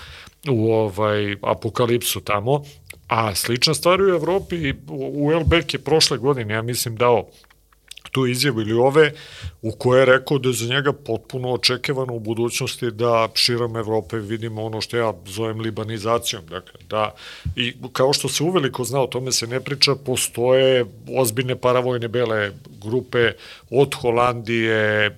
u 0.49 0.71
ovaj 0.71 1.35
apokalipsu 1.41 2.21
tamo, 2.21 2.63
a 3.07 3.35
slična 3.35 3.73
stvar 3.73 4.01
u 4.01 4.09
Evropi, 4.09 4.73
u 4.87 5.31
Elbek 5.31 5.73
je 5.73 5.79
prošle 5.79 6.17
godine, 6.17 6.53
ja 6.53 6.61
mislim, 6.61 6.95
dao 6.95 7.25
tu 8.15 8.27
izjavu 8.27 8.61
ili 8.61 8.73
ove, 8.73 9.11
u 9.61 9.71
koje 9.71 9.99
je 9.99 10.05
rekao 10.05 10.37
da 10.39 10.49
je 10.49 10.53
za 10.53 10.67
njega 10.73 10.93
potpuno 10.93 11.51
očekivano 11.53 12.13
u 12.13 12.19
budućnosti 12.19 12.91
da 12.91 13.27
širom 13.33 13.75
Evrope 13.77 14.17
vidimo 14.17 14.63
ono 14.63 14.81
što 14.81 14.97
ja 14.97 15.13
zovem 15.25 15.59
libanizacijom. 15.59 16.45
Dakle, 16.49 16.79
da, 16.89 17.15
I 17.55 17.73
kao 17.93 18.13
što 18.13 18.29
se 18.29 18.43
uveliko 18.43 18.83
zna, 18.83 19.01
o 19.01 19.07
tome 19.07 19.31
se 19.31 19.47
ne 19.47 19.59
priča, 19.59 19.95
postoje 19.95 20.85
ozbiljne 21.17 21.55
paravojne 21.55 22.07
bele 22.07 22.51
grupe 22.81 23.31
od 23.69 23.95
Holandije, 23.95 25.05
e, 25.05 25.11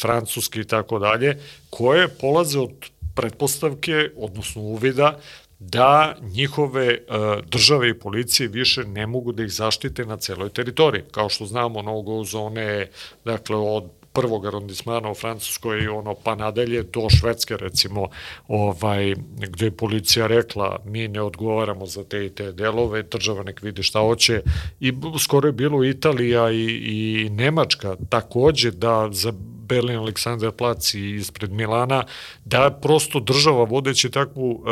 Francuske 0.00 0.60
i 0.60 0.64
tako 0.64 0.98
dalje, 0.98 1.38
koje 1.70 2.08
polaze 2.08 2.58
od 2.58 2.91
pretpostavke, 3.14 4.10
odnosno 4.16 4.62
uvida, 4.62 5.18
da 5.58 6.16
njihove 6.20 6.98
uh, 6.98 7.44
države 7.46 7.88
i 7.88 7.98
policije 7.98 8.48
više 8.48 8.84
ne 8.84 9.06
mogu 9.06 9.32
da 9.32 9.42
ih 9.42 9.52
zaštite 9.52 10.06
na 10.06 10.16
celoj 10.16 10.48
teritoriji. 10.48 11.02
Kao 11.10 11.28
što 11.28 11.46
znamo, 11.46 11.82
nogo 11.82 12.24
zone, 12.24 12.88
dakle, 13.24 13.56
od 13.56 13.84
prvog 14.12 14.46
arondismana 14.46 15.10
u 15.10 15.14
Francuskoj 15.14 15.82
i 15.82 15.88
ono 15.88 16.14
pa 16.14 16.34
nadalje 16.34 16.82
do 16.82 17.10
Švedske 17.10 17.56
recimo 17.56 18.08
ovaj 18.48 19.14
gde 19.36 19.66
je 19.66 19.76
policija 19.76 20.26
rekla 20.26 20.78
mi 20.84 21.08
ne 21.08 21.20
odgovaramo 21.20 21.86
za 21.86 22.04
te 22.04 22.26
i 22.26 22.30
te 22.30 22.52
delove 22.52 23.02
država 23.02 23.42
nek 23.42 23.62
vidi 23.62 23.82
šta 23.82 24.00
hoće 24.00 24.42
i 24.80 24.92
skoro 25.20 25.48
je 25.48 25.52
bilo 25.52 25.84
Italija 25.84 26.50
i, 26.50 26.64
i 26.66 27.28
Nemačka 27.30 27.96
takođe 28.08 28.70
da 28.70 29.08
za 29.12 29.32
Berlin 29.72 29.98
Aleksandar 29.98 30.52
Plac 30.52 30.94
i 30.94 31.16
ispred 31.16 31.52
Milana, 31.52 32.04
da 32.44 32.70
prosto 32.70 33.20
država 33.20 33.64
vodeći 33.64 34.10
takvu 34.10 34.50
uh, 34.50 34.66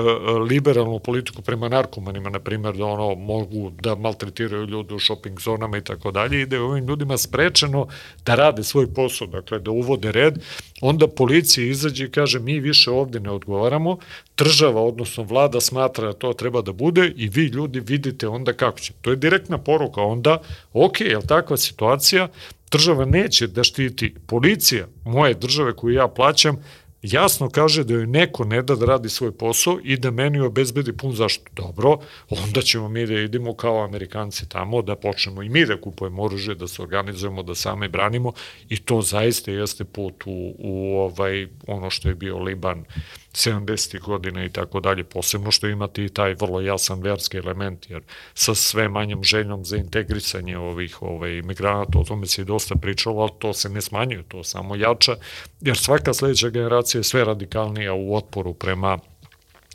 liberalnu 0.48 0.98
politiku 0.98 1.42
prema 1.42 1.68
narkomanima, 1.68 2.30
na 2.30 2.38
primjer, 2.38 2.76
da 2.76 2.84
ono 2.84 3.14
mogu 3.14 3.70
da 3.80 3.94
maltretiraju 3.94 4.66
ljude 4.66 4.94
u 4.94 5.00
shopping 5.00 5.40
zonama 5.40 5.78
i 5.78 5.84
tako 5.84 6.10
dalje, 6.10 6.42
i 6.42 6.46
da 6.46 6.56
je 6.56 6.62
ovim 6.62 6.86
ljudima 6.86 7.16
sprečeno 7.16 7.86
da 8.26 8.34
rade 8.34 8.64
svoj 8.64 8.94
posao, 8.94 9.26
dakle 9.26 9.58
da 9.58 9.70
uvode 9.70 10.12
red, 10.12 10.38
onda 10.80 11.08
policija 11.08 11.66
izađe 11.66 12.04
i 12.04 12.10
kaže 12.10 12.38
mi 12.38 12.60
više 12.60 12.90
ovde 12.90 13.20
ne 13.20 13.30
odgovaramo, 13.30 13.98
država, 14.36 14.82
odnosno 14.82 15.22
vlada 15.24 15.60
smatra 15.60 16.06
da 16.06 16.12
to 16.12 16.32
treba 16.32 16.62
da 16.62 16.72
bude 16.72 17.12
i 17.16 17.28
vi 17.28 17.46
ljudi 17.46 17.80
vidite 17.80 18.28
onda 18.28 18.52
kako 18.52 18.78
će. 18.80 18.92
To 19.00 19.10
je 19.10 19.16
direktna 19.16 19.58
poruka 19.58 20.02
onda, 20.02 20.40
ok, 20.72 21.00
je 21.00 21.16
li 21.16 21.26
takva 21.26 21.56
situacija, 21.56 22.28
država 22.70 23.04
neće 23.04 23.46
da 23.46 23.64
štiti 23.64 24.14
policija 24.26 24.86
moje 25.04 25.34
države 25.34 25.76
koju 25.76 25.94
ja 25.94 26.08
plaćam, 26.08 26.56
jasno 27.02 27.48
kaže 27.48 27.84
da 27.84 27.94
joj 27.94 28.06
neko 28.06 28.44
ne 28.44 28.62
da 28.62 28.74
da 28.74 28.86
radi 28.86 29.08
svoj 29.08 29.32
posao 29.32 29.78
i 29.84 29.96
da 29.96 30.10
meni 30.10 30.40
obezbedi 30.40 30.92
pun 30.92 31.12
zašto. 31.12 31.44
Dobro, 31.52 31.98
onda 32.28 32.62
ćemo 32.62 32.88
mi 32.88 33.06
da 33.06 33.14
idemo 33.14 33.54
kao 33.54 33.84
Amerikanci 33.84 34.48
tamo, 34.48 34.82
da 34.82 34.96
počnemo 34.96 35.42
i 35.42 35.48
mi 35.48 35.66
da 35.66 35.80
kupujemo 35.80 36.22
oružje, 36.22 36.54
da 36.54 36.68
se 36.68 36.82
organizujemo, 36.82 37.42
da 37.42 37.54
same 37.54 37.88
branimo 37.88 38.32
i 38.68 38.76
to 38.76 39.02
zaista 39.02 39.50
jeste 39.50 39.84
put 39.84 40.22
u, 40.26 40.54
u 40.58 40.98
ovaj, 40.98 41.46
ono 41.66 41.90
što 41.90 42.08
je 42.08 42.14
bio 42.14 42.38
Liban 42.38 42.84
70. 43.32 44.00
godina 44.00 44.44
i 44.44 44.48
tako 44.48 44.80
dalje, 44.80 45.04
posebno 45.04 45.50
što 45.50 45.66
imate 45.68 46.04
i 46.04 46.08
taj 46.08 46.34
vrlo 46.34 46.60
jasan 46.60 47.02
verski 47.02 47.36
element, 47.36 47.90
jer 47.90 48.02
sa 48.34 48.54
sve 48.54 48.88
manjom 48.88 49.24
željom 49.24 49.64
za 49.64 49.76
integrisanje 49.76 50.58
ovih 50.58 51.02
ovaj, 51.02 51.38
imigranata, 51.38 51.98
o 51.98 52.04
tome 52.04 52.26
se 52.26 52.42
i 52.42 52.44
dosta 52.44 52.74
pričalo, 52.74 53.20
ali 53.20 53.30
to 53.38 53.52
se 53.52 53.68
ne 53.68 53.80
smanjuje, 53.80 54.22
to 54.28 54.44
samo 54.44 54.76
jača, 54.76 55.16
jer 55.60 55.76
svaka 55.76 56.14
sledeća 56.14 56.48
generacija 56.48 56.98
je 56.98 57.04
sve 57.04 57.24
radikalnija 57.24 57.92
u 57.92 58.16
otporu 58.16 58.54
prema 58.54 58.98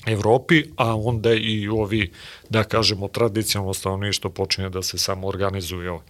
Evropi, 0.05 0.63
a 0.75 0.95
onda 0.95 1.33
i 1.33 1.67
ovi, 1.67 2.11
da 2.49 2.63
kažemo, 2.63 3.07
tradicionalno 3.07 3.73
stanovništvo 3.73 4.29
počinje 4.29 4.69
da 4.69 4.81
se 4.81 4.97
samo 4.97 5.27
organizuje. 5.27 5.89
Ovaj. 5.89 6.05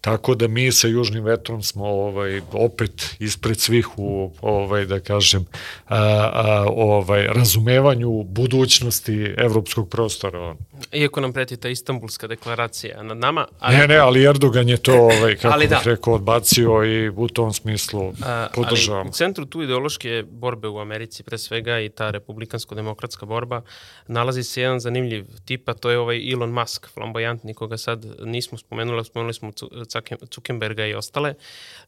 Tako 0.00 0.34
da 0.34 0.48
mi 0.48 0.72
sa 0.72 0.88
južnim 0.88 1.24
vetrom 1.24 1.62
smo 1.62 1.84
ovaj 1.86 2.40
opet 2.52 3.16
ispred 3.18 3.60
svih 3.60 3.98
u 3.98 4.32
ovaj 4.40 4.86
da 4.86 5.00
kažem 5.00 5.46
a, 5.86 5.96
a, 6.34 6.66
ovaj 6.76 7.26
razumevanju 7.26 8.22
budućnosti 8.22 9.34
evropskog 9.38 9.88
prostora. 9.88 10.56
Iako 10.92 11.20
nam 11.20 11.32
preti 11.32 11.56
ta 11.56 11.68
Istanbulska 11.68 12.26
deklaracija 12.26 13.02
nad 13.02 13.16
nama, 13.16 13.46
ali 13.58 13.76
Ne, 13.76 13.86
ne, 13.86 13.96
ali 13.96 14.24
Erdogan 14.24 14.68
je 14.68 14.76
to 14.76 14.94
ovaj 14.94 15.36
kako 15.42 15.58
bih 15.58 15.68
da. 15.68 15.80
rekao 15.84 16.14
odbacio 16.14 16.84
i 16.84 17.08
u 17.08 17.28
tom 17.28 17.52
smislu 17.52 18.12
podržavam. 18.54 19.00
Ali 19.00 19.08
u 19.08 19.12
centru 19.12 19.46
tu 19.46 19.62
ideološke 19.62 20.24
borbe 20.30 20.68
u 20.68 20.78
Americi 20.78 21.22
pre 21.22 21.38
svega 21.38 21.80
i 21.80 21.88
ta 21.88 22.10
republikansko-demokratska 22.10 23.26
borba 23.26 23.62
nalazi 24.06 24.42
se 24.42 24.60
jedan 24.60 24.80
zanimljiv 24.80 25.26
tipa, 25.44 25.74
to 25.74 25.85
je 25.90 25.98
ovaj 25.98 26.32
Elon 26.32 26.50
Musk, 26.50 26.86
flamboyantni 26.94 27.54
koga 27.54 27.76
sad 27.76 28.06
nismo 28.20 28.58
spomenuli, 28.58 29.04
spomenuli 29.04 29.34
smo 29.34 29.52
Zuckerberga 30.34 30.86
i 30.86 30.94
ostale, 30.94 31.34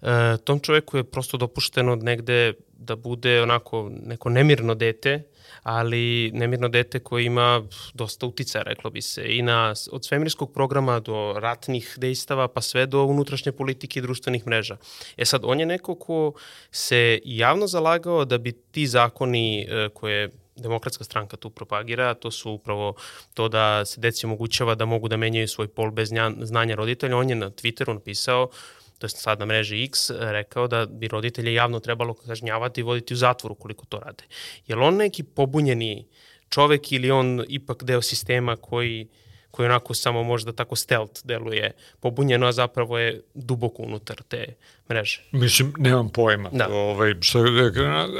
e, 0.02 0.36
tom 0.44 0.60
čoveku 0.60 0.96
je 0.96 1.04
prosto 1.04 1.36
dopušteno 1.36 1.96
negde 1.96 2.52
da 2.78 2.96
bude 2.96 3.42
onako 3.42 3.90
neko 4.06 4.30
nemirno 4.30 4.74
dete, 4.74 5.22
ali 5.62 6.30
nemirno 6.34 6.68
dete 6.68 6.98
koje 6.98 7.24
ima 7.24 7.62
dosta 7.94 8.26
uticaja, 8.26 8.62
reklo 8.62 8.90
bi 8.90 9.02
se, 9.02 9.24
i 9.26 9.42
na, 9.42 9.74
od 9.92 10.04
svemirskog 10.04 10.52
programa 10.52 11.00
do 11.00 11.34
ratnih 11.38 11.94
dejstava, 11.96 12.48
pa 12.48 12.60
sve 12.60 12.86
do 12.86 13.04
unutrašnje 13.04 13.52
politike 13.52 13.98
i 13.98 14.02
društvenih 14.02 14.46
mreža. 14.46 14.76
E 15.16 15.24
sad, 15.24 15.40
on 15.44 15.60
je 15.60 15.66
neko 15.66 15.94
ko 15.94 16.32
se 16.70 17.20
javno 17.24 17.66
zalagao 17.66 18.24
da 18.24 18.38
bi 18.38 18.52
ti 18.52 18.86
zakoni 18.86 19.60
e, 19.60 19.88
koje 19.94 20.30
demokratska 20.58 21.04
stranka 21.04 21.36
tu 21.36 21.50
propagira, 21.50 22.14
to 22.14 22.30
su 22.30 22.50
upravo 22.50 22.94
to 23.34 23.48
da 23.48 23.84
se 23.84 24.00
deci 24.00 24.26
omogućava 24.26 24.74
da 24.74 24.84
mogu 24.84 25.08
da 25.08 25.16
menjaju 25.16 25.48
svoj 25.48 25.68
pol 25.68 25.90
bez 25.90 26.10
znanja 26.40 26.74
roditelja. 26.74 27.16
On 27.16 27.30
je 27.30 27.36
na 27.36 27.50
Twitteru 27.50 27.94
napisao 27.94 28.50
to 28.98 29.06
je 29.06 29.10
sad 29.10 29.38
na 29.38 29.46
mreži 29.46 29.84
X, 29.84 30.10
rekao 30.10 30.68
da 30.68 30.86
bi 30.86 31.08
roditelje 31.08 31.54
javno 31.54 31.80
trebalo 31.80 32.14
kažnjavati 32.14 32.80
i 32.80 32.84
voditi 32.84 33.14
u 33.14 33.16
zatvoru 33.16 33.54
koliko 33.54 33.86
to 33.86 33.98
rade. 33.98 34.24
Je 34.66 34.76
li 34.76 34.82
on 34.82 34.96
neki 34.96 35.22
pobunjeni 35.22 36.06
čovek 36.48 36.92
ili 36.92 37.10
on 37.10 37.44
ipak 37.48 37.84
deo 37.84 38.02
sistema 38.02 38.56
koji 38.56 39.08
koji 39.50 39.66
onako 39.66 39.94
samo 39.94 40.22
možda 40.22 40.52
tako 40.52 40.76
stealth 40.76 41.20
deluje 41.24 41.72
pobunjeno, 42.00 42.46
a 42.46 42.52
zapravo 42.52 42.98
je 42.98 43.22
duboko 43.34 43.82
unutar 43.82 44.22
te 44.28 44.54
mreže. 44.90 45.22
Mislim, 45.32 45.72
nemam 45.78 46.08
pojma. 46.08 46.50
Da. 46.52 46.68
Ovaj, 46.68 47.14
što, 47.20 47.38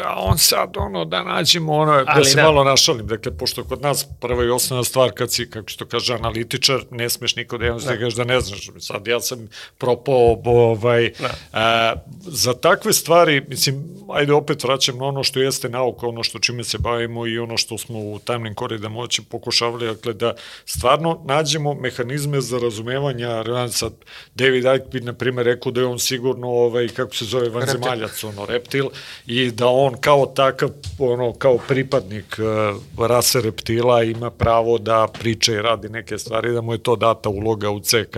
a 0.04 0.14
on 0.16 0.38
sad, 0.38 0.76
ono, 0.76 1.04
da 1.04 1.22
nađemo, 1.22 1.72
ono, 1.72 1.92
da 1.92 2.04
Ali 2.06 2.20
da 2.20 2.24
se 2.24 2.36
da. 2.36 2.42
malo 2.42 2.64
našalim. 2.64 3.06
Dakle, 3.06 3.36
pošto 3.36 3.64
kod 3.64 3.82
nas 3.82 4.06
prva 4.20 4.44
i 4.44 4.48
osnovna 4.48 4.84
stvar, 4.84 5.10
kad 5.10 5.32
si, 5.32 5.50
kako 5.50 5.68
što 5.68 5.86
kaže, 5.86 6.14
analitičar, 6.14 6.80
ne 6.90 7.10
smeš 7.10 7.36
niko 7.36 7.58
da 7.58 7.66
da. 7.70 8.08
da 8.16 8.24
ne 8.24 8.40
znaš. 8.40 8.70
Sad, 8.78 9.06
ja 9.06 9.20
sam 9.20 9.48
propao, 9.78 10.40
ovaj, 10.44 11.12
da. 11.20 11.30
a, 11.52 11.94
za 12.20 12.54
takve 12.54 12.92
stvari, 12.92 13.44
mislim, 13.48 13.84
ajde 14.12 14.32
opet 14.32 14.64
vraćam 14.64 14.98
na 14.98 15.04
ono 15.04 15.24
što 15.24 15.40
jeste 15.40 15.68
nauka, 15.68 16.06
ono 16.06 16.22
što 16.22 16.38
čime 16.38 16.64
se 16.64 16.78
bavimo 16.78 17.26
i 17.26 17.38
ono 17.38 17.56
što 17.56 17.78
smo 17.78 17.98
u 17.98 18.18
tajnim 18.18 18.54
koridama 18.54 18.94
moći 18.94 19.22
pokušavali, 19.22 19.86
dakle, 19.86 20.12
da 20.12 20.34
stvarno 20.64 21.20
nađemo 21.24 21.74
mehanizme 21.74 22.40
za 22.40 22.58
razumevanja, 22.58 23.44
sad, 23.68 23.92
David 24.34 24.64
Icke 24.64 24.88
bi, 24.92 25.00
na 25.00 25.12
primjer, 25.12 25.46
rekao 25.46 25.72
da 25.72 25.80
je 25.80 25.86
on 25.86 25.98
sigurno 25.98 26.57
ovaj, 26.64 26.88
kako 26.88 27.14
se 27.14 27.24
zove, 27.24 27.48
vanzemaljac, 27.48 28.24
ono, 28.24 28.46
reptil, 28.46 28.86
i 29.26 29.50
da 29.50 29.66
on 29.66 29.94
kao 30.00 30.26
takav, 30.26 30.70
ono, 30.98 31.32
kao 31.32 31.58
pripadnik 31.68 32.36
uh, 32.38 33.06
rase 33.06 33.40
reptila 33.40 34.02
ima 34.02 34.30
pravo 34.30 34.78
da 34.78 35.08
priča 35.20 35.52
i 35.52 35.62
radi 35.62 35.88
neke 35.88 36.18
stvari, 36.18 36.52
da 36.52 36.60
mu 36.60 36.72
je 36.72 36.78
to 36.78 36.96
data 36.96 37.28
uloga 37.28 37.70
u 37.70 37.80
CK 37.80 38.16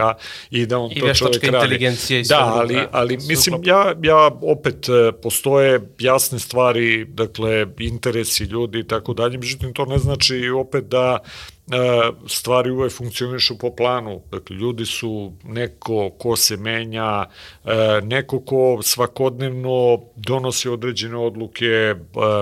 i 0.51 0.67
da 0.67 0.79
on 0.79 0.91
I 0.93 1.01
to 1.01 1.15
čovjek 1.15 1.45
radi. 1.45 1.57
inteligencija 1.57 2.21
i 2.21 2.23
Da, 2.23 2.39
ali, 2.39 2.77
ali, 2.77 2.87
ali 2.93 3.17
mislim, 3.17 3.61
ja, 3.65 3.95
ja 4.03 4.31
opet 4.43 4.89
e, 4.89 5.13
postoje 5.23 5.81
jasne 5.99 6.39
stvari, 6.39 7.05
dakle, 7.05 7.67
interesi 7.79 8.45
ljudi 8.45 8.79
i 8.79 8.87
tako 8.87 9.15
dalje, 9.15 9.39
međutim, 9.39 9.75
to 9.75 9.85
ne 9.85 9.99
znači 9.99 10.49
opet 10.49 10.85
da 10.85 11.19
E, 11.71 12.11
stvari 12.27 12.71
uvek 12.71 12.93
funkcionišu 12.93 13.59
po 13.59 13.71
planu. 13.77 14.23
Dakle, 14.31 14.57
ljudi 14.57 14.87
su 14.87 15.33
neko 15.45 16.11
ko 16.19 16.37
se 16.37 16.57
menja, 16.57 17.25
neko 18.03 18.41
ko 18.41 18.79
svakodnevno 18.83 20.01
donosi 20.17 20.69
određene 20.69 21.17
odluke, 21.17 21.67
e, 21.67 21.95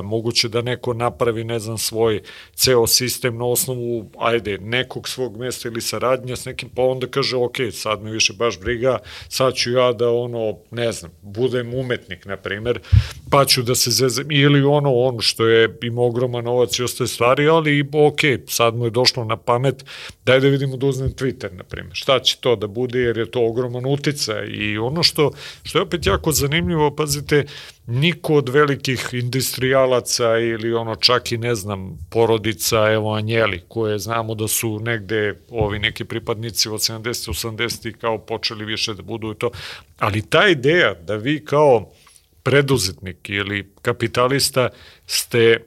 moguće 0.04 0.48
da 0.48 0.62
neko 0.62 0.94
napravi, 0.94 1.44
ne 1.44 1.58
znam, 1.58 1.78
svoj 1.78 2.20
ceo 2.54 2.86
sistem 2.86 3.36
na 3.36 3.44
osnovu, 3.44 4.10
ajde, 4.18 4.58
nekog 4.58 5.08
svog 5.08 5.36
mesta 5.36 5.68
ili 5.68 5.80
saradnja 5.80 6.36
s 6.36 6.44
nekim, 6.44 6.68
pa 6.74 6.82
onda 6.82 7.06
kaže, 7.06 7.36
ok, 7.36 7.56
sad 7.72 8.02
me 8.02 8.10
više 8.10 8.32
baš 8.32 8.60
briga, 8.60 8.98
sad 9.28 9.54
ću 9.54 9.70
ja 9.70 9.92
da, 9.92 10.10
ono, 10.10 10.56
ne 10.70 10.92
znam, 10.92 11.10
budem 11.22 11.74
umetnik, 11.74 12.24
na 12.24 12.36
primer, 12.36 12.80
pa 13.30 13.44
ću 13.44 13.62
da 13.62 13.74
se 13.74 13.90
zezem, 13.90 14.30
ili 14.30 14.62
ono, 14.62 14.94
ono 14.94 15.20
što 15.20 15.46
je 15.46 15.78
ima 15.82 16.02
ogroman 16.02 16.44
novac 16.44 16.78
i 16.78 16.82
ostaje 16.82 17.08
stvari, 17.08 17.48
ali 17.48 17.88
ok, 17.92 18.20
sad 18.48 18.74
mu 18.74 18.84
je 18.84 18.90
došlo 18.90 19.24
na 19.24 19.36
pamet, 19.36 19.84
daj 20.24 20.40
da 20.40 20.48
vidimo 20.48 20.76
da 20.76 20.86
uzmem 20.86 21.12
Twitter, 21.12 21.52
na 21.52 21.64
primjer. 21.64 21.94
Šta 21.94 22.20
će 22.20 22.36
to 22.40 22.56
da 22.56 22.66
bude, 22.66 22.98
jer 22.98 23.18
je 23.18 23.30
to 23.30 23.46
ogroman 23.46 23.86
utica 23.86 24.44
i 24.44 24.78
ono 24.78 25.02
što, 25.08 25.17
što 25.62 25.78
je 25.78 25.82
opet 25.82 26.06
jako 26.06 26.32
zanimljivo, 26.32 26.90
pazite, 26.96 27.44
niko 27.86 28.34
od 28.34 28.48
velikih 28.48 29.08
industrijalaca 29.12 30.38
ili 30.38 30.74
ono 30.74 30.96
čak 30.96 31.32
i 31.32 31.38
ne 31.38 31.54
znam 31.54 31.98
porodica 32.10 32.90
evo 32.92 33.14
Anjeli 33.14 33.62
koje 33.68 33.98
znamo 33.98 34.34
da 34.34 34.48
su 34.48 34.80
negde 34.80 35.40
ovi 35.50 35.78
neki 35.78 36.04
pripadnici 36.04 36.68
od 36.68 36.80
70 36.80 37.02
80 37.02 37.92
kao 37.92 38.18
počeli 38.18 38.64
više 38.64 38.94
da 38.94 39.02
budu 39.02 39.34
to 39.34 39.50
ali 39.98 40.22
ta 40.22 40.48
ideja 40.48 40.94
da 40.94 41.16
vi 41.16 41.44
kao 41.44 41.90
preduzetnik 42.42 43.28
ili 43.28 43.72
kapitalista 43.82 44.68
ste 45.06 45.64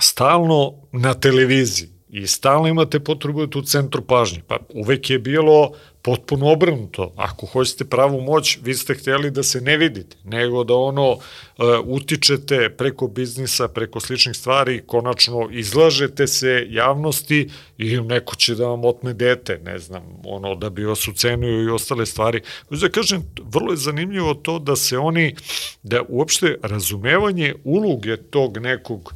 stalno 0.00 0.74
na 0.92 1.14
televiziji 1.14 1.95
i 2.16 2.26
stalno 2.26 2.68
imate 2.68 3.00
potrebu 3.00 3.46
da 3.46 3.50
tu 3.50 3.62
centru 3.62 4.02
pažnje. 4.02 4.42
Pa 4.46 4.58
uvek 4.74 5.10
je 5.10 5.18
bilo 5.18 5.72
potpuno 6.02 6.52
obrnuto. 6.52 7.12
Ako 7.16 7.46
hoćete 7.46 7.84
pravu 7.84 8.20
moć, 8.20 8.58
vi 8.62 8.74
ste 8.74 8.94
hteli 8.94 9.30
da 9.30 9.42
se 9.42 9.60
ne 9.60 9.76
vidite, 9.76 10.16
nego 10.24 10.64
da 10.64 10.74
ono 10.74 11.10
uh, 11.12 11.20
utičete 11.84 12.70
preko 12.78 13.08
biznisa, 13.08 13.68
preko 13.68 14.00
sličnih 14.00 14.36
stvari, 14.36 14.82
konačno 14.86 15.48
izlažete 15.52 16.26
se 16.26 16.66
javnosti 16.70 17.48
i 17.78 18.00
neko 18.00 18.36
će 18.36 18.54
da 18.54 18.66
vam 18.66 18.84
otme 18.84 19.14
dete, 19.14 19.60
ne 19.64 19.78
znam, 19.78 20.02
ono 20.24 20.54
da 20.54 20.70
bi 20.70 20.84
vas 20.84 21.08
ucenio 21.08 21.62
i 21.62 21.68
ostale 21.68 22.06
stvari. 22.06 22.40
Da 22.70 22.88
kažem, 22.88 23.22
vrlo 23.42 23.72
je 23.72 23.76
zanimljivo 23.76 24.34
to 24.34 24.58
da 24.58 24.76
se 24.76 24.98
oni, 24.98 25.34
da 25.82 26.02
uopšte 26.08 26.56
razumevanje 26.62 27.54
uloge 27.64 28.16
tog 28.16 28.58
nekog 28.58 29.14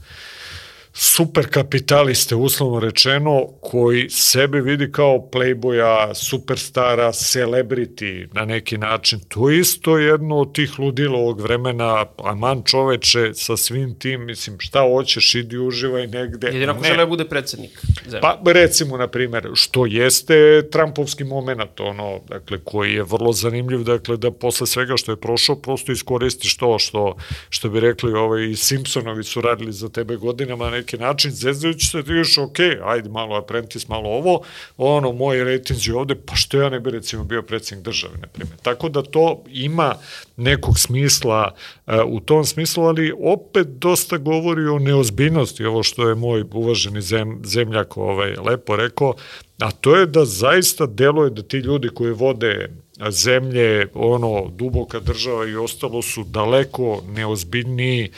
super 1.02 1.46
kapitaliste, 1.50 2.34
uslovno 2.34 2.80
rečeno, 2.80 3.46
koji 3.60 4.10
sebe 4.10 4.60
vidi 4.60 4.92
kao 4.92 5.28
playboya, 5.32 6.14
superstara, 6.14 7.12
celebrity 7.12 8.28
na 8.34 8.44
neki 8.44 8.78
način. 8.78 9.20
To 9.28 9.50
je 9.50 9.60
isto 9.60 9.98
jedno 9.98 10.36
od 10.36 10.54
tih 10.54 10.78
ludila 10.78 11.18
ovog 11.18 11.40
vremena, 11.40 12.06
aman 12.24 12.62
čoveče 12.64 13.34
sa 13.34 13.56
svim 13.56 13.98
tim, 13.98 14.26
mislim, 14.26 14.56
šta 14.58 14.80
hoćeš, 14.80 15.34
idi 15.34 15.58
uživaj 15.58 16.06
negde. 16.06 16.46
Jedino 16.46 16.72
ako 16.72 16.84
žele 16.84 16.96
da 16.96 17.06
bude 17.06 17.24
predsednik 17.24 17.80
zemlje. 18.04 18.20
Pa 18.20 18.52
recimo, 18.52 18.96
na 18.96 19.08
primer, 19.08 19.50
što 19.54 19.86
jeste 19.86 20.68
Trumpovski 20.72 21.24
moment, 21.24 21.80
ono, 21.80 22.20
dakle, 22.28 22.58
koji 22.64 22.92
je 22.92 23.02
vrlo 23.02 23.32
zanimljiv, 23.32 23.84
dakle, 23.84 24.16
da 24.16 24.30
posle 24.30 24.66
svega 24.66 24.96
što 24.96 25.12
je 25.12 25.20
prošao, 25.20 25.56
prosto 25.56 25.92
iskoristiš 25.92 26.56
to 26.56 26.78
što, 26.78 27.16
što 27.48 27.68
bi 27.68 27.80
rekli, 27.80 28.12
ovaj, 28.12 28.54
Simpsonovi 28.54 29.24
su 29.24 29.40
radili 29.40 29.72
za 29.72 29.88
tebe 29.88 30.16
godinama, 30.16 30.70
neki 30.70 30.89
način, 30.98 31.30
zezdajući 31.30 31.86
se, 31.86 32.02
ti 32.02 32.10
još, 32.12 32.38
ok, 32.38 32.58
ajde 32.84 33.08
malo 33.08 33.36
apprentice, 33.36 33.86
malo 33.88 34.08
ovo, 34.08 34.42
ono, 34.76 35.12
moji 35.12 35.44
rejtinzi 35.44 35.92
ovde, 35.92 36.14
pa 36.26 36.34
što 36.34 36.60
ja 36.60 36.68
ne 36.68 36.80
bi 36.80 36.90
recimo 36.90 37.24
bio 37.24 37.42
predsjednik 37.42 37.84
države, 37.84 38.14
na 38.20 38.26
primjer. 38.26 38.58
Tako 38.62 38.88
da 38.88 39.02
to 39.02 39.44
ima 39.48 39.94
nekog 40.36 40.78
smisla 40.78 41.54
uh, 41.86 41.94
u 42.06 42.20
tom 42.20 42.44
smislu, 42.44 42.84
ali 42.84 43.12
opet 43.20 43.66
dosta 43.66 44.16
govori 44.16 44.66
o 44.66 44.78
neozbiljnosti, 44.78 45.64
ovo 45.64 45.82
što 45.82 46.08
je 46.08 46.14
moj 46.14 46.44
uvaženi 46.52 47.02
zem, 47.02 47.40
zemljak 47.44 47.96
ovaj, 47.96 48.34
lepo 48.44 48.76
rekao, 48.76 49.14
a 49.58 49.70
to 49.70 49.96
je 49.96 50.06
da 50.06 50.24
zaista 50.24 50.86
deluje 50.86 51.30
da 51.30 51.42
ti 51.42 51.56
ljudi 51.56 51.88
koji 51.88 52.12
vode 52.12 52.70
zemlje, 53.08 53.88
ono, 53.94 54.50
duboka 54.56 55.00
država 55.00 55.46
i 55.46 55.56
ostalo 55.56 56.02
su 56.02 56.24
daleko 56.24 57.02
neozbiljniji, 57.14 58.10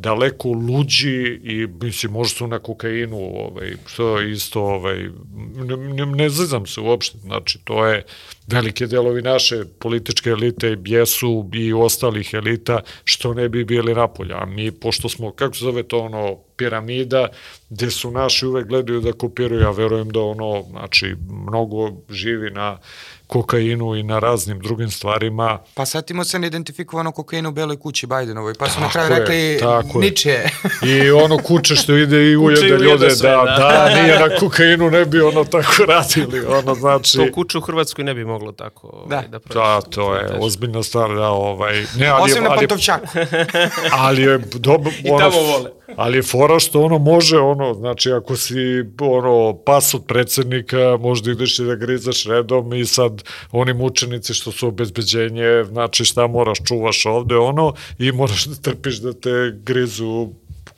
daleko 0.00 0.48
luđi 0.48 1.40
i 1.42 1.66
mislim 1.82 2.12
možda 2.12 2.36
su 2.36 2.46
na 2.46 2.58
kokainu, 2.58 3.16
ovaj 3.16 3.72
što 3.86 4.20
isto 4.20 4.62
ovaj 4.62 4.98
ne, 5.54 5.76
ne, 5.76 6.06
ne 6.06 6.28
zezam 6.28 6.66
se 6.66 6.80
uopšte, 6.80 7.18
znači 7.18 7.58
to 7.64 7.86
je 7.86 8.04
velike 8.46 8.86
delovi 8.86 9.22
naše 9.22 9.64
političke 9.78 10.30
elite 10.30 10.76
jesu 10.84 11.50
i 11.52 11.72
ostalih 11.72 12.34
elita 12.34 12.80
što 13.04 13.34
ne 13.34 13.48
bi 13.48 13.64
bili 13.64 13.94
napolja. 13.94 14.36
A 14.36 14.46
mi, 14.46 14.70
pošto 14.70 15.08
smo, 15.08 15.32
kako 15.32 15.54
se 15.54 15.64
zove 15.64 15.82
to 15.82 15.98
ono, 15.98 16.36
piramida, 16.56 17.28
gde 17.70 17.90
su 17.90 18.10
naši 18.10 18.46
uvek 18.46 18.66
gledaju 18.66 19.00
da 19.00 19.12
kopiraju, 19.12 19.60
ja 19.60 19.70
verujem 19.70 20.10
da 20.10 20.20
ono, 20.20 20.64
znači, 20.70 21.14
mnogo 21.28 21.92
živi 22.10 22.50
na 22.50 22.78
kokainu 23.28 23.96
i 23.96 24.02
na 24.02 24.18
raznim 24.18 24.60
drugim 24.60 24.90
stvarima. 24.90 25.58
Pa 25.74 25.86
setimo 25.86 26.24
se 26.24 26.38
neidentifikovano 26.38 27.12
kokainu 27.12 27.48
u 27.48 27.52
Beloj 27.52 27.76
kući 27.76 28.06
Bajdenovoj, 28.06 28.54
pa 28.54 28.68
su 28.68 28.80
na 28.80 28.88
kraju 28.88 29.08
rekli 29.08 29.60
niče. 30.00 30.44
I 30.86 31.10
ono 31.10 31.38
kuće 31.38 31.76
što 31.76 31.96
ide 31.96 32.30
i 32.30 32.36
ujede 32.46 32.68
ljude, 32.68 33.10
sve, 33.10 33.30
da, 33.30 33.36
da, 33.36 33.88
da, 33.94 34.02
nije 34.02 34.18
na 34.18 34.36
kokainu 34.40 34.90
ne 34.90 35.04
bi 35.04 35.20
ono 35.20 35.44
tako 35.44 35.84
radili, 35.84 36.46
ono 36.46 36.74
znači... 36.74 37.16
To 37.16 37.26
kuću 37.34 37.58
u 37.58 37.60
Hrvatskoj 37.60 38.04
ne 38.04 38.14
bi 38.14 38.24
moglo 38.24 38.52
tako 38.52 38.86
ovaj, 38.86 39.22
da, 39.22 39.28
da. 39.28 39.38
Da, 39.54 39.80
to 39.80 40.14
je 40.14 40.38
ozbiljna 40.40 40.82
stvar, 40.82 41.14
da, 41.14 41.28
ovaj... 41.28 41.84
Ne, 41.96 42.06
ali, 42.06 42.32
Osim 42.32 42.44
na 42.44 42.54
Pantovčaku. 42.54 43.06
ali 43.92 44.22
je 44.22 44.38
dobro... 44.38 44.92
I 44.98 45.08
tamo 45.18 45.40
vole. 45.40 45.77
Ali 45.96 46.18
je 46.18 46.22
fora 46.22 46.58
što 46.58 46.82
ono 46.82 46.98
može, 46.98 47.38
ono, 47.38 47.74
znači 47.74 48.12
ako 48.12 48.36
si 48.36 48.54
ono, 49.00 49.58
pas 49.66 49.94
od 49.94 50.04
predsednika, 50.06 50.96
možda 51.00 51.30
ideš 51.30 51.58
i 51.58 51.64
da 51.64 51.74
grizaš 51.74 52.24
redom 52.24 52.74
i 52.74 52.86
sad 52.86 53.22
oni 53.52 53.72
mučenici 53.72 54.34
što 54.34 54.52
su 54.52 54.68
obezbeđenje, 54.68 55.64
znači 55.64 56.04
šta 56.04 56.26
moraš, 56.26 56.58
čuvaš 56.64 57.06
ovde, 57.06 57.36
ono, 57.36 57.72
i 57.98 58.12
moraš 58.12 58.44
da 58.44 58.54
trpiš 58.54 58.96
da 58.96 59.12
te 59.12 59.52
grizu 59.64 60.28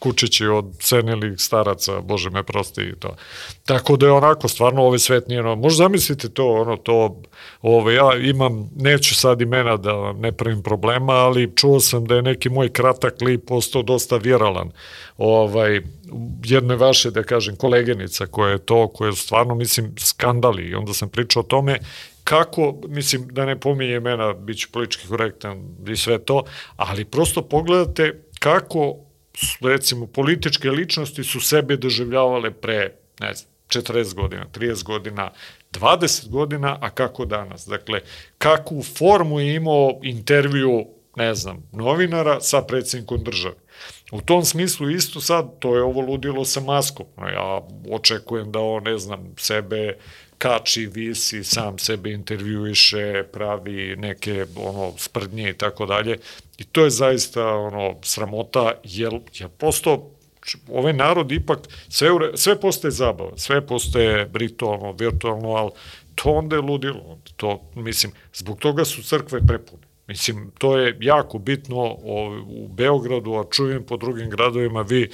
kučići 0.01 0.47
od 0.47 0.65
senilih 0.81 1.41
staraca, 1.41 2.01
bože 2.01 2.31
me 2.31 2.43
prosti 2.43 2.83
i 2.83 2.97
to. 2.99 3.17
Tako 3.65 3.97
da 3.97 4.07
je 4.07 4.13
onako, 4.13 4.49
stvarno 4.49 4.83
ovaj 4.83 4.99
svet 4.99 5.29
nije 5.29 5.41
ono, 5.41 5.57
možda 5.57 5.85
zamislite 5.85 6.29
to, 6.29 6.53
ono, 6.53 6.77
to, 6.77 7.23
ovaj, 7.63 7.95
ja 7.95 8.17
imam, 8.17 8.71
neću 8.77 9.15
sad 9.15 9.41
imena 9.41 9.77
da 9.77 10.13
ne 10.13 10.33
pravim 10.33 10.63
problema, 10.63 11.13
ali 11.13 11.53
čuo 11.57 11.81
sam 11.81 12.05
da 12.05 12.15
je 12.15 12.23
neki 12.23 12.49
moj 12.49 12.69
kratak 12.69 13.19
klip 13.19 13.47
postao 13.47 13.83
dosta 13.83 14.17
viralan. 14.17 14.71
Ovaj, 15.19 15.81
jedne 16.45 16.77
vaše, 16.77 17.11
da 17.11 17.23
kažem, 17.23 17.57
kolegenica 17.57 18.27
koja 18.27 18.53
je 18.53 18.59
to, 18.59 18.89
koja 18.89 19.09
je 19.09 19.17
stvarno, 19.17 19.55
mislim, 19.55 19.95
skandali 19.99 20.63
i 20.63 20.75
onda 20.75 20.95
sam 20.95 21.09
pričao 21.09 21.41
o 21.41 21.47
tome 21.47 21.79
kako, 22.25 22.75
mislim, 22.89 23.29
da 23.29 23.45
ne 23.45 23.61
pominje 23.61 23.95
imena, 23.95 24.33
bit 24.33 24.59
ću 24.59 24.69
politički 24.73 25.09
korektan 25.09 25.77
i 25.89 25.97
sve 25.97 26.19
to, 26.19 26.43
ali 26.77 27.05
prosto 27.05 27.43
pogledate 27.43 28.23
kako, 28.39 28.97
recimo, 29.61 30.07
političke 30.07 30.71
ličnosti 30.71 31.25
su 31.25 31.41
sebe 31.41 31.77
doživljavale 31.77 32.51
pre, 32.51 32.95
ne 33.21 33.35
znam, 33.35 33.51
40 33.69 34.15
godina, 34.15 34.47
30 34.55 34.85
godina, 34.85 35.31
20 35.73 36.29
godina, 36.29 36.79
a 36.81 36.91
kako 36.91 37.25
danas. 37.25 37.67
Dakle, 37.67 38.01
kakvu 38.39 38.83
formu 38.83 39.41
je 39.41 39.55
imao 39.55 40.01
intervju, 40.03 40.87
ne 41.17 41.35
znam, 41.35 41.69
novinara 41.73 42.41
sa 42.41 42.63
predsjednikom 42.63 43.25
države. 43.25 43.55
U 44.13 44.21
tom 44.21 44.45
smislu 44.45 44.91
isto 44.91 45.21
sad, 45.21 45.59
to 45.59 45.77
je 45.77 45.83
ovo 45.83 46.01
ludilo 46.01 46.45
sa 46.45 46.61
maskom. 46.61 47.07
Ja 47.19 47.61
očekujem 47.91 48.53
da 48.53 48.59
on, 48.59 48.83
ne 48.83 48.99
znam, 48.99 49.35
sebe 49.37 49.99
kači, 50.41 50.87
visi, 50.87 51.45
sam 51.45 51.79
sebe 51.79 52.13
intervjuiše, 52.13 53.25
pravi 53.33 53.97
neke 53.97 54.47
ono 54.57 54.93
sprdnje 54.99 55.51
i 55.51 55.59
tako 55.59 55.87
dalje. 55.87 56.19
I 56.59 56.65
to 56.65 56.85
je 56.85 56.91
zaista 56.91 57.47
ono 57.47 57.97
sramota, 58.03 58.73
jer, 58.85 59.21
jer 59.39 59.49
prosto 59.49 60.11
ovaj 60.69 60.93
narod 60.93 61.33
ipak, 61.33 61.59
sve, 61.89 62.09
sve 62.35 62.61
postaje 62.61 62.91
zabava, 62.91 63.37
sve 63.37 63.67
postaje 63.67 64.31
ritualno, 64.35 64.93
virtualno, 64.93 65.49
ali 65.49 65.71
to 66.15 66.31
onda 66.31 66.57
je 66.57 66.63
ludilo. 66.63 67.19
To, 67.37 67.61
mislim, 67.75 68.13
zbog 68.35 68.59
toga 68.59 68.85
su 68.85 69.03
crkve 69.03 69.41
prepune. 69.47 69.83
Mislim, 70.07 70.51
to 70.59 70.77
je 70.79 70.97
jako 71.01 71.39
bitno 71.39 71.97
u 72.47 72.69
Beogradu, 72.69 73.35
a 73.35 73.45
čujem 73.51 73.85
po 73.87 73.97
drugim 73.97 74.31
gradovima, 74.31 74.83
vi 74.83 75.11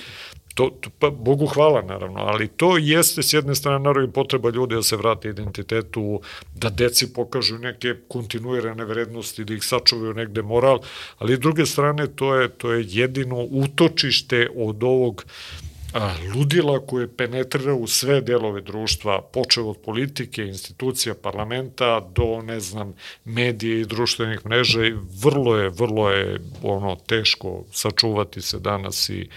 To, 0.57 0.70
to, 0.81 0.91
pa, 0.99 1.11
Bogu 1.11 1.47
hvala 1.47 1.83
naravno, 1.83 2.20
ali 2.20 2.49
to 2.49 2.78
jeste 2.78 3.23
s 3.23 3.33
jedne 3.33 3.55
strane 3.55 3.78
naravno 3.78 4.12
potreba 4.12 4.51
ljudi 4.51 4.74
da 4.74 4.83
se 4.83 4.97
vrate 4.97 5.28
identitetu, 5.28 6.20
da 6.55 6.70
deci 6.70 7.12
pokažu 7.12 7.59
neke 7.59 7.95
kontinuirane 8.09 8.85
vrednosti, 8.85 9.45
da 9.45 9.55
ih 9.55 9.65
sačuvaju 9.65 10.15
negde 10.15 10.43
moral, 10.43 10.81
ali 11.19 11.37
s 11.37 11.39
druge 11.39 11.66
strane 11.66 12.07
to 12.07 12.35
je, 12.35 12.49
to 12.49 12.73
je 12.73 12.87
jedino 12.89 13.37
utočište 13.37 14.49
od 14.57 14.83
ovog 14.83 15.24
a, 15.95 16.15
ludila 16.35 16.87
koje 16.87 17.09
penetrira 17.16 17.74
u 17.74 17.87
sve 17.87 18.20
delove 18.20 18.61
društva, 18.61 19.20
počeo 19.23 19.69
od 19.70 19.77
politike, 19.85 20.43
institucija, 20.43 21.15
parlamenta, 21.15 22.01
do, 22.15 22.43
ne 22.43 22.61
znam, 22.61 22.95
medije 23.24 23.81
i 23.81 23.87
društvenih 23.87 24.47
mreža 24.47 24.87
i 24.87 24.95
vrlo 25.23 25.57
je, 25.57 25.69
vrlo 25.69 26.11
je 26.11 26.41
ono 26.62 26.97
teško 26.97 27.65
sačuvati 27.73 28.43
se 28.43 28.59
danas 28.59 29.09
i 29.09 29.28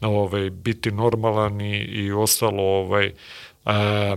ovaj, 0.00 0.50
biti 0.50 0.90
normalan 0.90 1.60
i, 1.60 1.78
i 1.78 2.12
ostalo 2.12 2.62
ovaj, 2.62 3.12
a, 3.64 4.16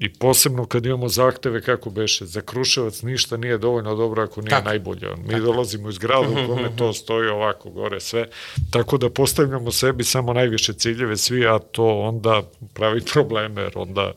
I 0.00 0.08
posebno 0.12 0.66
kad 0.66 0.86
imamo 0.86 1.08
zahteve 1.08 1.60
kako 1.62 1.90
beše, 1.90 2.26
za 2.26 2.40
Kruševac 2.40 3.02
ništa 3.02 3.36
nije 3.36 3.58
dovoljno 3.58 3.94
dobro 3.94 4.22
ako 4.22 4.40
nije 4.40 4.50
tako. 4.50 4.68
najbolje. 4.68 5.08
Mi 5.16 5.28
tako. 5.28 5.40
dolazimo 5.40 5.88
iz 5.88 5.98
grada 5.98 6.28
u 6.28 6.46
kome 6.46 6.70
to 6.76 6.92
stoji 7.02 7.28
ovako 7.28 7.70
gore 7.70 8.00
sve, 8.00 8.28
tako 8.70 8.98
da 8.98 9.10
postavljamo 9.10 9.70
sebi 9.70 10.04
samo 10.04 10.32
najviše 10.32 10.72
ciljeve 10.72 11.16
svi, 11.16 11.46
a 11.46 11.58
to 11.58 12.00
onda 12.00 12.42
pravi 12.74 13.00
probleme, 13.12 13.62
jer 13.62 13.72
onda, 13.74 14.12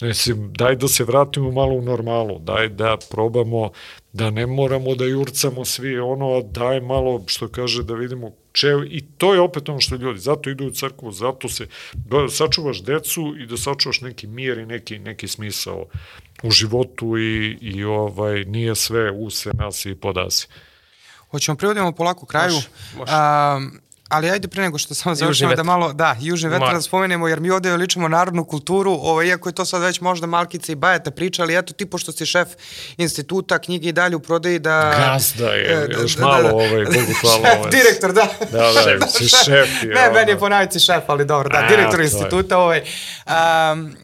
mislim, 0.00 0.52
daj 0.52 0.76
da 0.76 0.88
se 0.88 1.04
vratimo 1.04 1.50
malo 1.50 1.74
u 1.74 1.82
normalu, 1.82 2.38
daj 2.38 2.68
da 2.68 2.96
probamo 3.10 3.70
da 4.16 4.30
ne 4.30 4.46
moramo 4.46 4.94
da 4.94 5.04
jurcamo 5.04 5.64
svi 5.64 5.98
ono, 5.98 6.42
daj 6.42 6.80
malo, 6.80 7.24
što 7.26 7.48
kaže, 7.48 7.82
da 7.82 7.94
vidimo 7.94 8.30
čev, 8.52 8.84
i 8.84 9.04
to 9.18 9.34
je 9.34 9.40
opet 9.40 9.68
ono 9.68 9.80
što 9.80 9.96
ljudi, 9.96 10.20
zato 10.20 10.50
idu 10.50 10.66
u 10.66 10.70
crkvu, 10.70 11.12
zato 11.12 11.48
se, 11.48 11.66
da 11.94 12.28
sačuvaš 12.28 12.82
decu 12.82 13.34
i 13.38 13.46
da 13.46 13.56
sačuvaš 13.56 14.00
neki 14.00 14.26
mir 14.26 14.58
i 14.58 14.66
neki, 14.66 14.98
neki 14.98 15.28
smisao 15.28 15.86
u 16.42 16.50
životu 16.50 17.18
i, 17.18 17.58
i 17.60 17.84
ovaj, 17.84 18.44
nije 18.44 18.74
sve 18.74 19.10
use 19.10 19.50
nas 19.54 19.86
i 19.86 19.94
podasi. 19.94 20.46
Hoćemo 21.30 21.56
privodimo 21.56 21.92
polako 21.92 22.26
kraju. 22.26 22.54
Može, 22.54 22.68
može. 22.96 23.12
Um, 23.12 23.80
Ali 24.08 24.30
ajde 24.30 24.48
pre 24.48 24.62
nego 24.62 24.78
što 24.78 24.94
samo 24.94 25.14
završimo 25.14 25.54
da 25.54 25.62
malo, 25.62 25.92
da, 25.92 26.16
južni 26.20 26.48
vetar 26.48 26.74
da 26.74 26.80
spomenemo, 26.80 27.28
jer 27.28 27.40
mi 27.40 27.50
ovde 27.50 27.76
ličimo 27.76 28.08
narodnu 28.08 28.44
kulturu, 28.44 28.92
ovo, 28.92 29.22
iako 29.22 29.48
je 29.48 29.52
to 29.52 29.64
sad 29.64 29.82
već 29.82 30.00
možda 30.00 30.26
Malkica 30.26 30.72
i 30.72 30.74
Bajata 30.74 31.10
priča, 31.10 31.42
ali 31.42 31.58
eto 31.58 31.72
ti 31.72 31.86
pošto 31.86 32.12
si 32.12 32.26
šef 32.26 32.48
instituta, 32.96 33.58
knjige 33.58 33.88
i 33.88 33.92
dalje 33.92 34.16
u 34.16 34.20
prodaji 34.20 34.58
da... 34.58 34.94
Gazda 34.98 35.46
je, 35.46 35.72
e, 35.72 35.88
da, 35.88 36.02
još 36.02 36.16
da, 36.16 36.26
malo, 36.26 36.42
da, 36.42 36.54
ovaj, 36.54 36.84
Bogu 36.84 37.12
hvala. 37.20 37.44
Šef, 37.44 37.58
ovaj. 37.58 37.70
direktor, 37.70 38.12
da. 38.12 38.28
Da, 38.52 38.72
da, 38.72 38.82
šef, 38.84 39.10
si 39.10 39.28
šef. 39.28 39.82
Je, 39.82 39.94
ne, 39.94 40.10
meni 40.12 40.30
je 40.30 40.38
ponaviti 40.38 40.80
šef, 40.80 41.02
ali 41.06 41.24
dobro, 41.24 41.48
da, 41.48 41.58
A, 41.58 41.68
direktor 41.68 42.00
instituta, 42.00 42.58
ovaj. 42.58 42.82
Um, 43.26 43.96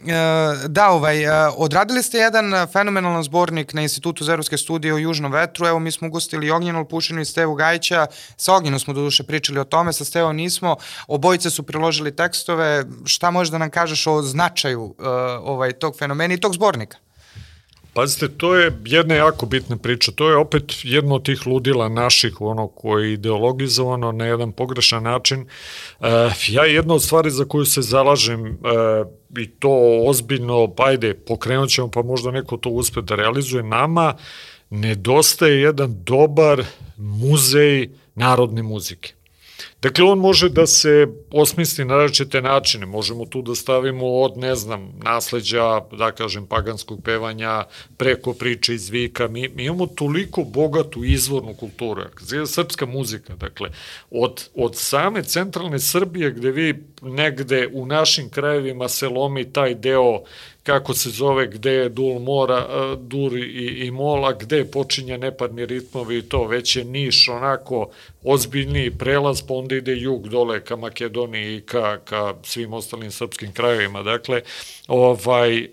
da, 0.66 0.90
ovaj, 0.90 1.16
odradili 1.56 2.02
ste 2.02 2.18
jedan 2.18 2.66
fenomenalan 2.72 3.22
zbornik 3.22 3.72
na 3.72 3.82
Institutu 3.82 4.24
za 4.24 4.32
evropske 4.32 4.58
studije 4.58 4.94
o 4.94 4.98
južnom 4.98 5.32
vetru, 5.32 5.66
evo 5.66 5.78
mi 5.78 5.92
smo 5.92 6.08
ugostili 6.08 6.50
Ognjenu 6.50 6.84
Pušinu 6.84 7.20
i 7.20 7.24
Stevu 7.24 7.54
Gajića, 7.54 8.06
sa 8.36 8.54
Ognjenom 8.54 8.80
smo 8.80 8.94
do 8.94 9.00
duše 9.00 9.22
pričali 9.22 9.60
o 9.60 9.64
tome, 9.64 9.91
tome 9.92 9.98
sa 9.98 10.04
Stevom 10.04 10.36
nismo, 10.36 10.76
obojice 11.06 11.50
su 11.50 11.62
priložili 11.62 12.16
tekstove, 12.16 12.84
šta 13.04 13.30
možeš 13.30 13.50
da 13.50 13.58
nam 13.58 13.70
kažeš 13.70 14.06
o 14.06 14.22
značaju 14.22 14.82
uh, 14.82 14.94
ovaj, 15.44 15.72
tog 15.72 15.96
fenomena 15.98 16.34
i 16.34 16.40
tog 16.40 16.54
zbornika? 16.54 16.98
Pazite, 17.94 18.28
to 18.28 18.54
je 18.56 18.72
jedna 18.84 19.14
jako 19.14 19.46
bitna 19.46 19.76
priča. 19.76 20.12
To 20.12 20.30
je 20.30 20.36
opet 20.36 20.72
jedno 20.82 21.14
od 21.14 21.24
tih 21.24 21.46
ludila 21.46 21.88
naših, 21.88 22.40
ono 22.40 22.68
koji 22.68 23.08
je 23.08 23.12
ideologizovano 23.12 24.12
na 24.12 24.26
jedan 24.26 24.52
pogrešan 24.52 25.02
način. 25.02 25.40
Uh, 26.00 26.06
ja 26.48 26.64
jedna 26.64 26.94
od 26.94 27.02
stvari 27.02 27.30
za 27.30 27.44
koju 27.44 27.64
se 27.64 27.82
zalažem 27.82 28.40
uh, 28.40 29.06
i 29.38 29.46
to 29.50 29.70
ozbiljno, 30.06 30.74
pa 30.74 30.86
ajde, 30.86 31.14
pokrenut 31.14 31.70
ćemo 31.70 31.90
pa 31.90 32.02
možda 32.02 32.30
neko 32.30 32.56
to 32.56 32.70
uspe 32.70 33.02
da 33.02 33.14
realizuje 33.14 33.62
nama, 33.62 34.14
nedostaje 34.70 35.60
jedan 35.60 35.94
dobar 36.04 36.64
muzej 36.96 37.90
narodne 38.14 38.62
muzike. 38.62 39.12
Dakle, 39.82 40.04
on 40.04 40.18
može 40.18 40.48
da 40.48 40.66
se 40.66 41.06
osmisli 41.30 41.84
na 41.84 41.96
različite 41.96 42.42
načine. 42.42 42.86
Možemo 42.86 43.26
tu 43.26 43.42
da 43.42 43.54
stavimo 43.54 44.06
od, 44.06 44.36
ne 44.36 44.54
znam, 44.54 44.92
nasleđa, 45.04 45.80
da 45.98 46.12
kažem, 46.12 46.46
paganskog 46.46 47.02
pevanja, 47.04 47.64
preko 47.96 48.32
priče 48.32 48.74
iz 48.74 48.88
vika. 48.90 49.28
Mi, 49.28 49.48
mi 49.48 49.64
imamo 49.64 49.86
toliko 49.86 50.44
bogatu 50.44 51.04
izvornu 51.04 51.54
kulturu. 51.54 52.02
Srpska 52.46 52.86
muzika, 52.86 53.34
dakle, 53.36 53.70
od, 54.10 54.48
od 54.54 54.76
same 54.76 55.22
centralne 55.22 55.78
Srbije, 55.78 56.30
gde 56.30 56.50
vi 56.50 56.84
negde 57.02 57.68
u 57.72 57.86
našim 57.86 58.30
krajevima 58.30 58.88
se 58.88 59.08
lomi 59.08 59.52
taj 59.52 59.74
deo 59.74 60.22
kako 60.62 60.94
se 60.94 61.10
zove, 61.10 61.46
gde 61.46 61.72
je 61.72 61.88
dul 61.88 62.18
mora, 62.18 62.66
dur 62.96 63.36
i, 63.36 63.86
i 63.86 63.90
mola, 63.90 64.32
gde 64.32 64.64
počinje 64.64 65.18
neparni 65.18 65.66
ritmovi 65.66 66.18
i 66.18 66.22
to, 66.22 66.44
već 66.44 66.76
je 66.76 66.84
Niš 66.84 67.28
onako 67.28 67.90
ozbiljniji 68.24 68.90
prelaz, 68.90 69.42
pa 69.42 69.54
onda 69.54 69.74
ide 69.74 69.96
jug 69.96 70.28
dole 70.28 70.64
ka 70.64 70.76
Makedoniji 70.76 71.56
i 71.56 71.60
ka, 71.60 71.98
ka 72.04 72.34
svim 72.42 72.72
ostalim 72.72 73.10
srpskim 73.10 73.52
krajevima, 73.52 74.02
dakle, 74.02 74.42
ovaj, 74.88 75.68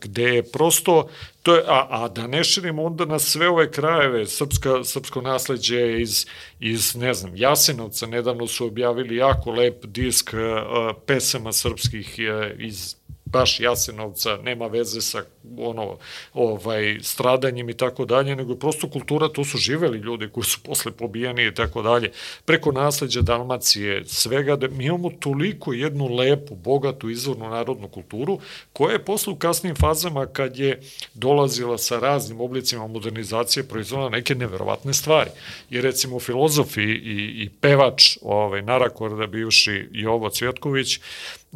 gde 0.00 0.22
je 0.22 0.42
prosto 0.42 1.08
To 1.44 1.54
je, 1.54 1.62
a, 1.66 1.86
a 1.90 2.08
da 2.08 2.26
ne 2.26 2.44
širimo 2.44 2.84
onda 2.84 3.04
na 3.04 3.18
sve 3.18 3.48
ove 3.48 3.70
krajeve, 3.70 4.26
srpska, 4.26 4.84
srpsko 4.84 5.20
nasledđe 5.20 6.00
iz, 6.00 6.26
iz, 6.60 6.94
ne 6.96 7.14
znam, 7.14 7.36
Jasenovca, 7.36 8.06
nedavno 8.06 8.46
su 8.46 8.66
objavili 8.66 9.16
jako 9.16 9.50
lep 9.50 9.84
disk 9.84 10.32
uh, 10.32 10.96
pesama 11.06 11.52
srpskih 11.52 12.18
iz 12.58 12.96
baš 13.34 13.60
Jasenovca, 13.60 14.36
nema 14.36 14.66
veze 14.66 15.00
sa 15.00 15.24
ono, 15.58 15.96
ovaj, 16.34 16.98
stradanjem 17.02 17.70
i 17.70 17.76
tako 17.76 18.04
dalje, 18.04 18.36
nego 18.36 18.54
prosto 18.54 18.88
kultura, 18.90 19.28
to 19.28 19.44
su 19.44 19.58
živeli 19.58 19.98
ljudi 19.98 20.28
koji 20.28 20.44
su 20.44 20.60
posle 20.62 20.92
pobijeni 20.92 21.46
i 21.46 21.54
tako 21.54 21.82
dalje. 21.82 22.12
Preko 22.44 22.72
nasledđa 22.72 23.20
Dalmacije, 23.20 24.04
svega, 24.06 24.56
da 24.56 24.68
mi 24.68 24.84
imamo 24.84 25.10
toliko 25.10 25.72
jednu 25.72 26.06
lepu, 26.14 26.54
bogatu, 26.54 27.10
izvornu 27.10 27.50
narodnu 27.50 27.88
kulturu, 27.88 28.38
koja 28.72 28.92
je 28.92 29.04
posle 29.04 29.32
u 29.32 29.36
kasnim 29.36 29.74
fazama, 29.74 30.26
kad 30.26 30.58
je 30.58 30.80
dolazila 31.14 31.78
sa 31.78 31.98
raznim 31.98 32.40
oblicima 32.40 32.86
modernizacije, 32.86 33.68
proizvodila 33.68 34.10
neke 34.10 34.34
neverovatne 34.34 34.94
stvari. 34.94 35.30
I 35.70 35.80
recimo 35.80 36.20
filozof 36.20 36.76
i, 36.76 36.82
i, 36.82 37.42
i 37.42 37.48
pevač, 37.60 38.16
ovaj, 38.22 38.62
Narakorda, 38.62 39.26
bivši 39.26 39.88
Jovo 39.92 40.30
Cvjetković, 40.30 41.00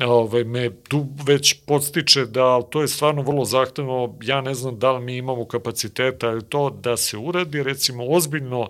ovaj, 0.06 0.44
me 0.44 0.70
tu 0.88 1.06
već 1.26 1.54
podstiče 1.66 2.26
da 2.26 2.62
to 2.62 2.80
je 2.80 2.88
stvarno 2.88 3.22
vrlo 3.22 3.44
zahtevno, 3.44 4.16
ja 4.22 4.40
ne 4.40 4.54
znam 4.54 4.78
da 4.78 4.92
li 4.92 5.04
mi 5.04 5.16
imamo 5.16 5.44
kapaciteta 5.44 6.26
ili 6.26 6.44
to 6.44 6.70
da 6.70 6.96
se 6.96 7.16
uradi 7.16 7.62
recimo 7.62 8.04
ozbiljno 8.08 8.68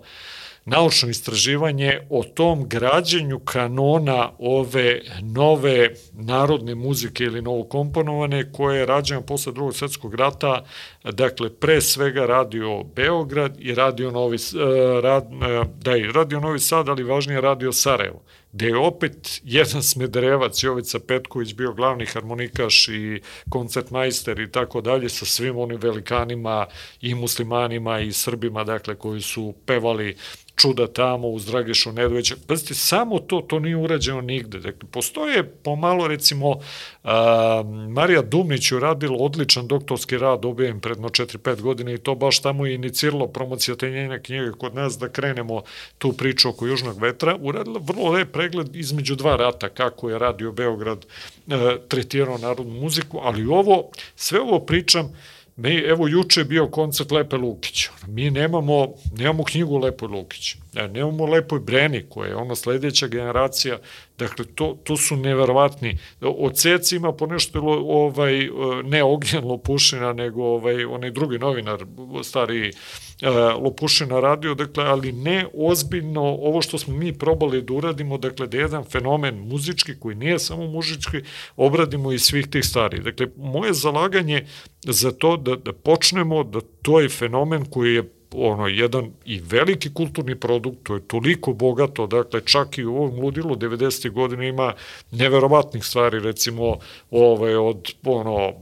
naučno 0.69 1.09
istraživanje 1.09 2.01
o 2.11 2.25
tom 2.25 2.69
građenju 2.69 3.39
kanona 3.39 4.31
ove 4.39 5.01
nove 5.23 5.95
narodne 6.13 6.75
muzike 6.75 7.25
ili 7.25 7.43
novokomponovane 7.43 8.53
koje 8.53 8.79
je 8.79 8.87
rađeno 8.87 9.21
posle 9.21 9.53
drugog 9.53 9.75
svetskog 9.75 10.15
rata, 10.15 10.65
dakle 11.05 11.55
pre 11.55 11.81
svega 11.81 12.27
radio 12.27 12.83
Beograd 12.83 13.57
i 13.59 13.75
radio 13.75 14.11
Novi, 14.11 14.37
eh, 14.37 15.01
rad, 15.01 15.25
eh, 15.25 15.65
da 15.77 15.97
i 15.97 16.03
radio 16.03 16.41
Novi 16.41 16.59
Sad, 16.59 16.89
ali 16.89 17.03
važnije 17.03 17.41
radio 17.41 17.73
Sarajevo 17.73 18.23
gde 18.53 18.67
je 18.67 18.77
opet 18.77 19.41
jedan 19.45 19.83
smederevac, 19.83 20.63
Jovica 20.63 20.99
Petković, 20.99 21.55
bio 21.55 21.73
glavni 21.73 22.07
harmonikaš 22.07 22.89
i 22.89 23.21
koncertmajster 23.49 24.41
i 24.41 24.53
tako 24.53 24.81
dalje, 24.81 25.09
sa 25.09 25.25
svim 25.25 25.59
onim 25.59 25.81
velikanima 25.81 26.67
i 27.01 27.15
muslimanima 27.15 28.01
i 28.01 28.13
srbima, 28.13 28.65
dakle, 28.65 28.95
koji 28.95 29.21
su 29.21 29.55
pevali 29.67 30.17
čuda 30.59 30.87
tamo 30.87 31.29
uz 31.29 31.47
Dragišu 31.47 31.93
Nedovića. 31.93 32.35
Pazite, 32.47 32.75
samo 32.75 33.19
to, 33.19 33.41
to 33.41 33.59
nije 33.59 33.77
urađeno 33.77 34.21
nigde. 34.21 34.59
Dakle, 34.59 34.89
postoje 34.91 35.45
pomalo, 35.45 36.09
recimo, 36.09 36.57
a, 37.05 37.63
Marija 37.89 38.23
Dumnić 38.23 38.73
je 38.73 38.81
radila 38.81 39.17
odličan 39.21 39.67
doktorski 39.67 40.19
rad, 40.19 40.45
objavim 40.45 40.81
predno 40.81 41.09
4-5 41.09 41.61
godina 41.61 41.93
i 41.93 41.99
to 41.99 42.15
baš 42.15 42.43
tamo 42.43 42.67
je 42.67 42.75
iniciralo 42.75 43.27
promocija 43.27 43.77
te 43.77 43.91
njene 43.91 44.23
knjige 44.23 44.51
kod 44.59 44.75
nas 44.75 44.99
da 44.99 45.09
krenemo 45.09 45.63
tu 45.99 46.13
priču 46.13 46.49
oko 46.49 46.67
Južnog 46.67 47.01
vetra. 47.01 47.37
Uradila 47.41 47.81
vrlo 47.83 48.11
lep 48.11 48.33
pregled 48.33 48.77
između 48.77 49.15
dva 49.17 49.37
rata, 49.37 49.69
kako 49.69 50.11
je 50.11 50.19
radio 50.19 50.53
Beograd 50.53 51.07
e, 51.49 51.77
tretirao 51.89 52.39
narodnu 52.39 52.81
muziku, 52.81 53.19
ali 53.23 53.47
ovo, 53.47 53.91
sve 54.17 54.41
ovo 54.41 54.61
pričam, 54.61 55.13
Mi, 55.59 55.75
evo, 55.75 56.09
juče 56.09 56.41
je 56.41 56.45
bio 56.45 56.69
koncert 56.69 57.11
Lepe 57.11 57.37
Lukić. 57.37 57.89
Mi 58.07 58.31
nemamo, 58.31 58.95
nemamo 59.17 59.45
knjigu 59.45 59.79
Lepo 59.79 60.07
Lukić. 60.07 60.57
E, 60.75 60.89
nemamo 60.89 61.27
Lepoj 61.27 61.61
Breni, 61.61 62.05
koja 62.09 62.29
je 62.29 62.37
ona 62.37 62.55
sledeća 62.55 63.07
generacija. 63.07 63.79
Dakle, 64.19 64.45
to, 64.55 64.79
to 64.85 64.97
su 64.97 65.17
neverovatni. 65.17 65.99
Od 66.21 66.57
Ceci 66.57 66.97
ima 66.97 67.13
ponešto 67.13 67.61
ovaj, 67.87 68.49
ne 68.85 69.05
Ognjen 69.05 69.45
Lopušina, 69.45 70.13
nego 70.13 70.45
ovaj, 70.45 70.85
onaj 70.85 71.11
drugi 71.11 71.39
novinar, 71.39 71.85
stari 72.23 72.69
e, 72.69 73.31
Lopušina 73.63 74.21
radio, 74.21 74.55
dakle, 74.55 74.85
ali 74.85 75.13
ne 75.13 75.47
ozbiljno 75.55 76.23
ovo 76.23 76.63
što 76.63 76.79
smo 76.79 76.97
mi 76.97 77.13
probali 77.13 77.63
da 77.63 77.73
uradimo, 77.73 78.19
dakle, 78.19 78.47
da 78.47 78.57
jedan 78.57 78.85
fenomen 78.85 79.35
muzički, 79.35 80.01
koji 80.01 80.17
nije 80.17 80.39
samo 80.39 80.67
muzički, 80.67 81.17
obradimo 81.57 82.13
i 82.13 82.19
svih 82.19 82.47
tih 82.47 82.65
stvari. 82.65 83.03
Dakle, 83.03 83.27
moje 83.37 83.73
zalaganje 83.73 84.47
za 84.85 85.13
to 85.13 85.37
da, 85.37 85.57
da 85.57 85.73
počnemo 85.73 86.45
da 86.45 86.61
to 86.83 87.01
je 87.01 87.09
fenomen 87.09 87.65
koji 87.65 87.95
je 87.95 88.18
ono, 88.35 88.67
jedan 88.67 89.11
i 89.25 89.41
veliki 89.41 89.95
kulturni 89.95 90.35
produkt, 90.41 90.79
to 90.83 90.95
je 90.95 91.01
toliko 91.01 91.53
bogato, 91.53 92.07
dakle, 92.07 92.41
čak 92.45 92.79
i 92.79 92.85
u 92.85 92.97
ovom 92.97 93.21
ludilu 93.21 93.57
90. 93.57 94.11
godine 94.11 94.49
ima 94.49 94.75
neverovatnih 95.11 95.85
stvari, 95.85 96.21
recimo, 96.21 96.77
ovaj, 97.11 97.57
od, 97.57 97.95
ono, 98.05 98.53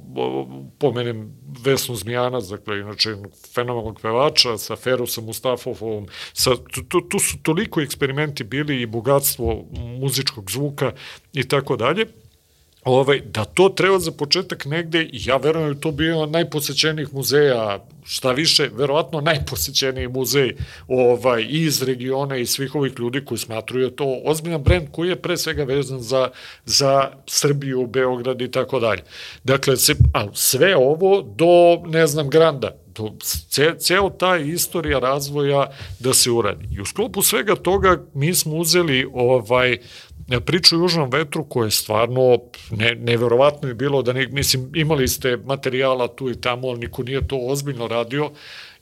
pomenem 0.79 1.33
Vesnu 1.63 1.95
Zmijanac, 1.95 2.45
dakle, 2.45 2.79
inače, 2.79 3.17
fenomenalnog 3.55 4.01
pevača, 4.01 4.59
sa 4.59 4.77
Ferusom 4.77 5.25
Mustafovom, 5.25 6.07
sa, 6.33 6.51
tu, 6.89 7.01
tu 7.01 7.19
su 7.19 7.39
toliko 7.43 7.81
eksperimenti 7.81 8.45
bili 8.45 8.81
i 8.83 8.87
bogatstvo 8.87 9.65
muzičkog 10.01 10.51
zvuka 10.51 10.93
i 11.33 11.49
tako 11.49 11.77
dalje, 11.77 12.07
ovaj, 12.87 13.21
da 13.21 13.45
to 13.45 13.69
treba 13.69 13.99
za 13.99 14.11
početak 14.11 14.65
negde, 14.65 15.09
ja 15.13 15.37
verujem 15.37 15.75
da 15.75 15.81
to 15.81 15.91
bio 15.91 16.27
najposećenijih 16.27 17.15
muzeja, 17.15 17.85
šta 18.05 18.33
više, 18.33 18.71
verovatno 18.73 19.21
najposećeniji 19.21 20.09
muzej 20.09 20.57
ovaj, 20.89 21.47
iz 21.49 21.83
regiona 21.83 22.37
i 22.37 22.47
svih 22.47 22.75
ovih 22.75 22.93
ljudi 22.99 23.25
koji 23.25 23.39
smatruju 23.39 23.91
to 23.91 24.21
ozbiljan 24.25 24.63
brend 24.63 24.89
koji 24.93 25.09
je 25.09 25.23
pre 25.23 25.37
svega 25.37 25.65
vezan 25.65 26.01
za, 26.01 26.31
za 26.65 27.11
Srbiju, 27.27 27.87
Beograd 27.87 28.41
i 28.41 28.51
tako 28.51 28.81
dalje. 28.81 29.03
Dakle, 29.45 29.77
se, 29.77 29.95
a 30.15 30.27
sve 30.33 30.77
ovo 30.77 31.23
do, 31.23 31.83
ne 31.87 32.07
znam, 32.07 32.31
Granda, 32.31 32.77
do, 32.95 33.13
ce, 33.49 33.75
ceo 33.79 34.11
ta 34.11 34.37
istorija 34.37 34.99
razvoja 34.99 35.71
da 35.99 36.15
se 36.15 36.31
uradi. 36.31 36.69
I 36.77 36.81
u 36.81 36.85
sklopu 36.85 37.23
svega 37.23 37.57
toga 37.57 38.03
mi 38.15 38.35
smo 38.35 38.57
uzeli 38.57 39.09
ovaj, 39.13 39.79
priču 40.47 40.77
o 40.77 40.79
južnom 40.79 41.11
vetru 41.11 41.45
koje 41.45 41.67
je 41.67 41.71
stvarno 41.71 42.39
ne, 42.71 42.95
neverovatno 42.95 43.69
je 43.69 43.75
bilo 43.75 44.03
da 44.03 44.13
ne, 44.13 44.27
mislim 44.27 44.71
imali 44.75 45.09
ste 45.09 45.37
materijala 45.37 46.09
tu 46.09 46.31
i 46.31 46.41
tamo, 46.41 46.69
ali 46.69 46.79
niko 46.79 47.03
nije 47.03 47.29
to 47.29 47.39
ozbiljno 47.39 47.87
radio 47.89 48.31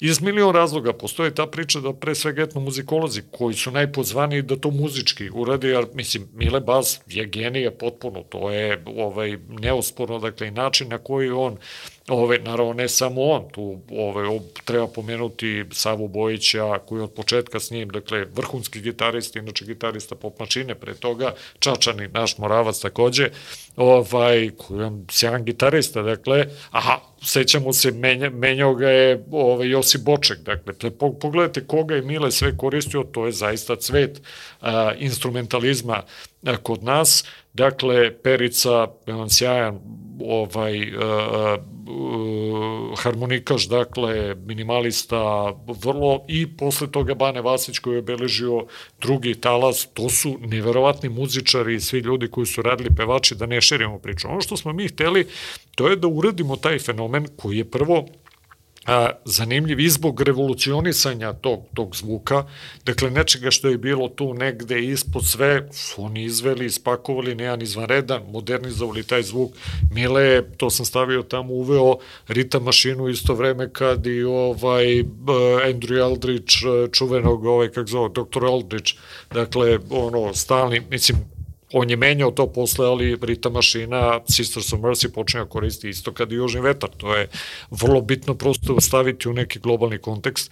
iz 0.00 0.20
milion 0.22 0.54
razloga. 0.54 0.92
Postoje 0.92 1.34
ta 1.34 1.46
priča 1.46 1.80
da 1.80 1.92
pre 1.92 2.14
svega 2.14 2.42
etnomuzikolozi 2.42 3.22
koji 3.30 3.54
su 3.54 3.70
najpozvaniji 3.70 4.42
da 4.42 4.56
to 4.56 4.70
muzički 4.70 5.30
urade, 5.30 5.68
jer 5.68 5.86
mislim 5.94 6.28
Mile 6.34 6.60
Baz 6.60 6.96
je 7.06 7.26
genije 7.26 7.70
potpuno, 7.70 8.22
to 8.22 8.50
je 8.50 8.82
ovaj, 8.86 9.38
neosporno, 9.48 10.18
dakle 10.18 10.48
i 10.48 10.50
način 10.50 10.88
na 10.88 10.98
koji 10.98 11.30
on 11.30 11.56
Ove, 12.09 12.39
naravno, 12.39 12.72
ne 12.72 12.89
samo 12.89 13.22
on, 13.22 13.48
tu 13.52 13.81
ove, 13.90 14.40
treba 14.64 14.86
pomenuti 14.86 15.64
Savu 15.72 16.09
Bojića, 16.09 16.78
koji 16.78 17.02
od 17.02 17.12
početka 17.12 17.60
s 17.60 17.70
njim, 17.70 17.89
dakle, 17.89 18.24
vrhunski 18.24 18.81
gitarist, 18.81 19.36
inače 19.36 19.64
gitarista 19.64 20.14
pop 20.14 20.40
mačine, 20.40 20.74
pre 20.74 20.94
toga, 20.94 21.35
Čačani, 21.59 22.09
naš 22.09 22.39
Moravac 22.39 22.81
takođe, 22.81 23.31
ovaj, 23.76 24.51
koji 24.56 24.81
je 24.81 24.90
sjajan 25.10 25.44
gitarista, 25.44 26.02
dakle, 26.02 26.47
aha, 26.70 27.01
sećamo 27.22 27.72
se, 27.72 27.90
menja, 27.90 28.31
menjao 28.31 28.74
ga 28.74 28.89
je 28.89 29.24
ovaj, 29.31 29.68
Josip 29.68 30.01
Boček, 30.01 30.39
dakle, 30.39 30.90
pogledajte 31.20 31.66
koga 31.66 31.94
je 31.94 32.02
Mile 32.02 32.31
sve 32.31 32.56
koristio, 32.56 33.02
to 33.02 33.26
je 33.26 33.32
zaista 33.32 33.76
cvet 33.76 34.22
a, 34.60 34.93
instrumentalizma 34.98 36.02
a, 36.47 36.56
kod 36.56 36.82
nas, 36.82 37.24
dakle, 37.52 38.22
Perica, 38.22 38.89
jedan 39.06 39.31
sjajan 39.31 39.81
ovaj, 40.20 40.97
uh, 40.97 41.59
harmonikaš, 42.99 43.69
dakle, 43.69 44.35
minimalista, 44.35 45.53
vrlo, 45.82 46.24
i 46.28 46.57
posle 46.57 46.91
toga 46.91 47.15
Bane 47.15 47.41
Vasić 47.41 47.78
koji 47.78 47.95
je 47.95 47.99
obeležio 47.99 48.66
drugi 49.01 49.35
talas, 49.35 49.89
to 49.95 50.09
su 50.09 50.39
neverovatni 50.41 51.09
muzičari 51.09 51.74
i 51.74 51.81
svi 51.81 51.99
ljudi 51.99 52.28
koji 52.28 52.47
su 52.47 52.62
radili 52.62 52.91
pevači, 52.97 53.35
da 53.35 53.47
ne 53.47 53.61
širimo 53.61 53.99
priču. 53.99 54.28
Ono 54.28 54.41
što 54.41 54.57
smo 54.57 54.73
mi 54.73 54.89
hteli, 54.89 55.27
to 55.74 55.89
je 55.89 55.97
da 55.97 56.09
uradimo 56.09 56.57
taj 56.57 56.78
fenomen 56.78 57.27
koji 57.36 57.59
je 57.59 57.65
prvo 57.65 58.07
a, 58.86 59.11
zanimljiv 59.24 59.81
i 59.81 59.89
zbog 59.89 60.20
revolucionisanja 60.20 61.32
tog, 61.32 61.61
tog 61.74 61.97
zvuka, 61.97 62.44
dakle 62.85 63.11
nečega 63.11 63.51
što 63.51 63.69
je 63.69 63.78
bilo 63.78 64.09
tu 64.09 64.35
negde 64.35 64.85
ispod 64.85 65.27
sve, 65.27 65.69
oni 65.97 66.24
izveli, 66.24 66.66
ispakovali 66.66 67.35
nejan 67.35 67.62
izvanredan, 67.62 68.23
modernizovali 68.31 69.02
taj 69.02 69.23
zvuk. 69.23 69.52
Mile 69.90 70.43
to 70.56 70.70
sam 70.70 70.86
stavio 70.86 71.23
tamo, 71.23 71.55
uveo 71.55 71.97
ritam 72.28 72.62
mašinu 72.62 73.09
isto 73.09 73.35
vreme 73.35 73.73
kad 73.73 74.06
i 74.06 74.23
ovaj 74.23 74.86
Andrew 75.65 76.02
Aldrich, 76.02 76.56
čuvenog, 76.93 77.44
ovaj, 77.44 77.69
kako 77.69 77.90
zove, 77.90 78.09
Dr. 78.09 78.44
Aldrich, 78.44 78.94
dakle, 79.31 79.78
ono, 79.90 80.35
stalni, 80.35 80.82
mislim, 80.90 81.34
on 81.74 81.90
je 81.90 81.96
menjao 81.96 82.30
to 82.30 82.46
posle, 82.46 82.86
ali 82.86 83.18
Rita 83.22 83.51
mašina 83.51 84.20
Sisters 84.30 84.72
of 84.72 84.80
Mercy 84.80 85.09
počinja 85.09 85.44
koristiti 85.44 85.88
isto 85.88 86.12
kad 86.12 86.32
i 86.32 86.34
Južni 86.34 86.60
vetar. 86.60 86.90
To 86.96 87.14
je 87.14 87.28
vrlo 87.70 88.01
bitno 88.01 88.34
prosto 88.34 88.80
staviti 88.80 89.28
u 89.28 89.32
neki 89.32 89.59
globalni 89.59 89.98
kontekst 89.98 90.51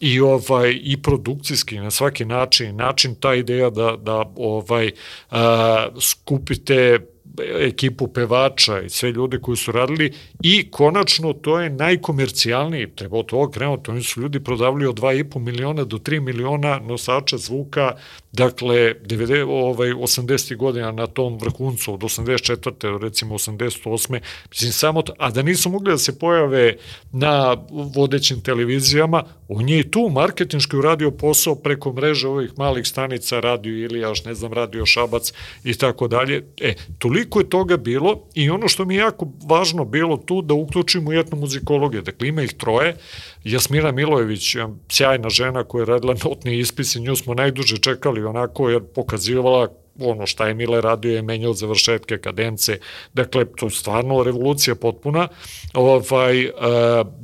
i 0.00 0.20
ovaj 0.20 0.78
i 0.82 1.02
produkcijski 1.02 1.78
na 1.78 1.90
svaki 1.90 2.24
način 2.24 2.76
način 2.76 3.14
ta 3.14 3.34
ideja 3.34 3.70
da 3.70 3.96
da 3.96 4.32
ovaj 4.36 4.90
a, 5.30 5.88
skupite 6.00 6.98
ekipu 7.42 8.08
pevača 8.08 8.80
i 8.80 8.88
sve 8.88 9.12
ljude 9.12 9.38
koji 9.38 9.56
su 9.56 9.72
radili 9.72 10.12
i 10.42 10.70
konačno 10.70 11.32
to 11.32 11.60
je 11.60 11.70
najkomercijalniji, 11.70 12.90
treba 12.94 13.18
od 13.18 13.26
toga 13.26 13.52
krenuti, 13.52 13.90
oni 13.90 14.02
su 14.02 14.20
ljudi 14.20 14.40
prodavili 14.40 14.86
od 14.86 15.00
2,5 15.00 15.38
miliona 15.38 15.84
do 15.84 15.96
3 15.96 16.20
miliona 16.20 16.78
nosača 16.78 17.38
zvuka, 17.38 17.92
dakle 18.32 18.94
90, 19.02 19.46
ovaj, 19.48 19.92
80. 19.92 20.56
godina 20.56 20.92
na 20.92 21.06
tom 21.06 21.38
vrhuncu, 21.38 21.94
od 21.94 22.00
84. 22.00 22.92
do 22.92 22.98
recimo 22.98 23.34
88. 23.34 24.20
Mislim, 24.50 24.72
samo 24.72 25.02
to, 25.02 25.12
a 25.18 25.30
da 25.30 25.42
nisu 25.42 25.70
mogli 25.70 25.90
da 25.92 25.98
se 25.98 26.18
pojave 26.18 26.76
na 27.12 27.56
vodećim 27.94 28.40
televizijama, 28.40 29.24
on 29.48 29.68
je 29.68 29.80
i 29.80 29.90
tu 29.90 30.08
marketinški 30.12 30.76
uradio 30.76 31.10
posao 31.10 31.54
preko 31.54 31.92
mreže 31.92 32.28
ovih 32.28 32.52
malih 32.56 32.86
stanica, 32.86 33.40
Radio 33.40 33.84
Ilijaš, 33.84 34.24
ne 34.24 34.34
znam, 34.34 34.52
Radio 34.52 34.86
Šabac 34.86 35.32
i 35.64 35.74
tako 35.74 36.08
dalje. 36.08 36.44
E, 36.60 36.74
toliko 36.98 37.23
je 37.40 37.48
toga 37.48 37.76
bilo 37.76 38.20
i 38.34 38.50
ono 38.50 38.68
što 38.68 38.84
mi 38.84 38.94
je 38.94 38.98
jako 38.98 39.26
važno 39.46 39.84
bilo 39.84 40.16
tu 40.16 40.42
da 40.42 40.54
uključimo 40.54 41.12
etnomuzikologije. 41.12 42.02
Dakle, 42.02 42.28
ima 42.28 42.42
ih 42.42 42.52
troje. 42.52 42.96
Jasmina 43.44 43.92
Milojević, 43.92 44.56
sjajna 44.88 45.28
žena 45.28 45.64
koja 45.64 45.82
je 45.82 45.86
radila 45.86 46.14
notni 46.24 46.58
ispis 46.58 46.94
i 46.96 47.00
nju 47.00 47.16
smo 47.16 47.34
najduže 47.34 47.76
čekali 47.76 48.24
onako 48.24 48.70
jer 48.70 48.82
pokazivala 48.94 49.68
ono 50.00 50.26
šta 50.26 50.46
je 50.46 50.54
Mile 50.54 50.80
radio 50.80 51.14
je 51.14 51.22
menjao 51.22 51.54
završetke 51.54 52.18
kadence, 52.18 52.78
dakle 53.14 53.44
to 53.56 53.66
je 53.66 53.70
stvarno 53.70 54.22
revolucija 54.22 54.74
potpuna. 54.74 55.28
Ovaj, 55.74 56.46
uh, 56.46 56.52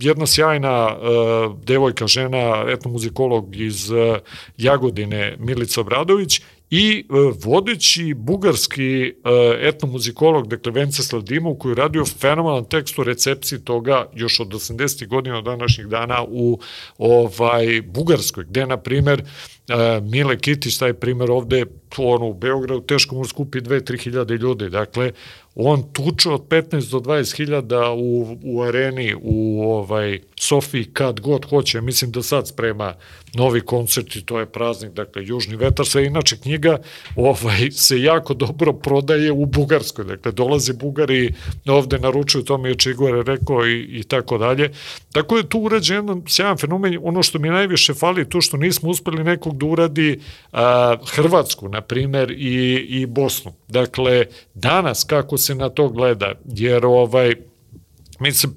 jedna 0.01 0.27
sjajna 0.27 0.97
uh, 0.97 1.59
devojka, 1.65 2.07
žena, 2.07 2.65
etnomuzikolog 2.69 3.57
iz 3.57 3.91
uh, 3.91 4.17
Jagodine, 4.57 5.37
Milica 5.39 5.81
Obradović 5.81 6.41
i 6.71 7.05
uh, 7.09 7.35
vodeći 7.45 8.15
bugarski 8.15 9.13
uh, 9.25 9.31
etnomuzikolog, 9.61 10.49
dakle 10.49 10.73
Venceslav 10.73 11.23
Dimov, 11.23 11.55
koji 11.55 11.71
je 11.71 11.77
radio 11.77 12.05
fenomenalan 12.05 12.65
tekst 12.65 12.99
u 12.99 13.05
recepciji 13.05 13.59
toga 13.59 14.07
još 14.15 14.41
od 14.41 14.49
80. 14.49 15.07
godina 15.07 15.39
od 15.39 15.45
današnjih 15.45 15.87
dana 15.87 16.25
u 16.29 16.61
ovaj 16.99 17.83
Bugarskoj, 17.83 18.45
gde, 18.45 18.67
na 18.67 18.77
primer, 18.77 19.23
uh, 19.23 20.11
Mile 20.11 20.39
Kitić, 20.39 20.79
taj 20.79 20.95
primer 20.95 21.31
ovde, 21.31 21.65
ono, 21.97 22.27
u 22.27 22.35
Beogradu, 22.35 22.81
teško 22.81 23.15
mu 23.15 23.25
skupi 23.25 23.61
2-3 23.61 24.03
hiljade 24.03 24.35
ljudi, 24.35 24.71
dakle, 24.71 25.13
on 25.55 25.93
tuče 25.93 26.31
od 26.31 26.49
15 26.49 26.91
do 26.91 26.99
20 26.99 27.37
hiljada 27.37 27.91
u, 27.91 28.39
u 28.43 28.63
areni, 28.63 29.15
u 29.23 29.63
ovaj 29.63 30.21
Sofiji 30.41 30.85
kad 30.85 31.21
god 31.21 31.45
hoće, 31.45 31.81
mislim 31.81 32.11
da 32.11 32.23
sad 32.23 32.49
sprema 32.49 32.95
novi 33.35 33.61
koncert 33.61 34.17
i 34.17 34.23
to 34.23 34.41
je 34.41 34.47
praznik, 34.47 34.93
dakle 34.93 35.23
Južni 35.27 35.57
vetar, 35.57 35.87
sve 35.87 36.07
inače 36.07 36.37
knjiga 36.37 36.79
ovaj, 37.17 37.71
se 37.71 38.03
jako 38.03 38.35
dobro 38.35 38.73
prodaje 38.73 39.33
u 39.33 39.47
Bugarskoj, 39.47 40.05
dakle 40.05 40.33
dolaze 40.33 40.73
Bugari 40.73 41.35
ovde 41.69 41.99
naručuju, 41.99 42.45
to 42.45 42.59
mi 42.59 42.69
je 42.69 42.75
Čigore 42.75 43.23
rekao 43.23 43.67
i, 43.67 43.81
i 43.81 44.03
tako 44.03 44.39
dalje. 44.39 44.71
Tako 45.13 45.37
je 45.37 45.49
tu 45.49 45.61
urađen 45.61 45.97
jedan 45.97 46.23
sjajan 46.27 46.57
fenomen, 46.57 46.99
ono 47.03 47.23
što 47.23 47.39
mi 47.39 47.49
najviše 47.49 47.95
fali 47.95 48.29
to 48.29 48.41
što 48.41 48.57
nismo 48.57 48.91
uspeli 48.91 49.25
nekog 49.25 49.59
da 49.59 49.67
uradi 49.67 50.21
a, 50.53 50.97
Hrvatsku, 51.07 51.69
na 51.69 51.81
primer, 51.81 52.31
i, 52.31 52.87
i 52.89 53.07
Bosnu. 53.07 53.53
Dakle, 53.69 54.27
danas 54.55 55.05
kako 55.05 55.39
se 55.39 55.55
na 55.55 55.69
to 55.69 55.89
gleda, 55.89 56.33
jer 56.45 56.87
ovaj, 56.87 57.35
mi 58.21 58.33
se 58.33 58.49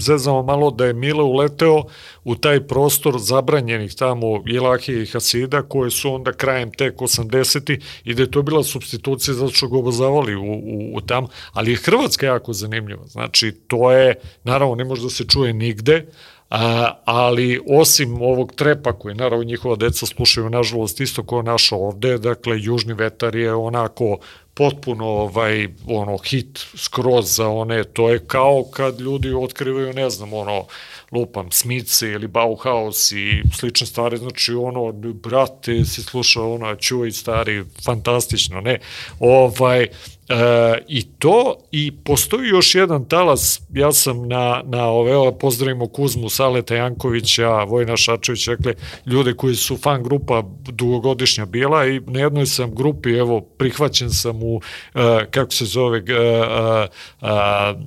zezamo 0.00 0.42
malo 0.42 0.70
da 0.70 0.86
je 0.86 0.92
Mile 0.92 1.22
uleteo 1.22 1.82
u 2.24 2.34
taj 2.34 2.66
prostor 2.66 3.18
zabranjenih 3.18 3.94
tamo 3.94 4.42
Ilahije 4.46 5.02
i 5.02 5.06
Hasida 5.06 5.62
koje 5.62 5.90
su 5.90 6.14
onda 6.14 6.32
krajem 6.32 6.72
tek 6.72 6.96
80. 6.96 7.80
i 8.04 8.14
da 8.14 8.22
je 8.22 8.30
to 8.30 8.42
bila 8.42 8.62
substitucija 8.62 9.34
zato 9.34 9.52
što 9.52 9.68
ga 9.68 9.78
obozavali 9.78 10.36
u, 10.36 10.42
u, 10.42 10.96
u 10.96 11.00
tam, 11.00 11.26
ali 11.52 11.70
je 11.70 11.76
Hrvatska 11.76 12.26
jako 12.26 12.52
zanimljiva. 12.52 13.06
Znači, 13.06 13.52
to 13.66 13.92
je, 13.92 14.14
naravno, 14.44 14.74
ne 14.74 14.84
može 14.84 15.02
da 15.02 15.10
se 15.10 15.24
čuje 15.24 15.52
nigde, 15.52 16.06
A, 16.50 16.94
ali 17.04 17.60
osim 17.68 18.22
ovog 18.22 18.52
trepa 18.54 18.92
koji 18.92 19.14
naravno 19.14 19.44
njihova 19.44 19.76
deca 19.76 20.06
slušaju 20.06 20.50
nažalost 20.50 21.00
isto 21.00 21.22
kao 21.22 21.42
naša 21.42 21.76
ovde, 21.76 22.18
dakle 22.18 22.56
Južni 22.60 22.94
vetar 22.94 23.36
je 23.36 23.54
onako 23.54 24.18
potpuno 24.60 25.06
ovaj 25.06 25.68
ono 25.88 26.18
hit 26.18 26.58
skroz 26.76 27.36
za 27.36 27.48
one. 27.48 27.84
To 27.84 28.10
je 28.10 28.18
kao 28.26 28.64
kad 28.72 29.00
ljudi 29.00 29.34
otkrivaju 29.34 29.92
ne 29.92 30.10
znam 30.10 30.32
ono 30.32 30.64
lupam 31.12 31.50
Smice 31.50 32.08
ili 32.08 32.28
Bauhaus 32.28 33.12
i 33.12 33.42
slične 33.54 33.86
stvari 33.86 34.16
znači 34.16 34.52
ono 34.52 34.92
brate 34.92 35.84
se 35.84 36.02
sluša 36.02 36.42
ono 36.42 36.76
čuj 36.76 37.12
stari 37.12 37.64
fantastično 37.84 38.60
ne? 38.60 38.78
Ovaj 39.18 39.88
E, 40.30 40.78
I 40.88 41.02
to, 41.02 41.56
i 41.72 41.92
postoji 42.04 42.48
još 42.48 42.74
jedan 42.74 43.04
talas, 43.04 43.60
ja 43.72 43.92
sam 43.92 44.28
na, 44.28 44.62
na 44.64 44.86
ove, 44.86 45.38
pozdravimo 45.38 45.86
Kuzmu, 45.86 46.28
Saleta 46.28 46.74
Jankovića, 46.74 47.48
Vojna 47.48 47.96
Šačević, 47.96 48.46
dakle, 48.46 48.74
ljude 49.06 49.34
koji 49.34 49.54
su 49.54 49.76
fan 49.76 50.02
grupa 50.02 50.42
dugogodišnja 50.68 51.46
bila 51.46 51.86
i 51.86 52.00
na 52.00 52.20
jednoj 52.20 52.46
sam 52.46 52.74
grupi, 52.74 53.10
evo, 53.10 53.40
prihvaćen 53.40 54.10
sam 54.10 54.42
u, 54.42 54.60
e, 54.94 55.26
kako 55.30 55.52
se 55.52 55.64
zove, 55.64 55.98
e, 55.98 56.02
e, 56.02 56.86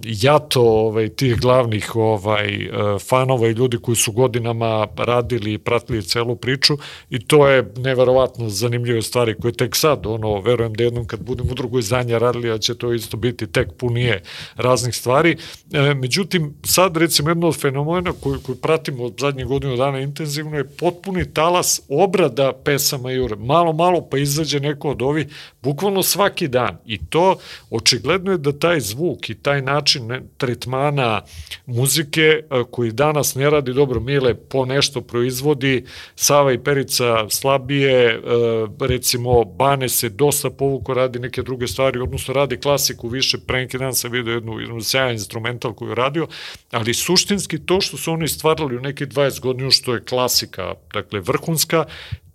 jato 0.03 0.61
ovaj, 0.61 1.09
tih 1.09 1.39
glavnih 1.39 1.95
ovaj, 1.95 2.55
e, 2.55 2.69
fanova 3.14 3.48
i 3.48 3.52
ljudi 3.52 3.77
koji 3.77 3.95
su 3.95 4.11
godinama 4.11 4.88
radili 4.98 5.53
i 5.53 5.57
pratili 5.57 6.03
celu 6.03 6.35
priču 6.35 6.77
i 7.10 7.19
to 7.19 7.48
je 7.48 7.73
neverovatno 7.77 8.49
zanimljive 8.49 9.02
stvari 9.02 9.35
koje 9.41 9.53
tek 9.53 9.76
sad, 9.76 10.06
ono, 10.06 10.41
verujem 10.41 10.73
da 10.73 10.84
jednom 10.84 11.06
kad 11.07 11.23
budem 11.23 11.49
u 11.52 11.53
drugoj 11.53 11.81
zanja 11.81 12.18
radili, 12.18 12.52
a 12.52 12.57
će 12.57 12.76
to 12.76 12.94
isto 12.94 13.18
biti 13.18 13.48
tek 13.48 13.73
punije 13.77 14.22
raznih 14.56 14.95
stvari. 14.95 15.38
E, 15.72 15.94
međutim, 15.94 16.53
sad 16.65 16.98
recimo 16.98 17.30
jedno 17.30 17.48
od 17.48 17.61
fenomena 17.61 18.14
koju, 18.22 18.40
koju 18.45 18.56
pratimo 18.56 19.03
od 19.03 19.14
zadnjih 19.19 19.45
godina 19.45 19.76
dana 19.76 19.99
intenzivno 19.99 20.57
je 20.57 20.68
potpuni 20.68 21.34
talas 21.34 21.81
obrada 21.90 22.53
pesama 22.64 23.11
Jure. 23.11 23.35
Malo, 23.35 23.73
malo 23.73 24.02
pa 24.11 24.18
izađe 24.18 24.60
neko 24.60 24.90
od 24.90 25.02
ovih, 25.02 25.27
bukvalno 25.61 26.03
svaki 26.03 26.48
dan. 26.48 26.77
I 26.85 26.98
to 27.06 27.35
očigledno 27.69 28.31
je 28.31 28.38
da 28.38 28.52
taj 28.52 28.80
zvuk 28.80 29.30
i 29.30 29.35
taj 29.35 29.61
način 29.61 30.10
tretmana 30.38 31.22
muzike 31.65 32.44
koji 32.72 32.91
danas 33.05 33.35
ne 33.35 33.49
radi 33.49 33.73
dobro 33.73 33.99
Mile 33.99 34.34
po 34.34 34.65
nešto 34.65 35.01
proizvodi, 35.01 35.85
Sava 36.15 36.53
i 36.53 36.57
Perica 36.63 37.30
slabije, 37.30 38.09
e, 38.09 38.19
recimo 38.80 39.43
Bane 39.43 39.89
se 39.89 40.09
dosta 40.09 40.49
povuko 40.49 40.93
radi 40.93 41.19
neke 41.19 41.41
druge 41.41 41.67
stvari, 41.67 41.99
odnosno 41.99 42.34
radi 42.34 42.59
klasiku 42.59 43.07
više, 43.07 43.38
pre 43.47 43.59
neki 43.59 43.77
dan 43.77 43.93
sam 43.93 44.11
vidio 44.11 44.34
jednu, 44.34 44.59
jednu 44.59 44.81
sjajan 44.81 45.11
instrumental 45.11 45.73
koju 45.73 45.89
je 45.89 45.95
radio, 45.95 46.27
ali 46.71 46.93
suštinski 46.93 47.65
to 47.65 47.81
što 47.81 47.97
su 47.97 48.11
oni 48.11 48.27
stvarali 48.27 48.77
u 48.77 48.81
neki 48.81 49.05
20 49.05 49.39
godina, 49.39 49.71
što 49.71 49.93
je 49.93 50.03
klasika, 50.03 50.73
dakle 50.93 51.19
vrhunska, 51.19 51.85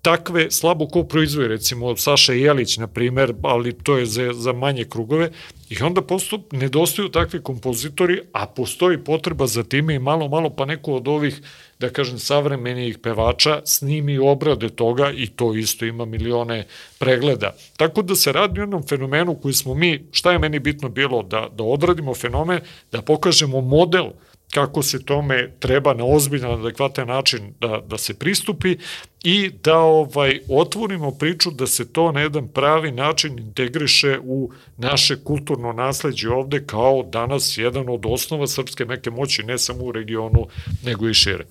takve 0.08 0.50
slabo 0.50 0.86
ko 0.88 1.02
proizvoje, 1.04 1.48
recimo 1.48 1.96
Saša 1.96 2.32
Jelić, 2.32 2.76
na 2.76 2.86
primer, 2.86 3.34
ali 3.42 3.72
to 3.72 3.98
je 3.98 4.06
za, 4.06 4.32
za 4.32 4.52
manje 4.52 4.84
krugove, 4.84 5.30
i 5.70 5.82
onda 5.82 6.02
postup 6.02 6.52
nedostaju 6.52 7.08
takvi 7.08 7.42
kompozitori, 7.42 8.20
a 8.32 8.46
postoji 8.46 8.98
potreba 8.98 9.46
za 9.46 9.62
time 9.62 9.94
i 9.94 9.98
malo, 9.98 10.28
malo 10.28 10.50
pa 10.50 10.64
neko 10.64 10.92
od 10.92 11.08
ovih, 11.08 11.42
da 11.78 11.90
kažem, 11.90 12.18
savremenijih 12.18 12.98
pevača 12.98 13.60
snimi 13.64 14.18
obrade 14.18 14.68
toga 14.68 15.10
i 15.10 15.26
to 15.26 15.54
isto 15.54 15.84
ima 15.84 16.04
milione 16.04 16.64
pregleda. 16.98 17.52
Tako 17.76 18.02
da 18.02 18.14
se 18.14 18.32
radi 18.32 18.60
o 18.60 18.62
jednom 18.62 18.86
fenomenu 18.88 19.34
koji 19.34 19.54
smo 19.54 19.74
mi, 19.74 20.06
šta 20.12 20.32
je 20.32 20.38
meni 20.38 20.58
bitno 20.58 20.88
bilo, 20.88 21.22
da, 21.22 21.48
da 21.52 21.64
odradimo 21.64 22.14
fenomen, 22.14 22.60
da 22.92 23.02
pokažemo 23.02 23.60
model 23.60 24.10
kako 24.54 24.82
se 24.82 25.04
tome 25.04 25.50
treba 25.58 25.94
na 25.94 26.04
ozbiljan, 26.04 26.60
adekvatan 26.60 27.08
način 27.08 27.54
da, 27.60 27.82
da 27.86 27.98
se 27.98 28.14
pristupi 28.14 28.76
i 29.24 29.50
da 29.64 29.78
ovaj 29.78 30.40
otvorimo 30.48 31.10
priču 31.10 31.50
da 31.50 31.66
se 31.66 31.92
to 31.92 32.12
na 32.12 32.20
jedan 32.20 32.48
pravi 32.48 32.90
način 32.90 33.38
integriše 33.38 34.18
u 34.22 34.50
naše 34.76 35.24
kulturno 35.24 35.72
nasledđe 35.72 36.30
ovde 36.30 36.64
kao 36.66 37.02
danas 37.02 37.58
jedan 37.58 37.88
od 37.88 38.06
osnova 38.06 38.46
srpske 38.46 38.84
meke 38.84 39.10
moći 39.10 39.42
ne 39.42 39.58
samo 39.58 39.84
u 39.84 39.92
regionu 39.92 40.46
nego 40.84 41.08
i 41.08 41.14
šire. 41.14 41.44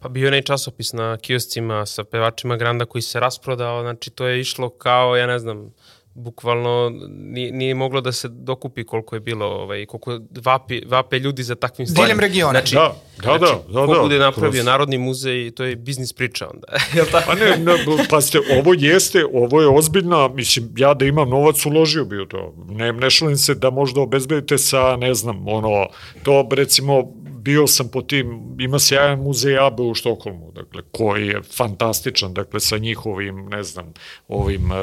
Pa 0.00 0.08
bio 0.08 0.22
je 0.22 0.28
onaj 0.28 0.42
časopis 0.42 0.92
na 0.92 1.16
kioscima 1.16 1.86
sa 1.86 2.04
pevačima 2.04 2.56
Granda 2.56 2.84
koji 2.84 3.02
se 3.02 3.20
rasprodao, 3.20 3.82
znači 3.82 4.10
to 4.10 4.26
je 4.26 4.40
išlo 4.40 4.68
kao, 4.68 5.16
ja 5.16 5.26
ne 5.26 5.38
znam, 5.38 5.70
bukvalno 6.14 6.92
nije, 7.08 7.52
nije 7.52 7.74
moglo 7.74 8.00
da 8.00 8.12
se 8.12 8.28
dokupi 8.28 8.84
koliko 8.84 9.16
je 9.16 9.20
bilo, 9.20 9.46
ovaj, 9.46 9.86
koliko 9.86 10.20
vapi, 10.44 10.82
vape 10.86 11.18
ljudi 11.18 11.42
za 11.42 11.54
takvim 11.54 11.86
stvarima. 11.86 12.06
Diljem 12.06 12.20
regiona. 12.20 12.52
Znači, 12.52 12.74
Da, 12.74 12.94
da, 13.18 13.32
da, 13.32 13.46
znači, 13.46 13.62
da, 13.68 13.86
ko 13.86 13.94
da, 13.94 14.00
bude 14.00 14.18
napravio 14.18 14.50
kroz- 14.52 14.64
Narodni 14.64 14.98
muzej, 14.98 15.50
to 15.50 15.64
je 15.64 15.76
biznis 15.76 16.12
priča 16.12 16.48
onda. 16.48 16.66
Jel 16.96 17.06
tako? 17.12 17.26
Pa 17.26 17.34
ne, 17.34 17.56
ne, 17.56 17.72
pazite, 18.10 18.38
ovo 18.52 18.74
jeste, 18.74 19.24
ovo 19.34 19.60
je 19.60 19.68
ozbiljna, 19.68 20.28
mislim, 20.28 20.72
ja 20.76 20.94
da 20.94 21.04
imam 21.04 21.30
novac 21.30 21.66
uložio 21.66 22.04
bi 22.04 22.18
u 22.18 22.26
to. 22.26 22.54
Ne, 22.68 22.92
ne 22.92 23.10
šalim 23.10 23.36
se 23.36 23.54
da 23.54 23.70
možda 23.70 24.00
obezbedite 24.00 24.58
sa, 24.58 24.96
ne 24.96 25.14
znam, 25.14 25.48
ono, 25.48 25.86
to 26.22 26.48
recimo, 26.52 27.12
bio 27.44 27.66
sam 27.66 27.88
po 27.88 28.02
tim, 28.02 28.56
ima 28.58 28.78
sjajan 28.78 29.20
muzej 29.20 29.58
Abe 29.58 29.82
u 29.82 29.94
Štokholmu, 29.94 30.52
dakle, 30.52 30.82
koji 30.92 31.26
je 31.26 31.42
fantastičan, 31.42 32.34
dakle, 32.34 32.60
sa 32.60 32.78
njihovim, 32.78 33.46
ne 33.48 33.62
znam, 33.62 33.92
ovim 34.28 34.70
uh, 34.70 34.78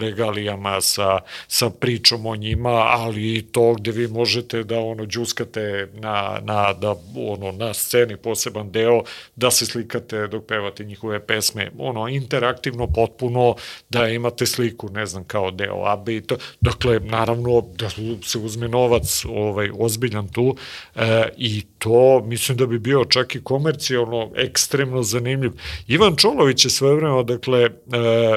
regalijama, 0.00 0.80
sa, 0.80 1.18
sa 1.48 1.70
pričom 1.70 2.26
o 2.26 2.36
njima, 2.36 2.70
ali 2.70 3.36
i 3.36 3.42
to 3.42 3.74
gde 3.74 3.90
vi 3.90 4.08
možete 4.08 4.62
da, 4.64 4.78
ono, 4.78 5.06
džuskate 5.06 5.88
na, 5.92 6.40
na, 6.42 6.72
da, 6.72 6.94
ono, 7.16 7.52
na 7.52 7.74
sceni 7.74 8.16
poseban 8.16 8.70
deo, 8.70 9.02
da 9.36 9.50
se 9.50 9.66
slikate 9.66 10.26
dok 10.26 10.46
pevate 10.46 10.84
njihove 10.84 11.26
pesme, 11.26 11.70
ono, 11.78 12.08
interaktivno 12.08 12.86
potpuno, 12.86 13.54
da 13.90 14.08
imate 14.08 14.46
sliku, 14.46 14.88
ne 14.88 15.06
znam, 15.06 15.24
kao 15.24 15.50
deo 15.50 15.84
Abe 15.84 16.16
i 16.16 16.20
to, 16.20 16.36
dakle, 16.60 17.00
naravno, 17.00 17.60
da 17.78 17.90
se 18.22 18.38
uzme 18.38 18.68
novac 18.68 19.24
ovaj, 19.28 19.70
ozbiljan 19.78 20.28
tu 20.28 20.56
e, 20.94 21.28
i 21.36 21.62
to 21.82 22.22
mislim 22.24 22.58
da 22.58 22.66
bi 22.66 22.78
bio 22.78 23.04
čak 23.04 23.34
i 23.34 23.42
komercijalno 23.42 24.30
ekstremno 24.36 25.02
zanimljiv. 25.02 25.50
Ivan 25.88 26.16
Čolović 26.16 26.64
je 26.64 26.70
svojevremeno, 26.70 27.22
dakle, 27.22 27.60
e, 27.60 27.70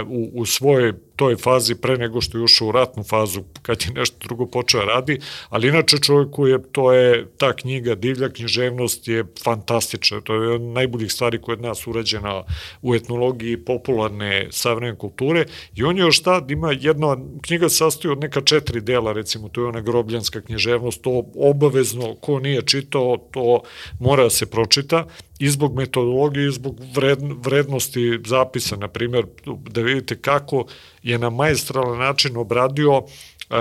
u, 0.07 0.31
u 0.34 0.45
svojoj 0.45 0.93
toj 1.15 1.35
fazi 1.35 1.75
pre 1.75 1.97
nego 1.97 2.21
što 2.21 2.37
je 2.37 2.43
ušao 2.43 2.67
u 2.67 2.71
ratnu 2.71 3.03
fazu 3.03 3.43
kad 3.61 3.81
je 3.81 3.91
nešto 3.93 4.17
drugo 4.27 4.45
počeo 4.45 4.85
da 4.85 4.85
radi, 4.85 5.19
ali 5.49 5.67
inače 5.67 5.97
čovjek 5.97 6.31
koji 6.31 6.51
je, 6.51 6.63
to 6.71 6.93
je 6.93 7.27
ta 7.37 7.53
knjiga 7.53 7.95
Divlja 7.95 8.29
književnost 8.29 9.07
je 9.07 9.25
fantastična, 9.43 10.21
to 10.21 10.35
je 10.35 10.49
od 10.49 10.61
najboljih 10.61 11.11
stvari 11.11 11.41
koja 11.41 11.53
je 11.53 11.57
od 11.57 11.63
nas 11.63 11.87
urađena 11.87 12.43
u 12.81 12.95
etnologiji 12.95 13.57
popularne 13.57 14.47
savremene 14.51 14.97
kulture. 14.97 15.45
I 15.75 15.83
on 15.83 15.97
je 15.97 16.01
još 16.01 16.23
tad 16.23 16.51
ima 16.51 16.71
jedna 16.71 17.17
knjiga 17.41 17.69
sastoji 17.69 18.11
od 18.11 18.19
neka 18.19 18.41
četiri 18.41 18.81
dela, 18.81 19.13
recimo 19.13 19.49
to 19.49 19.61
je 19.61 19.67
ona 19.67 19.81
grobljanska 19.81 20.41
književnost, 20.41 21.01
to 21.01 21.23
obavezno 21.35 22.15
ko 22.15 22.39
nije 22.39 22.61
čitao, 22.61 23.17
to 23.31 23.61
mora 23.99 24.23
da 24.23 24.29
se 24.29 24.45
pročita 24.45 25.05
i 25.39 25.49
zbog 25.49 25.75
metodologije 25.75 26.47
i 26.47 26.51
zbog 26.51 26.79
vred, 26.95 27.19
vrednosti 27.21 28.19
zapisa, 28.25 28.75
na 28.75 28.87
primjer, 28.87 29.25
da 29.45 29.81
vidite 29.81 30.21
kako 30.21 30.65
je 31.03 31.17
na 31.17 31.29
maestralan 31.29 31.99
način 31.99 32.37
obradio 32.37 33.03
e, 33.49 33.55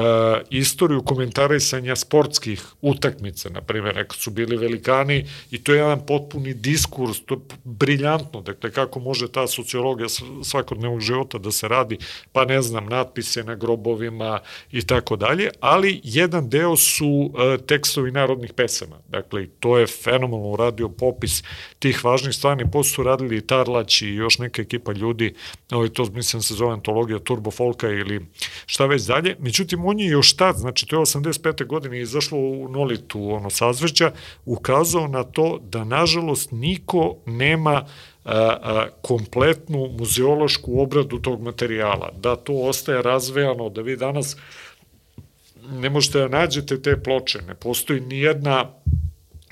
istoriju 0.50 1.02
komentarisanja 1.02 1.96
sportskih 1.96 2.62
utakmica, 2.82 3.48
na 3.48 3.60
primjer, 3.60 3.94
nekad 3.94 4.16
su 4.16 4.30
bili 4.30 4.56
velikani 4.56 5.26
i 5.50 5.64
to 5.64 5.72
je 5.72 5.78
jedan 5.78 6.06
potpuni 6.06 6.54
diskurs, 6.54 7.20
to 7.26 7.34
je 7.34 7.40
briljantno, 7.64 8.40
dakle, 8.40 8.70
kako 8.70 9.00
može 9.00 9.32
ta 9.32 9.46
sociologija 9.46 10.08
svakodnevnog 10.42 11.00
života 11.00 11.38
da 11.38 11.50
se 11.50 11.68
radi, 11.68 11.98
pa 12.32 12.44
ne 12.44 12.62
znam, 12.62 12.86
natpise 12.86 13.44
na 13.44 13.54
grobovima 13.54 14.40
i 14.72 14.82
tako 14.82 15.16
dalje, 15.16 15.50
ali 15.60 16.00
jedan 16.04 16.48
deo 16.48 16.76
su 16.76 17.32
e, 17.38 17.58
tekstovi 17.66 18.10
narodnih 18.10 18.52
pesama, 18.52 18.96
dakle, 19.08 19.46
to 19.60 19.78
je 19.78 19.86
fenomenalno 19.86 20.48
uradio 20.48 20.88
popis 20.88 21.42
tih 21.78 22.04
važnih 22.04 22.34
stvari, 22.34 22.64
posle 22.72 22.94
su 22.94 23.02
radili 23.02 23.36
i 23.36 23.40
Tarlać 23.40 24.02
i 24.02 24.08
još 24.08 24.38
neka 24.38 24.62
ekipa 24.62 24.92
ljudi, 24.92 25.34
ovaj, 25.70 25.88
to 25.88 26.04
mislim 26.04 26.42
se 26.42 26.54
zove 26.54 26.72
antologija 26.72 27.18
Turbo 27.18 27.50
Folka 27.50 27.88
ili 27.88 28.26
šta 28.66 28.86
već 28.86 29.02
dalje, 29.02 29.36
međutim, 29.38 29.73
on 29.84 30.00
je 30.00 30.06
još 30.06 30.36
tad, 30.36 30.56
znači 30.56 30.86
to 30.86 30.96
je 30.96 31.00
85. 31.00 31.66
godine 31.66 32.00
izašlo 32.00 32.38
u 32.38 32.68
Nolitu, 32.68 33.30
ono, 33.30 33.50
sazveđa, 33.50 34.12
ukazao 34.44 35.08
na 35.08 35.24
to 35.24 35.58
da, 35.62 35.84
nažalost, 35.84 36.52
niko 36.52 37.16
nema 37.26 37.72
a, 37.72 37.86
a, 38.24 38.88
kompletnu 39.02 39.88
muzeološku 39.98 40.80
obradu 40.80 41.18
tog 41.18 41.42
materijala, 41.42 42.12
da 42.16 42.36
to 42.36 42.52
ostaje 42.52 43.02
razvejano, 43.02 43.68
da 43.68 43.82
vi 43.82 43.96
danas 43.96 44.36
ne 45.70 45.90
možete 45.90 46.18
da 46.18 46.28
nađete 46.28 46.82
te 46.82 47.02
ploče, 47.02 47.38
ne 47.42 47.54
postoji 47.54 48.00
ni 48.00 48.18
jedna 48.18 48.70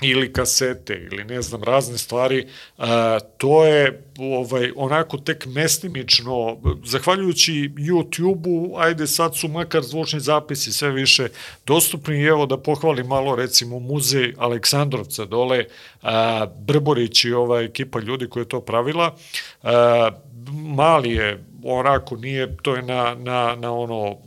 ili 0.01 0.33
kasete 0.33 1.07
ili 1.11 1.23
ne 1.23 1.41
znam 1.41 1.63
razne 1.63 1.97
stvari 1.97 2.47
a, 2.77 3.19
to 3.37 3.65
je 3.65 4.03
ovaj 4.19 4.71
onako 4.75 5.17
tek 5.17 5.45
mestimično 5.45 6.57
zahvaljujući 6.85 7.71
YouTubeu 7.77 8.73
ajde 8.77 9.07
sad 9.07 9.37
su 9.37 9.47
makar 9.47 9.83
zvučni 9.83 10.19
zapisi 10.19 10.73
sve 10.73 10.91
više 10.91 11.27
dostupni 11.65 12.15
i 12.15 12.25
evo 12.25 12.45
da 12.45 12.57
pohvalim 12.57 13.07
malo 13.07 13.35
recimo 13.35 13.79
muzej 13.79 14.33
Aleksandrovca 14.37 15.25
dole 15.25 15.65
a, 16.01 16.45
Brborić 16.45 17.25
i 17.25 17.33
ova 17.33 17.61
ekipa 17.61 17.99
ljudi 17.99 18.29
koja 18.29 18.41
je 18.41 18.49
to 18.49 18.61
pravila 18.61 19.15
a, 19.63 20.09
mali 20.75 21.11
je 21.11 21.43
onako 21.63 22.15
nije 22.15 22.57
to 22.61 22.75
je 22.75 22.81
na, 22.81 23.15
na, 23.15 23.55
na 23.55 23.73
ono 23.73 24.17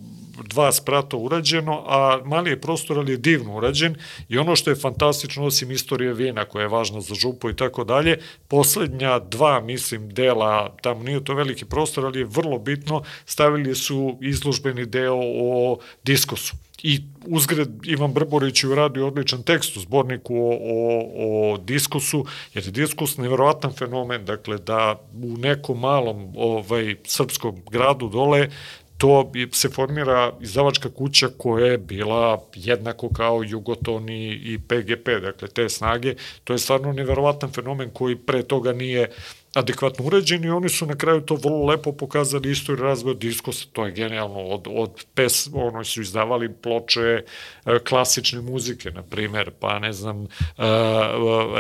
dva 0.43 0.73
sprata 0.73 1.17
urađeno, 1.17 1.85
a 1.87 2.21
mali 2.25 2.51
je 2.51 2.61
prostor, 2.61 2.99
ali 2.99 3.13
je 3.13 3.17
divno 3.17 3.57
urađen. 3.57 3.97
I 4.29 4.39
ono 4.39 4.57
što 4.57 4.71
je 4.71 4.77
fantastično, 4.77 5.45
osim 5.45 5.71
istorije 5.71 6.13
vina 6.13 6.45
koja 6.45 6.63
je 6.63 6.69
važna 6.69 7.01
za 7.01 7.15
župu 7.15 7.51
i 7.51 7.57
tako 7.57 7.85
dalje, 7.85 8.19
poslednja 8.49 9.19
dva, 9.19 9.61
mislim, 9.61 10.09
dela, 10.09 10.77
tamo 10.83 11.03
nije 11.03 11.25
to 11.25 11.35
veliki 11.35 11.65
prostor, 11.65 12.05
ali 12.07 12.19
je 12.19 12.25
vrlo 12.25 12.59
bitno, 12.59 13.03
stavili 13.27 13.75
su 13.75 14.19
izložbeni 14.21 14.87
deo 14.87 15.21
o 15.23 15.79
diskosu. 16.05 16.55
I 16.83 17.01
uzgred 17.27 17.69
Ivan 17.85 18.13
Brborić 18.13 18.65
je 18.65 18.69
uradio 18.69 19.07
odličan 19.07 19.43
tekst 19.43 19.77
u 19.77 19.81
zborniku 19.81 20.37
o, 20.37 20.51
o, 20.51 21.53
o 21.53 21.59
diskusu, 21.59 22.25
jer 22.55 22.65
je 22.65 22.71
diskus 22.71 23.17
neverovatan 23.17 23.73
fenomen, 23.73 24.25
dakle 24.25 24.59
da 24.59 25.01
u 25.23 25.37
nekom 25.37 25.81
malom 25.81 26.33
ovaj, 26.37 26.97
srpskom 27.05 27.63
gradu 27.71 28.09
dole 28.09 28.49
to 28.99 29.33
se 29.53 29.69
formira 29.69 30.33
izdavačka 30.41 30.91
kuća 30.91 31.29
koja 31.39 31.67
je 31.67 31.79
bila 31.79 32.43
jednako 32.55 33.09
kao 33.09 33.43
Jugoton 33.45 34.09
i, 34.11 34.59
PGP, 34.69 35.09
dakle 35.23 35.49
te 35.49 35.69
snage, 35.69 36.15
to 36.45 36.53
je 36.53 36.59
stvarno 36.59 36.93
neverovatan 36.93 37.53
fenomen 37.53 37.91
koji 37.91 38.17
pre 38.17 38.43
toga 38.43 38.73
nije 38.73 39.11
adekvatno 39.57 40.05
uređen 40.05 40.45
i 40.45 40.51
oni 40.51 40.69
su 40.69 40.87
na 40.87 40.97
kraju 40.97 41.21
to 41.21 41.35
vrlo 41.35 41.67
lepo 41.67 41.93
pokazali 41.93 42.51
istoriju 42.51 42.85
razvoja 42.85 43.15
diskosa, 43.15 43.67
to 43.73 43.87
je 43.87 43.93
genijalno, 43.93 44.41
od, 44.41 44.67
od 44.71 45.05
pes, 45.15 45.49
ono 45.53 45.85
su 45.85 46.01
izdavali 46.01 46.53
ploče 46.53 47.23
e, 47.67 47.79
klasične 47.89 48.41
muzike, 48.41 48.91
na 48.91 49.03
primer, 49.03 49.51
pa 49.61 49.79
ne 49.79 49.93
znam, 49.93 50.25
e, 50.25 50.27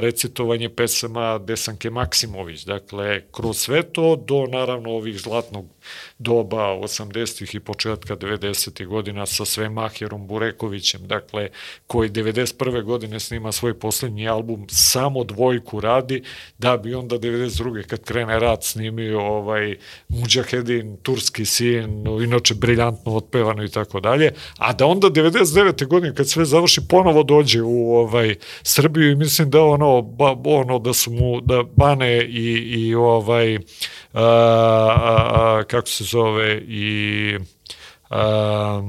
recitovanje 0.00 0.68
pesama 0.68 1.38
Desanke 1.38 1.90
Maksimović, 1.90 2.64
dakle, 2.64 3.22
kroz 3.32 3.58
sve 3.58 3.82
to 3.82 4.16
do 4.16 4.46
naravno 4.46 4.90
ovih 4.90 5.20
zlatnog 5.20 5.66
doba 6.18 6.56
80. 6.56 7.56
i 7.56 7.60
početka 7.60 8.16
90. 8.16 8.86
godina 8.86 9.26
sa 9.26 9.44
sve 9.44 9.68
Maherom 9.68 10.26
Burekovićem, 10.26 11.06
dakle, 11.06 11.48
koji 11.86 12.10
91. 12.10 12.82
godine 12.82 13.20
snima 13.20 13.52
svoj 13.52 13.78
poslednji 13.78 14.28
album, 14.28 14.66
samo 14.68 15.24
dvojku 15.24 15.80
radi, 15.80 16.22
da 16.58 16.76
bi 16.76 16.94
onda 16.94 17.18
92. 17.18 17.86
kad 17.86 18.04
krene 18.04 18.38
rat 18.38 18.64
snimio 18.64 19.20
ovaj 19.20 19.76
Mujahedin, 20.08 20.96
turski 21.02 21.44
sin, 21.44 22.06
inače 22.22 22.54
briljantno 22.54 23.16
otpevano 23.16 23.64
i 23.64 23.68
tako 23.68 24.00
dalje, 24.00 24.32
a 24.58 24.72
da 24.72 24.86
onda 24.86 25.08
99. 25.08 25.86
godine 25.86 26.14
kad 26.14 26.28
sve 26.28 26.44
završi 26.44 26.80
ponovo 26.88 27.22
dođe 27.22 27.62
u 27.62 27.96
ovaj 27.96 28.34
Srbiju 28.62 29.10
i 29.10 29.16
mislim 29.16 29.50
da 29.50 29.62
ono, 29.62 30.02
ba, 30.02 30.36
ono 30.44 30.78
da 30.78 30.92
su 30.92 31.10
mu, 31.10 31.40
da 31.40 31.62
Bane 31.76 32.24
i, 32.24 32.52
i 32.54 32.94
ovaj, 32.94 33.56
a, 33.56 33.60
a, 34.12 35.30
a, 35.34 35.64
kako 35.64 35.88
se 35.88 36.05
zove, 36.06 36.56
i 36.68 37.36
a, 38.10 38.80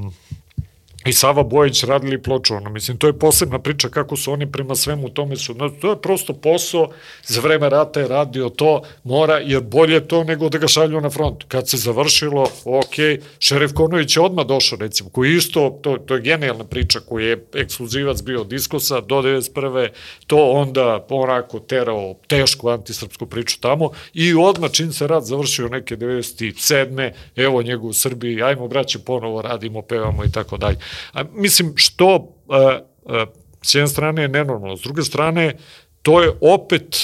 i 1.08 1.14
Sava 1.14 1.44
Bojić 1.44 1.84
radili 1.84 2.22
ploču, 2.22 2.56
ono, 2.56 2.70
mislim, 2.70 2.98
to 2.98 3.08
je 3.08 3.20
posebna 3.20 3.60
priča 3.60 3.90
kako 3.90 4.16
su 4.18 4.32
oni 4.32 4.52
prema 4.52 4.76
svemu 4.76 5.10
tome 5.10 5.36
su, 5.36 5.54
no, 5.54 5.70
to 5.70 5.90
je 5.90 6.02
prosto 6.02 6.34
posao, 6.34 6.90
za 7.24 7.42
vreme 7.42 7.70
rata 7.70 8.00
je 8.00 8.08
radio 8.08 8.50
to, 8.50 8.82
mora, 9.04 9.38
jer 9.38 9.62
bolje 9.62 10.08
to 10.08 10.24
nego 10.24 10.50
da 10.50 10.58
ga 10.58 10.68
šalju 10.68 11.02
na 11.02 11.10
front. 11.10 11.44
Kad 11.48 11.70
se 11.70 11.78
završilo, 11.78 12.44
ok, 12.66 13.24
Šerif 13.40 13.74
Konović 13.74 14.16
je 14.16 14.22
odmah 14.22 14.46
došao, 14.46 14.78
recimo, 14.80 15.10
koji 15.10 15.36
isto, 15.36 15.80
to, 15.82 15.98
to 15.98 16.16
je 16.16 16.22
genijalna 16.22 16.64
priča, 16.64 17.00
koji 17.00 17.26
je 17.26 17.46
ekskluzivac 17.54 18.22
bio 18.22 18.44
diskusa 18.44 19.02
do 19.02 19.16
91. 19.16 19.90
To 20.28 20.52
onda 20.52 21.06
onako 21.10 21.60
terao 21.60 22.16
tešku 22.28 22.70
antisrpsku 22.70 23.26
priču 23.26 23.60
tamo 23.60 23.92
i 24.14 24.34
odmah 24.34 24.72
čim 24.72 24.94
se 24.94 25.08
rat 25.08 25.24
završio 25.24 25.70
neke 25.70 25.98
97. 25.98 27.12
Evo 27.36 27.62
njegu 27.62 27.88
u 27.88 27.94
Srbiji, 27.94 28.44
ajmo 28.44 28.68
braće 28.68 29.00
ponovo 29.00 29.42
radimo, 29.42 29.82
pevamo 29.82 30.26
i 30.26 30.32
tako 30.32 30.58
dalje. 30.58 30.78
A, 31.14 31.24
mislim, 31.34 31.74
što 31.76 32.36
a, 32.50 32.80
a, 33.06 33.26
s 33.62 33.76
jedne 33.76 33.88
strane 33.88 34.22
je 34.22 34.28
nenormalno, 34.28 34.78
s 34.78 34.82
druge 34.82 35.02
strane 35.02 35.58
to 36.02 36.22
je 36.22 36.32
opet 36.42 36.98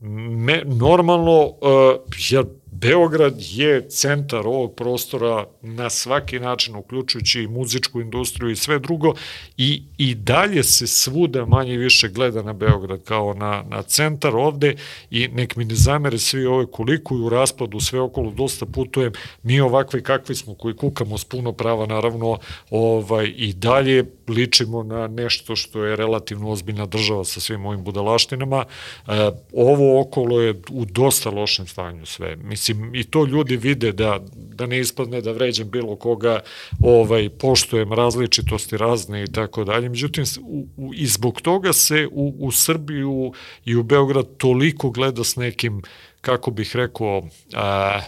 me, 0.00 0.62
normalno, 0.64 1.52
a, 1.62 1.96
jer 2.30 2.44
Beograd 2.76 3.34
je 3.38 3.88
centar 3.88 4.46
ovog 4.46 4.74
prostora 4.74 5.46
na 5.62 5.90
svaki 5.90 6.40
način, 6.40 6.76
uključujući 6.76 7.40
i 7.40 7.48
muzičku 7.48 8.00
industriju 8.00 8.50
i 8.50 8.56
sve 8.56 8.78
drugo, 8.78 9.14
i, 9.56 9.82
i 9.98 10.14
dalje 10.14 10.62
se 10.62 10.86
svuda 10.86 11.46
manje 11.46 11.76
više 11.76 12.08
gleda 12.08 12.42
na 12.42 12.52
Beograd 12.52 13.02
kao 13.04 13.34
na, 13.34 13.64
na 13.68 13.82
centar 13.82 14.36
ovde 14.36 14.74
i 15.10 15.28
nek 15.28 15.56
mi 15.56 15.64
ne 15.64 15.74
zamere 15.74 16.18
svi 16.18 16.46
ove 16.46 16.66
koliko 16.66 17.14
i 17.14 17.20
u 17.20 17.28
raspadu 17.28 17.80
sve 17.80 18.00
okolo 18.00 18.30
dosta 18.30 18.66
putujem, 18.66 19.12
mi 19.42 19.60
ovakvi 19.60 20.02
kakvi 20.02 20.34
smo 20.34 20.54
koji 20.54 20.76
kukamo 20.76 21.18
s 21.18 21.24
puno 21.24 21.52
prava 21.52 21.86
naravno 21.86 22.38
ovaj, 22.70 23.32
i 23.36 23.52
dalje 23.52 24.04
ličimo 24.28 24.82
na 24.82 25.06
nešto 25.06 25.56
što 25.56 25.84
je 25.84 25.96
relativno 25.96 26.50
ozbiljna 26.50 26.86
država 26.86 27.24
sa 27.24 27.40
svim 27.40 27.66
ovim 27.66 27.84
budalaštinama. 27.84 28.64
E, 29.06 29.30
ovo 29.52 30.00
okolo 30.00 30.40
je 30.40 30.54
u 30.70 30.84
dosta 30.84 31.30
lošem 31.30 31.66
stanju 31.66 32.06
sve. 32.06 32.36
Mislim, 32.36 32.63
i 32.94 33.04
to 33.04 33.24
ljudi 33.24 33.56
vide 33.56 33.92
da, 33.92 34.20
da 34.34 34.66
ne 34.66 34.80
ispadne 34.80 35.20
da 35.20 35.32
vređam 35.32 35.70
bilo 35.70 35.96
koga, 35.96 36.40
ovaj, 36.80 37.28
poštujem 37.28 37.92
različitosti 37.92 38.76
razne 38.76 39.22
i 39.22 39.26
tako 39.26 39.64
dalje. 39.64 39.88
Međutim, 39.88 40.24
u, 40.42 40.66
u, 40.76 40.94
i 40.94 41.06
zbog 41.06 41.40
toga 41.40 41.72
se 41.72 42.08
u, 42.12 42.34
u 42.38 42.52
Srbiju 42.52 43.32
i 43.64 43.76
u 43.76 43.82
Beograd 43.82 44.36
toliko 44.36 44.90
gleda 44.90 45.24
s 45.24 45.36
nekim, 45.36 45.82
kako 46.20 46.50
bih 46.50 46.76
rekao, 46.76 47.22
a, 47.54 48.00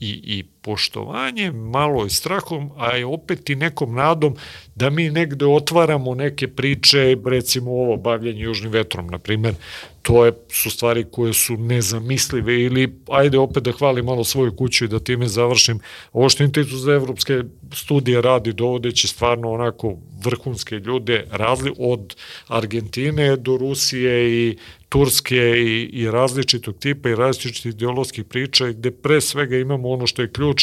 i, 0.00 0.20
i 0.24 0.44
poštovanjem, 0.62 1.56
malo 1.56 2.06
i 2.06 2.10
strahom, 2.10 2.70
a 2.76 2.96
je 2.96 3.06
opet 3.06 3.50
i 3.50 3.56
nekom 3.56 3.94
nadom 3.94 4.36
da 4.74 4.90
mi 4.90 5.10
negde 5.10 5.46
otvaramo 5.46 6.14
neke 6.14 6.48
priče, 6.48 7.16
recimo 7.26 7.70
ovo 7.70 7.96
bavljanje 7.96 8.40
južnim 8.40 8.72
vetrom, 8.72 9.06
na 9.06 9.18
primer, 9.18 9.54
to 10.02 10.24
je, 10.24 10.32
su 10.48 10.70
stvari 10.70 11.04
koje 11.10 11.32
su 11.32 11.56
nezamislive 11.56 12.60
ili 12.60 12.94
ajde 13.10 13.38
opet 13.38 13.62
da 13.62 13.72
hvalim 13.72 14.04
malo 14.04 14.24
svoju 14.24 14.56
kuću 14.56 14.84
i 14.84 14.88
da 14.88 14.98
time 14.98 15.28
završim. 15.28 15.80
Ovo 16.12 16.28
što 16.28 16.42
Institut 16.42 16.78
za 16.78 16.92
evropske 16.92 17.42
studije 17.72 18.22
radi 18.22 18.52
dovodeći 18.52 19.08
stvarno 19.08 19.52
onako 19.52 19.96
vrhunske 20.24 20.74
ljude 20.74 21.24
razli 21.30 21.72
od 21.78 22.16
Argentine 22.48 23.36
do 23.36 23.56
Rusije 23.56 24.30
i 24.30 24.56
Turske 24.88 25.36
i, 25.36 25.90
i 25.92 26.10
različitog 26.10 26.78
tipa 26.78 27.08
i 27.08 27.14
različitih 27.14 27.72
ideoloških 27.72 28.24
priča 28.24 28.68
gde 28.68 28.90
pre 28.90 29.20
svega 29.20 29.56
imamo 29.56 29.88
ono 29.88 30.06
što 30.06 30.22
je 30.22 30.32
ključ 30.32 30.57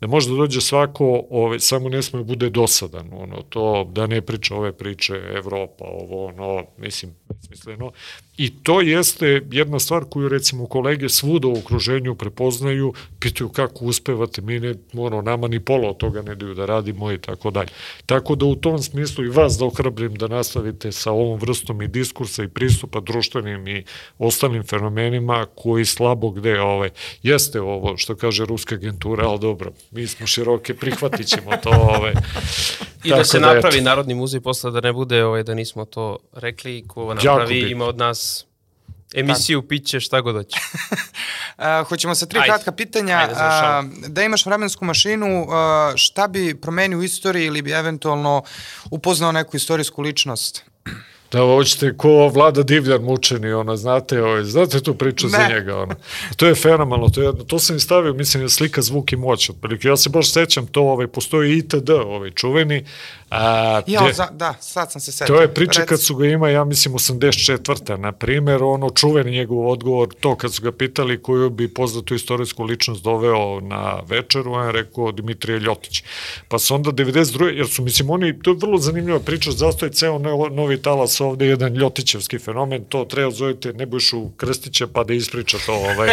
da 0.00 0.06
može 0.06 0.30
da 0.30 0.36
dođe 0.36 0.60
svako, 0.60 1.24
ove, 1.30 1.60
samo 1.60 1.88
ne 1.88 2.02
sme 2.02 2.24
bude 2.24 2.50
dosadan, 2.50 3.10
ono, 3.12 3.42
to 3.48 3.90
da 3.92 4.06
ne 4.06 4.20
priča 4.20 4.54
ove 4.54 4.72
priče 4.72 5.14
Evropa, 5.36 5.84
ovo, 5.84 6.26
ono, 6.26 6.64
mislim, 6.78 7.14
besmisleno. 7.28 7.92
I 8.38 8.50
to 8.62 8.80
jeste 8.80 9.42
jedna 9.50 9.78
stvar 9.78 10.04
koju 10.10 10.28
recimo 10.28 10.66
kolege 10.66 11.08
svuda 11.08 11.48
u 11.48 11.58
okruženju 11.58 12.14
prepoznaju, 12.14 12.92
pitaju 13.20 13.48
kako 13.48 13.84
uspevate, 13.84 14.40
mi 14.42 14.60
ne, 14.60 14.74
ono, 14.94 15.22
nama 15.22 15.48
ni 15.48 15.60
pola 15.60 15.90
od 15.90 15.96
toga 15.96 16.22
ne 16.22 16.34
daju 16.34 16.54
da 16.54 16.66
radimo 16.66 17.12
i 17.12 17.18
tako 17.18 17.50
dalje. 17.50 17.68
Tako 18.06 18.34
da 18.34 18.46
u 18.46 18.54
tom 18.54 18.78
smislu 18.78 19.24
i 19.24 19.28
vas 19.28 19.58
da 19.58 19.64
ohrabrim 19.64 20.14
da 20.14 20.28
nastavite 20.28 20.92
sa 20.92 21.12
ovom 21.12 21.38
vrstom 21.40 21.82
i 21.82 21.88
diskursa 21.88 22.44
i 22.44 22.48
pristupa 22.48 23.00
društvenim 23.00 23.68
i 23.68 23.84
ostalim 24.18 24.62
fenomenima 24.62 25.46
koji 25.54 25.84
slabo 25.84 26.30
gde 26.30 26.60
ovaj, 26.60 26.90
jeste 27.22 27.60
ovo 27.60 27.96
što 27.96 28.16
kaže 28.16 28.44
ruska 28.44 28.74
agentura, 28.74 29.27
ali 29.30 29.40
dobro, 29.40 29.72
mi 29.90 30.06
smo 30.06 30.26
široke, 30.26 30.74
prihvatit 30.74 31.26
ćemo 31.26 31.56
to. 31.62 31.70
Ovaj. 31.70 32.12
I 33.04 33.10
da 33.10 33.24
se 33.24 33.38
da 33.38 33.54
napravi 33.54 33.76
eto. 33.76 33.84
Narodni 33.84 34.14
muzej 34.14 34.40
posle 34.40 34.70
da 34.70 34.80
ne 34.80 34.92
bude 34.92 35.24
ovaj, 35.24 35.42
da 35.42 35.54
nismo 35.54 35.84
to 35.84 36.18
rekli, 36.32 36.84
ko 36.88 37.14
napravi 37.14 37.70
ima 37.70 37.84
od 37.84 37.98
nas 37.98 38.46
emisiju, 39.14 39.60
Tako. 39.60 39.68
piće, 39.68 40.00
šta 40.00 40.20
god 40.20 40.34
hoće. 40.34 40.58
uh, 41.58 41.88
hoćemo 41.88 42.14
sa 42.14 42.26
tri 42.26 42.38
Ajde. 42.38 42.48
kratka 42.48 42.72
pitanja. 42.72 43.16
Ajde, 43.16 43.32
uh, 43.32 44.08
da 44.08 44.22
imaš 44.22 44.46
vremensku 44.46 44.84
mašinu, 44.84 45.42
uh, 45.42 45.48
šta 45.96 46.28
bi 46.28 46.60
promenio 46.60 46.98
u 46.98 47.02
istoriji 47.02 47.46
ili 47.46 47.62
bi 47.62 47.70
eventualno 47.70 48.42
upoznao 48.90 49.32
neku 49.32 49.56
istorijsku 49.56 50.02
ličnost? 50.02 50.64
Da, 51.32 51.40
hoćete 51.40 51.96
ko 51.96 52.28
Vlada 52.28 52.62
Divljar 52.62 53.00
mučeni, 53.00 53.52
ona, 53.52 53.76
znate, 53.76 54.22
ovaj, 54.22 54.44
znate 54.44 54.80
tu 54.80 54.94
priču 54.94 55.26
ne. 55.26 55.30
za 55.30 55.48
njega, 55.48 55.76
ona. 55.76 55.94
To 56.36 56.46
je 56.46 56.54
fenomenalno, 56.54 57.08
to, 57.08 57.22
je, 57.22 57.32
to 57.46 57.58
sam 57.58 57.76
i 57.76 57.80
stavio, 57.80 58.14
mislim, 58.14 58.48
slika, 58.48 58.82
zvuk 58.82 59.12
i 59.12 59.16
moć, 59.16 59.50
otprilike. 59.50 59.88
Ja 59.88 59.96
se 59.96 60.10
baš 60.10 60.32
sećam 60.32 60.66
to, 60.66 60.82
ovaj, 60.82 61.06
postoji 61.06 61.58
ITD, 61.58 61.90
ovaj, 61.90 62.30
čuveni, 62.30 62.84
A, 63.30 63.82
ja, 63.86 64.02
de, 64.06 64.12
za, 64.12 64.28
da, 64.32 64.54
sad 64.60 64.92
sam 64.92 65.00
se 65.00 65.12
setio. 65.12 65.34
To 65.34 65.42
je 65.42 65.54
priča 65.54 65.80
Reci. 65.80 65.88
kad 65.88 66.00
su 66.00 66.14
ga 66.16 66.26
ima, 66.26 66.48
ja 66.48 66.64
mislim, 66.64 66.94
84. 66.94 67.96
Na 67.96 68.12
primer, 68.12 68.62
ono 68.62 68.90
čuveni 68.90 69.30
njegov 69.30 69.70
odgovor, 69.70 70.08
to 70.20 70.36
kad 70.36 70.54
su 70.54 70.62
ga 70.62 70.72
pitali 70.72 71.22
koju 71.22 71.50
bi 71.50 71.74
poznatu 71.74 72.14
istorijsku 72.14 72.64
ličnost 72.64 73.02
doveo 73.02 73.60
na 73.60 74.00
večeru, 74.06 74.52
on 74.52 74.66
je 74.66 74.72
rekao 74.72 75.12
Dimitrije 75.12 75.60
Ljotić. 75.60 76.02
Pa 76.48 76.58
su 76.58 76.74
onda 76.74 76.90
92. 76.90 77.44
jer 77.44 77.68
su, 77.68 77.82
mislim, 77.82 78.10
oni, 78.10 78.42
to 78.42 78.50
je 78.50 78.56
vrlo 78.60 78.78
zanimljiva 78.78 79.20
priča, 79.20 79.50
zasto 79.50 79.86
je 79.86 79.92
ceo 79.92 80.18
novi 80.48 80.82
talas 80.82 81.20
ovde 81.20 81.46
jedan 81.46 81.74
Ljotićevski 81.74 82.38
fenomen, 82.38 82.84
to 82.84 83.04
treba 83.04 83.30
zovete 83.30 83.72
Nebojšu 83.72 84.28
Krstića 84.36 84.86
pa 84.86 85.04
da 85.04 85.14
ispriča 85.14 85.58
to. 85.66 85.74
Ovaj. 85.74 86.08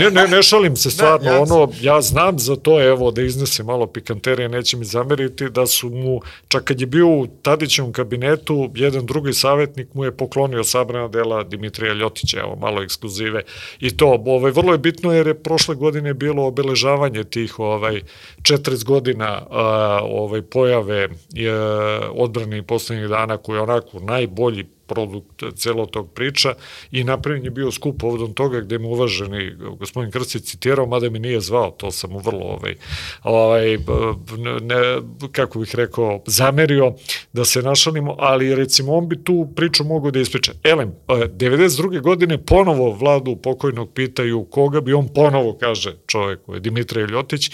Ne, 0.00 0.10
ne, 0.10 0.28
ne 0.28 0.42
šalim 0.42 0.76
se 0.76 0.90
stvarno, 1.00 1.30
ja 1.30 1.40
ono, 1.40 1.72
ja 1.80 2.00
znam 2.00 2.38
za 2.38 2.56
to, 2.56 2.82
evo, 2.82 3.10
da 3.10 3.22
iznese 3.22 3.62
malo 3.62 3.86
pikanterije, 3.86 4.48
neće 4.48 4.76
mi 4.76 4.84
zameriti, 4.84 5.50
da 5.50 5.66
su 5.66 5.88
mu 5.90 6.20
Čak 6.50 6.64
kad 6.64 6.80
je 6.80 6.86
bio 6.86 7.08
u 7.08 7.26
Tadićevom 7.42 7.92
kabinetu, 7.92 8.70
jedan 8.74 9.06
drugi 9.06 9.32
savjetnik 9.32 9.94
mu 9.94 10.04
je 10.04 10.16
poklonio 10.16 10.64
sabrana 10.64 11.08
dela 11.08 11.44
Dimitrija 11.44 11.92
Ljotića, 11.92 12.40
evo 12.40 12.56
malo 12.60 12.82
ekskluzive. 12.82 13.42
I 13.80 13.96
to, 13.96 14.22
ovaj, 14.26 14.50
vrlo 14.50 14.72
je 14.72 14.78
bitno 14.78 15.12
jer 15.12 15.26
je 15.26 15.42
prošle 15.42 15.74
godine 15.74 16.14
bilo 16.14 16.46
obeležavanje 16.46 17.24
tih 17.24 17.58
ovaj 17.58 18.00
40 18.42 18.84
godina 18.84 19.46
ovaj 20.02 20.42
pojave 20.42 21.08
je, 21.32 21.54
odbrane 22.14 22.62
poslednjih 22.62 23.08
dana 23.08 23.36
koji 23.36 23.56
je 23.56 23.62
onako 23.62 24.00
najbolji 24.00 24.66
produkt 24.90 25.42
celo 25.56 25.86
tog 25.86 26.12
priča 26.14 26.54
i 26.90 27.04
napravljen 27.04 27.44
je 27.44 27.50
bio 27.50 27.70
skup 27.70 28.00
povodom 28.00 28.34
toga 28.34 28.60
gde 28.60 28.78
mu 28.78 28.88
uvaženi 28.88 29.52
gospodin 29.78 30.10
Krstić 30.10 30.44
citirao, 30.44 30.86
mada 30.86 31.10
mi 31.10 31.18
nije 31.18 31.40
zvao, 31.40 31.70
to 31.70 31.90
sam 31.90 32.10
mu 32.10 32.18
vrlo 32.18 32.44
ovaj, 32.44 32.74
ovaj, 33.22 33.78
ne, 34.60 34.76
kako 35.32 35.58
bih 35.58 35.74
rekao, 35.74 36.22
zamerio 36.26 36.94
da 37.32 37.44
se 37.44 37.62
našalimo, 37.62 38.16
ali 38.18 38.54
recimo 38.54 38.94
on 38.94 39.08
bi 39.08 39.24
tu 39.24 39.48
priču 39.56 39.84
mogao 39.84 40.10
da 40.10 40.20
ispriča. 40.20 40.52
Elem, 40.64 40.92
92. 41.08 41.96
E, 41.96 42.00
godine 42.00 42.38
ponovo 42.38 42.90
vladu 42.90 43.36
pokojnog 43.36 43.92
pitaju 43.92 44.44
koga 44.44 44.80
bi 44.80 44.92
on 44.92 45.08
ponovo, 45.08 45.56
kaže 45.60 45.96
čovek, 46.06 46.40
je 46.54 46.60
Dimitrije 46.60 47.06
Ljotić, 47.06 47.50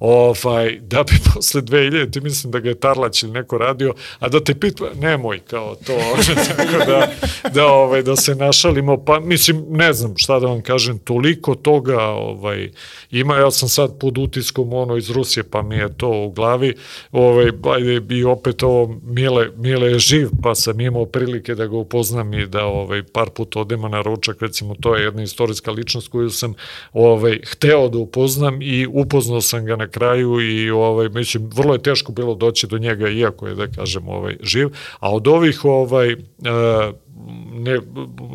ovaj, 0.00 0.78
da 0.80 1.02
bi 1.02 1.12
posle 1.34 1.62
2000, 1.62 2.12
ti 2.12 2.20
mislim 2.20 2.50
da 2.50 2.58
ga 2.60 2.68
je 2.68 2.80
Tarlać 2.80 3.22
ili 3.22 3.32
neko 3.32 3.58
radio, 3.58 3.94
a 4.18 4.28
da 4.28 4.44
te 4.44 4.54
pitu, 4.54 4.86
nemoj, 5.00 5.38
kao 5.38 5.74
to, 5.74 5.92
da, 6.88 7.08
da, 7.54 7.66
ovaj, 7.66 8.02
da 8.02 8.16
se 8.16 8.34
našalimo, 8.34 9.04
pa 9.04 9.20
mislim, 9.20 9.64
ne 9.68 9.92
znam 9.92 10.14
šta 10.16 10.40
da 10.40 10.46
vam 10.46 10.62
kažem, 10.62 10.98
toliko 10.98 11.54
toga 11.54 12.00
ovaj, 12.00 12.70
ima, 13.10 13.36
ja 13.36 13.50
sam 13.50 13.68
sad 13.68 13.98
pod 14.00 14.18
utiskom 14.18 14.72
ono 14.72 14.96
iz 14.96 15.10
Rusije, 15.10 15.44
pa 15.44 15.62
mi 15.62 15.76
je 15.76 15.96
to 15.96 16.10
u 16.10 16.30
glavi, 16.30 16.74
ovaj, 17.12 17.50
ajde, 17.74 18.14
i 18.16 18.24
opet 18.24 18.62
ovo, 18.62 19.00
Mile, 19.02 19.48
Mile 19.56 19.92
je 19.92 19.98
živ, 19.98 20.28
pa 20.42 20.54
sam 20.54 20.80
imao 20.80 21.06
prilike 21.06 21.54
da 21.54 21.66
ga 21.66 21.76
upoznam 21.76 22.34
i 22.34 22.46
da 22.46 22.64
ovaj, 22.64 23.02
par 23.02 23.30
puta 23.30 23.60
odemo 23.60 23.88
na 23.88 24.02
ručak, 24.02 24.42
recimo 24.42 24.74
to 24.80 24.96
je 24.96 25.04
jedna 25.04 25.22
istorijska 25.22 25.70
ličnost 25.70 26.08
koju 26.08 26.30
sam 26.30 26.54
ovaj, 26.92 27.40
hteo 27.46 27.88
da 27.88 27.98
upoznam 27.98 28.62
i 28.62 28.86
upoznao 28.92 29.40
sam 29.40 29.64
ga 29.64 29.76
na 29.76 29.88
kraju 29.88 30.40
i 30.40 30.70
ovaj, 30.70 31.08
mislim, 31.08 31.50
vrlo 31.54 31.74
je 31.74 31.82
teško 31.82 32.12
bilo 32.12 32.34
doći 32.34 32.66
do 32.66 32.78
njega, 32.78 33.08
iako 33.08 33.48
je, 33.48 33.54
da 33.54 33.66
kažem, 33.66 34.08
ovaj, 34.08 34.36
živ, 34.42 34.68
a 35.00 35.14
od 35.14 35.28
ovih 35.28 35.64
ovaj, 35.64 36.12
uh, 36.12 36.18
ne, 37.52 37.80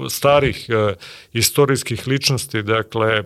starih 0.10 0.70
e, 0.70 0.94
istorijskih 1.34 2.08
ličnosti, 2.08 2.64
dakle, 2.64 3.10
e, 3.10 3.24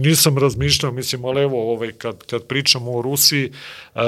nisam 0.00 0.38
razmišljao, 0.38 0.92
mislim, 0.92 1.24
ali 1.24 1.42
evo, 1.42 1.72
ovaj, 1.72 1.92
kad, 1.92 2.26
kad 2.26 2.46
pričamo 2.46 2.92
o 2.92 3.02
Rusiji, 3.02 3.52
e, 3.94 4.00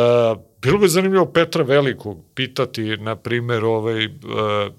bilo 0.63 0.79
bi 0.79 0.89
zanimljivo 0.89 1.27
Petra 1.27 1.63
Velikog 1.63 2.19
pitati, 2.35 2.83
na 2.97 3.17
primjer, 3.17 3.65
ovaj, 3.65 4.05
e, 4.05 4.09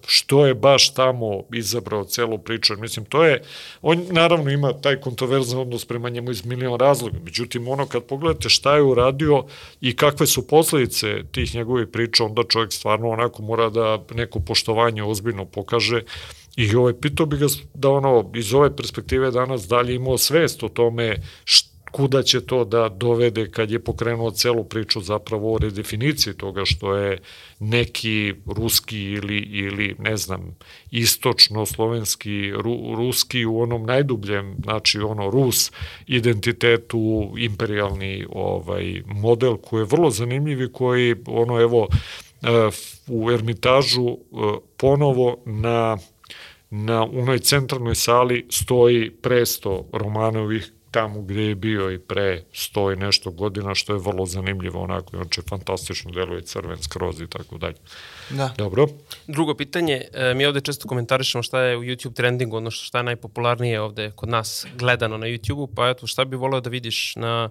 što 0.08 0.46
je 0.46 0.54
baš 0.54 0.94
tamo 0.94 1.44
izabrao 1.54 2.04
celu 2.04 2.38
priču. 2.38 2.78
Mislim, 2.78 3.06
to 3.06 3.24
je, 3.24 3.42
on 3.82 4.06
naravno 4.10 4.52
ima 4.52 4.74
taj 4.74 5.02
kontroverzan 5.02 5.60
odnos 5.60 5.86
prema 5.86 6.10
njemu 6.10 6.32
iz 6.32 6.46
milion 6.46 6.80
razloga, 6.80 7.18
međutim, 7.24 7.68
ono 7.68 7.86
kad 7.86 8.04
pogledate 8.04 8.50
šta 8.50 8.76
je 8.76 8.82
uradio 8.82 9.46
i 9.82 9.96
kakve 9.96 10.28
su 10.28 10.48
posledice 10.48 11.24
tih 11.32 11.56
njegovih 11.56 11.88
priča, 11.88 12.24
onda 12.24 12.44
čovjek 12.50 12.74
stvarno 12.74 13.10
onako 13.10 13.44
mora 13.44 13.70
da 13.70 14.00
neko 14.16 14.40
poštovanje 14.40 15.04
ozbiljno 15.04 15.46
pokaže 15.46 16.02
I 16.58 16.76
ovaj, 16.76 16.94
pitao 17.02 17.26
bi 17.26 17.38
ga 17.38 17.46
da 17.74 17.90
ono, 17.90 18.32
iz 18.36 18.54
ove 18.54 18.76
perspektive 18.76 19.32
danas 19.32 19.68
dalje 19.68 19.96
imao 19.96 20.18
svest 20.18 20.64
o 20.64 20.70
tome 20.70 21.16
šta 21.46 21.77
kuda 21.98 22.24
će 22.24 22.46
to 22.46 22.64
da 22.66 22.90
dovede 22.90 23.52
kad 23.52 23.72
je 23.72 23.80
pokrenuo 23.80 24.32
celu 24.32 24.64
priču 24.64 25.02
zapravo 25.02 25.54
o 25.54 25.58
redefiniciji 25.58 26.34
toga 26.34 26.66
što 26.66 26.96
je 26.96 27.18
neki 27.60 28.34
ruski 28.46 29.00
ili, 29.02 29.38
ili 29.38 29.96
ne 30.00 30.18
znam, 30.18 30.56
istočno-slovenski 30.92 32.52
ru, 32.52 32.96
ruski 32.96 33.46
u 33.46 33.60
onom 33.60 33.86
najdubljem, 33.86 34.56
znači 34.64 35.00
ono 35.00 35.30
Rus 35.30 35.72
identitetu, 36.08 37.34
imperialni 37.38 38.26
ovaj 38.30 39.02
model 39.06 39.58
koji 39.58 39.82
je 39.82 39.86
vrlo 39.92 40.10
zanimljiv 40.10 40.62
i 40.62 40.72
koji 40.72 41.16
ono 41.28 41.62
evo 41.62 41.88
e, 42.42 42.48
u 43.08 43.32
Ermitažu 43.32 44.08
e, 44.08 44.18
ponovo 44.78 45.38
na 45.46 45.98
na 46.70 47.04
unoj 47.04 47.40
centralnoj 47.40 47.96
sali 47.96 48.46
stoji 48.50 49.12
presto 49.12 49.86
Romanovih 49.94 50.72
tamo 50.98 51.22
gde 51.22 51.42
je 51.42 51.56
bio 51.56 51.92
i 51.92 52.00
pre 52.00 52.44
sto 52.54 52.92
i 52.92 52.96
nešto 52.96 53.32
godina, 53.32 53.76
što 53.76 53.94
je 53.94 54.00
vrlo 54.00 54.26
zanimljivo 54.26 54.82
onako, 54.82 55.18
on 55.18 55.30
će 55.30 55.42
fantastično 55.50 56.12
deluje 56.12 56.42
crven 56.42 56.78
skroz 56.84 57.22
i 57.22 57.28
tako 57.28 57.58
dalje. 57.58 57.76
Da. 58.30 58.54
Dobro. 58.58 58.88
Drugo 59.28 59.56
pitanje, 59.56 60.02
e, 60.14 60.34
mi 60.34 60.46
ovde 60.46 60.62
često 60.62 60.88
komentarišemo 60.88 61.44
šta 61.44 61.62
je 61.62 61.78
u 61.78 61.84
YouTube 61.84 62.14
trendingu, 62.14 62.58
odnosno 62.58 62.86
šta 62.86 62.98
je 62.98 63.04
najpopularnije 63.04 63.82
ovde 63.82 64.12
kod 64.16 64.30
nas 64.30 64.66
gledano 64.76 65.18
na 65.18 65.28
YouTube-u, 65.28 65.68
pa 65.68 65.90
eto, 65.90 66.08
šta 66.08 66.26
bi 66.26 66.36
voleo 66.36 66.62
da 66.62 66.70
vidiš 66.70 67.16
na 67.16 67.50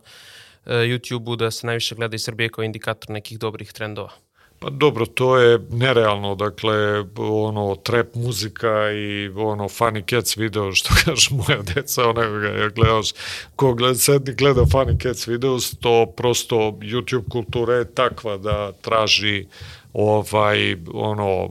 e, 0.67 0.75
YouTube-u 0.75 1.37
da 1.37 1.51
se 1.51 1.67
najviše 1.67 1.95
gleda 1.95 2.17
iz 2.17 2.25
Srbije 2.25 2.49
kao 2.49 2.65
indikator 2.65 3.11
nekih 3.11 3.39
dobrih 3.39 3.73
trendova? 3.73 4.26
Pa 4.59 4.71
dobro, 4.71 5.07
to 5.07 5.37
je 5.37 5.59
nerealno, 5.71 6.35
dakle, 6.35 7.05
ono, 7.17 7.75
trap 7.75 8.15
muzika 8.15 8.91
i 8.91 9.29
ono, 9.29 9.65
Funny 9.65 10.11
Cats 10.11 10.37
video, 10.37 10.73
što 10.73 10.89
kaže 11.05 11.29
moja 11.35 11.63
deca, 11.63 12.09
onego 12.09 12.39
ga 12.39 12.49
je 12.49 12.71
gledaš, 12.71 13.13
ko 13.57 13.75
gleda, 13.75 13.95
sedni 13.95 14.35
gleda 14.35 14.61
Funny 14.61 15.03
Cats 15.03 15.29
videos, 15.29 15.77
to 15.81 16.07
prosto 16.17 16.57
YouTube 16.81 17.29
kultura 17.31 17.75
je 17.75 17.95
takva 17.95 18.37
da 18.37 18.73
traži 18.73 19.47
ovaj 19.93 20.77
ono 20.95 21.51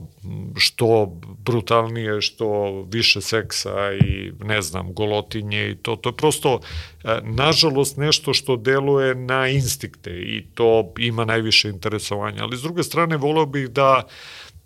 što 0.55 1.19
brutalnije, 1.45 2.21
što 2.21 2.81
više 2.91 3.21
seksa 3.21 3.93
i 3.93 4.31
ne 4.43 4.61
znam, 4.61 4.93
golotinje 4.93 5.69
i 5.69 5.75
to 5.75 5.95
to 5.95 6.09
je 6.09 6.15
prosto 6.15 6.59
e, 7.03 7.19
nažalost 7.23 7.97
nešto 7.97 8.33
što 8.33 8.55
deluje 8.55 9.15
na 9.15 9.47
instinkte 9.47 10.11
i 10.11 10.45
to 10.53 10.93
ima 10.97 11.25
najviše 11.25 11.69
interesovanja, 11.69 12.43
ali 12.43 12.57
s 12.57 12.61
druge 12.61 12.83
strane 12.83 13.17
voleo 13.17 13.45
bih 13.45 13.69
da 13.69 14.03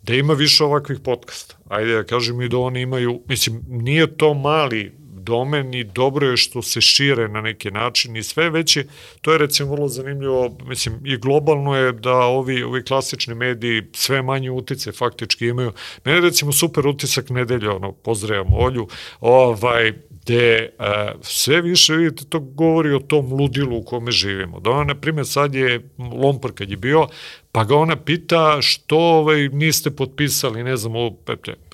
da 0.01 0.15
ima 0.15 0.33
više 0.33 0.63
ovakvih 0.63 0.99
podcasta. 0.99 1.57
Ajde 1.67 1.93
da 1.93 2.03
kažem 2.03 2.41
i 2.41 2.49
da 2.49 2.57
oni 2.57 2.81
imaju, 2.81 3.21
mislim, 3.27 3.61
nije 3.67 4.17
to 4.17 4.33
mali 4.33 4.98
domen 5.29 5.73
i 5.73 5.83
dobro 5.83 6.27
je 6.27 6.37
što 6.37 6.61
se 6.61 6.81
šire 6.81 7.27
na 7.27 7.41
neki 7.41 7.71
način 7.71 8.15
i 8.15 8.23
sve 8.23 8.49
veće, 8.49 8.85
to 9.21 9.31
je 9.31 9.37
recimo 9.37 9.71
vrlo 9.71 9.87
zanimljivo, 9.87 10.57
mislim 10.65 10.99
i 11.05 11.17
globalno 11.17 11.75
je 11.75 11.91
da 11.91 12.15
ovi, 12.15 12.63
ovi 12.63 12.83
klasični 12.83 13.35
mediji 13.35 13.83
sve 13.93 14.21
manje 14.21 14.51
utice 14.51 14.91
faktički 14.91 15.47
imaju. 15.47 15.71
Mene 16.05 16.21
recimo 16.21 16.51
super 16.51 16.87
utisak 16.87 17.29
nedelja, 17.29 17.75
ono, 17.75 17.91
pozdravljam 17.91 18.53
Olju, 18.53 18.87
ovaj, 19.19 19.93
gde 20.09 20.69
a, 20.79 21.11
sve 21.21 21.61
više, 21.61 21.93
vidite, 21.93 22.25
to 22.29 22.39
govori 22.39 22.93
o 22.93 22.99
tom 22.99 23.33
ludilu 23.33 23.77
u 23.77 23.83
kome 23.83 24.11
živimo. 24.11 24.59
Da 24.59 24.69
ona, 24.69 24.83
na 24.83 24.95
primjer, 24.95 25.27
sad 25.27 25.55
je 25.55 25.89
Lompar 25.97 26.51
kad 26.51 26.69
je 26.69 26.77
bio, 26.77 27.07
pa 27.51 27.63
ga 27.63 27.75
ona 27.75 27.95
pita 27.95 28.57
što 28.61 28.97
ovaj, 28.97 29.49
niste 29.49 29.91
potpisali, 29.91 30.63
ne 30.63 30.77
znam, 30.77 30.95
ovo, 30.95 31.17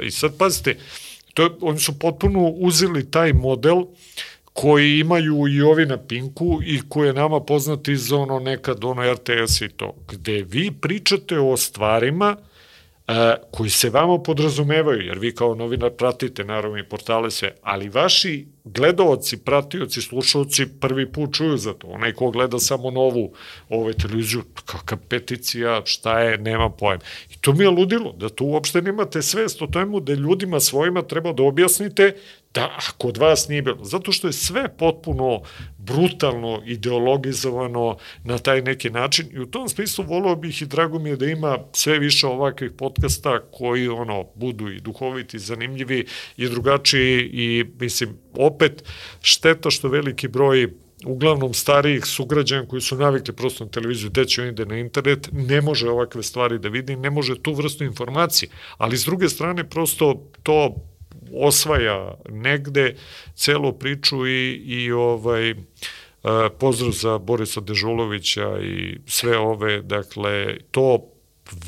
i 0.01 0.11
sad 0.11 0.37
pazite, 0.37 0.77
To, 1.35 1.57
oni 1.61 1.79
su 1.79 1.99
potpuno 1.99 2.47
uzeli 2.47 3.11
taj 3.11 3.33
model 3.33 3.83
koji 4.53 4.99
imaju 4.99 5.47
i 5.47 5.61
ovi 5.61 5.85
na 5.85 5.97
Pinku 5.97 6.59
i 6.65 6.81
koji 6.89 7.07
je 7.07 7.13
nama 7.13 7.39
poznat 7.39 7.87
iz 7.87 8.11
ono 8.11 8.39
nekad 8.39 8.83
ono 8.83 9.13
RTS 9.13 9.61
i 9.61 9.69
to, 9.69 9.93
gde 10.11 10.45
vi 10.49 10.71
pričate 10.81 11.39
o 11.39 11.57
stvarima 11.57 12.25
a, 12.25 12.54
koji 13.51 13.69
se 13.69 13.89
vama 13.89 14.17
podrazumevaju, 14.17 15.01
jer 15.01 15.19
vi 15.19 15.35
kao 15.35 15.55
novinar 15.55 15.91
pratite 15.91 16.43
naravno 16.43 16.77
i 16.77 16.83
portale 16.83 17.31
sve, 17.31 17.55
ali 17.61 17.89
vaši 17.89 18.45
gledovaci, 18.63 19.37
pratioci, 19.37 20.01
slušalci 20.01 20.65
prvi 20.79 21.11
put 21.11 21.33
čuju 21.33 21.57
za 21.57 21.73
to. 21.73 21.87
Onaj 21.87 22.13
ko 22.13 22.31
gleda 22.31 22.59
samo 22.59 22.91
novu 22.91 23.33
ovaj, 23.69 23.93
televiziju, 23.93 24.43
kakva 24.65 24.97
peticija, 25.09 25.81
šta 25.85 26.19
je, 26.19 26.37
nema 26.37 26.69
pojem. 26.69 26.99
I 27.31 27.37
to 27.41 27.53
mi 27.53 27.63
je 27.63 27.69
ludilo, 27.69 28.13
da 28.17 28.29
tu 28.29 28.45
uopšte 28.45 28.81
nemate 28.81 29.21
svest 29.21 29.61
o 29.61 29.67
tome 29.67 29.99
da 29.99 30.13
ljudima 30.13 30.59
svojima 30.59 31.01
treba 31.01 31.33
da 31.33 31.43
objasnite 31.43 32.15
da 32.55 32.77
kod 32.97 33.17
vas 33.17 33.47
nije 33.47 33.61
bilo. 33.61 33.83
Zato 33.83 34.11
što 34.11 34.27
je 34.27 34.33
sve 34.33 34.77
potpuno 34.77 35.41
brutalno 35.77 36.61
ideologizovano 36.65 37.97
na 38.23 38.37
taj 38.37 38.61
neki 38.61 38.89
način 38.89 39.27
i 39.33 39.39
u 39.39 39.45
tom 39.45 39.69
smislu 39.69 40.05
volio 40.07 40.35
bih 40.35 40.61
i 40.61 40.65
drago 40.65 40.99
mi 40.99 41.09
je 41.09 41.15
da 41.15 41.25
ima 41.25 41.57
sve 41.73 41.99
više 41.99 42.27
ovakvih 42.27 42.71
podcasta 42.71 43.39
koji 43.51 43.87
ono 43.87 44.23
budu 44.35 44.69
i 44.69 44.79
duhoviti, 44.79 45.39
zanimljivi 45.39 46.05
i 46.37 46.49
drugačiji 46.49 47.29
i 47.33 47.65
mislim 47.79 48.17
opet 48.33 48.83
šteta 49.21 49.69
što 49.69 49.87
veliki 49.87 50.27
broj 50.27 50.69
uglavnom 51.05 51.53
starijih 51.53 52.05
sugrađana 52.05 52.67
koji 52.67 52.81
su 52.81 52.95
navikli 52.95 53.33
prosto 53.33 53.65
na 53.65 53.71
televiziju, 53.71 54.09
gde 54.09 54.25
će 54.25 54.41
on 54.41 54.47
ide 54.47 54.65
na 54.65 54.77
internet, 54.77 55.29
ne 55.31 55.61
može 55.61 55.89
ovakve 55.89 56.23
stvari 56.23 56.59
da 56.59 56.69
vidi, 56.69 56.95
ne 56.95 57.09
može 57.09 57.41
tu 57.41 57.53
vrstu 57.53 57.83
informacije, 57.83 58.49
ali 58.77 58.97
s 58.97 59.05
druge 59.05 59.29
strane 59.29 59.69
prosto 59.69 60.31
to 60.43 60.75
osvaja 61.33 62.13
negde 62.29 62.95
celu 63.35 63.73
priču 63.73 64.27
i, 64.27 64.53
i 64.53 64.91
ovaj, 64.91 65.49
e, 65.49 65.55
pozdrav 66.59 66.91
za 66.91 67.17
Borisa 67.17 67.61
Dežulovića 67.61 68.59
i 68.61 68.97
sve 69.07 69.37
ove, 69.37 69.81
dakle, 69.81 70.57
to 70.71 70.99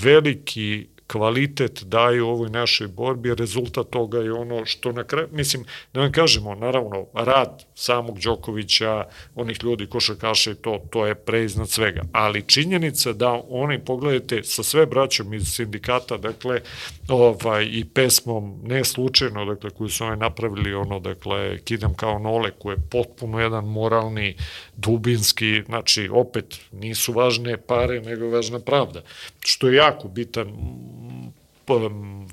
veliki 0.02 0.88
kvalitet 1.08 1.84
daju 1.84 2.28
ovoj 2.28 2.50
našoj 2.50 2.88
borbi, 2.88 3.36
rezultat 3.36 3.90
toga 3.90 4.20
je 4.20 4.34
ono 4.34 4.66
što 4.66 4.92
na 4.92 5.04
kraju, 5.04 5.28
mislim, 5.32 5.66
da 5.94 6.00
vam 6.00 6.12
kažemo, 6.12 6.56
naravno, 6.56 7.06
rad 7.14 7.66
samog 7.76 8.20
Đokovića, 8.20 9.06
onih 9.36 9.64
ljudi, 9.64 9.88
košarkaša 9.88 10.52
i 10.52 10.56
to, 10.56 10.82
to 10.90 11.06
je 11.06 11.16
preiznad 11.16 11.70
svega, 11.70 12.02
ali 12.12 12.48
činjenica 12.48 13.14
da 13.14 13.42
oni, 13.50 13.80
pogledajte, 13.80 14.44
sa 14.44 14.64
sve 14.64 14.86
braćom 14.86 15.34
iz 15.34 15.48
sindikata, 15.48 16.18
dakle, 16.18 16.62
ovaj, 17.08 17.68
i 17.72 17.86
pesmom, 17.86 18.60
ne 18.64 18.84
slučajno, 18.84 19.46
dakle, 19.46 19.70
koju 19.70 19.90
su 19.90 20.06
oni 20.06 20.18
napravili, 20.18 20.74
ono, 20.74 21.00
dakle, 21.00 21.60
Kidam 21.60 21.94
kao 21.94 22.20
nole, 22.20 22.52
koje 22.60 22.74
je 22.74 22.90
potpuno 22.92 23.40
jedan 23.40 23.66
moralni, 23.66 24.36
dubinski, 24.76 25.64
znači, 25.66 26.10
opet, 26.14 26.60
nisu 26.72 27.14
važne 27.14 27.58
pare, 27.58 28.02
nego 28.02 28.26
je 28.26 28.32
važna 28.32 28.60
pravda, 28.60 29.02
što 29.40 29.68
je 29.68 29.76
jako 29.76 30.08
bitan 30.08 30.48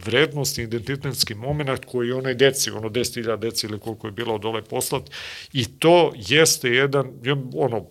vrednostni 0.05 0.65
identitetski 0.65 1.35
moment 1.35 1.85
koji 1.85 2.13
onaj 2.13 2.35
deci, 2.35 2.71
ono 2.71 2.89
10.000 2.89 3.37
deci 3.37 3.67
ili 3.67 3.79
koliko 3.79 4.07
je 4.07 4.13
bilo 4.13 4.39
dole 4.39 4.63
poslat. 4.63 5.03
I 5.53 5.65
to 5.79 6.13
jeste 6.17 6.69
jedan, 6.69 7.07
ono, 7.55 7.87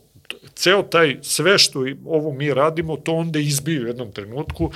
ceo 0.55 0.84
taj, 0.84 1.18
sve 1.22 1.57
što 1.57 1.85
ovo 2.05 2.34
mi 2.34 2.53
radimo, 2.53 2.97
to 2.97 3.14
onda 3.14 3.39
izbije 3.39 3.84
u 3.84 3.88
jednom 3.88 4.11
trenutku 4.11 4.72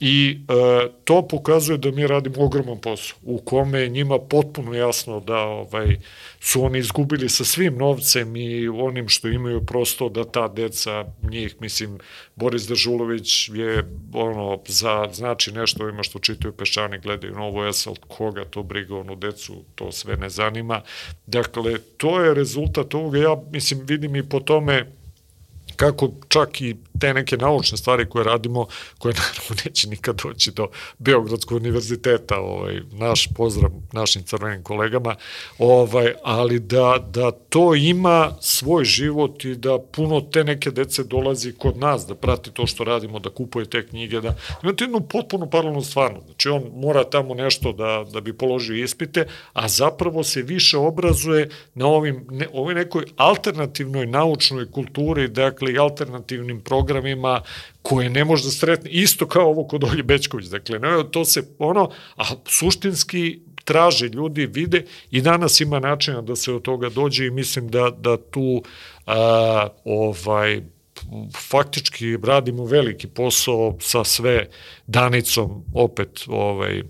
I 0.00 0.40
e, 0.48 0.88
to 1.04 1.28
pokazuje 1.28 1.78
da 1.78 1.90
mi 1.90 2.06
radimo 2.06 2.44
ogroman 2.44 2.78
posao, 2.78 3.18
u 3.22 3.38
kome 3.38 3.80
je 3.80 3.88
njima 3.88 4.18
potpuno 4.18 4.74
jasno 4.74 5.20
da 5.20 5.38
ovaj, 5.38 5.96
su 6.40 6.64
oni 6.64 6.78
izgubili 6.78 7.28
sa 7.28 7.44
svim 7.44 7.76
novcem 7.76 8.36
i 8.36 8.68
onim 8.68 9.08
što 9.08 9.28
imaju 9.28 9.66
prosto 9.66 10.08
da 10.08 10.24
ta 10.24 10.48
deca 10.48 11.04
njih, 11.30 11.56
mislim, 11.60 11.98
Boris 12.36 12.62
Držulović 12.66 13.48
je 13.48 13.84
ono, 14.12 14.60
za, 14.66 15.08
znači 15.12 15.52
nešto 15.52 15.84
ovima 15.84 16.02
što 16.02 16.18
čitaju 16.18 16.52
peščani, 16.52 16.98
gledaju 16.98 17.34
novo 17.34 17.72
S, 17.72 17.88
koga 18.08 18.44
to 18.44 18.62
briga, 18.62 18.96
onu 18.96 19.16
decu, 19.16 19.64
to 19.74 19.92
sve 19.92 20.16
ne 20.16 20.28
zanima. 20.28 20.82
Dakle, 21.26 21.78
to 21.96 22.20
je 22.20 22.34
rezultat 22.34 22.94
ovoga, 22.94 23.18
ja 23.18 23.36
mislim, 23.52 23.80
vidim 23.86 24.16
i 24.16 24.28
po 24.28 24.40
tome 24.40 24.97
kako 25.78 26.10
čak 26.28 26.60
i 26.60 26.76
te 27.00 27.14
neke 27.14 27.36
naučne 27.36 27.78
stvari 27.78 28.08
koje 28.08 28.24
radimo, 28.24 28.66
koje 28.98 29.14
naravno 29.22 29.62
neće 29.64 29.88
nikad 29.88 30.16
doći 30.24 30.50
do 30.50 30.68
Beogradskog 30.98 31.56
univerziteta, 31.56 32.40
ovaj, 32.40 32.80
naš 32.92 33.28
pozdrav 33.34 33.70
našim 33.92 34.22
crvenim 34.22 34.62
kolegama, 34.62 35.16
ovaj, 35.58 36.12
ali 36.22 36.60
da, 36.60 36.98
da 37.10 37.30
to 37.30 37.74
ima 37.74 38.30
svoj 38.40 38.84
život 38.84 39.44
i 39.44 39.54
da 39.54 39.78
puno 39.92 40.20
te 40.20 40.44
neke 40.44 40.70
dece 40.70 41.04
dolazi 41.04 41.52
kod 41.52 41.76
nas 41.76 42.06
da 42.06 42.14
prati 42.14 42.50
to 42.50 42.66
što 42.66 42.84
radimo, 42.84 43.18
da 43.18 43.30
kupuje 43.30 43.70
te 43.70 43.86
knjige, 43.86 44.20
da 44.20 44.34
imate 44.62 44.84
jednu 44.84 45.00
potpuno 45.00 45.50
paralelnu 45.50 45.82
stvarnu. 45.82 46.20
Znači 46.26 46.48
on 46.48 46.62
mora 46.74 47.04
tamo 47.04 47.34
nešto 47.34 47.72
da, 47.72 48.04
da 48.12 48.20
bi 48.20 48.32
položio 48.32 48.84
ispite, 48.84 49.26
a 49.52 49.68
zapravo 49.68 50.24
se 50.24 50.42
više 50.42 50.76
obrazuje 50.76 51.48
na 51.74 51.86
ovim, 51.86 52.26
ne, 52.30 52.48
ovoj 52.52 52.74
nekoj 52.74 53.04
alternativnoj 53.16 54.06
naučnoj 54.06 54.70
kulturi, 54.70 55.28
dakle 55.28 55.67
i 55.72 55.78
alternativnim 55.78 56.60
programima 56.60 57.40
koje 57.82 58.10
ne 58.10 58.24
može 58.24 58.44
da 58.44 58.50
sretne, 58.50 58.90
isto 58.90 59.26
kao 59.26 59.50
ovo 59.50 59.64
kod 59.64 59.84
Olje 59.84 60.02
Bečković, 60.02 60.46
dakle, 60.46 60.78
ne, 60.78 60.88
to 61.10 61.24
se 61.24 61.42
ono, 61.58 61.90
a 62.16 62.24
suštinski 62.46 63.38
traže 63.64 64.08
ljudi, 64.08 64.46
vide 64.46 64.84
i 65.10 65.20
danas 65.20 65.60
ima 65.60 65.80
načina 65.80 66.22
da 66.22 66.36
se 66.36 66.52
od 66.52 66.62
toga 66.62 66.88
dođe 66.88 67.26
i 67.26 67.30
mislim 67.30 67.68
da, 67.68 67.90
da 67.90 68.16
tu 68.16 68.62
a, 69.06 69.68
ovaj, 69.84 70.60
faktički 71.36 72.16
radimo 72.22 72.64
veliki 72.64 73.06
posao 73.06 73.76
sa 73.80 74.04
sve 74.04 74.48
danicom 74.86 75.64
opet 75.74 76.20
ovaj 76.26 76.82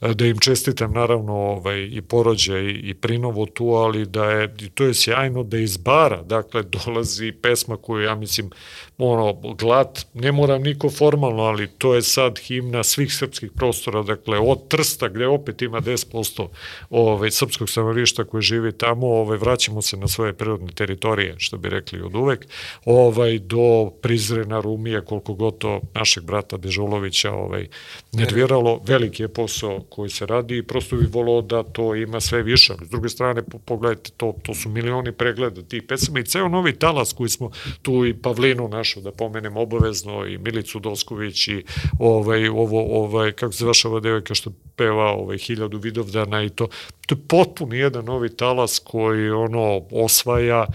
da 0.00 0.26
im 0.26 0.38
čestitam 0.38 0.92
naravno 0.92 1.32
ovaj, 1.32 1.88
i 1.92 2.02
porođaj 2.02 2.64
i, 2.82 2.94
prinovu 2.94 3.46
tu, 3.46 3.68
ali 3.68 4.06
da 4.06 4.24
je, 4.24 4.54
to 4.74 4.84
je 4.84 4.94
sjajno 4.94 5.42
da 5.42 5.58
iz 5.58 5.76
bara, 5.76 6.22
dakle, 6.22 6.62
dolazi 6.62 7.32
pesma 7.32 7.76
koju 7.76 8.02
ja 8.04 8.14
mislim 8.14 8.50
ono, 8.98 9.54
glad, 9.54 10.04
ne 10.14 10.32
moram 10.32 10.62
niko 10.62 10.90
formalno, 10.90 11.42
ali 11.42 11.68
to 11.68 11.94
je 11.94 12.02
sad 12.02 12.38
himna 12.38 12.84
svih 12.84 13.14
srpskih 13.14 13.50
prostora, 13.56 14.02
dakle, 14.02 14.38
od 14.38 14.68
Trsta, 14.68 15.08
gde 15.08 15.26
opet 15.26 15.62
ima 15.62 15.80
10% 15.80 16.48
ovaj, 16.90 17.30
srpskog 17.30 17.70
stanovništva 17.70 18.24
koji 18.24 18.42
živi 18.42 18.72
tamo, 18.72 19.06
ovaj, 19.06 19.38
vraćamo 19.38 19.82
se 19.82 19.96
na 19.96 20.08
svoje 20.08 20.32
prirodne 20.32 20.72
teritorije, 20.72 21.34
što 21.38 21.58
bi 21.58 21.68
rekli 21.68 22.02
od 22.02 22.14
uvek, 22.14 22.46
ovaj, 22.84 23.38
do 23.38 23.90
Prizrena, 24.02 24.60
Rumije, 24.60 25.04
koliko 25.04 25.34
god 25.34 25.58
to 25.58 25.80
našeg 25.94 26.24
brata 26.24 26.56
Dežulovića 26.56 27.32
ovaj, 27.32 27.68
nerviralo, 28.12 28.80
veliki 28.86 29.22
je 29.22 29.28
posao 29.28 29.80
koji 29.88 30.10
se 30.10 30.26
radi 30.26 30.58
i 30.58 30.62
prosto 30.62 30.96
bi 30.96 31.06
volao 31.06 31.42
da 31.42 31.62
to 31.62 31.94
ima 31.94 32.20
sve 32.20 32.42
više. 32.42 32.74
S 32.86 32.90
druge 32.90 33.08
strane, 33.08 33.42
pogledajte, 33.64 34.10
to, 34.16 34.34
to 34.42 34.54
su 34.54 34.68
milioni 34.68 35.12
pregleda 35.12 35.62
tih 35.62 35.82
pesama 35.82 36.20
i 36.20 36.24
ceo 36.24 36.48
novi 36.48 36.78
talas 36.78 37.12
koji 37.12 37.28
smo 37.28 37.50
tu 37.82 38.06
i 38.06 38.14
Pavlinu 38.14 38.68
naš 38.68 38.85
našu, 38.86 39.00
da 39.00 39.12
pomenem 39.12 39.56
obavezno 39.56 40.26
i 40.26 40.38
Milicu 40.38 40.78
Dosković 40.78 41.48
i 41.48 41.64
ovaj, 41.98 42.48
ovo, 42.48 43.02
ovaj, 43.02 43.32
kako 43.32 43.52
se 43.52 43.66
vaša 43.66 43.88
ova 43.88 44.00
devojka 44.00 44.34
što 44.34 44.50
peva 44.76 45.12
ovaj, 45.12 45.38
hiljadu 45.38 45.78
vidovdana 45.78 46.42
i 46.42 46.50
to, 46.50 46.68
to 47.06 47.14
je 47.14 47.18
potpuno 47.28 47.74
jedan 47.74 48.04
novi 48.04 48.36
talas 48.36 48.78
koji 48.84 49.30
ono 49.30 49.82
osvaja 49.90 50.66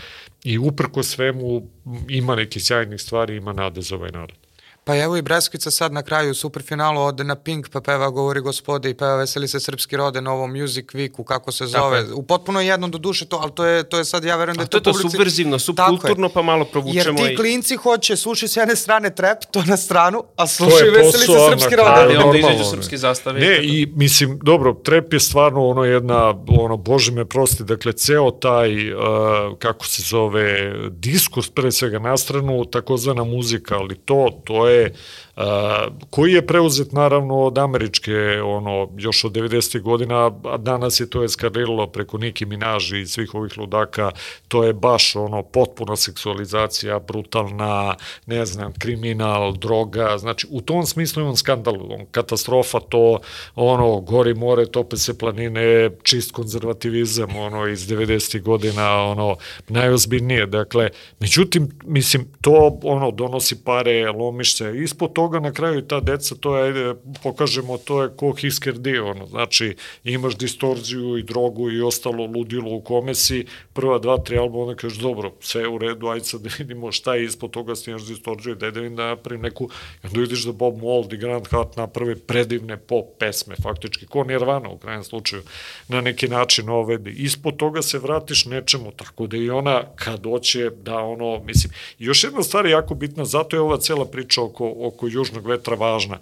i 0.43 0.57
uprko 0.57 1.03
svemu 1.03 1.67
ima 2.09 2.35
neke 2.35 2.59
sjajnih 2.59 3.01
stvari, 3.01 3.35
ima 3.35 3.53
nade 3.53 3.81
za 3.81 3.95
ovaj 3.95 4.11
narod. 4.11 4.40
Pa 4.83 4.97
evo 4.97 5.17
i 5.17 5.21
Breskvica 5.21 5.71
sad 5.71 5.93
na 5.93 6.03
kraju 6.03 6.33
superfinalu 6.33 7.01
ode 7.01 7.23
na 7.23 7.35
Pink 7.35 7.69
pa 7.69 7.81
peva 7.81 8.09
Govori 8.09 8.41
gospode 8.41 8.89
i 8.89 8.93
peva 8.93 9.15
Veseli 9.15 9.47
se 9.47 9.59
srpski 9.59 9.97
rode 9.97 10.21
na 10.21 10.33
ovom 10.33 10.59
Music 10.59 10.85
Weeku, 10.85 11.23
kako 11.23 11.51
se 11.51 11.65
zove. 11.65 12.01
Dakle. 12.01 12.13
U 12.13 12.23
potpuno 12.23 12.61
jedno 12.61 12.87
do 12.87 12.97
duše 12.97 13.25
to, 13.25 13.39
ali 13.41 13.51
to 13.51 13.65
je, 13.65 13.83
to 13.83 13.97
je 13.97 14.05
sad, 14.05 14.23
ja 14.23 14.35
verujem 14.35 14.57
da 14.57 14.63
je 14.63 14.67
to, 14.67 14.71
to 14.71 14.77
je 14.77 14.83
to 14.83 14.91
publici... 14.91 15.11
subverzivno, 15.11 15.59
subkulturno, 15.59 16.29
pa 16.29 16.41
malo 16.41 16.65
provučemo. 16.65 17.19
Jer 17.19 17.29
ti 17.29 17.35
klinci 17.35 17.75
hoće, 17.75 18.15
sluši 18.15 18.47
s 18.47 18.57
jedne 18.57 18.75
strane 18.75 19.15
trep, 19.15 19.37
to 19.51 19.63
na 19.65 19.77
stranu, 19.77 20.23
a 20.35 20.47
sluši 20.47 20.85
Veseli 20.95 21.25
se 21.25 21.39
srpski 21.51 21.75
rode. 21.75 21.91
Ali 21.95 22.17
onda 22.17 22.37
izađu 22.37 22.63
srpski 22.69 22.97
zastave. 22.97 23.39
Ne, 23.39 23.59
i 23.63 23.93
mislim, 23.95 24.39
dobro, 24.43 24.73
trep 24.73 25.13
je 25.13 25.19
stvarno 25.19 25.67
ono 25.67 25.83
jedna, 25.83 26.33
ono, 26.47 26.77
bože 26.77 27.11
me 27.11 27.25
prosti, 27.25 27.63
dakle, 27.63 27.93
ceo 27.93 28.31
taj, 28.31 28.93
uh, 28.93 28.99
kako 29.59 29.85
se 29.85 30.01
zove, 30.01 30.73
diskurs 30.89 31.49
pre 31.49 31.71
svega 31.71 31.99
na 31.99 32.17
stranu, 32.17 32.65
takozvana 32.65 33.23
muzika, 33.23 33.75
ali 33.75 33.95
to, 33.95 34.41
to 34.45 34.67
je 34.67 34.70
je 34.71 34.93
koji 36.09 36.33
je 36.33 36.47
preuzet 36.47 36.91
naravno 36.91 37.39
od 37.39 37.57
američke, 37.57 38.41
ono, 38.43 38.89
još 38.97 39.23
od 39.23 39.31
90. 39.31 39.81
godina, 39.81 40.31
a 40.43 40.57
danas 40.57 40.99
je 40.99 41.09
to 41.09 41.23
eskaliralo 41.23 41.87
preko 41.87 42.17
Niki 42.17 42.45
Minaži 42.45 42.99
i 43.01 43.07
svih 43.07 43.35
ovih 43.35 43.57
ludaka, 43.57 44.11
to 44.47 44.63
je 44.63 44.73
baš 44.73 45.15
ono, 45.15 45.43
potpuna 45.43 45.95
seksualizacija, 45.95 46.99
brutalna, 46.99 47.95
ne 48.25 48.45
znam, 48.45 48.73
kriminal, 48.79 49.53
droga, 49.53 50.17
znači 50.17 50.47
u 50.49 50.61
tom 50.61 50.85
smislu 50.85 51.21
imam 51.21 51.35
skandal, 51.35 51.75
on, 51.75 52.05
katastrofa 52.11 52.79
to, 52.79 53.19
ono, 53.55 53.99
gori 53.99 54.33
more, 54.33 54.65
tope 54.65 54.97
se 54.97 55.17
planine, 55.17 55.89
čist 56.03 56.31
konzervativizam, 56.31 57.35
ono, 57.35 57.67
iz 57.67 57.87
90. 57.87 58.41
godina, 58.41 59.03
ono, 59.03 59.35
najozbiljnije, 59.67 60.45
dakle, 60.45 60.89
međutim, 61.19 61.69
mislim, 61.83 62.27
to, 62.41 62.79
ono, 62.83 63.11
donosi 63.11 63.63
pare, 63.63 64.11
lomiš 64.11 64.55
se, 64.61 64.77
ispod 64.83 65.13
toga 65.13 65.39
na 65.39 65.51
kraju 65.51 65.81
ta 65.81 65.99
deca, 65.99 66.35
to 66.35 66.57
je, 66.57 66.95
pokažemo, 67.23 67.77
to 67.77 68.03
je 68.03 68.09
ko 68.17 68.31
hiskerdi, 68.33 68.97
ono, 68.99 69.25
znači 69.25 69.75
imaš 70.03 70.37
distorziju 70.37 71.17
i 71.17 71.23
drogu 71.23 71.71
i 71.71 71.81
ostalo 71.81 72.25
ludilo 72.25 72.71
u 72.71 72.81
kome 72.81 73.15
si, 73.15 73.45
prva 73.73 73.99
dva, 73.99 74.17
tri 74.17 74.37
albuma, 74.37 74.75
kažeš, 74.75 74.99
dobro, 74.99 75.33
sve 75.39 75.67
u 75.67 75.77
redu, 75.77 76.07
ajde 76.07 76.25
sad 76.25 76.41
da 76.41 76.49
vidimo 76.57 76.91
šta 76.91 77.15
je 77.15 77.25
ispod 77.25 77.51
toga, 77.51 77.75
snimaš 77.75 78.05
distorziju, 78.05 78.55
da 78.55 78.69
vidim 78.69 78.95
da 78.95 79.07
napravim 79.07 79.41
neku, 79.41 79.69
i 80.03 80.07
onda 80.07 80.19
vidiš 80.19 80.45
da 80.45 80.51
Bob 80.51 80.77
Mold 80.81 81.13
i 81.13 81.17
Grand 81.17 81.47
Hat 81.47 81.77
naprave 81.77 82.15
predivne 82.15 82.77
pop 82.77 83.17
pesme, 83.19 83.55
faktički, 83.63 84.05
ko 84.05 84.23
Nirvana 84.23 84.69
u 84.69 84.77
krajem 84.77 85.03
slučaju, 85.03 85.41
na 85.87 86.01
neki 86.01 86.27
način 86.27 86.69
ovede. 86.69 87.11
Ispod 87.11 87.57
toga 87.57 87.81
se 87.81 87.99
vratiš 87.99 88.45
nečemu, 88.45 88.91
tako 88.91 89.27
da 89.27 89.37
i 89.37 89.49
ona 89.49 89.83
kad 89.95 90.23
hoće 90.23 90.69
da 90.69 90.97
ono, 90.97 91.39
mislim, 91.43 91.73
i 91.99 92.05
još 92.05 92.23
jedna 92.23 92.43
stvar 92.43 92.65
je 92.65 92.71
jako 92.71 92.95
bitna, 92.95 93.25
zato 93.25 93.55
je 93.55 93.61
ova 93.61 93.77
cela 93.77 94.05
priča 94.05 94.41
oko, 94.51 94.73
oko 94.91 95.07
južnog 95.07 95.47
vetra 95.47 95.75
važna. 95.75 96.19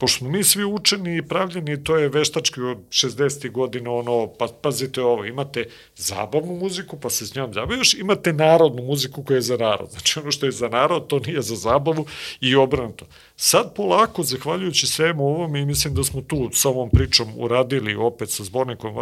Pošto 0.00 0.18
smo 0.18 0.30
mi 0.30 0.44
svi 0.44 0.64
učeni 0.64 1.16
i 1.16 1.22
pravljeni, 1.22 1.84
to 1.84 1.96
je 1.96 2.08
veštački 2.08 2.60
od 2.60 2.78
60. 2.88 3.50
godina, 3.50 3.90
ono, 3.92 4.26
pa 4.38 4.46
pazite 4.62 5.02
ovo, 5.02 5.24
imate 5.24 5.66
zabavnu 5.96 6.56
muziku, 6.56 6.96
pa 7.00 7.10
se 7.10 7.26
s 7.26 7.34
njom 7.34 7.52
zabavaš, 7.52 7.94
imate 7.94 8.32
narodnu 8.32 8.82
muziku 8.82 9.22
koja 9.22 9.34
je 9.34 9.42
za 9.42 9.56
narod. 9.56 9.90
Znači 9.90 10.18
ono 10.18 10.32
što 10.32 10.46
je 10.46 10.52
za 10.52 10.68
narod, 10.68 11.06
to 11.06 11.18
nije 11.18 11.42
za 11.42 11.56
zabavu 11.56 12.06
i 12.40 12.56
obrnuto. 12.56 13.06
Sad 13.36 13.74
polako, 13.74 14.22
zahvaljujući 14.22 14.86
svemu 14.86 15.26
ovom, 15.26 15.56
i 15.56 15.66
mislim 15.66 15.94
da 15.94 16.04
smo 16.04 16.20
tu 16.20 16.50
sa 16.52 16.68
ovom 16.68 16.90
pričom 16.90 17.28
uradili 17.36 17.94
opet 17.94 18.30
sa 18.30 18.44
zbornikom, 18.44 18.96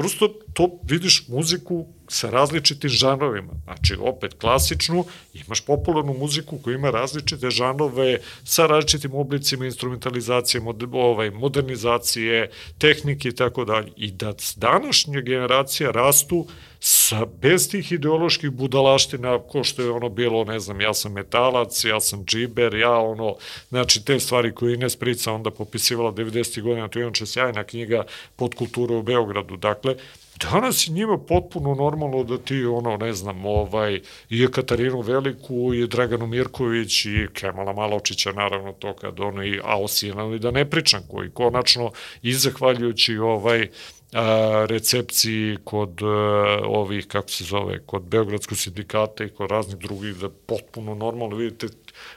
prosto 0.00 0.28
to 0.52 0.80
vidiš 0.84 1.28
muziku 1.28 1.86
sa 2.08 2.30
različitim 2.30 2.90
žanrovima. 2.90 3.52
Znači, 3.64 3.96
opet 4.00 4.34
klasičnu, 4.34 5.04
imaš 5.34 5.60
popularnu 5.60 6.14
muziku 6.18 6.58
koja 6.58 6.74
ima 6.74 6.90
različite 6.90 7.50
žanove 7.50 8.18
sa 8.44 8.66
različitim 8.66 9.14
oblicima 9.14 9.66
instrumentalizacije, 9.66 10.62
ovaj, 10.92 11.30
modernizacije, 11.30 12.50
tehnike 12.78 13.28
i 13.28 13.34
tako 13.34 13.64
dalje. 13.64 13.92
I 13.96 14.10
da 14.10 14.32
današnja 14.56 15.20
generacija 15.20 15.90
rastu 15.90 16.46
sa, 16.80 17.26
bez 17.42 17.70
tih 17.70 17.92
ideoloških 17.92 18.50
budalaština, 18.50 19.38
ko 19.38 19.64
što 19.64 19.82
je 19.82 19.90
ono 19.90 20.08
bilo, 20.08 20.44
ne 20.44 20.58
znam, 20.60 20.80
ja 20.80 20.94
sam 20.94 21.12
metalac, 21.12 21.84
ja 21.84 22.00
sam 22.00 22.24
džiber, 22.24 22.74
ja 22.74 22.92
ono, 22.98 23.34
znači 23.68 24.04
te 24.04 24.20
stvari 24.20 24.54
koje 24.54 24.74
Ines 24.74 24.96
Prica 24.96 25.32
onda 25.32 25.50
popisivala 25.50 26.12
90. 26.12 26.62
godina, 26.62 26.88
to 26.88 26.98
je 26.98 27.02
inače 27.02 27.26
sjajna 27.26 27.64
knjiga 27.64 28.04
pod 28.36 28.54
kulturu 28.54 28.98
u 28.98 29.02
Beogradu, 29.02 29.56
dakle, 29.56 29.96
Danas 30.40 30.88
je 30.88 30.92
njima 30.92 31.18
potpuno 31.18 31.74
normalno 31.74 32.24
da 32.24 32.38
ti, 32.38 32.64
ono, 32.64 32.96
ne 32.96 33.12
znam, 33.12 33.44
ovaj, 33.46 34.00
i 34.30 34.46
Katarinu 34.50 35.00
Veliku, 35.00 35.74
i 35.74 35.86
Draganu 35.86 36.26
Mirković, 36.26 37.04
i 37.04 37.26
Kemala 37.34 37.72
Maločića, 37.72 38.32
naravno 38.32 38.72
to 38.72 38.94
kad 38.94 39.20
ono, 39.20 39.44
i 39.44 39.60
Aosina, 39.64 40.38
da 40.38 40.50
ne 40.50 40.70
pričam, 40.70 41.00
koji 41.10 41.30
konačno, 41.30 41.92
i 42.22 42.32
zahvaljujući 42.32 43.16
ovaj, 43.18 43.68
a, 44.12 44.66
recepciji 44.68 45.56
kod 45.64 46.02
a, 46.02 46.06
ovih, 46.64 47.06
kako 47.06 47.30
se 47.30 47.44
zove, 47.44 47.78
kod 47.86 48.02
Beogradskog 48.02 48.58
sindikata 48.58 49.24
i 49.24 49.28
kod 49.28 49.50
raznih 49.50 49.78
drugih, 49.78 50.16
da 50.16 50.28
potpuno 50.28 50.94
normalno. 50.94 51.36
Vidite 51.36 51.66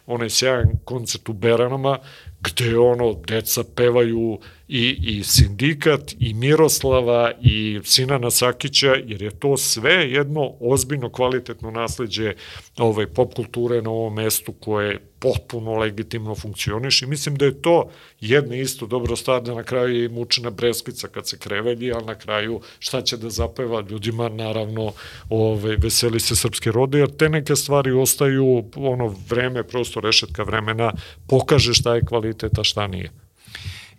onaj 0.05 0.29
sjajan 0.29 0.71
koncert 0.85 1.29
u 1.29 1.33
Beranama, 1.33 1.99
gde 2.41 2.77
ono, 2.77 3.13
deca 3.13 3.63
pevaju 3.75 4.39
i, 4.75 4.97
i 5.01 5.23
sindikat, 5.23 6.15
i 6.19 6.33
Miroslava, 6.33 7.31
i 7.41 7.79
Sinana 7.83 8.31
Sakića, 8.31 8.95
jer 9.05 9.21
je 9.21 9.39
to 9.39 9.57
sve 9.57 9.93
jedno 9.93 10.53
ozbiljno 10.59 11.09
kvalitetno 11.09 11.71
nasledđe 11.71 12.33
ovaj, 12.77 13.07
pop 13.07 13.33
kulture 13.33 13.81
na 13.81 13.89
ovom 13.89 14.13
mestu 14.13 14.53
koje 14.53 14.99
potpuno 15.19 15.75
legitimno 15.75 16.35
funkcioniš 16.35 17.01
i 17.01 17.05
mislim 17.05 17.35
da 17.35 17.45
je 17.45 17.61
to 17.61 17.89
jedna 18.21 18.55
isto 18.55 18.85
dobro 18.85 19.15
stvar 19.15 19.41
da 19.41 19.53
na 19.53 19.63
kraju 19.63 20.01
je 20.01 20.09
mučena 20.09 20.49
breskica 20.49 21.07
kad 21.07 21.27
se 21.27 21.37
krevelji, 21.39 21.91
ali 21.91 22.05
na 22.05 22.15
kraju 22.15 22.61
šta 22.79 23.01
će 23.01 23.17
da 23.17 23.29
zapeva 23.29 23.83
ljudima, 23.89 24.29
naravno 24.29 24.93
ovaj, 25.29 25.75
veseli 25.75 26.19
se 26.19 26.35
srpske 26.35 26.71
rode, 26.71 26.99
jer 26.99 27.15
te 27.17 27.29
neke 27.29 27.55
stvari 27.55 27.91
ostaju 27.91 28.63
ono 28.75 29.15
vreme, 29.29 29.63
prosto 29.63 29.99
rešetka 29.99 30.43
vremena, 30.43 30.91
pokaže 31.27 31.73
šta 31.73 31.95
je 31.95 32.05
kvalitet, 32.05 32.59
a 32.59 32.63
šta 32.63 32.87
nije. 32.87 33.22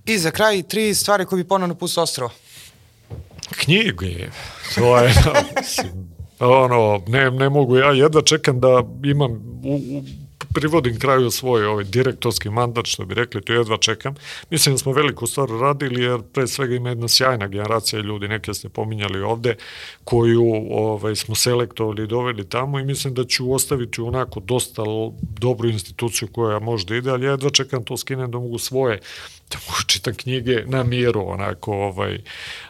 I 0.07 0.19
za 0.19 0.31
kraj 0.31 0.63
tri 0.63 0.95
stvari 0.95 1.25
koje 1.25 1.43
bi 1.43 1.49
ponovno 1.49 1.75
pustio 1.75 2.03
ostrovo. 2.03 2.33
Knjige, 3.51 4.29
to 4.75 4.99
je, 4.99 5.15
ono, 6.41 7.03
ne, 7.07 7.31
ne 7.31 7.49
mogu, 7.49 7.77
ja 7.77 7.93
jedva 7.93 8.23
čekam 8.23 8.61
da 8.61 8.83
imam 9.05 9.33
u, 9.65 9.75
u 9.75 10.03
privodim 10.55 10.99
kraju 10.99 11.31
svoj 11.31 11.67
ovaj 11.67 11.85
direktorski 11.85 12.51
mandat, 12.51 12.87
što 12.87 13.05
bi 13.05 13.15
rekli, 13.15 13.43
to 13.43 13.53
jedva 13.53 13.77
čekam. 13.77 14.15
Mislim 14.51 14.75
da 14.75 14.79
smo 14.79 14.93
veliku 14.93 15.27
stvar 15.27 15.49
radili, 15.49 16.03
jer 16.03 16.23
pre 16.33 16.47
svega 16.47 16.75
ima 16.75 16.89
jedna 16.89 17.09
sjajna 17.09 17.47
generacija 17.47 18.03
ljudi, 18.03 18.29
neke 18.29 18.55
ste 18.55 18.69
pominjali 18.69 19.21
ovde, 19.23 19.57
koju 20.05 20.45
ovaj, 20.71 21.17
smo 21.17 21.35
selektovali 21.35 22.05
i 22.05 22.07
doveli 22.07 22.49
tamo 22.49 22.79
i 22.79 22.85
mislim 22.85 23.15
da 23.15 23.25
ću 23.25 23.53
ostaviti 23.53 24.01
onako 24.01 24.41
dosta 24.41 24.83
dobru 25.21 25.69
instituciju 25.69 26.29
koja 26.33 26.59
možda 26.59 26.97
ide, 26.97 27.11
ali 27.11 27.27
jedva 27.27 27.51
čekam 27.51 27.85
to 27.85 27.97
skinem 27.97 28.31
da 28.31 28.39
mogu 28.39 28.59
svoje 28.59 29.01
da 29.51 29.59
mogu 29.69 29.83
čitam 29.87 30.15
knjige 30.15 30.63
na 30.67 30.83
miru, 30.83 31.25
onako, 31.29 31.73
ovaj, 31.73 32.19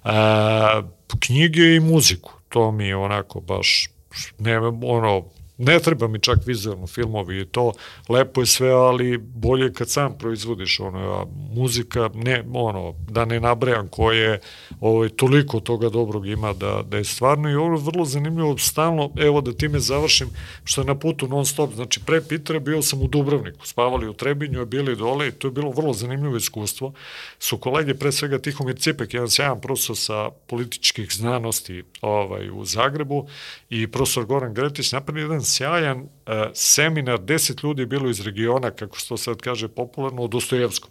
a, 0.05 0.83
knjige 1.21 1.75
i 1.75 1.81
muziku, 1.81 2.33
to 2.49 2.73
mi 2.73 2.87
je 2.87 2.97
onako 2.97 3.41
baš, 3.41 3.91
ne, 4.39 4.59
ono, 4.83 5.25
Ne 5.59 5.79
treba 5.79 6.09
mi 6.09 6.19
čak 6.19 6.39
vizualno 6.47 6.87
filmovi 6.87 7.41
i 7.41 7.45
to, 7.45 7.73
lepo 8.09 8.41
je 8.41 8.47
sve, 8.47 8.71
ali 8.71 9.19
bolje 9.19 9.73
kad 9.73 9.91
sam 9.91 10.19
proizvodiš 10.19 10.81
ono, 10.81 10.99
a 10.99 11.25
muzika, 11.55 12.11
ne, 12.15 12.45
ono, 12.55 12.95
da 13.11 13.25
ne 13.25 13.41
nabrajam 13.41 13.89
koje 13.89 14.41
ovaj, 14.81 15.09
toliko 15.09 15.61
toga 15.61 15.89
dobrog 15.89 16.27
ima 16.27 16.53
da, 16.53 16.83
da 16.89 16.97
je 16.97 17.05
stvarno 17.05 17.51
i 17.51 17.55
ovo 17.55 17.75
je 17.75 17.83
vrlo 17.83 18.05
zanimljivo, 18.05 18.59
stalno, 18.59 19.11
evo 19.17 19.41
da 19.41 19.53
time 19.53 19.81
završim, 19.81 20.29
što 20.65 20.81
je 20.81 20.85
na 20.85 20.95
putu 20.95 21.29
non 21.29 21.47
stop, 21.47 21.75
znači 21.75 22.01
pre 22.07 22.21
Pitre 22.21 22.61
bio 22.61 22.83
sam 22.83 23.03
u 23.03 23.07
Dubrovniku, 23.07 23.67
spavali 23.67 24.09
u 24.09 24.13
Trebinju, 24.13 24.67
bili 24.67 24.97
dole 24.97 25.29
i 25.29 25.33
to 25.33 25.49
je 25.49 25.53
bilo 25.53 25.71
vrlo 25.71 25.93
zanimljivo 25.93 26.37
iskustvo. 26.37 26.93
Su 27.39 27.59
kolege, 27.59 27.95
pre 27.95 28.13
svega 28.13 28.39
Tihomir 28.39 28.77
Cipek, 28.79 29.15
jedan 29.15 29.31
sjajan 29.31 29.61
profesor 29.61 29.97
sa 29.97 30.31
političkih 30.47 31.13
znanosti 31.13 31.83
ovaj, 32.01 32.51
u 32.51 32.65
Zagrebu 32.65 33.29
i 33.71 33.87
profesor 33.87 34.25
Goran 34.25 34.55
Gretić 34.55 34.93
napravili 34.93 35.25
jedan 35.25 35.44
sjajan 35.45 36.01
uh, 36.01 36.33
seminar, 36.55 37.21
deset 37.21 37.63
ljudi 37.63 37.87
bilo 37.87 38.11
iz 38.11 38.21
regiona, 38.21 38.71
kako 38.71 39.01
se 39.01 39.09
to 39.09 39.17
sad 39.17 39.41
kaže 39.41 39.69
popularno, 39.69 40.23
o 40.23 40.29
Dostojevskom. 40.29 40.91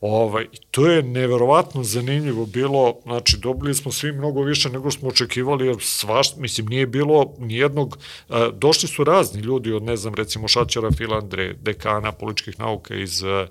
Ovaj, 0.00 0.46
to 0.70 0.86
je 0.86 1.02
neverovatno 1.02 1.82
zanimljivo 1.82 2.46
bilo, 2.46 2.94
znači 3.02 3.36
dobili 3.36 3.74
smo 3.74 3.92
svi 3.92 4.12
mnogo 4.12 4.42
više 4.42 4.70
nego 4.70 4.90
smo 4.90 5.08
očekivali, 5.08 5.66
jer 5.66 5.76
svaš, 5.80 6.36
mislim, 6.36 6.66
nije 6.66 6.86
bilo 6.86 7.34
nijednog, 7.38 7.98
uh, 8.28 8.36
došli 8.54 8.88
su 8.88 9.04
razni 9.04 9.40
ljudi 9.40 9.72
od, 9.72 9.82
ne 9.82 9.96
znam, 9.96 10.14
recimo 10.14 10.48
Šačara 10.48 10.90
Filandre, 10.90 11.52
dekana 11.52 12.12
političkih 12.12 12.60
nauka 12.60 12.94
iz 12.94 13.22
uh, 13.22 13.48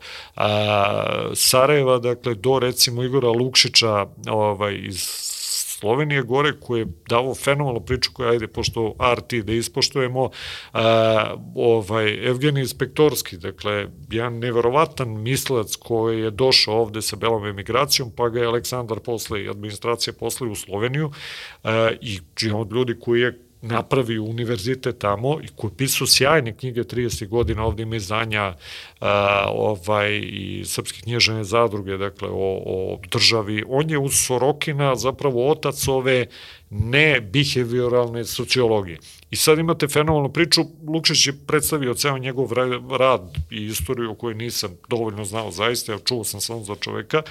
Sarajeva, 1.34 2.00
dakle, 2.00 2.36
do 2.36 2.60
recimo 2.60 3.04
Igora 3.04 3.30
Lukšića 3.30 4.06
ovaj, 4.28 4.80
iz 4.84 5.31
Slovenije 5.82 6.22
gore 6.22 6.54
koji 6.60 6.80
je 6.80 6.88
davo 7.10 7.36
fenomenalnu 7.36 7.80
priču 7.80 8.12
koja 8.14 8.32
ajde 8.32 8.48
pošto 8.48 8.96
RT 9.16 9.34
da 9.34 9.54
ispoštujemo 9.54 10.30
a, 10.74 11.36
ovaj 11.56 12.28
Evgenij 12.28 12.62
Inspektorski 12.62 13.38
dakle 13.38 13.88
jedan 14.10 14.40
neverovatan 14.40 15.22
mislac 15.22 15.76
koji 15.76 16.22
je 16.22 16.32
došao 16.32 16.76
ovde 16.76 17.02
sa 17.02 17.16
belom 17.16 17.46
emigracijom 17.46 18.12
pa 18.16 18.30
ga 18.30 18.40
je 18.40 18.46
Aleksandar 18.46 19.00
posle 19.00 19.48
administracija 19.50 20.14
posle 20.20 20.48
u 20.48 20.56
Sloveniju 20.56 21.12
a, 21.64 21.92
i 22.02 22.20
od 22.54 22.72
ljudi 22.72 23.00
koji 23.00 23.22
je 23.22 23.40
napravio 23.62 24.24
univerzitet 24.24 24.98
tamo 24.98 25.40
i 25.44 25.48
koji 25.56 25.74
pisao 25.78 26.08
sjajne 26.08 26.58
knjige 26.58 26.84
30 26.84 27.28
godina, 27.28 27.66
ovde 27.66 27.84
ima 27.84 27.96
izdanja 27.96 28.56
a, 29.00 29.46
ovaj, 29.54 30.20
i 30.24 30.64
Srpske 30.66 31.02
knježene 31.02 31.44
zadruge, 31.44 31.98
dakle, 31.98 32.28
o, 32.32 32.62
o 32.66 33.00
državi. 33.12 33.64
On 33.68 33.90
je 33.90 33.98
uz 33.98 34.14
Sorokina 34.14 34.96
zapravo 34.96 35.52
otac 35.52 35.88
ove 35.88 36.26
ne 36.70 37.22
behavioralne 37.22 38.26
sociologije. 38.26 38.98
I 39.32 39.36
sad 39.36 39.60
imate 39.60 39.88
fenomenalnu 39.88 40.34
priču, 40.34 40.62
Lukšić 40.88 41.28
je 41.28 41.34
predstavio 41.48 41.94
ceo 41.94 42.18
njegov 42.18 42.54
rad 43.00 43.38
i 43.52 43.66
istoriju 43.66 44.12
o 44.12 44.16
kojoj 44.16 44.36
nisam 44.36 44.72
dovoljno 44.90 45.26
znao 45.26 45.52
zaista, 45.52 45.92
ja 45.92 46.00
čuo 46.00 46.24
sam 46.24 46.42
samo 46.42 46.64
za 46.64 46.76
čoveka, 46.76 47.22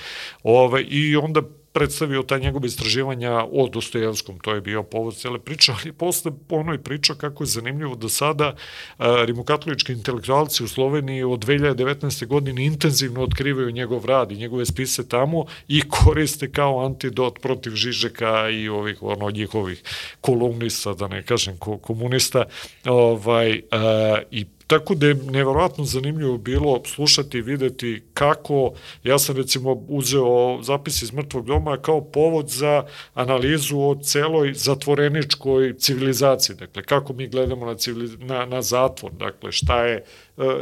ovaj, 0.43 0.87
i 0.89 1.17
onda 1.17 1.43
predstavio 1.73 2.23
ta 2.23 2.39
njegove 2.39 2.67
istraživanja 2.67 3.45
o 3.53 3.69
Dostojevskom, 3.69 4.39
to 4.39 4.55
je 4.55 4.61
bio 4.61 4.83
povod 4.83 5.17
cele 5.17 5.39
priče, 5.39 5.73
ali 5.73 5.93
posle 5.93 6.33
ono 6.49 6.73
je 6.73 6.83
priča 6.83 7.15
kako 7.15 7.43
je 7.43 7.47
zanimljivo 7.47 7.97
da 7.97 8.09
sada 8.09 8.55
a, 8.99 9.25
rimokatolički 9.25 9.93
intelektualci 9.93 10.65
u 10.65 10.69
Sloveniji 10.69 11.23
od 11.23 11.45
2019. 11.45 12.27
godine 12.27 12.65
intenzivno 12.65 13.23
otkrivaju 13.23 13.71
njegov 13.71 14.05
rad 14.05 14.33
i 14.33 14.37
njegove 14.37 14.67
spise 14.67 15.09
tamo 15.09 15.45
i 15.69 15.83
koriste 15.89 16.53
kao 16.53 16.85
antidot 16.85 17.39
protiv 17.41 17.75
Žižeka 17.75 18.49
i 18.49 18.69
ovih 18.69 19.03
ono 19.03 19.31
njihovih 19.31 19.83
kolumnista, 20.21 20.95
da 20.95 21.09
ne 21.09 21.23
kažem 21.23 21.59
komunista, 21.83 22.45
ovaj, 22.85 23.63
a, 23.71 24.19
i 24.31 24.47
Tako 24.71 24.95
da 24.95 25.07
je 25.07 25.15
neverovatno 25.15 25.85
zanimljivo 25.85 26.39
bilo 26.39 26.83
slušati 26.85 27.39
i 27.39 27.43
videti 27.43 28.03
kako, 28.15 28.73
ja 29.05 29.19
sam 29.19 29.37
recimo 29.37 29.85
uzeo 29.89 30.63
zapis 30.63 31.03
iz 31.03 31.13
mrtvog 31.13 31.47
doma 31.47 31.77
kao 31.77 32.01
povod 32.05 32.49
za 32.49 32.85
analizu 33.15 33.79
o 33.79 33.95
celoj 34.03 34.55
zatvoreničkoj 34.55 35.75
civilizaciji, 35.79 36.57
dakle 36.57 36.83
kako 36.83 37.13
mi 37.13 37.29
gledamo 37.29 37.67
na, 37.67 37.75
civiliz 37.75 38.17
na, 38.19 38.47
na 38.47 38.63
zatvor, 38.63 39.13
dakle 39.13 39.53
šta 39.53 39.85
je 39.85 40.05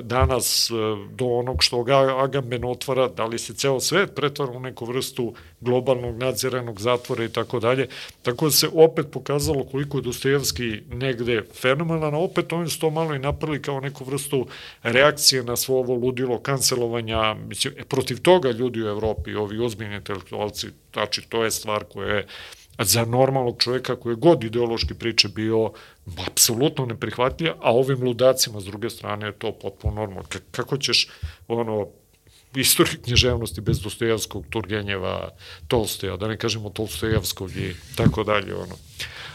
danas 0.03 0.71
e, 0.71 0.75
do 1.11 1.25
onog 1.25 1.63
što 1.63 1.83
ga 1.83 2.23
Agamben 2.25 2.65
otvara, 2.65 3.09
da 3.09 3.25
li 3.25 3.39
se 3.39 3.55
ceo 3.55 3.81
svet 3.81 4.15
pretvara 4.15 4.53
u 4.53 4.61
neku 4.61 4.85
vrstu 4.85 5.35
globalnog 5.61 6.17
nadziranog 6.17 6.81
zatvora 6.81 7.25
i 7.25 7.29
tako 7.29 7.61
dalje. 7.61 7.89
Tako 8.23 8.45
da 8.45 8.51
se 8.51 8.69
opet 8.75 9.07
pokazalo 9.13 9.65
koliko 9.65 9.99
je 9.99 10.03
Dostojevski 10.03 10.81
negde 10.91 11.43
fenomenalan, 11.61 12.15
a 12.15 12.19
opet 12.19 12.53
oni 12.53 12.69
su 12.69 12.81
to 12.81 12.91
malo 12.91 13.15
i 13.15 13.19
napravili 13.19 13.63
kao 13.63 13.81
neku 13.81 14.05
vrstu 14.05 14.47
reakcije 14.83 15.43
na 15.43 15.57
svo 15.57 15.79
ovo 15.79 15.95
ludilo 15.95 16.39
kancelovanja, 16.39 17.35
mislim, 17.35 17.75
e, 17.77 17.85
protiv 17.85 18.21
toga 18.21 18.51
ljudi 18.51 18.83
u 18.83 18.89
Evropi, 18.89 19.35
ovi 19.35 19.59
ozbiljni 19.59 19.97
intelektualci, 19.97 20.67
znači 20.93 21.29
to 21.29 21.45
je 21.45 21.51
stvar 21.51 21.85
koja 21.85 22.15
je 22.15 22.27
za 22.79 23.05
normalnog 23.05 23.57
čoveka 23.59 23.97
koji 23.97 24.13
je 24.13 24.17
god 24.17 24.45
ideološki 24.45 24.95
priče 24.95 25.29
bio 25.29 25.73
apsolutno 26.27 26.87
neprihvatljiv, 26.87 27.53
a 27.61 27.73
ovim 27.73 28.03
ludacima 28.03 28.61
s 28.61 28.65
druge 28.65 28.91
strane 28.91 29.27
je 29.27 29.33
to 29.33 29.53
potpuno 29.53 29.95
normalno. 29.95 30.29
Kako 30.51 30.77
ćeš 30.77 31.09
ono 31.49 31.87
istoriju 32.55 33.01
knježevnosti 33.05 33.61
bez 33.61 33.81
Dostojevskog, 33.81 34.45
Turgenjeva, 34.51 35.31
Tolstoja, 35.69 36.17
da 36.17 36.29
ne 36.29 36.37
kažemo 36.37 36.71
Tolstojevskog 36.71 37.57
i 37.57 37.75
tako 37.97 38.25
dalje. 38.25 38.55
Ono. 38.55 38.75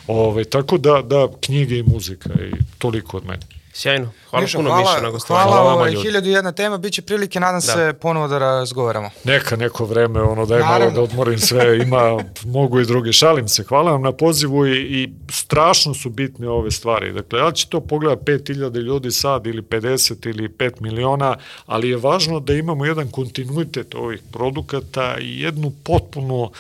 Ove, 0.08 0.44
tako 0.44 0.78
da, 0.78 1.02
da, 1.02 1.28
knjige 1.42 1.78
i 1.78 1.84
muzika 1.84 2.30
i 2.34 2.52
toliko 2.78 3.18
od 3.18 3.26
mene. 3.26 3.63
Sjajno. 3.76 4.12
Hvala 4.30 4.44
Mišo, 4.44 4.58
puno 4.58 4.70
hvala, 4.70 4.82
Miša 4.82 5.02
na 5.02 5.10
gostovanju. 5.10 5.44
Hvala, 5.44 5.62
Hvala 5.62 5.74
ovaj, 5.74 5.92
ljudi. 5.92 6.08
hiljadu 6.08 6.30
jedna 6.30 6.52
tema, 6.52 6.78
bit 6.78 6.94
će 6.94 7.02
prilike, 7.02 7.40
nadam 7.40 7.62
da. 7.62 7.74
se, 7.74 7.94
ponovo 8.02 8.28
da 8.28 8.38
razgovaramo. 8.38 9.10
Neka 9.24 9.56
neko 9.56 9.86
vreme, 9.86 10.22
ono 10.22 10.46
daj 10.46 10.60
Naravno. 10.60 10.80
malo 10.86 10.92
da 10.92 11.02
odmorim 11.02 11.40
sve, 11.40 11.78
ima, 11.78 12.24
mogu 12.46 12.80
i 12.80 12.86
druge, 12.86 13.14
šalim 13.14 13.48
se, 13.48 13.64
hvala 13.64 13.92
vam 13.92 14.02
na 14.02 14.12
pozivu 14.12 14.68
i, 14.68 14.72
i 14.72 15.14
strašno 15.32 15.94
su 15.94 16.10
bitne 16.10 16.50
ove 16.50 16.72
stvari. 16.72 17.14
Dakle, 17.14 17.40
ja 17.40 17.52
će 17.52 17.68
to 17.70 17.80
pogleda 17.82 18.22
5000 18.22 18.76
ljudi 18.82 19.12
sad 19.12 19.48
ili 19.48 19.62
50 19.62 20.30
ili 20.30 20.50
5 20.50 20.82
miliona, 20.82 21.38
ali 21.66 21.90
je 21.90 21.98
važno 21.98 22.40
da 22.40 22.54
imamo 22.54 22.86
jedan 22.86 23.12
kontinuitet 23.12 23.96
ovih 23.96 24.22
produkata 24.32 25.16
i 25.20 25.42
jednu 25.42 25.72
potpuno 25.84 26.52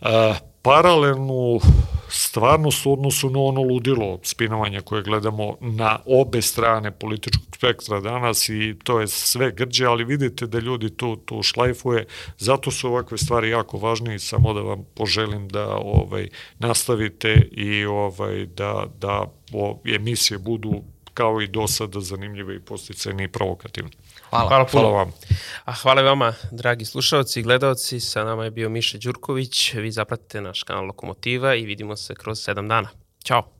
uh, 0.00 0.08
paralelnu 0.62 1.60
stvarnost 2.08 2.86
u 2.86 2.92
odnosu 2.92 3.30
na 3.30 3.40
ono 3.40 3.62
ludilo 3.62 4.18
spinovanja 4.22 4.80
koje 4.80 5.02
gledamo 5.02 5.56
na 5.60 5.98
obe 6.06 6.42
strane 6.42 6.90
političkog 6.90 7.56
spektra 7.56 8.00
danas 8.00 8.48
i 8.48 8.74
to 8.84 9.00
je 9.00 9.08
sve 9.08 9.52
grđe, 9.52 9.86
ali 9.86 10.04
vidite 10.04 10.46
da 10.46 10.58
ljudi 10.58 10.96
tu, 10.96 11.16
tu 11.16 11.42
šlajfuje, 11.42 12.06
zato 12.38 12.70
su 12.70 12.88
ovakve 12.88 13.18
stvari 13.18 13.50
jako 13.50 13.78
važne 13.78 14.14
i 14.14 14.18
samo 14.18 14.52
da 14.52 14.60
vam 14.60 14.84
poželim 14.94 15.48
da 15.48 15.68
ovaj 15.76 16.28
nastavite 16.58 17.48
i 17.52 17.84
ovaj 17.84 18.46
da, 18.46 18.86
da 19.00 19.26
o, 19.52 19.80
emisije 19.84 20.38
budu 20.38 20.82
kao 21.14 21.40
i 21.40 21.48
do 21.48 21.66
sada 21.66 22.00
zanimljive 22.00 22.56
i 22.56 22.60
posticajne 22.60 23.24
i 23.24 23.28
provokativne. 23.28 23.90
Hvala. 24.30 24.48
Hvala 24.48 24.64
puno. 24.64 24.82
Hvala 24.82 24.96
vam. 24.96 25.12
A 25.64 25.72
hvala 25.72 26.02
vama, 26.02 26.34
dragi 26.50 26.84
slušalci 26.84 27.40
i 27.40 27.42
gledalci. 27.42 28.00
Sa 28.00 28.24
nama 28.24 28.44
je 28.44 28.50
bio 28.50 28.68
Miša 28.68 28.98
Đurković. 28.98 29.74
Vi 29.74 29.90
zapratite 29.90 30.40
naš 30.40 30.62
kanal 30.62 30.86
Lokomotiva 30.86 31.54
i 31.54 31.64
vidimo 31.64 31.96
se 31.96 32.14
kroz 32.14 32.40
sedam 32.40 32.68
dana. 32.68 32.88
Ćao! 33.24 33.59